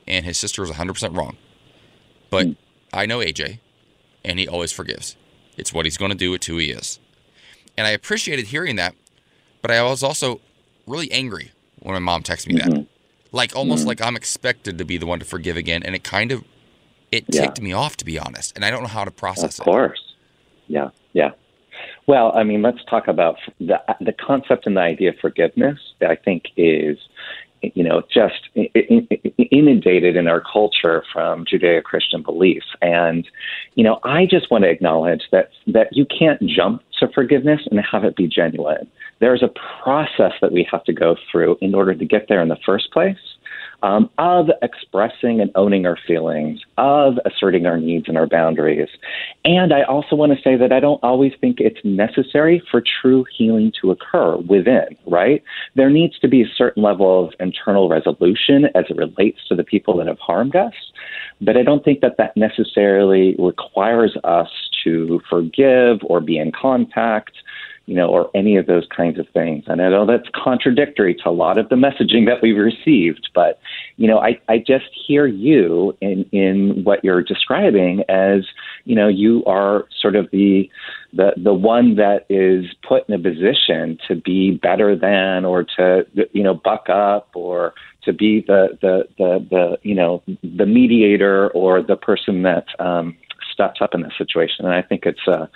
and 0.08 0.24
his 0.24 0.38
sister 0.38 0.64
is 0.64 0.72
100% 0.72 1.18
wrong. 1.18 1.36
But 2.30 2.48
I 2.94 3.06
know 3.06 3.20
AJ, 3.20 3.60
and 4.24 4.40
he 4.40 4.48
always 4.48 4.72
forgives. 4.72 5.18
It's 5.58 5.74
what 5.74 5.86
he's 5.86 5.98
going 5.98 6.12
to 6.12 6.18
do. 6.18 6.34
It's 6.34 6.48
who 6.48 6.58
he 6.58 6.72
is. 6.72 7.00
And 7.78 7.86
I 7.86 7.90
appreciated 7.92 8.48
hearing 8.48 8.78
that, 8.78 8.96
but 9.62 9.72
I 9.72 9.84
was 9.84 10.04
also 10.04 10.40
really 10.88 11.12
angry 11.12 11.52
when 11.80 11.94
my 11.94 12.00
mom 12.00 12.24
texted 12.24 12.48
me 12.48 12.60
Mm-hmm. 12.60 12.70
that. 12.70 12.88
Like 13.32 13.56
almost 13.56 13.84
hmm. 13.84 13.90
like 13.90 14.02
I'm 14.02 14.16
expected 14.16 14.78
to 14.78 14.86
be 14.86 14.98
the 14.98 15.06
one 15.06 15.20
to 15.20 15.26
forgive 15.26 15.58
again, 15.58 15.84
and 15.84 15.96
it 15.96 16.04
kind 16.04 16.32
of 16.32 16.44
it 17.12 17.26
Yeah. 17.30 17.42
ticked 17.42 17.62
me 17.62 17.74
off 17.74 17.98
to 17.98 18.06
be 18.06 18.20
honest, 18.20 18.56
and 18.56 18.66
I 18.66 18.72
don't 18.72 18.82
know 18.82 18.90
how 18.90 19.06
to 19.06 19.12
process 19.12 19.60
it. 19.60 19.62
Of 19.62 19.66
course. 19.66 20.02
Yeah, 20.68 20.90
yeah. 21.14 21.32
Well, 22.08 22.32
I 22.36 22.44
mean, 22.44 22.62
let's 22.62 22.84
talk 22.90 23.08
about 23.08 23.38
the 23.60 23.80
the 24.00 24.14
concept 24.14 24.66
and 24.66 24.76
the 24.78 24.82
idea 24.82 25.10
of 25.10 25.16
forgiveness. 25.20 25.80
I 26.02 26.16
think 26.16 26.46
is, 26.58 26.98
you 27.62 27.84
know, 27.84 28.02
just 28.14 28.50
inundated 28.56 30.16
in 30.16 30.28
our 30.28 30.42
culture 30.42 31.04
from 31.14 31.46
Judeo-Christian 31.46 32.24
beliefs, 32.24 32.68
and 32.82 33.28
you 33.76 33.84
know, 33.84 34.00
I 34.04 34.26
just 34.26 34.52
want 34.52 34.64
to 34.64 34.70
acknowledge 34.70 35.24
that 35.32 35.52
that 35.68 35.88
you 35.92 36.06
can't 36.06 36.42
jump 36.42 36.82
to 37.00 37.08
forgiveness 37.14 37.62
and 37.70 37.80
have 37.80 38.04
it 38.04 38.16
be 38.16 38.28
genuine. 38.28 38.88
There's 39.22 39.44
a 39.44 39.52
process 39.84 40.34
that 40.42 40.52
we 40.52 40.68
have 40.70 40.84
to 40.86 40.94
go 40.94 41.16
through 41.32 41.58
in 41.62 41.74
order 41.74 41.96
to 41.96 42.06
get 42.06 42.26
there 42.28 42.42
in 42.42 42.50
the 42.50 42.58
first 42.66 42.92
place 42.92 43.18
um, 43.84 44.10
of 44.18 44.50
expressing 44.62 45.42
and 45.42 45.52
owning 45.56 45.86
our 45.86 45.98
feelings, 46.08 46.60
of 46.78 47.16
asserting 47.26 47.66
our 47.66 47.78
needs 47.78 48.08
and 48.08 48.18
our 48.18 48.28
boundaries. 48.28 48.90
And 49.44 49.74
I 49.74 49.84
also 49.84 50.16
want 50.16 50.34
to 50.34 50.42
say 50.42 50.56
that 50.56 50.72
I 50.72 50.80
don't 50.80 51.04
always 51.04 51.34
think 51.42 51.60
it's 51.60 51.80
necessary 51.84 52.62
for 52.70 52.84
true 53.02 53.26
healing 53.36 53.72
to 53.82 53.92
occur 53.92 54.38
within, 54.38 54.98
right? 55.08 55.44
There 55.76 55.90
needs 55.90 56.20
to 56.20 56.28
be 56.28 56.44
a 56.44 56.48
certain 56.56 56.84
level 56.84 57.26
of 57.26 57.34
internal 57.40 57.90
resolution 57.90 58.66
as 58.76 58.86
it 58.90 58.98
relates 58.98 59.40
to 59.50 59.56
the 59.56 59.64
people 59.64 59.98
that 59.98 60.08
have 60.08 60.20
harmed 60.20 60.56
us. 60.56 60.74
But 61.42 61.58
I 61.58 61.64
don't 61.64 61.84
think 61.84 62.02
that 62.02 62.18
that 62.18 62.38
necessarily 62.38 63.36
requires 63.40 64.16
us 64.24 64.50
to 64.84 65.22
forgive 65.30 66.00
or 66.04 66.22
be 66.22 66.38
in 66.38 66.52
contact 66.52 67.32
you 67.86 67.96
know, 67.96 68.08
or 68.08 68.30
any 68.36 68.56
of 68.58 68.68
those 68.68 68.88
kinds 68.96 69.20
of 69.20 69.28
things. 69.34 69.64
And 69.68 69.82
I 69.82 69.90
know 69.90 70.06
that's 70.06 70.30
contradictory 70.34 71.16
to 71.16 71.30
a 71.30 71.32
lot 71.32 71.58
of 71.58 71.70
the 71.70 71.76
messaging 71.76 72.26
that 72.28 72.42
we've 72.42 72.58
received, 72.58 73.30
but 73.34 73.60
you 73.98 74.08
know, 74.08 74.20
I, 74.20 74.40
I 74.48 74.60
just 74.60 74.86
hear 75.08 75.26
you 75.26 75.98
in, 76.02 76.24
in 76.32 76.84
what 76.84 77.04
you're 77.04 77.24
describing 77.24 78.04
as, 78.08 78.44
you 78.86 78.96
know, 78.96 79.08
you 79.08 79.44
are 79.46 79.86
sort 80.00 80.16
of 80.16 80.30
the 80.32 80.70
the 81.14 81.34
the 81.38 81.54
one 81.54 81.96
that 81.96 82.26
is 82.30 82.66
put 82.88 83.08
in 83.10 83.16
a 83.16 83.20
position 83.20 83.98
to 84.08 84.16
be 84.16 84.52
better 84.52 84.96
than 84.96 85.44
or 85.44 85.64
to 85.64 86.06
you 86.32 86.44
know 86.44 86.54
buck 86.54 86.88
up 86.90 87.30
or 87.36 87.74
to 88.04 88.14
be 88.14 88.42
the 88.48 88.78
the 88.82 89.04
the, 89.18 89.46
the 89.50 89.78
you 89.84 89.96
know 89.96 90.24
the 90.42 90.66
mediator 90.66 91.50
or 91.50 91.82
the 91.82 91.96
person 91.96 92.44
that 92.44 92.66
um 92.80 93.18
steps 93.52 93.82
up 93.82 93.94
in 93.94 94.02
this 94.02 94.14
situation. 94.18 94.66
And 94.66 94.74
I 94.74 94.82
think 94.82 95.06
it's 95.06 95.28
uh 95.28 95.48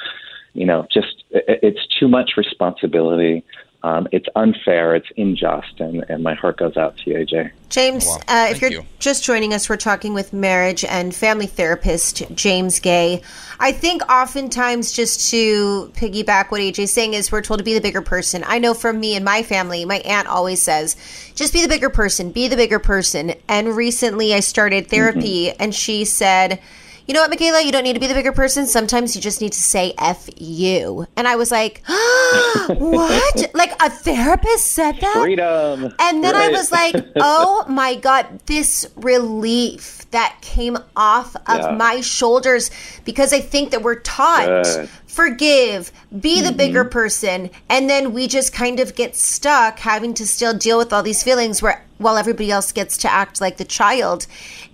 you 0.55 0.65
know, 0.65 0.87
just 0.91 1.23
it's 1.31 1.85
too 1.99 2.07
much 2.07 2.31
responsibility. 2.37 3.43
Um, 3.83 4.07
it's 4.11 4.25
unfair. 4.35 4.95
It's 4.95 5.05
unjust, 5.15 5.79
and, 5.79 6.03
and 6.09 6.23
my 6.23 6.33
heart 6.33 6.57
goes 6.57 6.75
out 6.75 6.97
to 6.97 7.11
you, 7.11 7.17
AJ. 7.17 7.51
James, 7.69 8.07
Wow. 8.07 8.17
uh, 8.27 8.47
if 8.49 8.59
you're 8.59 8.71
you. 8.71 8.85
just 8.97 9.23
joining 9.23 9.53
us, 9.53 9.69
we're 9.69 9.77
talking 9.77 10.15
with 10.15 10.33
marriage 10.33 10.83
and 10.83 11.13
family 11.13 11.45
therapist 11.45 12.23
James 12.33 12.79
Guay. 12.79 13.21
I 13.59 13.71
think 13.71 14.01
oftentimes, 14.11 14.91
just 14.91 15.29
to 15.29 15.91
piggyback 15.93 16.49
what 16.49 16.61
AJ's 16.61 16.93
saying, 16.93 17.13
is 17.13 17.31
we're 17.31 17.43
told 17.43 17.59
to 17.59 17.63
be 17.63 17.75
the 17.75 17.81
bigger 17.81 18.01
person. 18.01 18.43
I 18.47 18.57
know 18.57 18.73
from 18.73 18.99
me 18.99 19.15
and 19.15 19.23
my 19.23 19.43
family, 19.43 19.85
my 19.85 19.97
aunt 19.97 20.27
always 20.27 20.63
says, 20.63 20.95
just 21.35 21.53
be 21.53 21.61
the 21.61 21.69
bigger 21.69 21.91
person, 21.91 22.31
be 22.31 22.47
the 22.47 22.55
bigger 22.55 22.79
person. 22.79 23.35
And 23.47 23.75
recently 23.75 24.33
I 24.33 24.39
started 24.39 24.87
therapy, 24.87 25.51
and 25.51 25.75
she 25.75 26.05
said, 26.05 26.59
you 27.07 27.13
know 27.13 27.21
what, 27.21 27.29
Michaela? 27.29 27.61
You 27.61 27.71
don't 27.71 27.83
need 27.83 27.93
to 27.93 27.99
be 27.99 28.07
the 28.07 28.13
bigger 28.13 28.31
person. 28.31 28.65
Sometimes 28.65 29.15
you 29.15 29.21
just 29.21 29.41
need 29.41 29.53
to 29.53 29.61
say 29.61 29.93
F 29.97 30.27
you. 30.37 31.07
And 31.15 31.27
I 31.27 31.35
was 31.35 31.51
like, 31.51 31.81
what? 31.87 33.51
like 33.53 33.71
a 33.81 33.89
therapist 33.89 34.67
said 34.71 34.99
that? 35.01 35.13
Freedom. 35.21 35.93
And 35.99 36.23
then 36.23 36.35
I 36.35 36.49
was 36.49 36.71
like, 36.71 36.95
oh 37.17 37.65
my 37.67 37.95
God, 37.95 38.39
this 38.45 38.87
relief 38.95 40.05
that 40.11 40.37
came 40.41 40.77
off 40.95 41.35
of 41.35 41.59
Yeah. 41.61 41.75
my 41.75 42.01
shoulders 42.01 42.71
because 43.03 43.33
I 43.33 43.39
think 43.41 43.71
that 43.71 43.81
we're 43.81 43.99
taught 43.99 44.45
Good. 44.63 44.89
forgive, 45.07 45.91
be 46.19 46.41
the 46.41 46.51
bigger 46.51 46.83
Mm-hmm. 46.83 46.91
person. 46.91 47.49
And 47.69 47.89
then 47.89 48.13
we 48.13 48.27
just 48.27 48.53
kind 48.53 48.79
of 48.79 48.95
get 48.95 49.15
stuck 49.15 49.79
having 49.79 50.13
to 50.15 50.25
still 50.27 50.53
deal 50.57 50.77
with 50.77 50.91
all 50.93 51.03
these 51.03 51.23
feelings 51.23 51.61
where 51.61 51.83
while 51.97 52.17
everybody 52.17 52.51
else 52.51 52.71
gets 52.71 52.97
to 52.97 53.11
act 53.11 53.39
like 53.41 53.57
the 53.57 53.65
child. 53.65 54.27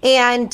And 0.03 0.51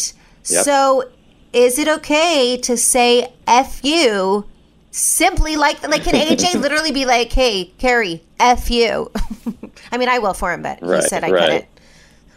Yep. 0.49 0.63
so 0.63 1.09
is 1.53 1.79
it 1.79 1.87
okay 1.87 2.57
to 2.57 2.77
say 2.77 3.33
F 3.45 3.83
you 3.83 4.45
simply 4.91 5.55
like 5.55 5.87
like 5.87 6.03
can 6.03 6.13
AJ 6.15 6.55
literally 6.61 6.91
be 6.91 7.05
like, 7.05 7.31
hey, 7.31 7.65
Carrie, 7.77 8.23
F 8.39 8.69
you? 8.69 9.11
I 9.91 9.97
mean 9.97 10.09
I 10.09 10.19
will 10.19 10.33
for 10.33 10.51
him, 10.53 10.61
but 10.61 10.79
he 10.79 10.85
Right, 10.85 11.03
said 11.03 11.23
I 11.23 11.31
right. 11.31 11.67
couldn't. 11.67 11.67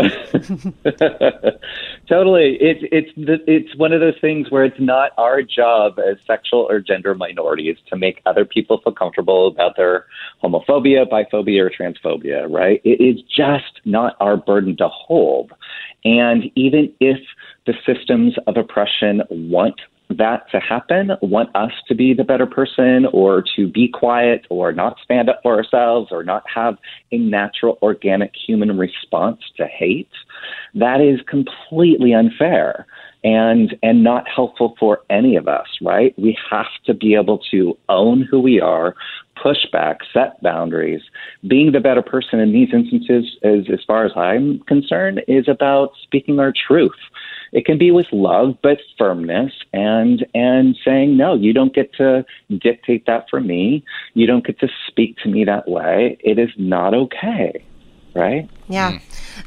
totally. 2.08 2.56
It's 2.60 2.80
it's 2.90 3.10
the, 3.16 3.38
it's 3.46 3.76
one 3.76 3.92
of 3.92 4.00
those 4.00 4.18
things 4.20 4.50
where 4.50 4.64
it's 4.64 4.80
not 4.80 5.12
our 5.18 5.42
job 5.42 5.98
as 5.98 6.16
sexual 6.26 6.66
or 6.70 6.80
gender 6.80 7.14
minorities 7.14 7.76
to 7.88 7.96
make 7.96 8.22
other 8.26 8.44
people 8.44 8.80
feel 8.82 8.94
comfortable 8.94 9.48
about 9.48 9.76
their 9.76 10.06
homophobia, 10.42 11.06
biphobia, 11.08 11.60
or 11.66 11.70
transphobia. 11.70 12.50
Right? 12.50 12.80
It 12.84 13.02
is 13.02 13.20
just 13.22 13.80
not 13.84 14.16
our 14.20 14.36
burden 14.36 14.76
to 14.78 14.88
hold. 14.88 15.52
And 16.04 16.50
even 16.54 16.92
if 17.00 17.18
the 17.66 17.74
systems 17.86 18.34
of 18.46 18.56
oppression 18.56 19.22
want 19.30 19.80
that 20.10 20.50
to 20.50 20.58
happen, 20.58 21.12
want 21.22 21.54
us 21.54 21.70
to 21.86 21.94
be 21.94 22.12
the 22.14 22.24
better 22.24 22.46
person 22.46 23.06
or 23.12 23.44
to 23.56 23.68
be 23.68 23.88
quiet 23.88 24.44
or 24.50 24.72
not 24.72 24.96
stand 25.04 25.28
up 25.28 25.38
for 25.42 25.56
ourselves 25.56 26.08
or 26.10 26.24
not 26.24 26.42
have 26.52 26.76
a 27.12 27.18
natural 27.18 27.78
organic 27.80 28.32
human 28.34 28.76
response 28.76 29.40
to 29.56 29.66
hate, 29.66 30.10
that 30.74 31.00
is 31.00 31.20
completely 31.28 32.12
unfair 32.12 32.86
and 33.22 33.76
and 33.82 34.02
not 34.02 34.26
helpful 34.28 34.74
for 34.80 35.02
any 35.10 35.36
of 35.36 35.46
us, 35.46 35.66
right? 35.82 36.18
We 36.18 36.36
have 36.50 36.66
to 36.86 36.94
be 36.94 37.14
able 37.14 37.38
to 37.50 37.76
own 37.88 38.22
who 38.22 38.40
we 38.40 38.60
are, 38.60 38.94
push 39.40 39.58
back, 39.70 39.98
set 40.12 40.42
boundaries. 40.42 41.02
Being 41.46 41.72
the 41.72 41.80
better 41.80 42.02
person 42.02 42.40
in 42.40 42.52
these 42.52 42.70
instances, 42.72 43.36
as 43.42 43.66
as 43.72 43.80
far 43.86 44.06
as 44.06 44.12
I'm 44.16 44.60
concerned, 44.60 45.22
is 45.28 45.48
about 45.48 45.92
speaking 46.02 46.40
our 46.40 46.52
truth. 46.66 46.92
It 47.52 47.64
can 47.64 47.78
be 47.78 47.90
with 47.90 48.06
love, 48.12 48.56
but 48.62 48.78
firmness 48.98 49.52
and 49.72 50.24
and 50.35 50.77
saying 50.85 51.16
no. 51.16 51.35
You 51.35 51.52
don't 51.52 51.74
get 51.74 51.93
to 51.94 52.24
dictate 52.51 53.06
that 53.06 53.27
for 53.28 53.40
me. 53.40 53.85
You 54.14 54.27
don't 54.27 54.47
get 54.47 54.60
to 54.60 54.68
speak 54.86 55.16
to 55.18 55.28
me 55.28 55.44
that 55.44 55.68
way. 55.68 56.16
It 56.20 56.39
is 56.39 56.51
not 56.56 56.94
okay, 56.94 57.64
right? 58.14 58.48
Yeah. 58.68 58.98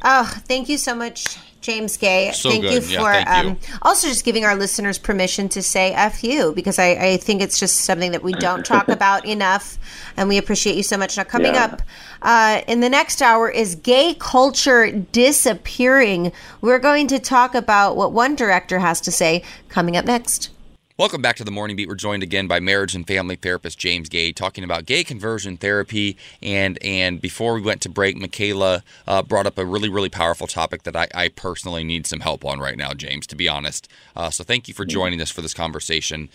Oh, 0.03 0.25
thank 0.47 0.69
you 0.69 0.77
so 0.77 0.93
much, 0.95 1.37
James 1.61 1.97
Guay. 1.97 2.33
So 2.33 2.49
thank 2.49 2.63
you 2.63 2.79
good. 2.81 2.89
Yeah, 2.89 2.99
for 2.99 3.13
thank 3.13 3.45
you. 3.45 3.51
um, 3.51 3.77
also 3.81 4.07
just 4.07 4.25
giving 4.25 4.43
our 4.43 4.55
listeners 4.55 4.97
permission 4.97 5.47
to 5.49 5.61
say 5.61 5.93
F 5.93 6.23
you 6.23 6.51
because 6.53 6.77
I, 6.79 6.89
I 6.91 7.17
think 7.17 7.41
it's 7.41 7.57
just 7.59 7.81
something 7.81 8.11
that 8.11 8.23
we 8.23 8.33
don't 8.33 8.65
talk 8.73 8.89
about 8.89 9.25
enough. 9.25 9.77
And 10.17 10.27
we 10.29 10.37
appreciate 10.37 10.75
you 10.75 10.83
so 10.83 10.97
much. 10.97 11.15
Now, 11.17 11.23
coming 11.23 11.53
Yeah. 11.53 11.65
up 11.65 11.81
uh, 12.21 12.61
in 12.67 12.79
the 12.81 12.89
next 12.89 13.21
hour 13.21 13.49
is 13.49 13.75
gay 13.75 14.15
culture 14.17 14.91
disappearing. 14.91 16.31
We're 16.61 16.79
going 16.79 17.07
to 17.07 17.19
talk 17.19 17.55
about 17.55 17.95
what 17.95 18.11
one 18.11 18.35
director 18.35 18.79
has 18.79 18.99
to 19.01 19.11
say 19.11 19.43
coming 19.69 19.95
up 19.97 20.05
next. 20.05 20.49
Welcome 20.95 21.23
back 21.23 21.37
to 21.37 21.43
the 21.43 21.49
Morning 21.49 21.75
Beat. 21.75 21.87
We're 21.87 21.95
joined 21.95 22.21
again 22.21 22.45
by 22.45 22.59
marriage 22.59 22.93
and 22.93 23.07
family 23.07 23.35
therapist 23.35 23.79
James 23.79 24.09
Guay, 24.09 24.35
talking 24.35 24.63
about 24.63 24.85
gay 24.85 25.03
conversion 25.03 25.57
therapy. 25.57 26.17
And 26.39 26.77
and 26.83 27.19
before 27.19 27.55
we 27.55 27.61
went 27.61 27.81
to 27.81 27.89
break, 27.89 28.15
Michaela 28.15 28.83
uh, 29.07 29.23
brought 29.23 29.47
up 29.47 29.57
a 29.57 29.65
really 29.65 29.89
really 29.89 30.09
powerful 30.09 30.45
topic 30.45 30.83
that 30.83 30.95
I, 30.95 31.07
I 31.15 31.29
personally 31.29 31.83
need 31.83 32.05
some 32.05 32.19
help 32.19 32.45
on 32.45 32.59
right 32.59 32.77
now, 32.77 32.93
James. 32.93 33.25
To 33.27 33.35
be 33.35 33.49
honest, 33.49 33.89
uh, 34.15 34.29
so 34.29 34.43
thank 34.43 34.67
you 34.67 34.75
for 34.75 34.85
joining 34.85 35.19
us 35.19 35.31
for 35.31 35.41
this 35.41 35.55
conversation. 35.55 36.29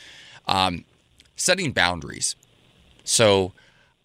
Um, 0.48 0.84
setting 1.36 1.70
boundaries. 1.70 2.34
So 3.04 3.52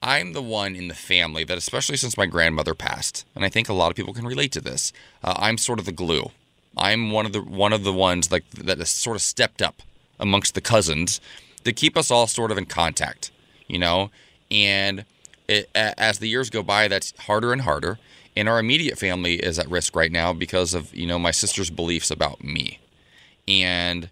I'm 0.03 0.33
the 0.33 0.41
one 0.43 0.75
in 0.75 0.87
the 0.87 0.93
family 0.93 1.43
that, 1.45 1.57
especially 1.57 1.97
since 1.97 2.15
my 2.15 2.27
grandmother 2.27 2.75
passed, 2.75 3.25
and 3.33 3.43
I 3.43 3.49
think 3.49 3.69
a 3.69 3.73
lot 3.73 3.89
of 3.89 3.95
people 3.95 4.13
can 4.13 4.27
relate 4.27 4.51
to 4.51 4.61
this. 4.61 4.93
Uh, 5.23 5.33
I'm 5.35 5.57
sort 5.57 5.79
of 5.79 5.85
the 5.85 5.91
glue. 5.91 6.29
I'm 6.77 7.09
one 7.09 7.25
of 7.25 7.33
the 7.33 7.41
one 7.41 7.73
of 7.73 7.83
the 7.83 7.93
ones 7.93 8.31
like 8.31 8.47
that 8.51 8.77
has 8.77 8.91
sort 8.91 9.15
of 9.15 9.23
stepped 9.23 9.63
up 9.63 9.81
amongst 10.19 10.55
the 10.55 10.61
cousins 10.61 11.19
to 11.63 11.73
keep 11.73 11.97
us 11.97 12.11
all 12.11 12.27
sort 12.27 12.51
of 12.51 12.57
in 12.57 12.65
contact, 12.65 13.31
you 13.67 13.79
know. 13.79 14.11
And 14.51 15.05
it, 15.47 15.69
as 15.75 16.19
the 16.19 16.27
years 16.27 16.49
go 16.49 16.63
by, 16.63 16.87
that's 16.87 17.13
harder 17.21 17.51
and 17.51 17.61
harder. 17.61 17.99
And 18.35 18.49
our 18.49 18.59
immediate 18.59 18.97
family 18.97 19.35
is 19.35 19.59
at 19.59 19.69
risk 19.69 19.95
right 19.95 20.11
now 20.11 20.33
because 20.33 20.73
of 20.73 20.93
you 20.93 21.05
know 21.05 21.19
my 21.19 21.31
sister's 21.31 21.69
beliefs 21.69 22.09
about 22.11 22.43
me. 22.43 22.79
And 23.47 24.09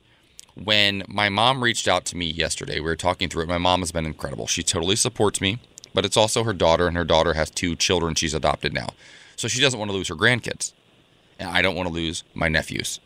when 0.56 1.03
my 1.07 1.30
mom 1.30 1.64
reached 1.64 1.88
out 1.88 2.06
to 2.06 2.18
me 2.18 2.30
yesterday, 2.30 2.76
we 2.76 2.82
were 2.82 2.95
talking 2.95 3.30
through 3.30 3.44
it. 3.44 3.49
My 3.49 3.57
mom 3.57 3.80
has 3.80 3.91
been 3.91 4.06
incredible. 4.06 4.48
She 4.48 4.64
totally 4.64 4.95
supports 4.95 5.41
me, 5.41 5.60
but 5.94 6.06
it's 6.06 6.18
also 6.18 6.44
her 6.44 6.53
daughter, 6.53 6.88
and 6.88 6.98
her 6.98 7.06
daughter 7.06 7.34
has 7.34 7.49
two 7.49 7.76
children 7.76 8.15
she's 8.15 8.34
adopted 8.34 8.73
now. 8.73 8.90
So 9.36 9.48
she 9.48 9.61
doesn't 9.61 9.80
want 9.80 9.90
to 9.90 9.98
lose 9.98 10.10
her 10.10 10.15
grandkids. 10.15 10.73
And 11.40 11.49
I 11.49 11.61
don't 11.61 11.76
want 11.76 11.88
to 11.88 11.94
lose 11.94 12.23
my 12.36 12.48
nephews. 12.48 12.99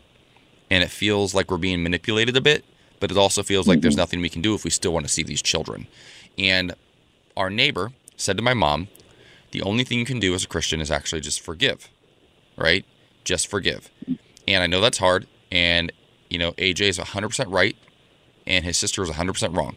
And 0.70 0.84
it 0.84 0.90
feels 0.90 1.34
like 1.34 1.50
we're 1.50 1.58
being 1.58 1.84
manipulated 1.84 2.36
a 2.36 2.42
bit 2.42 2.66
but 3.00 3.12
it 3.12 3.18
also 3.18 3.44
feels 3.44 3.68
like 3.68 3.82
there's 3.82 3.94
mm-hmm. 3.94 4.02
nothing 4.02 4.22
we 4.22 4.30
can 4.30 4.42
do 4.42 4.56
if 4.56 4.64
we 4.64 4.70
still 4.70 4.94
want 4.94 5.06
to 5.06 5.12
see 5.12 5.24
these 5.24 5.42
children. 5.42 5.88
And 6.38 6.74
our 7.38 7.50
neighbor 7.50 7.92
said 8.18 8.38
to 8.38 8.44
my 8.44 8.54
mom, 8.54 8.88
the 9.52 9.62
only 9.62 9.84
thing 9.84 10.00
you 10.00 10.06
can 10.06 10.20
do 10.20 10.34
as 10.34 10.44
a 10.44 10.48
Christian 10.48 10.82
is 10.82 10.92
actually 10.92 11.22
just 11.22 11.42
forgive, 11.42 11.90
right? 12.58 12.86
Just 13.24 13.48
forgive. 13.48 13.90
And 14.48 14.64
I 14.64 14.68
know 14.68 14.82
that's 14.82 14.98
hard. 14.98 15.28
And, 15.52 15.92
you 16.30 16.38
know, 16.38 16.52
AJ 16.54 16.82
is 16.82 17.00
100% 17.00 17.52
right, 17.52 17.76
and 18.46 18.66
his 18.66 18.78
sister 18.78 19.02
is 19.04 19.10
100% 19.10 19.56
wrong. 19.56 19.76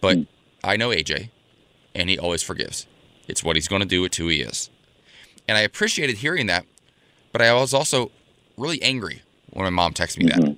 But 0.00 0.18
mm. 0.18 0.26
I 0.62 0.76
know 0.76 0.90
AJ, 0.90 1.30
and 1.94 2.08
he 2.08 2.18
always 2.18 2.42
forgives. 2.42 2.86
It's 3.26 3.42
what 3.42 3.56
he's 3.56 3.68
going 3.68 3.82
to 3.82 3.88
do, 3.88 4.04
it's 4.04 4.16
who 4.16 4.28
he 4.28 4.40
is. 4.40 4.70
And 5.48 5.56
I 5.56 5.62
appreciated 5.62 6.18
hearing 6.18 6.46
that, 6.46 6.66
but 7.32 7.42
I 7.42 7.52
was 7.54 7.74
also 7.74 8.10
really 8.56 8.82
angry 8.82 9.22
when 9.50 9.64
my 9.64 9.70
mom 9.70 9.92
texted 9.92 10.18
me 10.18 10.26
that. 10.26 10.38
Mm-hmm. 10.38 10.52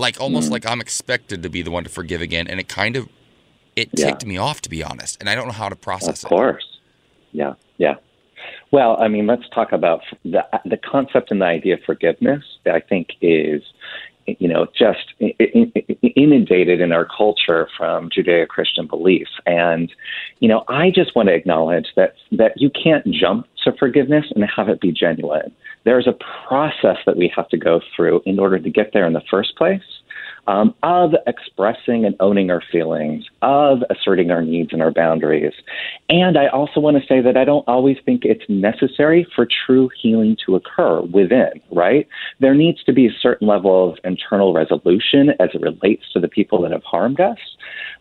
Like 0.00 0.18
almost 0.18 0.50
like 0.50 0.64
I'm 0.66 0.80
expected 0.80 1.42
to 1.42 1.50
be 1.50 1.60
the 1.60 1.70
one 1.70 1.84
to 1.84 1.90
forgive 1.90 2.22
again, 2.22 2.48
and 2.48 2.58
it 2.58 2.68
kind 2.68 2.96
of 2.96 3.08
it 3.76 3.90
Yeah. 3.92 4.06
ticked 4.06 4.24
me 4.24 4.38
off 4.38 4.60
to 4.62 4.70
be 4.70 4.82
honest, 4.82 5.20
and 5.20 5.28
I 5.28 5.34
don't 5.34 5.46
know 5.46 5.52
how 5.52 5.68
to 5.68 5.76
process 5.76 6.22
it. 6.22 6.24
Of 6.24 6.28
course. 6.30 6.66
Yeah, 7.32 7.54
yeah. 7.76 7.96
Well, 8.72 8.96
I 9.00 9.08
mean, 9.08 9.26
let's 9.26 9.48
talk 9.54 9.72
about 9.72 10.00
the 10.24 10.42
the 10.64 10.78
concept 10.78 11.30
and 11.30 11.42
the 11.42 11.46
idea 11.46 11.74
of 11.74 11.82
forgiveness. 11.84 12.42
I 12.66 12.80
think 12.80 13.10
is, 13.20 13.62
you 14.26 14.48
know, 14.48 14.66
just 14.76 15.12
inundated 15.20 16.80
in 16.80 16.92
our 16.92 17.04
culture 17.04 17.68
from 17.76 18.08
Judeo-Christian 18.08 18.86
beliefs, 18.86 19.32
and 19.44 19.92
you 20.40 20.48
know, 20.48 20.64
I 20.68 20.90
just 20.90 21.14
want 21.14 21.28
to 21.28 21.34
acknowledge 21.34 21.88
that 21.96 22.14
that 22.32 22.52
you 22.56 22.70
can't 22.70 23.06
jump 23.12 23.46
to 23.64 23.72
forgiveness 23.72 24.26
and 24.34 24.42
have 24.56 24.68
it 24.70 24.80
be 24.80 24.92
genuine. 24.92 25.52
There's 25.84 26.06
a 26.06 26.16
process 26.46 26.98
that 27.06 27.16
we 27.16 27.32
have 27.34 27.48
to 27.48 27.56
go 27.56 27.80
through 27.94 28.22
in 28.26 28.38
order 28.38 28.58
to 28.58 28.70
get 28.70 28.92
there 28.92 29.06
in 29.06 29.12
the 29.12 29.22
first 29.30 29.56
place 29.56 29.82
um, 30.46 30.74
of 30.82 31.12
expressing 31.26 32.04
and 32.04 32.16
owning 32.20 32.50
our 32.50 32.62
feelings, 32.72 33.24
of 33.42 33.78
asserting 33.90 34.30
our 34.30 34.42
needs 34.42 34.72
and 34.72 34.82
our 34.82 34.90
boundaries. 34.90 35.52
And 36.08 36.36
I 36.36 36.48
also 36.48 36.80
want 36.80 36.96
to 36.96 37.06
say 37.06 37.20
that 37.20 37.36
I 37.36 37.44
don't 37.44 37.66
always 37.68 37.98
think 38.04 38.24
it's 38.24 38.44
necessary 38.48 39.26
for 39.34 39.46
true 39.66 39.90
healing 40.00 40.36
to 40.46 40.56
occur 40.56 41.02
within, 41.02 41.60
right? 41.70 42.08
There 42.40 42.54
needs 42.54 42.82
to 42.84 42.92
be 42.92 43.06
a 43.06 43.12
certain 43.20 43.46
level 43.46 43.90
of 43.90 43.98
internal 44.04 44.52
resolution 44.52 45.30
as 45.38 45.50
it 45.54 45.60
relates 45.60 46.04
to 46.12 46.20
the 46.20 46.28
people 46.28 46.62
that 46.62 46.72
have 46.72 46.84
harmed 46.84 47.20
us. 47.20 47.38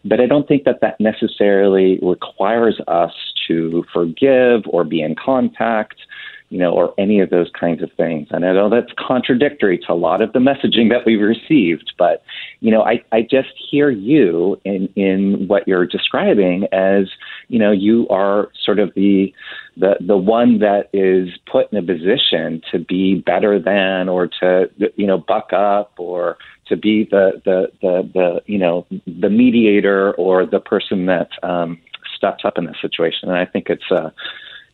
But 0.06 0.19
I 0.19 0.26
don't 0.26 0.47
think 0.47 0.64
that 0.64 0.81
that 0.81 0.99
necessarily 0.99 1.99
requires 2.01 2.80
us 2.88 3.14
to 3.47 3.84
forgive 3.93 4.61
or 4.68 4.84
be 4.84 5.01
in 5.01 5.15
contact 5.15 5.95
you 6.50 6.58
know, 6.58 6.72
or 6.72 6.94
any 6.98 7.20
of 7.20 7.30
those 7.30 7.50
kinds 7.58 7.84
of 7.84 7.92
things. 7.96 8.28
And 8.32 8.46
I 8.46 8.54
know 8.54 8.70
that's 8.70 8.92
contradictory 8.98 9.78
to 9.86 9.94
a 9.94 9.96
lot 9.96 10.22
of 10.22 10.34
the 10.34 10.40
messaging 10.40 10.90
that 10.90 11.06
we've 11.06 11.22
received, 11.22 11.94
but 11.98 12.24
you 12.60 12.72
know, 12.72 12.82
I, 12.82 13.04
I 13.12 13.22
just 13.22 13.50
hear 13.70 13.90
you 13.90 14.60
in, 14.66 14.90
in 14.96 15.48
what 15.48 15.68
you're 15.68 15.86
describing 15.86 16.68
as, 16.72 17.06
you 17.48 17.60
know, 17.60 17.72
you 17.72 18.08
are 18.10 18.50
sort 18.64 18.80
of 18.80 18.94
the 18.96 19.34
the 19.78 19.96
the 20.02 20.18
one 20.18 20.60
that 20.60 20.90
is 20.92 21.30
put 21.50 21.72
in 21.72 21.78
a 21.78 21.82
position 21.82 22.62
to 22.72 22.80
be 22.80 23.16
better 23.16 23.60
than 23.60 24.10
or 24.10 24.28
to 24.28 24.70
you 24.98 25.08
know 25.08 25.18
buck 25.18 25.54
up 25.54 25.94
or 25.98 26.38
to 26.68 26.76
be 26.76 27.08
the 27.10 27.42
the 27.46 27.72
the, 27.82 28.10
the 28.14 28.42
you 28.46 28.58
know 28.58 28.86
the 29.08 29.30
mediator 29.30 30.14
or 30.16 30.46
the 30.46 30.60
person 30.60 31.06
that 31.06 31.30
um, 31.44 31.80
steps 32.16 32.44
up 32.44 32.58
in 32.58 32.66
this 32.66 32.76
situation. 32.82 33.30
And 33.30 33.38
I 33.38 33.46
think 33.46 33.70
it's 33.70 33.90
uh, 33.92 34.10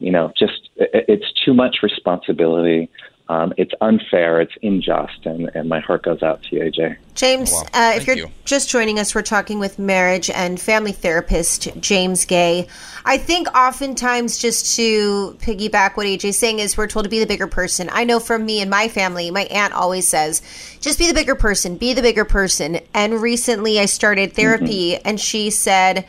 you 0.05 0.11
know, 0.11 0.31
just 0.37 0.69
it's 0.75 1.25
too 1.43 1.53
much 1.53 1.77
responsibility. 1.81 2.89
Um, 3.27 3.53
it's 3.57 3.71
unfair. 3.81 4.39
It's 4.39 4.53
unjust, 4.61 5.25
and, 5.25 5.49
and 5.55 5.67
my 5.67 5.79
heart 5.79 6.03
goes 6.03 6.21
out 6.21 6.43
to 6.43 6.55
you, 6.55 6.61
AJ. 6.61 6.97
James, 7.15 7.51
Oh, 7.51 7.63
wow. 7.73 7.89
uh, 7.89 7.93
if 7.95 8.05
you're 8.05 8.17
you. 8.17 8.27
just 8.45 8.69
joining 8.69 8.99
us, 8.99 9.15
we're 9.15 9.23
talking 9.23 9.57
with 9.57 9.79
marriage 9.79 10.29
and 10.29 10.61
family 10.61 10.91
therapist 10.91 11.69
James 11.79 12.23
Guay. 12.27 12.67
I 13.03 13.17
think 13.17 13.47
oftentimes, 13.57 14.37
just 14.37 14.75
to 14.75 15.35
piggyback 15.41 15.97
what 15.97 16.05
AJ's 16.05 16.37
saying, 16.37 16.59
is 16.59 16.77
we're 16.77 16.85
told 16.85 17.05
to 17.05 17.09
be 17.09 17.17
the 17.17 17.25
bigger 17.25 17.47
person. 17.47 17.89
I 17.91 18.03
know 18.03 18.19
from 18.19 18.45
me 18.45 18.61
and 18.61 18.69
my 18.69 18.89
family, 18.89 19.31
my 19.31 19.45
aunt 19.45 19.73
always 19.73 20.07
says, 20.07 20.43
just 20.79 20.99
be 20.99 21.07
the 21.07 21.15
bigger 21.15 21.33
person, 21.33 21.77
be 21.77 21.93
the 21.93 22.03
bigger 22.03 22.25
person. 22.25 22.79
And 22.93 23.19
recently 23.23 23.79
I 23.79 23.85
started 23.87 24.33
therapy, 24.33 24.97
and 24.97 25.19
she 25.19 25.49
said, 25.49 26.05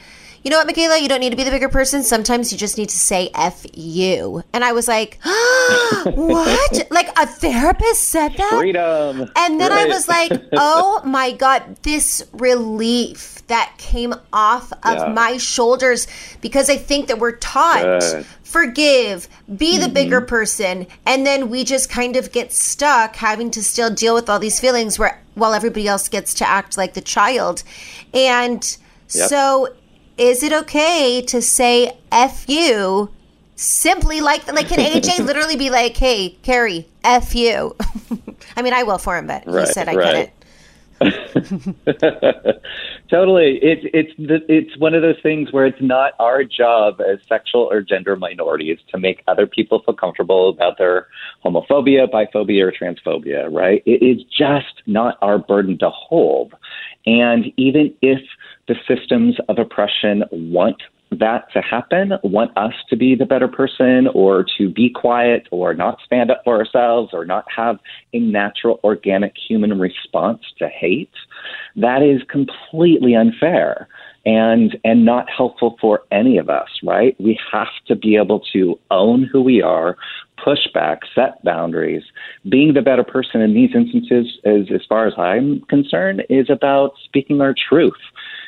you 0.47 0.51
know 0.51 0.59
what, 0.59 0.68
Michaela? 0.68 0.97
You 1.01 1.09
don't 1.09 1.18
need 1.18 1.31
to 1.31 1.36
be 1.36 1.43
the 1.43 1.51
bigger 1.51 1.68
person. 1.68 2.05
Sometimes 2.05 2.52
you 2.52 2.56
just 2.59 2.78
need 2.78 2.89
to 2.90 2.97
say 2.97 3.31
F 3.35 3.66
you. 3.74 4.44
And 4.52 4.62
I 4.62 4.70
was 4.70 4.86
like, 4.86 5.18
what? 5.24 6.86
like 6.93 7.09
a 7.18 7.27
therapist 7.27 8.05
said 8.05 8.36
that? 8.36 8.55
Freedom. 8.56 9.28
And 9.35 9.60
then 9.60 9.73
I 9.73 9.86
was 9.86 10.06
like, 10.06 10.31
oh 10.52 11.02
my 11.05 11.32
God, 11.32 11.77
this 11.82 12.23
relief 12.32 13.44
that 13.48 13.74
came 13.78 14.14
off 14.32 14.70
of 14.85 14.98
Yeah. 14.98 15.12
my 15.12 15.36
shoulders 15.36 16.06
because 16.40 16.70
I 16.70 16.77
think 16.77 17.09
that 17.09 17.18
we're 17.18 17.36
taught 17.39 17.82
Good. 17.82 18.24
forgive, 18.44 19.28
be 19.56 19.78
the 19.78 19.89
bigger 19.89 20.20
Mm-hmm. 20.20 20.27
person. 20.28 20.86
And 21.06 21.27
then 21.27 21.51
we 21.51 21.64
just 21.64 21.90
kind 21.90 22.14
of 22.14 22.31
get 22.31 22.52
stuck 22.52 23.16
having 23.16 23.51
to 23.51 23.64
still 23.64 23.90
deal 23.90 24.14
with 24.14 24.31
all 24.31 24.39
these 24.39 24.60
feelings 24.60 24.97
where 24.97 25.20
while 25.35 25.55
everybody 25.55 25.89
else 25.89 26.09
gets 26.09 26.35
to 26.35 26.48
act 26.48 26.77
like 26.78 26.94
the 26.94 27.01
child. 27.01 27.64
And 28.14 28.62
Yep. 29.10 29.28
so 29.28 29.68
is 30.19 30.43
it 30.43 30.53
okay 30.53 31.23
to 31.23 31.43
say 31.43 31.97
F 32.11 32.49
you 32.49 33.11
simply 33.55 34.21
like 34.21 34.51
like 34.53 34.69
can 34.69 34.79
AJ 34.79 35.19
literally 35.27 35.57
be 35.57 35.71
like, 35.71 35.97
hey, 35.97 36.31
Carrie, 36.43 36.87
F 37.05 37.35
you? 37.35 37.77
I 38.57 38.63
mean 38.63 38.73
I 38.73 38.83
will 38.83 38.99
for 38.99 39.17
him, 39.17 39.27
but 39.27 39.45
he 39.45 39.51
Right, 39.51 39.69
said 39.69 39.89
I 39.89 39.95
right. 39.95 40.15
get 40.15 40.17
it. 40.17 40.33
totally. 43.11 43.59
It's 43.63 43.83
it's 43.93 44.13
it's 44.49 44.77
one 44.79 44.95
of 44.95 45.03
those 45.03 45.21
things 45.23 45.53
where 45.53 45.67
it's 45.67 45.81
not 45.81 46.15
our 46.19 46.43
job 46.43 47.03
as 47.03 47.19
sexual 47.29 47.69
or 47.71 47.83
gender 47.83 48.17
minorities 48.17 48.79
to 48.93 48.99
make 48.99 49.23
other 49.29 49.47
people 49.47 49.83
feel 49.83 49.95
comfortable 49.95 50.49
about 50.49 50.79
their 50.79 51.09
homophobia, 51.45 52.11
biphobia, 52.11 52.63
or 52.63 52.73
transphobia. 52.73 53.53
Right? 53.53 53.83
It 53.85 54.03
is 54.03 54.25
just 54.25 54.83
not 54.87 55.19
our 55.21 55.39
burden 55.39 55.77
to 55.79 55.91
hold. 55.91 56.55
And 57.05 57.53
even 57.59 57.95
if 58.01 58.21
the 58.69 58.75
systems 58.87 59.37
of 59.49 59.59
oppression 59.59 60.25
want 60.31 60.83
that 61.13 61.51
to 61.53 61.61
happen, 61.61 62.13
want 62.25 62.57
us 62.57 62.73
to 62.91 62.97
be 62.97 63.15
the 63.15 63.25
better 63.25 63.47
person 63.47 64.09
or 64.13 64.45
to 64.59 64.69
be 64.69 64.91
quiet 64.91 65.47
or 65.53 65.73
not 65.73 65.99
stand 66.05 66.31
up 66.31 66.43
for 66.45 66.57
ourselves 66.59 67.11
or 67.13 67.25
not 67.25 67.45
have 67.55 67.79
a 68.13 68.19
natural 68.19 68.81
organic 68.83 69.35
human 69.49 69.79
response 69.79 70.41
to 70.59 70.69
hate, 70.69 71.13
that 71.77 72.03
is 72.03 72.23
completely 72.29 73.15
unfair 73.15 73.89
and 74.25 74.77
and 74.83 75.05
not 75.05 75.31
helpful 75.31 75.77
for 75.81 76.03
any 76.11 76.37
of 76.37 76.51
us, 76.51 76.69
right? 76.83 77.15
We 77.21 77.39
have 77.53 77.69
to 77.87 77.95
be 77.95 78.17
able 78.17 78.41
to 78.53 78.79
own 78.91 79.23
who 79.23 79.41
we 79.41 79.63
are, 79.63 79.97
push 80.43 80.67
back, 80.75 81.03
set 81.15 81.43
boundaries. 81.45 82.03
Being 82.49 82.75
the 82.75 82.83
better 82.83 83.05
person 83.05 83.41
in 83.41 83.55
these 83.55 83.71
instances, 83.73 84.39
as 84.45 84.67
as 84.75 84.81
far 84.89 85.07
as 85.07 85.15
I'm 85.17 85.61
concerned, 85.69 86.25
is 86.29 86.51
about 86.51 86.95
speaking 87.05 87.41
our 87.41 87.55
truth. 87.69 87.95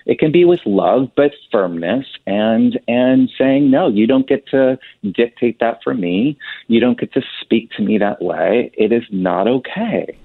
It 0.08 0.18
can 0.18 0.32
be 0.32 0.44
with 0.46 0.60
love, 0.64 1.10
but 1.16 1.32
firmness 1.52 2.06
and 2.26 2.80
and 2.88 3.30
saying 3.38 3.70
no. 3.70 3.88
You 3.88 4.06
don't 4.06 4.26
get 4.26 4.48
to 4.48 4.78
dictate 5.12 5.60
that 5.60 5.80
for 5.84 5.94
me. 5.94 6.38
You 6.66 6.80
don't 6.80 6.98
get 6.98 7.12
to 7.12 7.22
speak 7.40 7.70
to 7.72 7.82
me 7.82 7.98
that 7.98 8.20
way. 8.22 8.72
It 8.76 8.90
is 8.90 9.04
not 9.12 9.46
okay, 9.46 10.18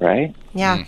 right? 0.00 0.34
Yeah. 0.54 0.84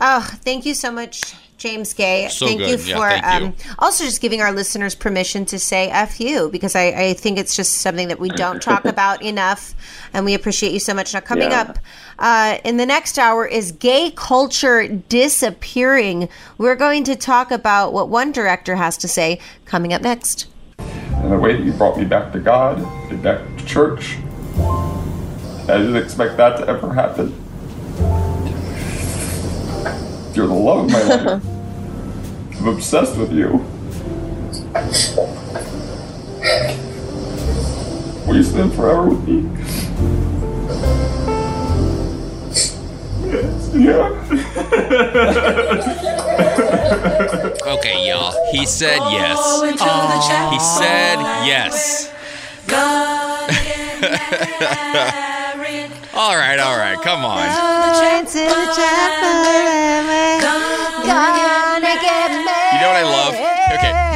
Oh, 0.00 0.20
thank 0.42 0.66
you 0.66 0.74
so 0.74 0.90
much, 0.90 1.34
James 1.58 1.94
Guay. 1.94 2.30
So 2.30 2.46
thank 2.46 2.58
good. 2.60 2.80
you 2.80 2.86
Yeah, 2.86 2.96
for 2.96 3.08
thank 3.10 3.42
you. 3.42 3.46
um, 3.68 3.74
also 3.78 4.04
just 4.04 4.20
giving 4.20 4.40
our 4.40 4.52
listeners 4.52 4.94
permission 4.94 5.44
to 5.46 5.58
say 5.58 5.88
F 5.90 6.20
you 6.20 6.48
because 6.50 6.74
I, 6.74 6.86
I 6.86 7.12
think 7.14 7.38
it's 7.38 7.54
just 7.54 7.76
something 7.76 8.08
that 8.08 8.18
we 8.18 8.30
don't 8.30 8.60
talk 8.70 8.84
about 8.86 9.22
enough. 9.22 9.74
And 10.12 10.24
we 10.24 10.34
appreciate 10.34 10.72
you 10.72 10.80
so 10.80 10.94
much. 10.94 11.14
Now, 11.14 11.20
coming 11.20 11.50
Yeah. 11.50 11.60
up 11.60 11.78
uh, 12.18 12.58
in 12.64 12.76
the 12.76 12.86
next 12.86 13.18
hour 13.18 13.46
is 13.46 13.70
gay 13.72 14.10
culture 14.16 14.88
disappearing. 14.88 16.28
We're 16.58 16.76
going 16.76 17.04
to 17.04 17.16
talk 17.16 17.50
about 17.50 17.92
what 17.92 18.08
one 18.08 18.32
director 18.32 18.74
has 18.74 18.96
to 18.98 19.08
say 19.08 19.40
coming 19.64 19.92
up 19.92 20.02
next. 20.02 20.46
And 20.78 21.32
the 21.32 21.38
way 21.38 21.56
that 21.56 21.64
you 21.64 21.72
brought 21.72 21.96
me 21.96 22.04
back 22.04 22.32
to 22.32 22.40
God, 22.40 22.78
and 23.10 23.22
back 23.22 23.38
to 23.58 23.64
church, 23.64 24.16
I 24.58 25.78
didn't 25.78 25.96
expect 25.96 26.36
that 26.36 26.58
to 26.58 26.68
ever 26.68 26.92
happen. 26.92 27.32
You're 30.34 30.48
the 30.48 30.52
love 30.54 30.86
of 30.86 30.90
my 30.90 31.02
life. 31.02 31.44
I'm 32.60 32.68
obsessed 32.68 33.16
with 33.16 33.32
you. 33.32 33.64
Will 38.26 38.36
you 38.36 38.42
spend 38.42 38.74
forever 38.74 39.08
with 39.10 39.28
me? 39.28 39.48
Yeah. 43.84 44.10
Okay, 47.66 48.08
y'all. 48.08 48.34
He 48.52 48.66
said 48.66 48.98
yes. 49.10 49.62
Into 49.62 49.78
the 49.78 50.20
chapel 50.26 50.52
He 50.52 50.58
said 50.58 51.18
and 51.18 51.46
yes. 51.46 52.10
All 56.16 56.36
right, 56.36 56.58
all 56.58 56.78
right. 56.78 57.00
Come 57.02 57.24
on. 57.24 57.46
Oh, 57.50 58.18
into 58.18 58.38
the 58.38 58.74
chapel. 58.76 59.34
God 61.06 61.34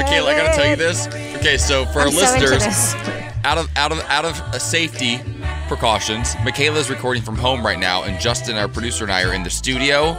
Michaela, 0.08 0.30
I 0.30 0.36
gotta 0.36 0.56
tell 0.56 0.68
you 0.68 0.76
this. 0.76 1.06
Okay, 1.36 1.56
so 1.58 1.84
for 1.86 2.00
I'm 2.00 2.06
our 2.06 2.12
so 2.12 2.18
listeners, 2.18 2.94
out 3.44 3.58
of 3.58 3.68
out 3.76 3.92
of 3.92 3.98
out 4.08 4.24
of 4.24 4.40
uh, 4.40 4.58
safety 4.58 5.20
precautions, 5.68 6.34
Michaela's 6.44 6.88
recording 6.88 7.22
from 7.22 7.36
home 7.36 7.64
right 7.64 7.78
now, 7.78 8.04
and 8.04 8.18
Justin, 8.20 8.56
our 8.56 8.68
producer, 8.68 9.04
and 9.04 9.12
I 9.12 9.22
are 9.24 9.34
in 9.34 9.42
the 9.42 9.50
studio. 9.50 10.16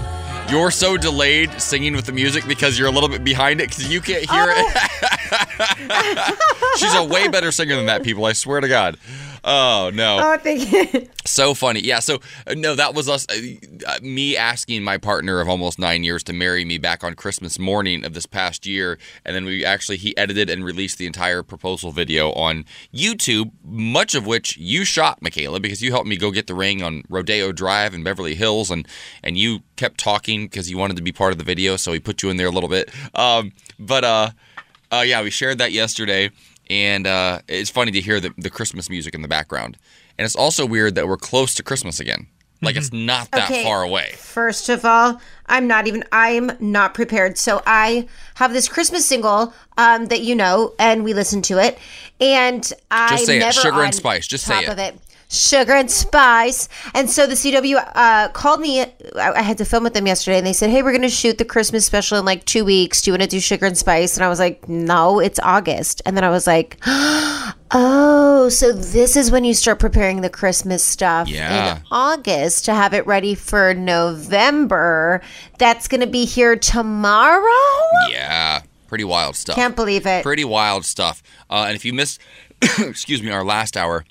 You're 0.48 0.72
so 0.72 0.96
delayed 0.98 1.62
singing 1.62 1.96
with 1.96 2.06
the 2.06 2.12
music 2.12 2.48
because 2.48 2.78
you're 2.78 2.88
a 2.88 2.92
little 2.92 3.10
bit 3.10 3.24
behind 3.24 3.62
it 3.62 3.70
because 3.70 3.92
you 3.92 4.02
can't 4.02 4.30
hear 4.30 4.46
it. 4.48 6.38
She's 6.78 6.94
a 6.96 7.04
way 7.04 7.28
better 7.28 7.52
singer 7.52 7.76
than 7.76 7.86
that, 7.88 8.04
people. 8.04 8.26
I 8.26 8.34
swear 8.34 8.60
to 8.62 8.68
God. 8.68 8.98
Oh 9.44 9.92
no. 9.94 10.20
Oh, 10.22 10.38
thank 10.38 10.72
you. 10.72 11.08
So 11.26 11.54
funny. 11.54 11.82
Yeah. 11.82 12.00
So, 12.00 12.20
uh, 12.48 12.56
no, 12.58 12.74
that 12.74 12.96
was 12.96 13.08
us, 13.08 13.28
uh, 13.30 13.36
uh, 13.86 14.00
me 14.02 14.36
asking 14.36 14.84
my 14.84 14.98
partner 14.98 15.42
of 15.42 15.48
almost 15.48 15.78
nine 15.78 16.04
years 16.04 16.24
to 16.24 16.34
marry 16.34 16.66
me 16.66 16.80
back 16.80 17.04
on 17.04 17.14
Christmas 17.14 17.60
morning 17.60 18.04
of 18.04 18.16
this 18.16 18.26
past 18.26 18.66
year. 18.66 18.98
And 19.24 19.36
then 19.36 19.46
we 19.46 19.64
actually, 19.64 19.98
he 19.98 20.18
edited 20.18 20.50
and 20.50 20.66
released 20.66 20.98
the 20.98 21.06
entire 21.06 21.44
proposal 21.44 21.92
video 21.92 22.32
on 22.32 22.66
YouTube, 22.92 23.52
much 23.64 24.16
of 24.16 24.26
which 24.26 24.58
you 24.58 24.84
shot, 24.86 25.22
Michaela, 25.22 25.60
because 25.60 25.84
you 25.84 25.92
helped 25.92 26.08
me 26.08 26.18
go 26.18 26.32
get 26.32 26.48
the 26.48 26.56
ring 26.56 26.82
on 26.82 27.04
Rodeo 27.10 27.52
Drive 27.52 27.94
in 27.94 28.04
Beverly 28.04 28.34
Hills. 28.34 28.72
And, 28.72 28.88
and 29.22 29.38
you 29.38 29.60
kept 29.76 30.00
talking 30.00 30.46
because 30.46 30.72
you 30.72 30.80
wanted 30.80 30.98
to 30.98 31.04
be 31.04 31.12
part 31.12 31.32
of 31.32 31.38
the 31.38 31.44
video. 31.44 31.76
So 31.76 31.92
we 31.92 32.00
put 32.00 32.24
you 32.24 32.32
in 32.32 32.38
there 32.38 32.48
a 32.48 32.52
little 32.52 32.70
bit. 32.70 32.90
Um, 33.14 33.52
but, 33.78 34.04
uh, 34.04 34.30
uh, 34.92 35.04
yeah, 35.06 35.22
we 35.22 35.30
shared 35.30 35.60
that 35.60 35.72
yesterday. 35.72 36.32
And 36.70 37.08
uh, 37.08 37.40
it's 37.48 37.70
funny 37.70 37.92
to 37.92 38.02
hear 38.02 38.20
the, 38.20 38.34
the 38.38 38.50
Christmas 38.50 38.90
music 38.90 39.16
in 39.16 39.22
the 39.22 39.28
background. 39.28 39.78
And 40.18 40.26
it's 40.26 40.36
also 40.36 40.66
weird 40.66 40.96
that 40.96 41.08
we're 41.08 41.18
close 41.18 41.56
to 41.56 41.64
Christmas 41.64 42.00
again. 42.00 42.28
Like 42.62 42.76
it's 42.76 42.92
not 42.92 43.32
that 43.32 43.50
Okay. 43.50 43.64
far 43.64 43.84
away. 43.84 44.12
First 44.18 44.68
of 44.68 44.84
all, 44.84 45.22
I'm 45.46 45.66
not 45.66 45.88
even 45.88 46.04
I'm 46.12 46.52
not 46.60 46.94
prepared. 46.94 47.38
So 47.38 47.62
I 47.66 48.06
have 48.36 48.52
this 48.52 48.68
Christmas 48.68 49.06
single 49.06 49.54
um, 49.78 50.08
that 50.08 50.22
you 50.24 50.36
know, 50.36 50.74
and 50.78 51.06
we 51.06 51.14
listen 51.14 51.42
to 51.44 51.58
it. 51.58 51.78
And 52.20 52.70
I 52.92 53.12
Just 53.12 53.28
say 53.28 53.38
it. 53.38 53.40
never 53.40 53.54
Sugar 53.54 53.78
and 53.78 53.86
on 53.88 53.92
spice. 53.94 54.28
Just 54.28 54.46
top 54.46 54.60
say 54.60 54.66
it. 54.66 54.70
Of 54.70 54.78
it. 54.78 55.00
Sugar 55.32 55.74
and 55.74 55.92
spice. 55.92 56.68
And 56.96 57.10
so 57.10 57.28
the 57.28 57.36
CW 57.36 57.92
uh, 57.94 58.30
called 58.30 58.60
me. 58.60 58.82
I, 58.82 58.88
I 59.16 59.42
had 59.44 59.60
to 59.60 59.66
film 59.66 59.84
with 59.84 59.94
them 59.94 60.08
yesterday, 60.08 60.38
and 60.40 60.46
they 60.48 60.54
said, 60.54 60.70
"Hey, 60.72 60.82
we're 60.82 60.92
going 60.92 61.04
to 61.04 61.10
shoot 61.10 61.38
the 61.38 61.46
Christmas 61.46 61.86
special 61.86 62.18
in 62.18 62.26
like 62.26 62.46
two 62.46 62.66
weeks. 62.66 63.02
Do 63.04 63.10
you 63.10 63.14
want 63.14 63.22
to 63.24 63.28
do 63.30 63.40
Sugar 63.40 63.68
and 63.68 63.78
Spice?" 63.78 64.18
And 64.18 64.24
I 64.26 64.30
was 64.30 64.40
like, 64.40 64.68
"No, 64.68 65.20
it's 65.20 65.40
August." 65.44 66.02
And 66.06 66.18
then 66.18 66.24
I 66.24 66.30
was 66.32 66.48
like, 66.48 66.78
"Oh, 67.72 68.50
so 68.50 68.72
this 68.72 69.16
is 69.16 69.30
when 69.32 69.44
you 69.44 69.54
start 69.54 69.78
preparing 69.80 70.22
the 70.22 70.30
Christmas 70.30 70.84
stuff 70.84 71.28
Yeah. 71.28 71.78
in 71.78 71.84
August 71.92 72.66
to 72.66 72.74
have 72.74 72.94
it 72.96 73.06
ready 73.06 73.36
for 73.36 73.74
November. 73.76 75.22
That's 75.60 75.88
going 75.88 76.02
to 76.02 76.08
be 76.08 76.26
here 76.26 76.56
tomorrow. 76.56 77.52
Yeah. 78.10 78.62
Pretty 78.88 79.04
wild 79.04 79.36
stuff. 79.36 79.56
Can't 79.56 79.76
believe 79.76 80.08
it. 80.08 80.24
Pretty 80.24 80.46
wild 80.46 80.84
stuff. 80.86 81.22
Uh, 81.50 81.66
and 81.68 81.76
if 81.76 81.86
you 81.86 81.94
missed, 81.94 82.20
excuse 82.80 83.22
me, 83.22 83.30
our 83.30 83.46
last 83.46 83.78
hour, 83.78 84.04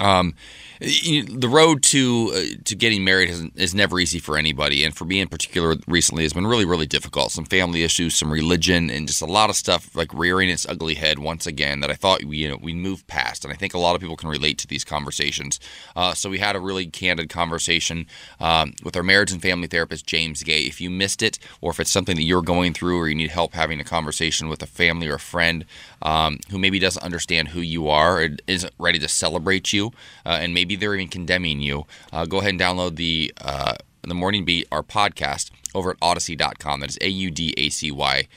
um, 0.00 0.34
the 0.78 1.48
road 1.50 1.82
to 1.82 2.30
uh, 2.34 2.62
to 2.64 2.76
getting 2.76 3.02
married 3.02 3.30
is, 3.30 3.44
is 3.54 3.74
never 3.74 3.98
easy 3.98 4.18
for 4.18 4.36
anybody, 4.36 4.84
and 4.84 4.94
for 4.94 5.04
me 5.04 5.20
in 5.20 5.28
particular, 5.28 5.76
recently 5.86 6.24
has 6.24 6.32
been 6.32 6.46
really 6.46 6.66
really 6.66 6.86
difficult. 6.86 7.32
Some 7.32 7.46
family 7.46 7.82
issues, 7.82 8.14
some 8.14 8.30
religion, 8.30 8.90
and 8.90 9.06
just 9.06 9.22
a 9.22 9.26
lot 9.26 9.48
of 9.48 9.56
stuff 9.56 9.94
like 9.96 10.12
rearing 10.12 10.50
its 10.50 10.66
ugly 10.68 10.94
head 10.94 11.18
once 11.18 11.46
again 11.46 11.80
that 11.80 11.90
I 11.90 11.94
thought 11.94 12.24
we 12.24 12.38
you 12.38 12.48
know 12.48 12.58
we 12.60 12.74
moved 12.74 13.06
past, 13.06 13.44
and 13.44 13.52
I 13.52 13.56
think 13.56 13.72
a 13.72 13.78
lot 13.78 13.94
of 13.94 14.00
people 14.00 14.16
can 14.16 14.28
relate 14.28 14.58
to 14.58 14.66
these 14.66 14.84
conversations. 14.84 15.58
Uh, 15.94 16.12
so 16.12 16.28
we 16.28 16.38
had 16.38 16.56
a 16.56 16.60
really 16.60 16.86
candid 16.86 17.30
conversation 17.30 18.06
um, 18.38 18.74
with 18.82 18.96
our 18.96 19.02
marriage 19.02 19.32
and 19.32 19.40
family 19.40 19.68
therapist 19.68 20.06
James 20.06 20.42
Guay. 20.42 20.66
If 20.66 20.80
you 20.80 20.90
missed 20.90 21.22
it, 21.22 21.38
or 21.60 21.70
if 21.70 21.80
it's 21.80 21.90
something 21.90 22.16
that 22.16 22.24
you're 22.24 22.42
going 22.42 22.74
through, 22.74 22.98
or 22.98 23.08
you 23.08 23.14
need 23.14 23.30
help 23.30 23.54
having 23.54 23.80
a 23.80 23.84
conversation 23.84 24.48
with 24.48 24.62
a 24.62 24.66
family 24.66 25.08
or 25.08 25.14
a 25.14 25.20
friend 25.20 25.64
um, 26.02 26.38
who 26.50 26.58
maybe 26.58 26.78
doesn't 26.78 27.02
understand 27.02 27.48
who 27.48 27.60
you 27.60 27.88
are, 27.88 28.22
or 28.22 28.28
isn't 28.46 28.72
ready 28.78 28.98
to 28.98 29.08
celebrate 29.08 29.72
you, 29.72 29.92
uh, 30.24 30.38
and 30.40 30.54
maybe 30.54 30.76
they're 30.76 30.94
even 30.94 31.08
condemning 31.08 31.60
you, 31.60 31.86
uh, 32.12 32.24
go 32.26 32.38
ahead 32.38 32.50
and 32.50 32.60
download 32.60 32.96
the 32.96 33.32
uh, 33.40 33.74
the 34.02 34.14
Morning 34.14 34.44
Beat, 34.44 34.68
our 34.70 34.82
podcast, 34.82 35.50
over 35.74 35.90
at 35.90 36.00
Audacy.com. 36.00 36.80
That 36.80 36.90
is 36.90 36.98
a 37.00 37.08
u 37.08 37.30
d 37.30 37.54
a 37.56 37.68
c 37.70 37.90
y 37.90 38.28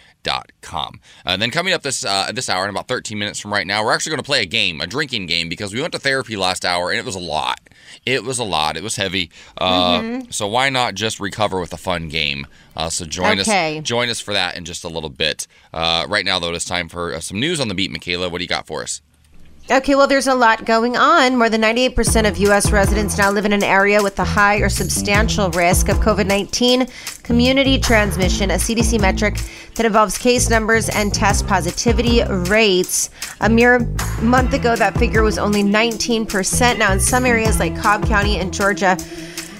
com. 0.61 0.99
And 1.25 1.41
then 1.41 1.51
coming 1.51 1.73
up 1.73 1.81
this 1.81 2.03
uh, 2.05 2.31
this 2.33 2.49
hour 2.49 2.63
in 2.65 2.69
about 2.69 2.87
13 2.87 3.17
minutes 3.17 3.39
from 3.39 3.51
right 3.53 3.65
now, 3.67 3.83
we're 3.83 3.93
actually 3.93 4.11
going 4.11 4.21
to 4.21 4.25
play 4.25 4.41
a 4.41 4.45
game, 4.45 4.81
a 4.81 4.87
drinking 4.87 5.25
game, 5.27 5.49
because 5.49 5.73
we 5.73 5.81
went 5.81 5.93
to 5.93 5.99
therapy 5.99 6.35
last 6.35 6.65
hour 6.65 6.89
and 6.91 6.99
it 6.99 7.05
was 7.05 7.15
a 7.15 7.19
lot. 7.19 7.59
It 8.05 8.23
was 8.23 8.39
a 8.39 8.43
lot. 8.43 8.77
It 8.77 8.83
was 8.83 8.95
heavy. 8.95 9.31
Uh, 9.57 9.99
Mhm. 9.99 10.33
So 10.33 10.47
why 10.47 10.69
not 10.69 10.93
just 10.95 11.19
recover 11.19 11.59
with 11.59 11.73
a 11.73 11.77
fun 11.77 12.07
game? 12.09 12.45
Uh, 12.75 12.89
so 12.89 13.05
join 13.05 13.39
Okay. 13.39 13.79
us. 13.79 13.83
Join 13.83 14.09
us 14.09 14.19
for 14.19 14.33
that 14.33 14.55
in 14.55 14.63
just 14.65 14.83
a 14.83 14.89
little 14.89 15.09
bit. 15.09 15.47
Uh, 15.73 16.05
right 16.07 16.25
now, 16.25 16.39
though, 16.39 16.53
it's 16.53 16.65
time 16.65 16.87
for 16.89 17.13
uh, 17.13 17.19
some 17.19 17.39
news 17.39 17.59
on 17.59 17.67
the 17.67 17.75
beat. 17.75 17.91
Michaela, 17.91 18.29
what 18.29 18.37
do 18.37 18.43
you 18.43 18.47
got 18.47 18.67
for 18.67 18.83
us? 18.83 19.01
Okay, 19.71 19.93
well, 19.93 20.07
there's 20.07 20.25
a 20.25 20.33
lot 20.33 20.65
going 20.65 20.97
on. 20.97 21.37
More 21.37 21.47
than 21.47 21.61
98% 21.61 22.27
of 22.27 22.39
U.S. 22.39 22.71
residents 22.71 23.19
now 23.19 23.29
live 23.29 23.45
in 23.45 23.53
an 23.53 23.61
area 23.61 24.01
with 24.01 24.17
a 24.17 24.23
high 24.23 24.55
or 24.57 24.67
substantial 24.67 25.51
risk 25.51 25.89
of 25.89 25.97
COVID 25.97 26.25
19 26.25 26.87
community 27.21 27.77
transmission, 27.77 28.49
a 28.49 28.55
CDC 28.55 28.99
metric 28.99 29.37
that 29.75 29.85
involves 29.85 30.17
case 30.17 30.49
numbers 30.49 30.89
and 30.89 31.13
test 31.13 31.45
positivity 31.45 32.23
rates. 32.49 33.11
A 33.41 33.49
mere 33.49 33.81
month 34.23 34.53
ago, 34.53 34.75
that 34.75 34.97
figure 34.97 35.21
was 35.21 35.37
only 35.37 35.61
19%. 35.61 36.79
Now, 36.79 36.91
in 36.91 36.99
some 36.99 37.27
areas 37.27 37.59
like 37.59 37.79
Cobb 37.79 38.07
County 38.07 38.39
and 38.39 38.51
Georgia, 38.51 38.97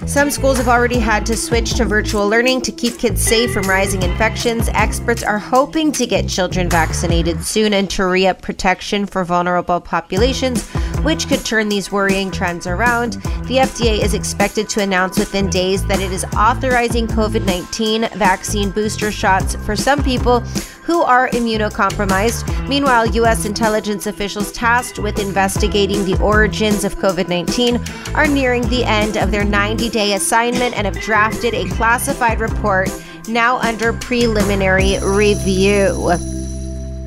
some 0.06 0.30
schools 0.30 0.56
have 0.58 0.68
already 0.68 0.98
had 0.98 1.26
to 1.26 1.36
switch 1.36 1.74
to 1.74 1.84
virtual 1.84 2.28
learning 2.28 2.62
to 2.62 2.72
keep 2.72 2.98
kids 2.98 3.22
safe 3.22 3.52
from 3.52 3.68
rising 3.68 4.02
infections. 4.02 4.68
Experts 4.74 5.22
are 5.22 5.38
hoping 5.38 5.92
to 5.92 6.06
get 6.06 6.28
children 6.28 6.68
vaccinated 6.68 7.44
soon 7.44 7.74
and 7.74 7.88
to 7.90 8.06
re 8.06 8.26
up 8.26 8.40
protection 8.40 9.06
for 9.06 9.24
vulnerable 9.24 9.80
populations, 9.80 10.68
which 11.02 11.28
could 11.28 11.44
turn 11.44 11.68
these 11.68 11.92
worrying 11.92 12.30
trends 12.30 12.66
around. 12.66 13.14
The 13.44 13.58
FDA 13.58 14.02
is 14.02 14.14
expected 14.14 14.68
to 14.70 14.82
announce 14.82 15.18
within 15.18 15.48
days 15.50 15.86
that 15.86 16.00
it 16.00 16.12
is 16.12 16.24
authorizing 16.36 17.06
COVID 17.06 17.44
19 17.44 18.08
vaccine 18.18 18.70
booster 18.70 19.12
shots 19.12 19.54
for 19.66 19.76
some 19.76 20.02
people 20.02 20.42
who 20.82 21.02
are 21.02 21.28
immunocompromised. 21.30 22.68
Meanwhile, 22.68 23.06
U.S. 23.08 23.44
intelligence 23.44 24.06
officials 24.06 24.52
tasked 24.52 24.98
with 24.98 25.18
investigating 25.18 26.04
the 26.04 26.20
origins 26.20 26.84
of 26.84 26.96
COVID 26.96 27.28
19 27.28 27.80
are 28.14 28.26
nearing 28.26 28.68
the 28.68 28.84
end 28.84 29.16
of 29.16 29.30
their 29.30 29.44
90 29.44 29.88
day 29.90 30.14
assignment 30.14 30.76
and 30.76 30.86
have 30.86 30.98
drafted 31.00 31.54
a 31.54 31.68
classified 31.70 32.40
report 32.40 32.88
now 33.28 33.58
under 33.58 33.92
preliminary 33.92 34.98
review. 35.02 36.39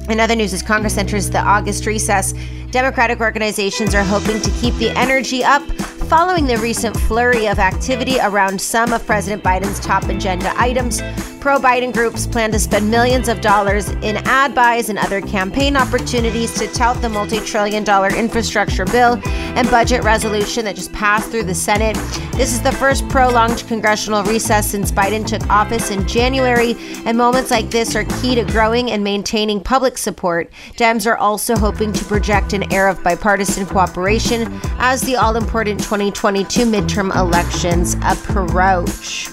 In 0.10 0.20
other 0.20 0.36
news, 0.36 0.54
as 0.54 0.62
Congress 0.62 0.98
enters 0.98 1.30
the 1.30 1.40
August 1.40 1.86
recess, 1.86 2.34
Democratic 2.72 3.22
organizations 3.22 3.96
are 3.96 4.04
hoping 4.04 4.42
to 4.42 4.52
keep 4.60 4.74
the 4.76 4.90
energy 4.98 5.44
up 5.44 5.62
following 6.10 6.46
the 6.46 6.58
recent 6.58 6.96
flurry 6.96 7.48
of 7.48 7.58
activity 7.58 8.18
around 8.20 8.60
some 8.60 8.94
of 8.94 9.06
President 9.06 9.44
Biden's 9.44 9.80
top 9.80 10.04
agenda 10.06 10.54
items. 10.60 11.02
Pro 11.40 11.60
Biden 11.60 11.92
groups 11.92 12.26
plan 12.26 12.52
to 12.52 12.60
spend 12.60 12.90
millions 12.90 13.28
of 13.28 13.42
dollars 13.42 13.90
in 13.90 14.18
ad 14.26 14.56
buys 14.56 14.90
and 14.90 14.98
other 14.98 15.22
campaign 15.22 15.76
opportunities 15.76 16.54
to 16.54 16.68
tout 16.68 17.02
the 17.02 17.10
multi 17.10 17.40
trillion 17.40 17.84
dollar 17.84 18.10
infrastructure 18.14 18.86
bill 18.86 19.20
and 19.26 19.70
budget 19.70 20.04
resolution 20.04 20.66
that 20.66 20.76
just 20.76 20.94
passed 20.94 21.30
through 21.30 21.44
the 21.44 21.56
Senate. 21.56 21.96
This 22.34 22.54
is 22.54 22.62
the 22.62 22.72
first 22.72 23.08
prolonged 23.10 23.66
congressional 23.68 24.24
recess 24.24 24.72
since 24.72 24.92
Biden 24.92 25.26
took 25.26 25.48
office 25.50 25.92
in 25.92 26.08
January, 26.08 26.76
and 27.06 27.18
moments 27.18 27.52
like 27.52 27.70
this 27.70 27.96
are 27.96 28.06
key 28.22 28.36
to 28.36 28.46
growing 28.46 28.92
and 28.92 29.04
maintaining 29.04 29.60
public 29.60 29.93
support. 29.98 30.52
Dems 30.76 31.06
are 31.06 31.18
also 31.18 31.56
hoping 31.56 31.92
to 31.94 32.06
project 32.06 32.54
an 32.54 32.72
air 32.72 32.88
of 32.88 33.04
bipartisan 33.04 33.66
cooperation 33.66 34.48
as 34.78 35.02
the 35.02 35.16
all 35.16 35.36
important 35.36 35.80
2022 35.82 36.66
midterm 36.66 37.16
elections 37.16 37.96
approach. 38.04 39.30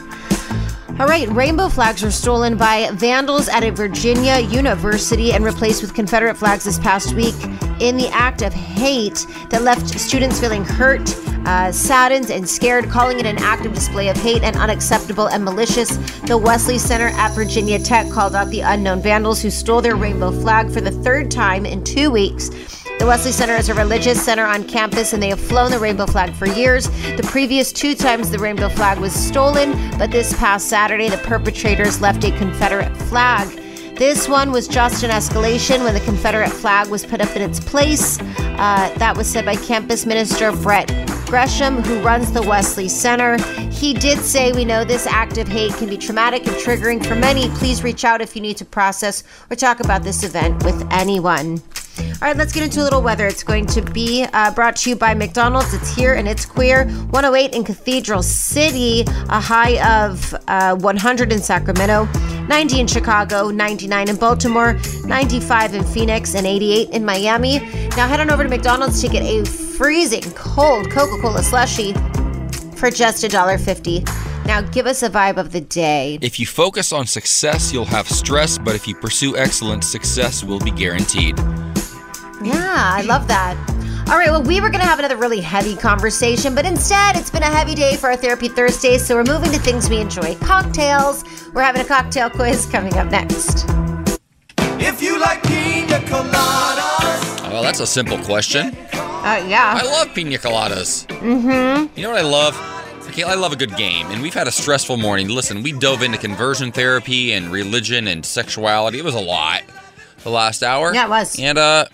All 1.01 1.07
right, 1.07 1.27
rainbow 1.31 1.71
flags 1.71 2.03
were 2.03 2.11
stolen 2.11 2.59
by 2.59 2.91
vandals 2.93 3.49
at 3.49 3.65
a 3.65 3.71
Virginia 3.71 4.39
university 4.41 5.33
and 5.33 5.43
replaced 5.43 5.81
with 5.81 5.95
Confederate 5.95 6.37
flags 6.37 6.65
this 6.65 6.79
past 6.79 7.15
week 7.15 7.35
in 7.81 7.97
the 7.97 8.11
act 8.13 8.43
of 8.43 8.53
hate 8.53 9.27
that 9.49 9.63
left 9.63 9.99
students 9.99 10.39
feeling 10.39 10.63
hurt, 10.63 11.01
uh, 11.47 11.73
saddened, 11.73 12.31
and 12.31 12.47
scared, 12.47 12.91
calling 12.91 13.19
it 13.19 13.25
an 13.25 13.39
active 13.39 13.73
display 13.73 14.11
of 14.11 14.17
hate 14.19 14.43
and 14.43 14.57
unacceptable 14.57 15.29
and 15.29 15.43
malicious. 15.43 15.97
The 16.27 16.37
Wesley 16.37 16.77
Center 16.77 17.09
at 17.17 17.35
Virginia 17.35 17.79
Tech 17.79 18.11
called 18.11 18.35
out 18.35 18.51
the 18.51 18.61
unknown 18.61 19.01
vandals 19.01 19.41
who 19.41 19.49
stole 19.49 19.81
their 19.81 19.97
rainbow 19.97 20.31
flag 20.31 20.71
for 20.71 20.83
the 20.83 20.91
third 20.91 21.31
time 21.31 21.65
in 21.65 21.83
two 21.83 22.11
weeks. 22.11 22.51
The 23.01 23.07
Wesley 23.07 23.33
Center 23.33 23.55
is 23.55 23.71
a 23.71 23.75
religious 23.75 24.23
center 24.23 24.45
on 24.45 24.63
campus, 24.63 25.15
and 25.15 25.23
they 25.23 25.31
have 25.31 25.41
flown 25.41 25.71
the 25.71 25.79
rainbow 25.79 26.05
flag 26.05 26.35
for 26.35 26.47
years. 26.47 26.87
The 27.17 27.27
previous 27.29 27.73
two 27.73 27.95
times 27.95 28.29
the 28.29 28.39
rainbow 28.39 28.69
flag 28.69 28.99
was 28.99 29.15
stolen, 29.15 29.73
but 29.97 30.11
this 30.11 30.35
past 30.35 30.69
Saturday, 30.69 31.09
the 31.09 31.17
perpetrators 31.17 32.03
left 32.03 32.23
a 32.25 32.31
Confederate 32.37 32.95
flag. 33.09 33.49
This 33.97 34.29
one 34.29 34.53
was 34.53 34.69
just 34.69 35.03
an 35.03 35.09
escalation 35.09 35.83
when 35.83 35.95
the 35.95 36.01
Confederate 36.01 36.51
flag 36.51 36.89
was 36.89 37.07
put 37.07 37.23
up 37.23 37.35
in 37.35 37.41
its 37.41 37.59
place. 37.59 38.21
Uh, 38.21 38.93
that 38.99 39.17
was 39.17 39.27
said 39.27 39.47
by 39.47 39.57
campus 39.57 40.05
minister 40.05 40.53
Brett 40.53 40.89
Gresham, 41.25 41.83
who 41.83 42.03
runs 42.03 42.31
the 42.33 42.43
Wesley 42.43 42.89
Center. 42.89 43.43
He 43.71 43.95
did 43.95 44.19
say, 44.19 44.53
We 44.53 44.67
know 44.67 44.85
this 44.85 45.07
act 45.07 45.39
of 45.39 45.49
hate 45.49 45.73
can 45.77 45.89
be 45.89 45.97
traumatic 45.97 46.47
and 46.47 46.55
triggering 46.57 47.03
for 47.07 47.15
many. 47.15 47.49
Please 47.53 47.83
reach 47.83 48.05
out 48.05 48.21
if 48.21 48.37
you 48.37 48.43
need 48.43 48.59
to 48.59 48.67
process 48.67 49.25
or 49.49 49.57
talk 49.57 49.81
about 49.81 50.03
this 50.03 50.23
event 50.23 50.63
with 50.65 50.87
anyone. 50.91 51.63
All 52.01 52.29
right, 52.29 52.37
let's 52.37 52.53
get 52.53 52.63
into 52.63 52.81
a 52.81 52.85
little 52.85 53.03
weather. 53.03 53.27
It's 53.27 53.43
going 53.43 53.67
to 53.67 53.83
be 53.83 54.27
uh, 54.33 54.53
brought 54.53 54.77
to 54.77 54.91
you 54.91 54.97
by 54.97 55.15
McDonald's. 55.15 55.73
It's 55.75 55.95
here 55.95 56.15
and 56.15 56.29
it's 56.29 56.45
queer. 56.45 56.87
108 56.87 57.55
in 57.55 57.65
Cathedral 57.65 58.23
City, 58.23 59.05
a 59.29 59.41
high 59.41 60.05
of 60.05 60.35
uh, 60.49 60.77
100 60.77 61.33
in 61.33 61.41
Sacramento, 61.41 62.05
90 62.49 62.81
in 62.81 62.87
Chicago, 62.87 63.51
99 63.51 64.09
in 64.09 64.17
Baltimore, 64.17 64.79
95 65.05 65.75
in 65.75 65.85
Phoenix, 65.85 66.35
and 66.35 66.47
88 66.47 66.91
in 66.91 67.05
Miami. 67.05 67.59
Now 67.97 68.09
head 68.09 68.21
on 68.21 68.31
over 68.31 68.43
to 68.43 68.49
McDonald's 68.49 69.01
to 69.01 69.09
get 69.09 69.23
a 69.23 69.45
freezing 69.45 70.31
cold 70.33 70.91
Coca 70.91 71.21
Cola 71.21 71.43
slushy 71.43 71.93
for 72.75 72.91
just 72.91 73.25
$1.50. 73.25 74.47
Now 74.47 74.63
give 74.63 74.87
us 74.87 75.03
a 75.03 75.11
vibe 75.11 75.37
of 75.37 75.53
the 75.53 75.61
day. 75.61 76.19
If 76.21 76.41
you 76.41 76.47
focus 76.47 76.93
on 76.93 77.07
success, 77.07 77.73
you'll 77.73 77.85
have 77.85 78.09
stress, 78.09 78.59
but 78.59 78.75
if 78.75 78.89
you 78.89 78.95
pursue 78.95 79.37
excellence, 79.37 79.87
success 79.87 80.43
will 80.43 80.59
be 80.59 80.71
guaranteed. 80.71 81.39
Yeah, 82.43 82.93
I 82.95 83.03
love 83.03 83.29
that. 83.29 83.57
All 84.09 84.17
right, 84.17 84.31
well, 84.31 84.43
we 84.43 84.61
were 84.61 84.71
going 84.71 84.81
to 84.81 84.87
have 84.87 84.99
another 84.99 85.17
really 85.17 85.41
heavy 85.41 85.77
conversation, 85.77 86.55
but 86.55 86.65
instead, 86.67 87.17
it's 87.17 87.31
been 87.31 87.43
a 87.43 87.47
heavy 87.47 87.75
day 87.75 87.97
for 87.97 88.09
our 88.09 88.17
Therapy 88.17 88.49
Thursdays, 88.49 89.07
so 89.07 89.15
we're 89.15 89.25
moving 89.25 89.53
to 89.53 89.59
things 89.59 89.89
we 89.89 89.99
enjoy 89.99 90.35
cocktails. 90.37 91.23
We're 91.53 91.63
having 91.63 91.83
a 91.83 91.85
cocktail 91.85 92.31
quiz 92.39 92.67
coming 92.67 92.95
up 92.95 93.11
next. 93.11 93.67
If 94.83 95.03
you 95.03 95.21
like 95.21 95.43
pina 95.43 95.99
coladas. 96.07 97.51
Well, 97.51 97.63
that's 97.63 97.81
a 97.81 97.87
simple 97.87 98.19
question. 98.19 98.75
Uh, 98.93 99.45
yeah. 99.47 99.79
I 99.81 99.85
love 99.85 100.15
pina 100.15 100.39
coladas. 100.39 101.07
Mm-hmm. 101.07 101.97
You 101.97 102.03
know 102.03 102.11
what 102.11 102.19
I 102.19 102.27
love? 102.27 103.07
Okay, 103.09 103.23
I 103.23 103.35
love 103.35 103.53
a 103.53 103.57
good 103.57 103.77
game, 103.77 104.07
and 104.07 104.23
we've 104.23 104.35
had 104.35 104.49
a 104.49 104.53
stressful 104.53 104.97
morning. 104.97 105.29
Listen, 105.29 105.63
we 105.63 105.73
dove 105.73 106.03
into 106.03 106.17
conversion 106.17 106.73
therapy 106.73 107.33
and 107.33 107.53
religion 107.53 108.09
and 108.09 108.25
sexuality. 108.25 108.99
It 108.99 109.05
was 109.05 109.15
a 109.15 109.21
lot 109.21 109.63
the 110.23 110.31
last 110.31 110.63
hour. 110.63 110.95
Yeah, 110.95 111.07
it 111.07 111.11
was. 111.11 111.39
And 111.39 111.59
uh, 111.59 111.87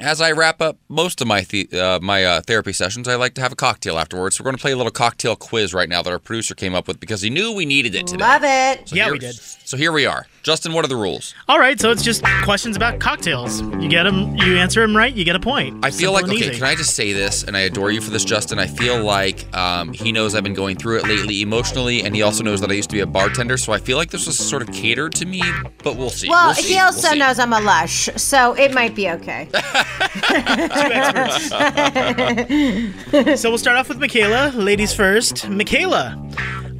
as 0.00 0.20
I 0.20 0.32
wrap 0.32 0.60
up 0.60 0.76
most 0.88 1.20
of 1.20 1.28
my 1.28 1.42
the- 1.42 1.68
uh, 1.72 1.98
my 2.00 2.24
uh, 2.24 2.40
therapy 2.40 2.72
sessions, 2.72 3.06
I 3.08 3.14
like 3.16 3.34
to 3.34 3.40
have 3.40 3.52
a 3.52 3.56
cocktail 3.56 3.98
afterwards. 3.98 4.36
So 4.36 4.42
we're 4.42 4.50
going 4.50 4.56
to 4.56 4.62
play 4.62 4.72
a 4.72 4.76
little 4.76 4.92
cocktail 4.92 5.36
quiz 5.36 5.72
right 5.72 5.88
now 5.88 6.02
that 6.02 6.10
our 6.10 6.18
producer 6.18 6.54
came 6.54 6.74
up 6.74 6.88
with 6.88 6.98
because 7.00 7.22
he 7.22 7.30
knew 7.30 7.52
we 7.52 7.64
needed 7.66 7.94
it 7.94 8.06
today. 8.06 8.24
Love 8.24 8.42
it. 8.44 8.88
So 8.88 8.96
Yeah, 8.96 9.04
here- 9.04 9.12
we 9.12 9.18
did. 9.18 9.34
So 9.36 9.76
here 9.76 9.92
we 9.92 10.06
are. 10.06 10.26
Justin, 10.44 10.74
what 10.74 10.84
are 10.84 10.88
the 10.88 10.96
rules? 10.96 11.34
All 11.48 11.58
right, 11.58 11.80
so 11.80 11.90
it's 11.90 12.02
just 12.02 12.22
questions 12.42 12.76
about 12.76 13.00
cocktails. 13.00 13.62
You 13.62 13.88
get 13.88 14.02
them, 14.02 14.36
you 14.36 14.58
answer 14.58 14.82
them 14.82 14.94
right, 14.94 15.14
you 15.14 15.24
get 15.24 15.36
a 15.36 15.40
point. 15.40 15.82
I 15.82 15.90
feel 15.90 16.12
Simple 16.12 16.12
like 16.12 16.24
and 16.24 16.32
okay. 16.34 16.44
easy. 16.50 16.54
Can 16.58 16.64
I 16.64 16.74
just 16.74 16.94
say 16.94 17.14
this? 17.14 17.44
And 17.44 17.56
I 17.56 17.60
adore 17.60 17.90
you 17.90 18.02
for 18.02 18.10
this, 18.10 18.26
Justin. 18.26 18.58
I 18.58 18.66
feel 18.66 19.02
like 19.02 19.50
um, 19.56 19.94
he 19.94 20.12
knows 20.12 20.34
I've 20.34 20.44
been 20.44 20.52
going 20.52 20.76
through 20.76 20.98
it 20.98 21.04
lately 21.04 21.40
emotionally, 21.40 22.02
and 22.02 22.14
he 22.14 22.20
also 22.20 22.44
knows 22.44 22.60
that 22.60 22.70
I 22.70 22.74
used 22.74 22.90
to 22.90 22.94
be 22.94 23.00
a 23.00 23.06
bartender. 23.06 23.56
So 23.56 23.72
I 23.72 23.78
feel 23.78 23.96
like 23.96 24.10
this 24.10 24.26
was 24.26 24.38
sort 24.38 24.60
of 24.60 24.70
catered 24.74 25.14
to 25.14 25.24
me. 25.24 25.40
But 25.82 25.96
we'll 25.96 26.10
see. 26.10 26.28
Well, 26.28 26.48
We'll 26.48 26.54
see. 26.56 26.74
he 26.74 26.78
also 26.78 27.00
We'll 27.00 27.12
see. 27.14 27.18
knows 27.20 27.38
I'm 27.38 27.54
a 27.54 27.60
lush, 27.60 28.10
so 28.16 28.52
it 28.52 28.74
might 28.74 28.94
be 28.94 29.08
okay. 29.12 29.48
so 33.36 33.48
we'll 33.48 33.56
start 33.56 33.78
off 33.78 33.88
with 33.88 33.98
Michaela. 33.98 34.52
Ladies 34.54 34.92
first. 34.92 35.48
Michaela, 35.48 36.22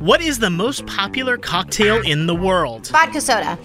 what 0.04 0.20
is 0.20 0.38
the 0.38 0.50
most 0.50 0.86
popular 0.86 1.38
cocktail 1.38 2.02
in 2.02 2.26
the 2.26 2.34
world? 2.34 2.88
Vodka 2.88 3.20
soda. 3.22 3.58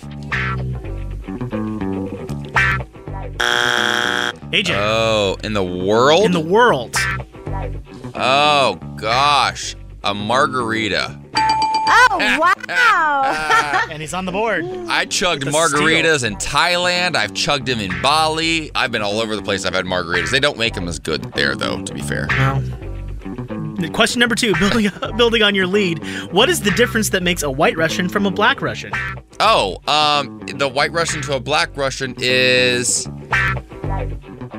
AJ. 4.51 4.73
Oh, 4.75 5.37
in 5.43 5.53
the 5.53 5.63
world? 5.63 6.25
In 6.25 6.31
the 6.31 6.39
world. 6.39 6.95
Oh 8.15 8.79
gosh, 8.95 9.75
a 10.03 10.13
margarita. 10.13 11.19
Oh, 11.91 12.53
wow. 12.67 13.87
and 13.91 14.01
he's 14.01 14.13
on 14.13 14.25
the 14.25 14.31
board. 14.31 14.65
I 14.87 15.05
chugged 15.05 15.43
It's 15.45 15.55
a 15.55 15.67
steal. 15.67 15.81
margaritas 15.81 16.23
in 16.23 16.35
Thailand. 16.37 17.15
I've 17.15 17.33
chugged 17.33 17.67
them 17.67 17.79
in 17.79 17.91
Bali. 18.01 18.71
I've 18.75 18.91
been 18.91 19.01
all 19.01 19.19
over 19.19 19.35
the 19.35 19.41
place. 19.41 19.65
I've 19.65 19.73
had 19.73 19.85
margaritas. 19.85 20.31
They 20.31 20.39
don't 20.39 20.57
make 20.57 20.73
them 20.73 20.87
as 20.87 20.99
good 20.99 21.23
there, 21.33 21.55
though. 21.55 21.81
To 21.83 21.93
be 21.93 22.01
fair. 22.01 22.27
Question 23.93 24.19
number 24.19 24.35
two, 24.35 24.53
building 24.59 24.89
building 25.17 25.41
on 25.43 25.55
your 25.55 25.67
lead. 25.67 25.99
What 26.31 26.49
is 26.49 26.61
the 26.61 26.71
difference 26.71 27.09
that 27.09 27.23
makes 27.23 27.43
a 27.43 27.49
white 27.51 27.77
Russian 27.77 28.09
from 28.09 28.25
a 28.25 28.31
black 28.31 28.61
Russian? 28.61 28.91
Oh, 29.39 29.77
um, 29.87 30.39
the 30.47 30.67
white 30.67 30.91
Russian 30.91 31.21
to 31.23 31.35
a 31.35 31.39
black 31.39 31.75
Russian 31.77 32.13
is 32.17 33.07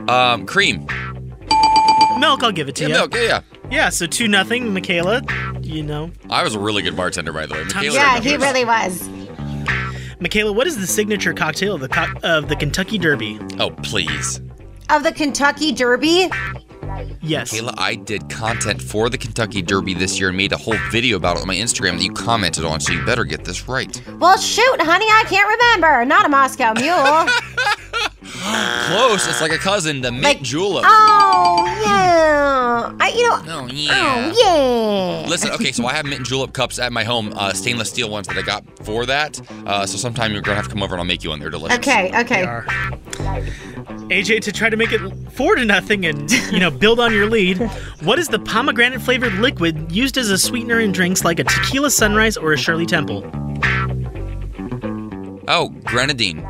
um 0.08 0.46
cream. 0.46 0.86
Milk, 2.18 2.42
I'll 2.42 2.52
give 2.52 2.68
it 2.68 2.74
to 2.76 2.82
Yeah, 2.84 2.88
you. 2.88 2.94
milk. 2.94 3.14
Yeah, 3.14 3.20
yeah. 3.22 3.40
Yeah, 3.70 3.88
so 3.88 4.06
two 4.06 4.26
nothing, 4.28 4.74
Michaela. 4.74 5.22
You 5.62 5.82
know, 5.82 6.10
I 6.28 6.42
was 6.42 6.54
a 6.54 6.58
really 6.58 6.82
good 6.82 6.96
bartender, 6.96 7.32
by 7.32 7.46
the 7.46 7.54
way. 7.54 7.64
Michaela 7.64 7.94
yeah, 7.94 8.20
he 8.20 8.36
really 8.36 8.64
was. 8.64 9.08
Michaela, 10.18 10.52
what 10.52 10.66
is 10.66 10.76
the 10.78 10.86
signature 10.86 11.32
cocktail 11.32 11.74
of 11.76 11.80
the 11.80 11.88
co- 11.88 12.12
of 12.22 12.48
the 12.48 12.56
Kentucky 12.56 12.98
Derby? 12.98 13.38
Oh, 13.58 13.70
please. 13.70 14.40
Of 14.90 15.02
the 15.04 15.12
Kentucky 15.12 15.72
Derby? 15.72 16.28
Yes. 17.22 17.52
Kayla, 17.52 17.74
I 17.78 17.94
did 17.94 18.28
content 18.28 18.80
for 18.82 19.08
the 19.08 19.18
Kentucky 19.18 19.62
Derby 19.62 19.94
this 19.94 20.18
year 20.18 20.28
and 20.28 20.36
made 20.36 20.52
a 20.52 20.56
whole 20.56 20.76
video 20.90 21.16
about 21.16 21.36
it 21.36 21.42
on 21.42 21.48
my 21.48 21.54
Instagram 21.56 21.96
that 21.98 22.02
you 22.04 22.12
commented 22.12 22.64
on, 22.64 22.80
so 22.80 22.92
you 22.92 23.04
better 23.04 23.24
get 23.24 23.44
this 23.44 23.68
right. 23.68 24.02
Well, 24.18 24.36
shoot, 24.38 24.80
honey, 24.80 25.06
I 25.06 25.24
can't 25.28 25.48
remember. 25.48 26.04
Not 26.04 26.26
a 26.26 26.28
Moscow 26.28 26.72
Mule. 26.74 27.28
Close. 28.22 29.26
It's 29.26 29.40
like 29.40 29.52
a 29.52 29.58
cousin, 29.58 30.00
the 30.00 30.10
mint 30.12 30.42
julep. 30.42 30.84
oh, 30.86 31.64
yeah. 31.84 32.92
I, 32.98 33.08
you 33.10 33.28
know. 33.28 33.42
Oh, 33.46 33.66
yeah. 33.70 34.32
Oh, 34.34 35.22
yeah. 35.22 35.28
Listen, 35.28 35.50
okay, 35.52 35.72
so 35.72 35.86
I 35.86 35.94
have 35.94 36.06
mint 36.06 36.26
julep 36.26 36.52
cups 36.52 36.78
at 36.78 36.92
my 36.92 37.04
home, 37.04 37.32
uh, 37.36 37.52
stainless 37.52 37.90
steel 37.90 38.08
ones 38.10 38.26
that 38.28 38.36
I 38.36 38.42
got 38.42 38.64
for 38.84 39.06
that. 39.06 39.40
Uh, 39.66 39.86
so 39.86 39.96
sometime 39.98 40.32
you're 40.32 40.42
gonna 40.42 40.56
have 40.56 40.64
to 40.66 40.70
come 40.70 40.82
over 40.82 40.94
and 40.94 41.00
I'll 41.00 41.06
make 41.06 41.22
you 41.22 41.30
one. 41.30 41.38
They're 41.40 41.50
delicious. 41.50 41.78
Okay, 41.78 42.10
okay. 42.20 42.44
AJ, 44.10 44.40
to 44.40 44.52
try 44.52 44.68
to 44.68 44.76
make 44.76 44.90
it 44.90 45.00
four 45.30 45.54
to 45.54 45.64
nothing 45.64 46.04
and 46.04 46.28
you 46.52 46.58
know 46.58 46.70
build 46.70 46.98
on 46.98 47.12
your 47.14 47.26
lead, 47.30 47.58
what 48.02 48.18
is 48.18 48.26
the 48.26 48.40
pomegranate 48.40 49.00
flavored 49.00 49.34
liquid 49.34 49.92
used 49.92 50.18
as 50.18 50.30
a 50.30 50.38
sweetener 50.38 50.80
in 50.80 50.90
drinks 50.90 51.24
like 51.24 51.38
a 51.38 51.44
tequila 51.44 51.90
sunrise 51.90 52.36
or 52.36 52.52
a 52.52 52.56
Shirley 52.58 52.86
Temple? 52.86 53.22
Oh, 55.46 55.68
grenadine. 55.84 56.42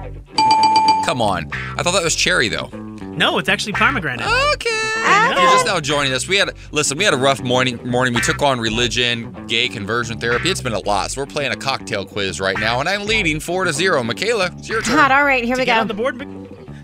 Come 1.04 1.20
on. 1.20 1.50
I 1.76 1.82
thought 1.82 1.92
that 1.92 2.02
was 2.02 2.14
cherry 2.14 2.48
though. 2.48 2.68
No, 3.02 3.36
it's 3.38 3.48
actually 3.50 3.74
pomegranate. 3.74 4.26
Okay. 4.54 4.70
If 5.02 5.36
you're 5.36 5.50
just 5.52 5.66
now 5.66 5.80
joining 5.80 6.12
us, 6.12 6.26
we 6.26 6.36
had 6.36 6.54
listen. 6.72 6.96
We 6.96 7.04
had 7.04 7.12
a 7.12 7.18
rough 7.18 7.42
morning. 7.42 7.78
Morning. 7.86 8.14
We 8.14 8.20
took 8.20 8.40
on 8.42 8.58
religion, 8.58 9.46
gay 9.46 9.68
conversion 9.68 10.18
therapy. 10.18 10.50
It's 10.50 10.60
been 10.62 10.72
a 10.72 10.78
lot. 10.80 11.10
So 11.10 11.20
we're 11.20 11.26
playing 11.26 11.52
a 11.52 11.56
cocktail 11.56 12.04
quiz 12.06 12.40
right 12.40 12.58
now, 12.58 12.80
and 12.80 12.88
I'm 12.88 13.06
leading 13.06 13.38
four 13.40 13.64
to 13.64 13.72
zero. 13.72 14.02
Michaela, 14.02 14.50
it's 14.56 14.68
your 14.68 14.82
turn. 14.82 14.96
God, 14.96 15.10
all 15.12 15.24
right, 15.24 15.44
here 15.44 15.56
to 15.56 15.60
we 15.60 15.66
get 15.66 15.76
go. 15.76 15.80
on 15.80 15.88
the 15.88 15.94
board, 15.94 16.18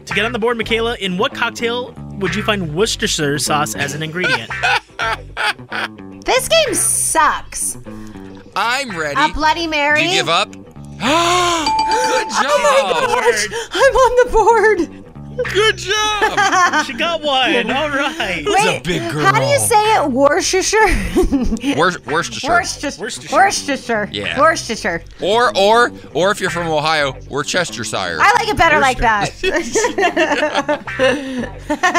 to 0.07 0.15
get 0.15 0.25
on 0.25 0.33
the 0.33 0.39
board, 0.39 0.57
Michaela, 0.57 0.97
in 0.97 1.19
what 1.19 1.35
cocktail 1.35 1.93
would 2.19 2.35
you 2.35 2.43
find 2.43 2.75
Worcestershire 2.75 3.39
sauce 3.39 3.75
as 3.75 3.93
an 3.95 4.03
ingredient? 4.03 4.51
This 6.25 6.49
game 6.49 6.75
sucks. 6.75 7.77
I'm 8.57 8.97
ready. 8.99 9.21
A 9.21 9.29
Bloody 9.33 9.69
Mary. 9.69 10.01
Do 10.03 10.09
you 10.09 10.15
give 10.15 10.29
up? 10.29 10.51
Good 10.51 10.61
job. 10.99 10.99
Oh 11.01 13.07
my 13.09 13.21
gosh, 13.21 13.47
I'm 13.71 13.95
on 13.95 14.27
the 14.27 14.33
board. 14.33 15.06
Good 15.53 15.77
job. 15.77 16.85
she 16.87 16.93
got 16.95 17.23
one. 17.23 17.71
All 17.71 17.91
right. 17.91 18.45
Wait, 18.47 18.83
big 18.85 19.13
girl. 19.13 19.25
How 19.25 19.39
do 19.39 19.45
you 19.47 19.59
say 19.59 19.95
it? 19.97 20.11
Worcestershire? 20.11 20.79
Wor- 21.77 21.93
Worcestershire. 22.07 22.51
Worcestershire. 22.51 23.37
Worcestershire. 23.37 24.09
Yeah. 24.13 24.41
Worcestershire. 24.41 25.03
Or 25.21 25.57
or 25.57 25.93
or 26.15 26.31
if 26.31 26.41
you're 26.41 26.51
from 26.51 26.69
Ohio, 26.69 27.17
Worcestershire. 27.29 28.19
I 28.21 28.33
like 28.39 28.49
it 28.49 28.57
better 28.57 28.81
like 28.81 28.99
that. 28.99 29.31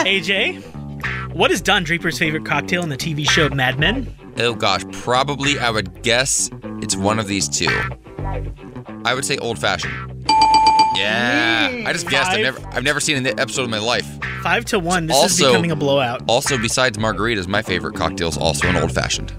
AJ, 0.06 0.64
what 1.34 1.52
is 1.52 1.62
Don 1.62 1.84
Draper's 1.84 2.18
favorite 2.18 2.46
cocktail 2.46 2.84
in 2.84 2.90
the 2.90 2.98
TV 2.98 3.30
show 3.30 3.50
Mad 3.50 3.80
Men? 3.80 4.14
Oh 4.40 4.54
gosh, 4.54 4.84
probably 4.92 5.60
I 5.60 5.70
would 5.70 6.02
guess 6.04 6.50
it's 6.82 6.96
one 6.96 7.20
of 7.20 7.28
these 7.28 7.48
two. 7.50 7.68
I 9.06 9.14
would 9.14 9.26
say 9.26 9.38
old 9.38 9.60
fashioned. 9.60 9.94
Yeah, 10.98 11.84
I 11.86 11.94
just 11.94 12.08
guessed. 12.10 12.30
I've 12.32 12.36
Five. 12.36 12.44
never 12.44 12.76
I've 12.76 12.84
never 12.84 13.00
seen 13.00 13.18
an 13.18 13.40
episode 13.40 13.64
of 13.64 13.70
my 13.70 13.80
life. 13.80 14.08
Five 14.44 14.66
to 14.66 14.80
one. 14.80 15.08
This 15.08 15.16
also, 15.16 15.46
is 15.46 15.52
becoming 15.52 15.72
a 15.72 15.76
blowout. 15.76 16.24
Also, 16.28 16.58
besides 16.58 16.98
margaritas, 16.98 17.48
my 17.48 17.62
favorite 17.62 17.96
cocktail 17.96 18.30
is 18.30 18.38
also 18.38 18.68
an 18.68 18.76
old 18.78 18.92
fashioned. 18.92 19.34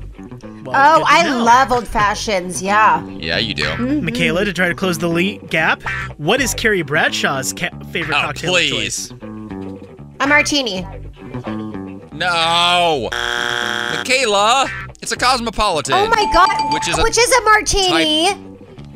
oh, 0.67 1.05
I 1.07 1.29
love 1.29 1.73
old 1.73 1.89
fashions. 1.89 2.61
Yeah. 2.63 3.05
Yeah, 3.07 3.39
you 3.39 3.55
do. 3.55 3.65
Mm-hmm. 3.65 4.05
Michaela, 4.05 4.45
to 4.45 4.53
try 4.53 4.69
to 4.69 4.75
close 4.75 4.99
the 4.99 5.09
lead 5.09 5.49
gap, 5.51 5.83
what 6.19 6.41
is 6.43 6.53
Carrie 6.55 6.83
Bradshaw's 6.83 7.53
ca- 7.55 7.71
favorite 7.93 8.17
Oh, 8.17 8.21
cocktail 8.23 8.55
of 8.55 8.61
please. 8.63 9.09
choice? 9.09 9.11
A 10.21 10.27
martini. 10.27 10.87
No, 12.13 13.09
Michaela, 13.95 14.69
it's 15.01 15.13
a 15.13 15.17
cosmopolitan. 15.17 15.95
Oh 15.95 16.09
my 16.09 16.25
god. 16.33 16.73
Which 16.75 16.89
is 16.89 16.99
a 16.99 17.03
which 17.03 17.17
is 17.19 17.33
a 17.33 17.43
martini. 17.45 18.48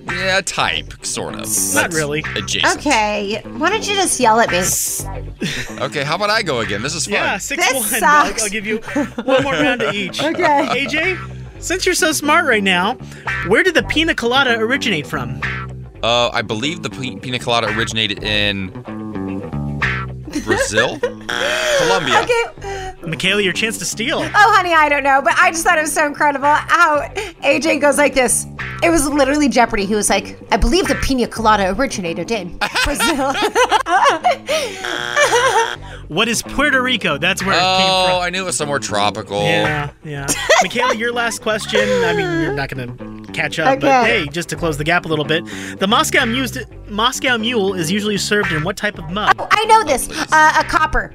Yeah, 0.07 0.41
type, 0.45 0.93
sort 1.05 1.35
of. 1.35 1.41
Not 1.41 1.49
That's 1.75 1.95
really. 1.97 2.25
Adjacent. 2.37 2.79
Okay, 2.79 3.41
why 3.57 3.71
don't 3.71 3.87
you 3.89 3.95
just 3.95 4.19
yell 4.21 4.41
at 4.41 4.51
me? 4.51 5.05
Okay, 5.81 6.05
how 6.05 6.17
about 6.17 6.31
I 6.31 6.43
go 6.43 6.61
again? 6.61 6.83
This 6.83 6.95
is 6.95 7.05
fun. 7.07 7.15
Yeah, 7.15 7.39
six 7.39 7.63
This 7.65 7.75
one. 7.75 7.83
I'll, 8.05 8.27
sucks. 8.27 8.43
I'll 8.45 8.51
give 8.51 8.67
you 8.67 8.79
one 9.25 9.43
more 9.43 9.53
round 9.53 9.81
to 9.81 9.93
each. 9.93 10.23
Okay. 10.33 10.87
AJ, 10.87 11.63
since 11.63 11.85
you're 11.87 11.95
so 11.95 12.13
smart 12.13 12.47
right 12.47 12.63
now, 12.63 12.95
where 13.47 13.63
did 13.63 13.75
the 13.75 13.83
pina 13.85 14.15
colada 14.15 14.59
originate 14.59 15.07
from? 15.07 15.41
Uh, 16.03 16.31
I 16.31 16.43
believe 16.43 16.83
the 16.83 16.91
pi- 16.91 17.17
pina 17.21 17.39
colada 17.39 17.69
originated 17.77 18.23
in 18.25 18.69
Brazil, 20.45 20.99
Colombia. 21.79 22.23
Okay. 22.23 22.92
Michaela, 23.07 23.43
your 23.43 23.53
chance 23.53 23.79
to 23.79 23.85
steal. 23.85 24.19
Oh, 24.21 24.25
honey, 24.57 24.73
I 24.75 24.89
don't 24.89 25.03
know, 25.03 25.21
but 25.23 25.35
I 25.39 25.51
just 25.51 25.65
thought 25.65 25.77
it 25.79 25.83
was 25.83 25.93
so 25.93 26.07
incredible 26.07 26.47
how 26.47 27.03
AJ 27.43 27.81
goes 27.81 27.99
like 27.99 28.15
this. 28.15 28.47
It 28.83 28.91
was 28.91 29.09
literally 29.09 29.49
Jeopardy. 29.49 29.85
He 29.87 29.95
was 29.95 30.09
like, 30.11 30.39
I 30.53 30.57
believe 30.57 30.87
the 30.89 30.95
pina 30.97 31.27
colada 31.29 31.75
originated 31.79 32.31
in 32.31 32.59
Brazil. 32.85 33.33
What 36.09 36.29
is 36.29 36.43
Puerto 36.43 36.83
Rico? 36.83 37.17
That's 37.17 37.43
where 37.43 37.55
it 37.55 37.61
Oh, 37.63 37.79
came 37.79 38.11
from. 38.17 38.23
I 38.23 38.29
knew 38.29 38.43
it 38.43 38.47
was 38.47 38.57
somewhere 38.57 38.79
tropical. 38.79 39.43
Yeah, 39.45 39.93
yeah. 40.05 40.27
Michaela, 40.63 40.95
your 40.95 41.11
last 41.11 41.41
question. 41.41 41.81
I 41.81 42.13
mean, 42.13 42.41
you're 42.43 42.53
not 42.53 42.69
going 42.69 42.97
to 43.27 43.33
catch 43.33 43.59
up, 43.59 43.81
but 43.81 44.05
hey, 44.05 44.27
just 44.29 44.51
to 44.51 44.57
close 44.57 44.77
the 44.77 44.85
gap 44.85 45.07
a 45.07 45.09
little 45.09 45.25
bit, 45.25 45.43
the 45.79 45.87
Moscow 45.87 46.27
Mule, 46.27 46.47
Moscow 46.89 47.39
Mule 47.39 47.73
is 47.73 47.91
usually 47.91 48.19
served 48.19 48.53
in 48.53 48.63
what 48.63 48.77
type 48.77 48.99
of 48.99 49.09
mug? 49.11 49.35
Oh, 49.39 49.49
I 49.51 49.65
know 49.65 49.85
this. 49.85 50.07
Uh, 50.31 50.53
a 50.59 50.65
copper. 50.65 51.15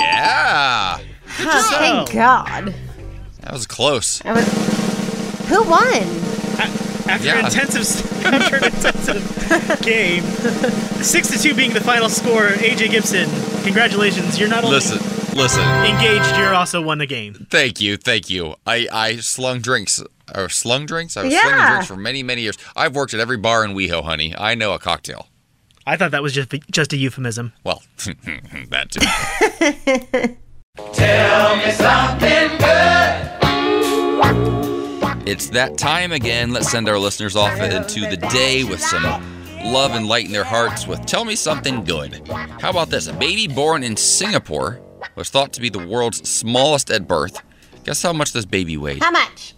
Yeah. 0.00 0.98
Thank 1.26 2.12
God. 2.12 2.74
That 3.40 3.52
was 3.52 3.66
close. 3.66 4.20
I 4.24 4.32
was- 4.32 5.48
Who 5.48 5.62
won? 5.64 6.02
After 7.08 7.26
Yeah. 7.26 7.38
an 7.40 7.44
intensive, 7.46 8.24
after 8.26 8.56
an 8.56 8.64
intensive 8.64 9.80
game, 9.82 10.22
six 11.02 11.28
to 11.30 11.38
two 11.38 11.54
being 11.54 11.72
the 11.72 11.80
final 11.80 12.08
score. 12.08 12.48
AJ 12.48 12.90
Gibson, 12.90 13.28
congratulations! 13.64 14.38
You're 14.38 14.48
not 14.48 14.62
only 14.62 14.76
Listen, 14.76 14.98
listen. 15.36 15.62
engaged, 15.84 16.36
you're 16.36 16.54
also 16.54 16.80
won 16.80 16.98
the 16.98 17.06
game. 17.06 17.46
Thank 17.50 17.80
you, 17.80 17.96
thank 17.96 18.30
you. 18.30 18.54
I, 18.64 18.86
I 18.92 19.16
slung 19.16 19.60
drinks 19.60 20.00
or 20.36 20.48
slung 20.48 20.86
drinks. 20.86 21.16
I 21.16 21.24
was 21.24 21.32
slinging 21.32 21.50
Yeah. 21.58 21.70
drinks 21.70 21.86
for 21.88 21.96
many, 21.96 22.22
many 22.22 22.42
years. 22.42 22.56
I've 22.76 22.94
worked 22.94 23.12
at 23.14 23.18
every 23.18 23.38
bar 23.38 23.64
in 23.64 23.72
WeHo, 23.74 24.04
honey. 24.04 24.32
I 24.38 24.54
know 24.54 24.72
a 24.74 24.78
cocktail. 24.78 25.26
I 25.90 25.96
thought 25.96 26.12
that 26.12 26.22
was 26.22 26.32
just 26.32 26.54
just 26.70 26.92
a 26.92 26.96
euphemism. 26.96 27.52
Well, 27.64 27.82
that 28.68 28.92
too. 28.92 29.00
Tell 30.92 31.56
me 31.56 31.72
something 31.72 32.58
good. 32.58 33.26
It's 35.28 35.50
that 35.50 35.76
time 35.78 36.12
again. 36.12 36.52
Let's 36.52 36.70
send 36.70 36.88
our 36.88 36.96
listeners 36.96 37.34
off 37.34 37.58
into 37.58 38.08
the 38.08 38.18
day 38.30 38.62
with 38.62 38.80
some 38.80 39.02
love 39.64 39.96
and 39.96 40.06
light 40.06 40.26
in 40.26 40.32
their 40.32 40.44
hearts 40.44 40.86
with 40.86 41.04
Tell 41.06 41.24
Me 41.24 41.34
Something 41.34 41.82
Good. 41.82 42.24
How 42.28 42.70
about 42.70 42.90
this? 42.90 43.08
A 43.08 43.12
baby 43.12 43.48
born 43.52 43.82
in 43.82 43.96
Singapore 43.96 44.80
was 45.16 45.28
thought 45.28 45.52
to 45.54 45.60
be 45.60 45.70
the 45.70 45.84
world's 45.84 46.30
smallest 46.30 46.92
at 46.92 47.08
birth. 47.08 47.42
Guess 47.82 48.00
how 48.00 48.12
much 48.12 48.32
this 48.32 48.44
baby 48.44 48.76
weighed? 48.76 49.02
How 49.02 49.10
much? 49.10 49.56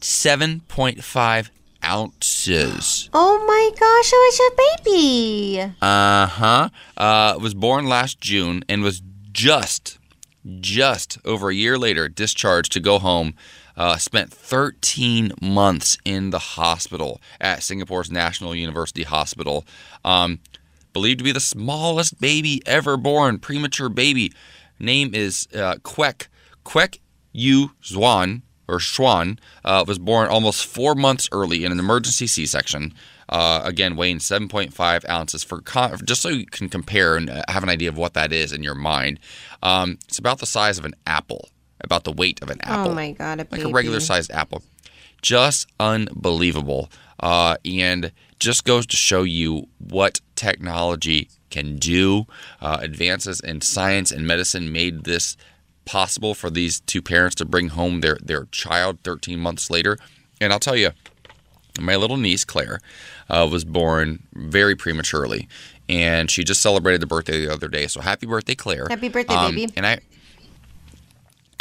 7.5 0.00 1.50
ounces. 1.84 3.08
Oh 3.12 3.44
my 3.46 3.70
gosh, 3.78 4.12
it 4.12 4.16
was 4.16 4.40
a 4.40 4.84
baby. 4.84 5.74
Uh-huh. 5.80 6.68
Uh 6.96 7.38
Was 7.40 7.54
born 7.54 7.86
last 7.86 8.20
June 8.20 8.64
and 8.68 8.82
was 8.82 9.02
just, 9.32 9.98
just 10.60 11.18
over 11.24 11.50
a 11.50 11.54
year 11.54 11.78
later 11.78 12.08
discharged 12.08 12.72
to 12.72 12.80
go 12.80 12.98
home. 12.98 13.34
Uh, 13.74 13.96
spent 13.96 14.30
13 14.30 15.32
months 15.40 15.96
in 16.04 16.28
the 16.28 16.38
hospital 16.38 17.18
at 17.40 17.62
Singapore's 17.62 18.10
National 18.10 18.54
University 18.54 19.02
Hospital. 19.02 19.64
Um, 20.04 20.40
believed 20.92 21.18
to 21.20 21.24
be 21.24 21.32
the 21.32 21.40
smallest 21.40 22.20
baby 22.20 22.62
ever 22.66 22.98
born, 22.98 23.38
premature 23.38 23.88
baby. 23.88 24.30
Name 24.78 25.14
is 25.14 25.48
uh, 25.54 25.76
Kwek 25.76 26.26
Kwek 26.66 26.98
Yu 27.32 27.70
Zwan 27.82 28.42
or 28.68 28.78
Schwan. 28.78 29.38
Uh, 29.64 29.84
was 29.86 29.98
born 29.98 30.28
almost 30.28 30.66
four 30.66 30.94
months 30.94 31.28
early 31.32 31.64
in 31.64 31.72
an 31.72 31.78
emergency 31.78 32.26
C-section. 32.26 32.94
Uh, 33.28 33.62
again, 33.64 33.96
weighing 33.96 34.18
7.5 34.18 35.08
ounces 35.08 35.42
for 35.42 35.60
con- 35.62 35.98
just 36.04 36.20
so 36.20 36.28
you 36.28 36.44
can 36.46 36.68
compare 36.68 37.16
and 37.16 37.30
uh, 37.30 37.42
have 37.48 37.62
an 37.62 37.68
idea 37.68 37.88
of 37.88 37.96
what 37.96 38.14
that 38.14 38.32
is 38.32 38.52
in 38.52 38.62
your 38.62 38.74
mind. 38.74 39.18
Um, 39.62 39.98
it's 40.06 40.18
about 40.18 40.38
the 40.38 40.46
size 40.46 40.78
of 40.78 40.84
an 40.84 40.94
apple, 41.06 41.48
about 41.80 42.04
the 42.04 42.12
weight 42.12 42.42
of 42.42 42.50
an 42.50 42.60
apple 42.62 42.92
Oh 42.92 42.94
my 42.94 43.12
God, 43.12 43.40
a 43.40 43.46
like 43.50 43.62
a 43.62 43.68
regular 43.68 44.00
sized 44.00 44.30
apple. 44.32 44.62
Just 45.22 45.68
unbelievable. 45.80 46.90
Uh, 47.20 47.56
and 47.64 48.12
just 48.38 48.64
goes 48.64 48.84
to 48.86 48.96
show 48.96 49.22
you 49.22 49.68
what 49.78 50.20
technology 50.34 51.28
can 51.50 51.76
do. 51.76 52.26
Uh, 52.60 52.78
advances 52.80 53.40
in 53.40 53.60
science 53.60 54.10
and 54.10 54.26
medicine 54.26 54.72
made 54.72 55.04
this 55.04 55.36
possible 55.84 56.34
for 56.34 56.50
these 56.50 56.80
two 56.80 57.02
parents 57.02 57.34
to 57.36 57.44
bring 57.44 57.68
home 57.68 58.00
their, 58.00 58.18
their 58.22 58.46
child 58.52 58.98
13 59.04 59.38
months 59.38 59.70
later. 59.70 59.98
And 60.40 60.52
I'll 60.52 60.58
tell 60.60 60.76
you, 60.76 60.90
my 61.80 61.96
little 61.96 62.16
niece, 62.16 62.44
Claire, 62.44 62.80
uh, 63.30 63.48
was 63.50 63.64
born 63.64 64.22
very 64.34 64.76
prematurely. 64.76 65.48
And 65.88 66.30
she 66.30 66.44
just 66.44 66.62
celebrated 66.62 67.00
the 67.00 67.06
birthday 67.06 67.44
the 67.44 67.52
other 67.52 67.68
day. 67.68 67.86
So 67.86 68.00
happy 68.00 68.26
birthday, 68.26 68.54
Claire. 68.54 68.86
Happy 68.88 69.08
birthday, 69.08 69.34
Um, 69.34 69.54
baby. 69.54 69.72
And 69.76 69.86
I 69.86 69.98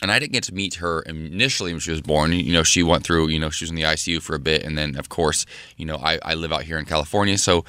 and 0.01 0.11
I 0.11 0.17
didn't 0.17 0.33
get 0.33 0.43
to 0.45 0.53
meet 0.53 0.75
her 0.75 1.01
initially 1.01 1.71
when 1.73 1.79
she 1.79 1.91
was 1.91 2.01
born. 2.01 2.31
You 2.33 2.53
know, 2.53 2.63
she 2.63 2.81
went 2.81 3.03
through, 3.03 3.27
you 3.27 3.37
know, 3.37 3.51
she 3.51 3.65
was 3.65 3.69
in 3.69 3.75
the 3.75 3.83
ICU 3.83 4.19
for 4.21 4.35
a 4.35 4.39
bit. 4.39 4.63
And 4.63 4.75
then, 4.75 4.95
of 4.97 5.09
course, 5.09 5.45
you 5.77 5.85
know, 5.85 5.97
I, 5.97 6.17
I 6.23 6.33
live 6.33 6.51
out 6.51 6.63
here 6.63 6.79
in 6.79 6.85
California. 6.85 7.37
So 7.37 7.65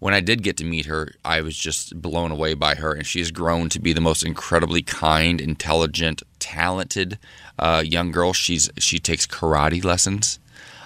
when 0.00 0.14
I 0.14 0.20
did 0.20 0.42
get 0.42 0.56
to 0.56 0.64
meet 0.64 0.86
her, 0.86 1.12
I 1.24 1.40
was 1.42 1.56
just 1.56 2.00
blown 2.02 2.32
away 2.32 2.54
by 2.54 2.74
her. 2.74 2.92
And 2.92 3.06
she's 3.06 3.30
grown 3.30 3.68
to 3.68 3.80
be 3.80 3.92
the 3.92 4.00
most 4.00 4.24
incredibly 4.24 4.82
kind, 4.82 5.40
intelligent, 5.40 6.22
talented 6.38 7.18
uh, 7.58 7.82
young 7.86 8.10
girl. 8.10 8.32
She's 8.32 8.70
She 8.78 8.98
takes 8.98 9.26
karate 9.26 9.84
lessons. 9.84 10.40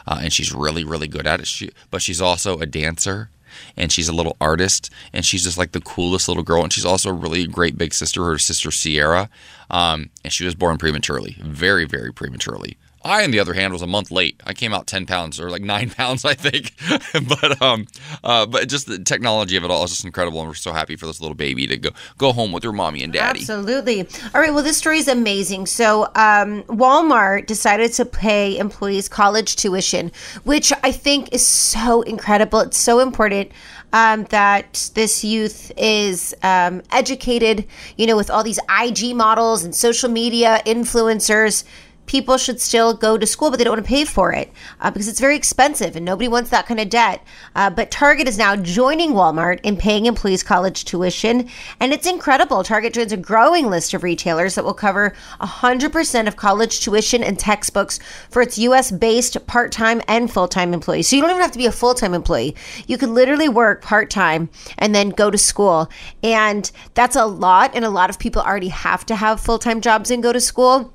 Uh, 0.06 0.20
and 0.22 0.32
she's 0.32 0.52
really, 0.52 0.84
really 0.84 1.08
good 1.08 1.26
at 1.26 1.40
it. 1.40 1.46
She, 1.46 1.70
but 1.90 2.02
she's 2.02 2.20
also 2.20 2.58
a 2.58 2.66
dancer, 2.66 3.30
and 3.76 3.90
she's 3.90 4.08
a 4.08 4.12
little 4.12 4.36
artist, 4.40 4.90
and 5.12 5.24
she's 5.24 5.44
just 5.44 5.56
like 5.56 5.72
the 5.72 5.80
coolest 5.80 6.28
little 6.28 6.42
girl. 6.42 6.62
And 6.62 6.72
she's 6.72 6.84
also 6.84 7.08
a 7.08 7.14
really 7.14 7.46
great 7.46 7.78
big 7.78 7.94
sister, 7.94 8.22
her 8.24 8.38
sister 8.38 8.70
Sierra. 8.70 9.30
Um, 9.70 10.10
and 10.22 10.32
she 10.32 10.44
was 10.44 10.54
born 10.54 10.76
prematurely, 10.76 11.36
very, 11.40 11.86
very 11.86 12.12
prematurely. 12.12 12.76
I, 13.04 13.24
on 13.24 13.30
the 13.30 13.38
other 13.38 13.54
hand, 13.54 13.72
was 13.72 13.82
a 13.82 13.86
month 13.86 14.10
late. 14.10 14.40
I 14.44 14.54
came 14.54 14.72
out 14.72 14.86
ten 14.86 15.06
pounds 15.06 15.38
or 15.38 15.50
like 15.50 15.62
nine 15.74 15.90
pounds, 15.90 16.24
I 16.24 16.34
think. 16.34 16.72
but 17.28 17.60
um, 17.62 17.86
uh, 18.22 18.46
but 18.46 18.68
just 18.68 18.86
the 18.86 18.98
technology 18.98 19.56
of 19.56 19.64
it 19.64 19.70
all 19.70 19.84
is 19.84 19.90
just 19.90 20.04
incredible, 20.04 20.40
and 20.40 20.48
we're 20.48 20.54
so 20.54 20.72
happy 20.72 20.96
for 20.96 21.06
this 21.06 21.20
little 21.20 21.34
baby 21.34 21.66
to 21.66 21.76
go 21.76 21.90
go 22.18 22.32
home 22.32 22.52
with 22.52 22.62
her 22.62 22.72
mommy 22.72 23.02
and 23.02 23.12
daddy. 23.12 23.40
Absolutely. 23.40 24.00
All 24.34 24.40
right. 24.40 24.52
Well, 24.52 24.64
this 24.64 24.76
story 24.76 24.98
is 24.98 25.08
amazing. 25.08 25.66
So, 25.66 26.04
um, 26.14 26.62
Walmart 26.64 27.46
decided 27.46 27.92
to 27.94 28.04
pay 28.04 28.58
employees 28.58 29.08
college 29.08 29.56
tuition, 29.56 30.10
which 30.44 30.72
I 30.82 30.92
think 30.92 31.32
is 31.32 31.46
so 31.46 32.02
incredible. 32.02 32.60
It's 32.60 32.78
so 32.78 33.00
important 33.00 33.50
um, 33.94 34.24
that 34.24 34.90
this 34.94 35.22
youth 35.22 35.70
is 35.76 36.34
um, 36.42 36.82
educated, 36.90 37.64
you 37.96 38.06
know, 38.06 38.16
with 38.16 38.28
all 38.28 38.42
these 38.42 38.58
IG 38.68 39.14
models 39.14 39.62
and 39.62 39.74
social 39.74 40.10
media 40.10 40.60
influencers. 40.66 41.64
People 42.06 42.36
should 42.36 42.60
still 42.60 42.94
go 42.94 43.16
to 43.16 43.26
school, 43.26 43.50
but 43.50 43.56
they 43.56 43.64
don't 43.64 43.74
want 43.74 43.84
to 43.84 43.88
pay 43.88 44.04
for 44.04 44.32
it 44.32 44.50
uh, 44.80 44.90
because 44.90 45.08
it's 45.08 45.20
very 45.20 45.36
expensive 45.36 45.96
and 45.96 46.04
nobody 46.04 46.28
wants 46.28 46.50
that 46.50 46.66
kind 46.66 46.80
of 46.80 46.88
debt. 46.88 47.22
Uh, 47.54 47.70
but 47.70 47.90
Target 47.90 48.28
is 48.28 48.38
now 48.38 48.56
joining 48.56 49.12
Walmart 49.12 49.60
in 49.62 49.76
paying 49.76 50.06
employees 50.06 50.42
college 50.42 50.84
tuition, 50.84 51.48
and 51.80 51.92
it's 51.92 52.06
incredible. 52.06 52.62
Target 52.62 52.94
joins 52.94 53.12
a 53.12 53.16
growing 53.16 53.68
list 53.68 53.94
of 53.94 54.02
retailers 54.02 54.54
that 54.54 54.64
will 54.64 54.74
cover 54.74 55.14
100% 55.40 56.28
of 56.28 56.36
college 56.36 56.80
tuition 56.80 57.22
and 57.22 57.38
textbooks 57.38 57.98
for 58.30 58.42
its 58.42 58.58
U.S. 58.58 58.90
based 58.90 59.46
part 59.46 59.72
time 59.72 60.02
and 60.08 60.30
full 60.30 60.48
time 60.48 60.74
employees. 60.74 61.08
So 61.08 61.16
you 61.16 61.22
don't 61.22 61.30
even 61.30 61.42
have 61.42 61.52
to 61.52 61.58
be 61.58 61.66
a 61.66 61.72
full 61.72 61.94
time 61.94 62.14
employee. 62.14 62.54
You 62.86 62.98
could 62.98 63.10
literally 63.10 63.48
work 63.48 63.82
part 63.82 64.10
time 64.10 64.50
and 64.78 64.94
then 64.94 65.10
go 65.10 65.30
to 65.30 65.38
school. 65.38 65.88
And 66.22 66.70
that's 66.94 67.16
a 67.16 67.26
lot, 67.26 67.72
and 67.74 67.84
a 67.84 67.90
lot 67.90 68.10
of 68.10 68.18
people 68.18 68.42
already 68.42 68.68
have 68.68 69.06
to 69.06 69.16
have 69.16 69.40
full 69.40 69.58
time 69.58 69.80
jobs 69.80 70.10
and 70.10 70.22
go 70.22 70.32
to 70.32 70.40
school. 70.40 70.92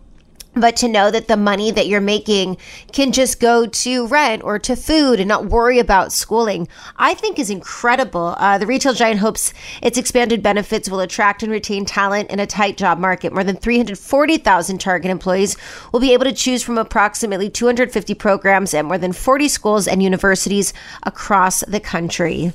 But 0.60 0.76
to 0.77 0.90
know 0.90 1.10
that 1.10 1.27
the 1.30 1.38
money 1.38 1.72
that 1.72 1.88
you're 1.88 2.02
making 2.02 2.57
can 2.91 3.14
just 3.14 3.40
go 3.40 3.65
to 3.65 4.07
rent 4.07 4.44
or 4.44 4.60
to 4.60 4.76
food 4.76 5.19
and 5.19 5.27
not 5.27 5.45
worry 5.45 5.80
about 5.80 6.11
schooling, 6.11 6.68
I 6.98 7.14
think 7.14 7.40
is 7.40 7.49
incredible. 7.49 8.36
Uh, 8.38 8.57
the 8.57 8.65
retail 8.65 8.94
giant 8.94 9.22
hopes 9.22 9.53
its 9.81 9.98
expanded 9.98 10.44
benefits 10.44 10.90
will 10.90 10.99
attract 10.99 11.44
and 11.44 11.52
retain 11.52 11.86
talent 11.86 12.30
in 12.30 12.40
a 12.40 12.45
tight 12.45 12.76
job 12.76 12.99
market. 12.99 13.31
More 13.31 13.44
than 13.44 13.56
340,000 13.56 14.80
Target 14.80 15.11
employees 15.11 15.56
will 15.94 16.02
be 16.02 16.14
able 16.14 16.26
to 16.26 16.34
choose 16.34 16.61
from 16.61 16.77
approximately 16.77 17.49
250 17.49 18.14
programs 18.15 18.73
at 18.73 18.84
more 18.84 18.98
than 18.98 19.14
40 19.14 19.48
schools 19.48 19.88
and 19.88 20.03
universities 20.03 20.73
across 21.03 21.61
the 21.61 21.80
country. 21.80 22.52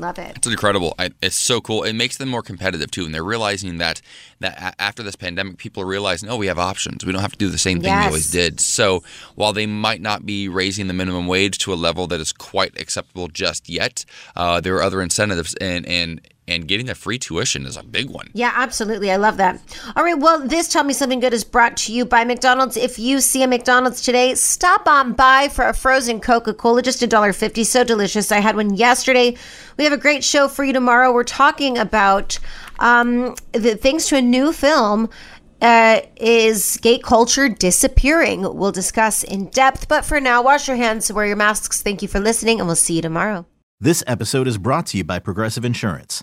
Love 0.00 0.18
it. 0.18 0.36
It's 0.36 0.46
incredible. 0.46 0.94
I, 0.98 1.10
it's 1.22 1.36
so 1.36 1.60
cool. 1.60 1.82
It 1.84 1.92
makes 1.92 2.16
them 2.16 2.28
more 2.28 2.42
competitive 2.42 2.90
too, 2.90 3.04
and 3.04 3.14
they're 3.14 3.22
realizing 3.22 3.78
that 3.78 4.00
that 4.40 4.74
after 4.78 5.02
this 5.02 5.14
pandemic, 5.16 5.58
people 5.58 5.82
are 5.82 5.86
realizing, 5.86 6.28
oh, 6.30 6.36
we 6.36 6.46
have 6.46 6.58
options. 6.58 7.04
We 7.04 7.12
don't 7.12 7.20
have 7.20 7.32
to 7.32 7.38
do 7.38 7.50
the 7.50 7.58
same 7.58 7.78
thing 7.80 7.90
Yes. 7.90 8.04
we 8.04 8.06
always 8.06 8.30
did. 8.30 8.58
So 8.60 9.02
while 9.34 9.52
they 9.52 9.66
might 9.66 10.00
not 10.00 10.24
be 10.24 10.48
raising 10.48 10.86
the 10.86 10.94
minimum 10.94 11.26
wage 11.26 11.58
to 11.58 11.72
a 11.72 11.76
level 11.76 12.06
that 12.06 12.20
is 12.20 12.32
quite 12.32 12.80
acceptable 12.80 13.28
just 13.28 13.68
yet, 13.68 14.04
uh, 14.36 14.60
there 14.60 14.74
are 14.76 14.82
other 14.82 15.02
incentives, 15.02 15.54
and 15.56 15.84
and 15.86 16.20
and 16.50 16.66
getting 16.66 16.86
the 16.86 16.94
free 16.94 17.18
tuition 17.18 17.66
is 17.66 17.76
a 17.76 17.82
big 17.82 18.10
one. 18.10 18.28
Yeah, 18.32 18.52
absolutely. 18.54 19.10
I 19.10 19.16
love 19.16 19.36
that. 19.36 19.60
All 19.96 20.04
right. 20.04 20.18
Well, 20.18 20.46
this 20.46 20.68
Tell 20.68 20.84
Me 20.84 20.92
Something 20.92 21.20
Good 21.20 21.32
is 21.32 21.44
brought 21.44 21.76
to 21.78 21.92
you 21.92 22.04
by 22.04 22.24
McDonald's. 22.24 22.76
If 22.76 22.98
you 22.98 23.20
see 23.20 23.42
a 23.42 23.46
McDonald's 23.46 24.02
today, 24.02 24.34
stop 24.34 24.88
on 24.88 25.12
by 25.12 25.48
for 25.48 25.66
a 25.66 25.74
frozen 25.74 26.20
Coca 26.20 26.54
Cola, 26.54 26.82
just 26.82 27.00
$1.50. 27.00 27.64
So 27.64 27.84
delicious. 27.84 28.32
I 28.32 28.40
had 28.40 28.56
one 28.56 28.74
yesterday. 28.74 29.36
We 29.76 29.84
have 29.84 29.92
a 29.92 29.98
great 29.98 30.24
show 30.24 30.48
for 30.48 30.64
you 30.64 30.72
tomorrow. 30.72 31.12
We're 31.12 31.24
talking 31.24 31.78
about 31.78 32.38
um, 32.78 33.34
the 33.52 33.76
thanks 33.76 34.08
to 34.08 34.16
a 34.16 34.22
new 34.22 34.52
film. 34.52 35.08
Uh, 35.62 36.00
is 36.16 36.78
gay 36.78 36.98
culture 36.98 37.46
disappearing? 37.46 38.42
We'll 38.56 38.72
discuss 38.72 39.22
in 39.22 39.48
depth, 39.48 39.88
but 39.88 40.06
for 40.06 40.18
now, 40.18 40.42
wash 40.42 40.66
your 40.66 40.78
hands, 40.78 41.12
wear 41.12 41.26
your 41.26 41.36
masks. 41.36 41.82
Thank 41.82 42.00
you 42.00 42.08
for 42.08 42.18
listening, 42.18 42.60
and 42.60 42.66
we'll 42.66 42.76
see 42.76 42.94
you 42.94 43.02
tomorrow. 43.02 43.44
This 43.78 44.02
episode 44.06 44.48
is 44.48 44.56
brought 44.58 44.86
to 44.86 44.98
you 44.98 45.04
by 45.04 45.18
Progressive 45.18 45.64
Insurance. 45.64 46.22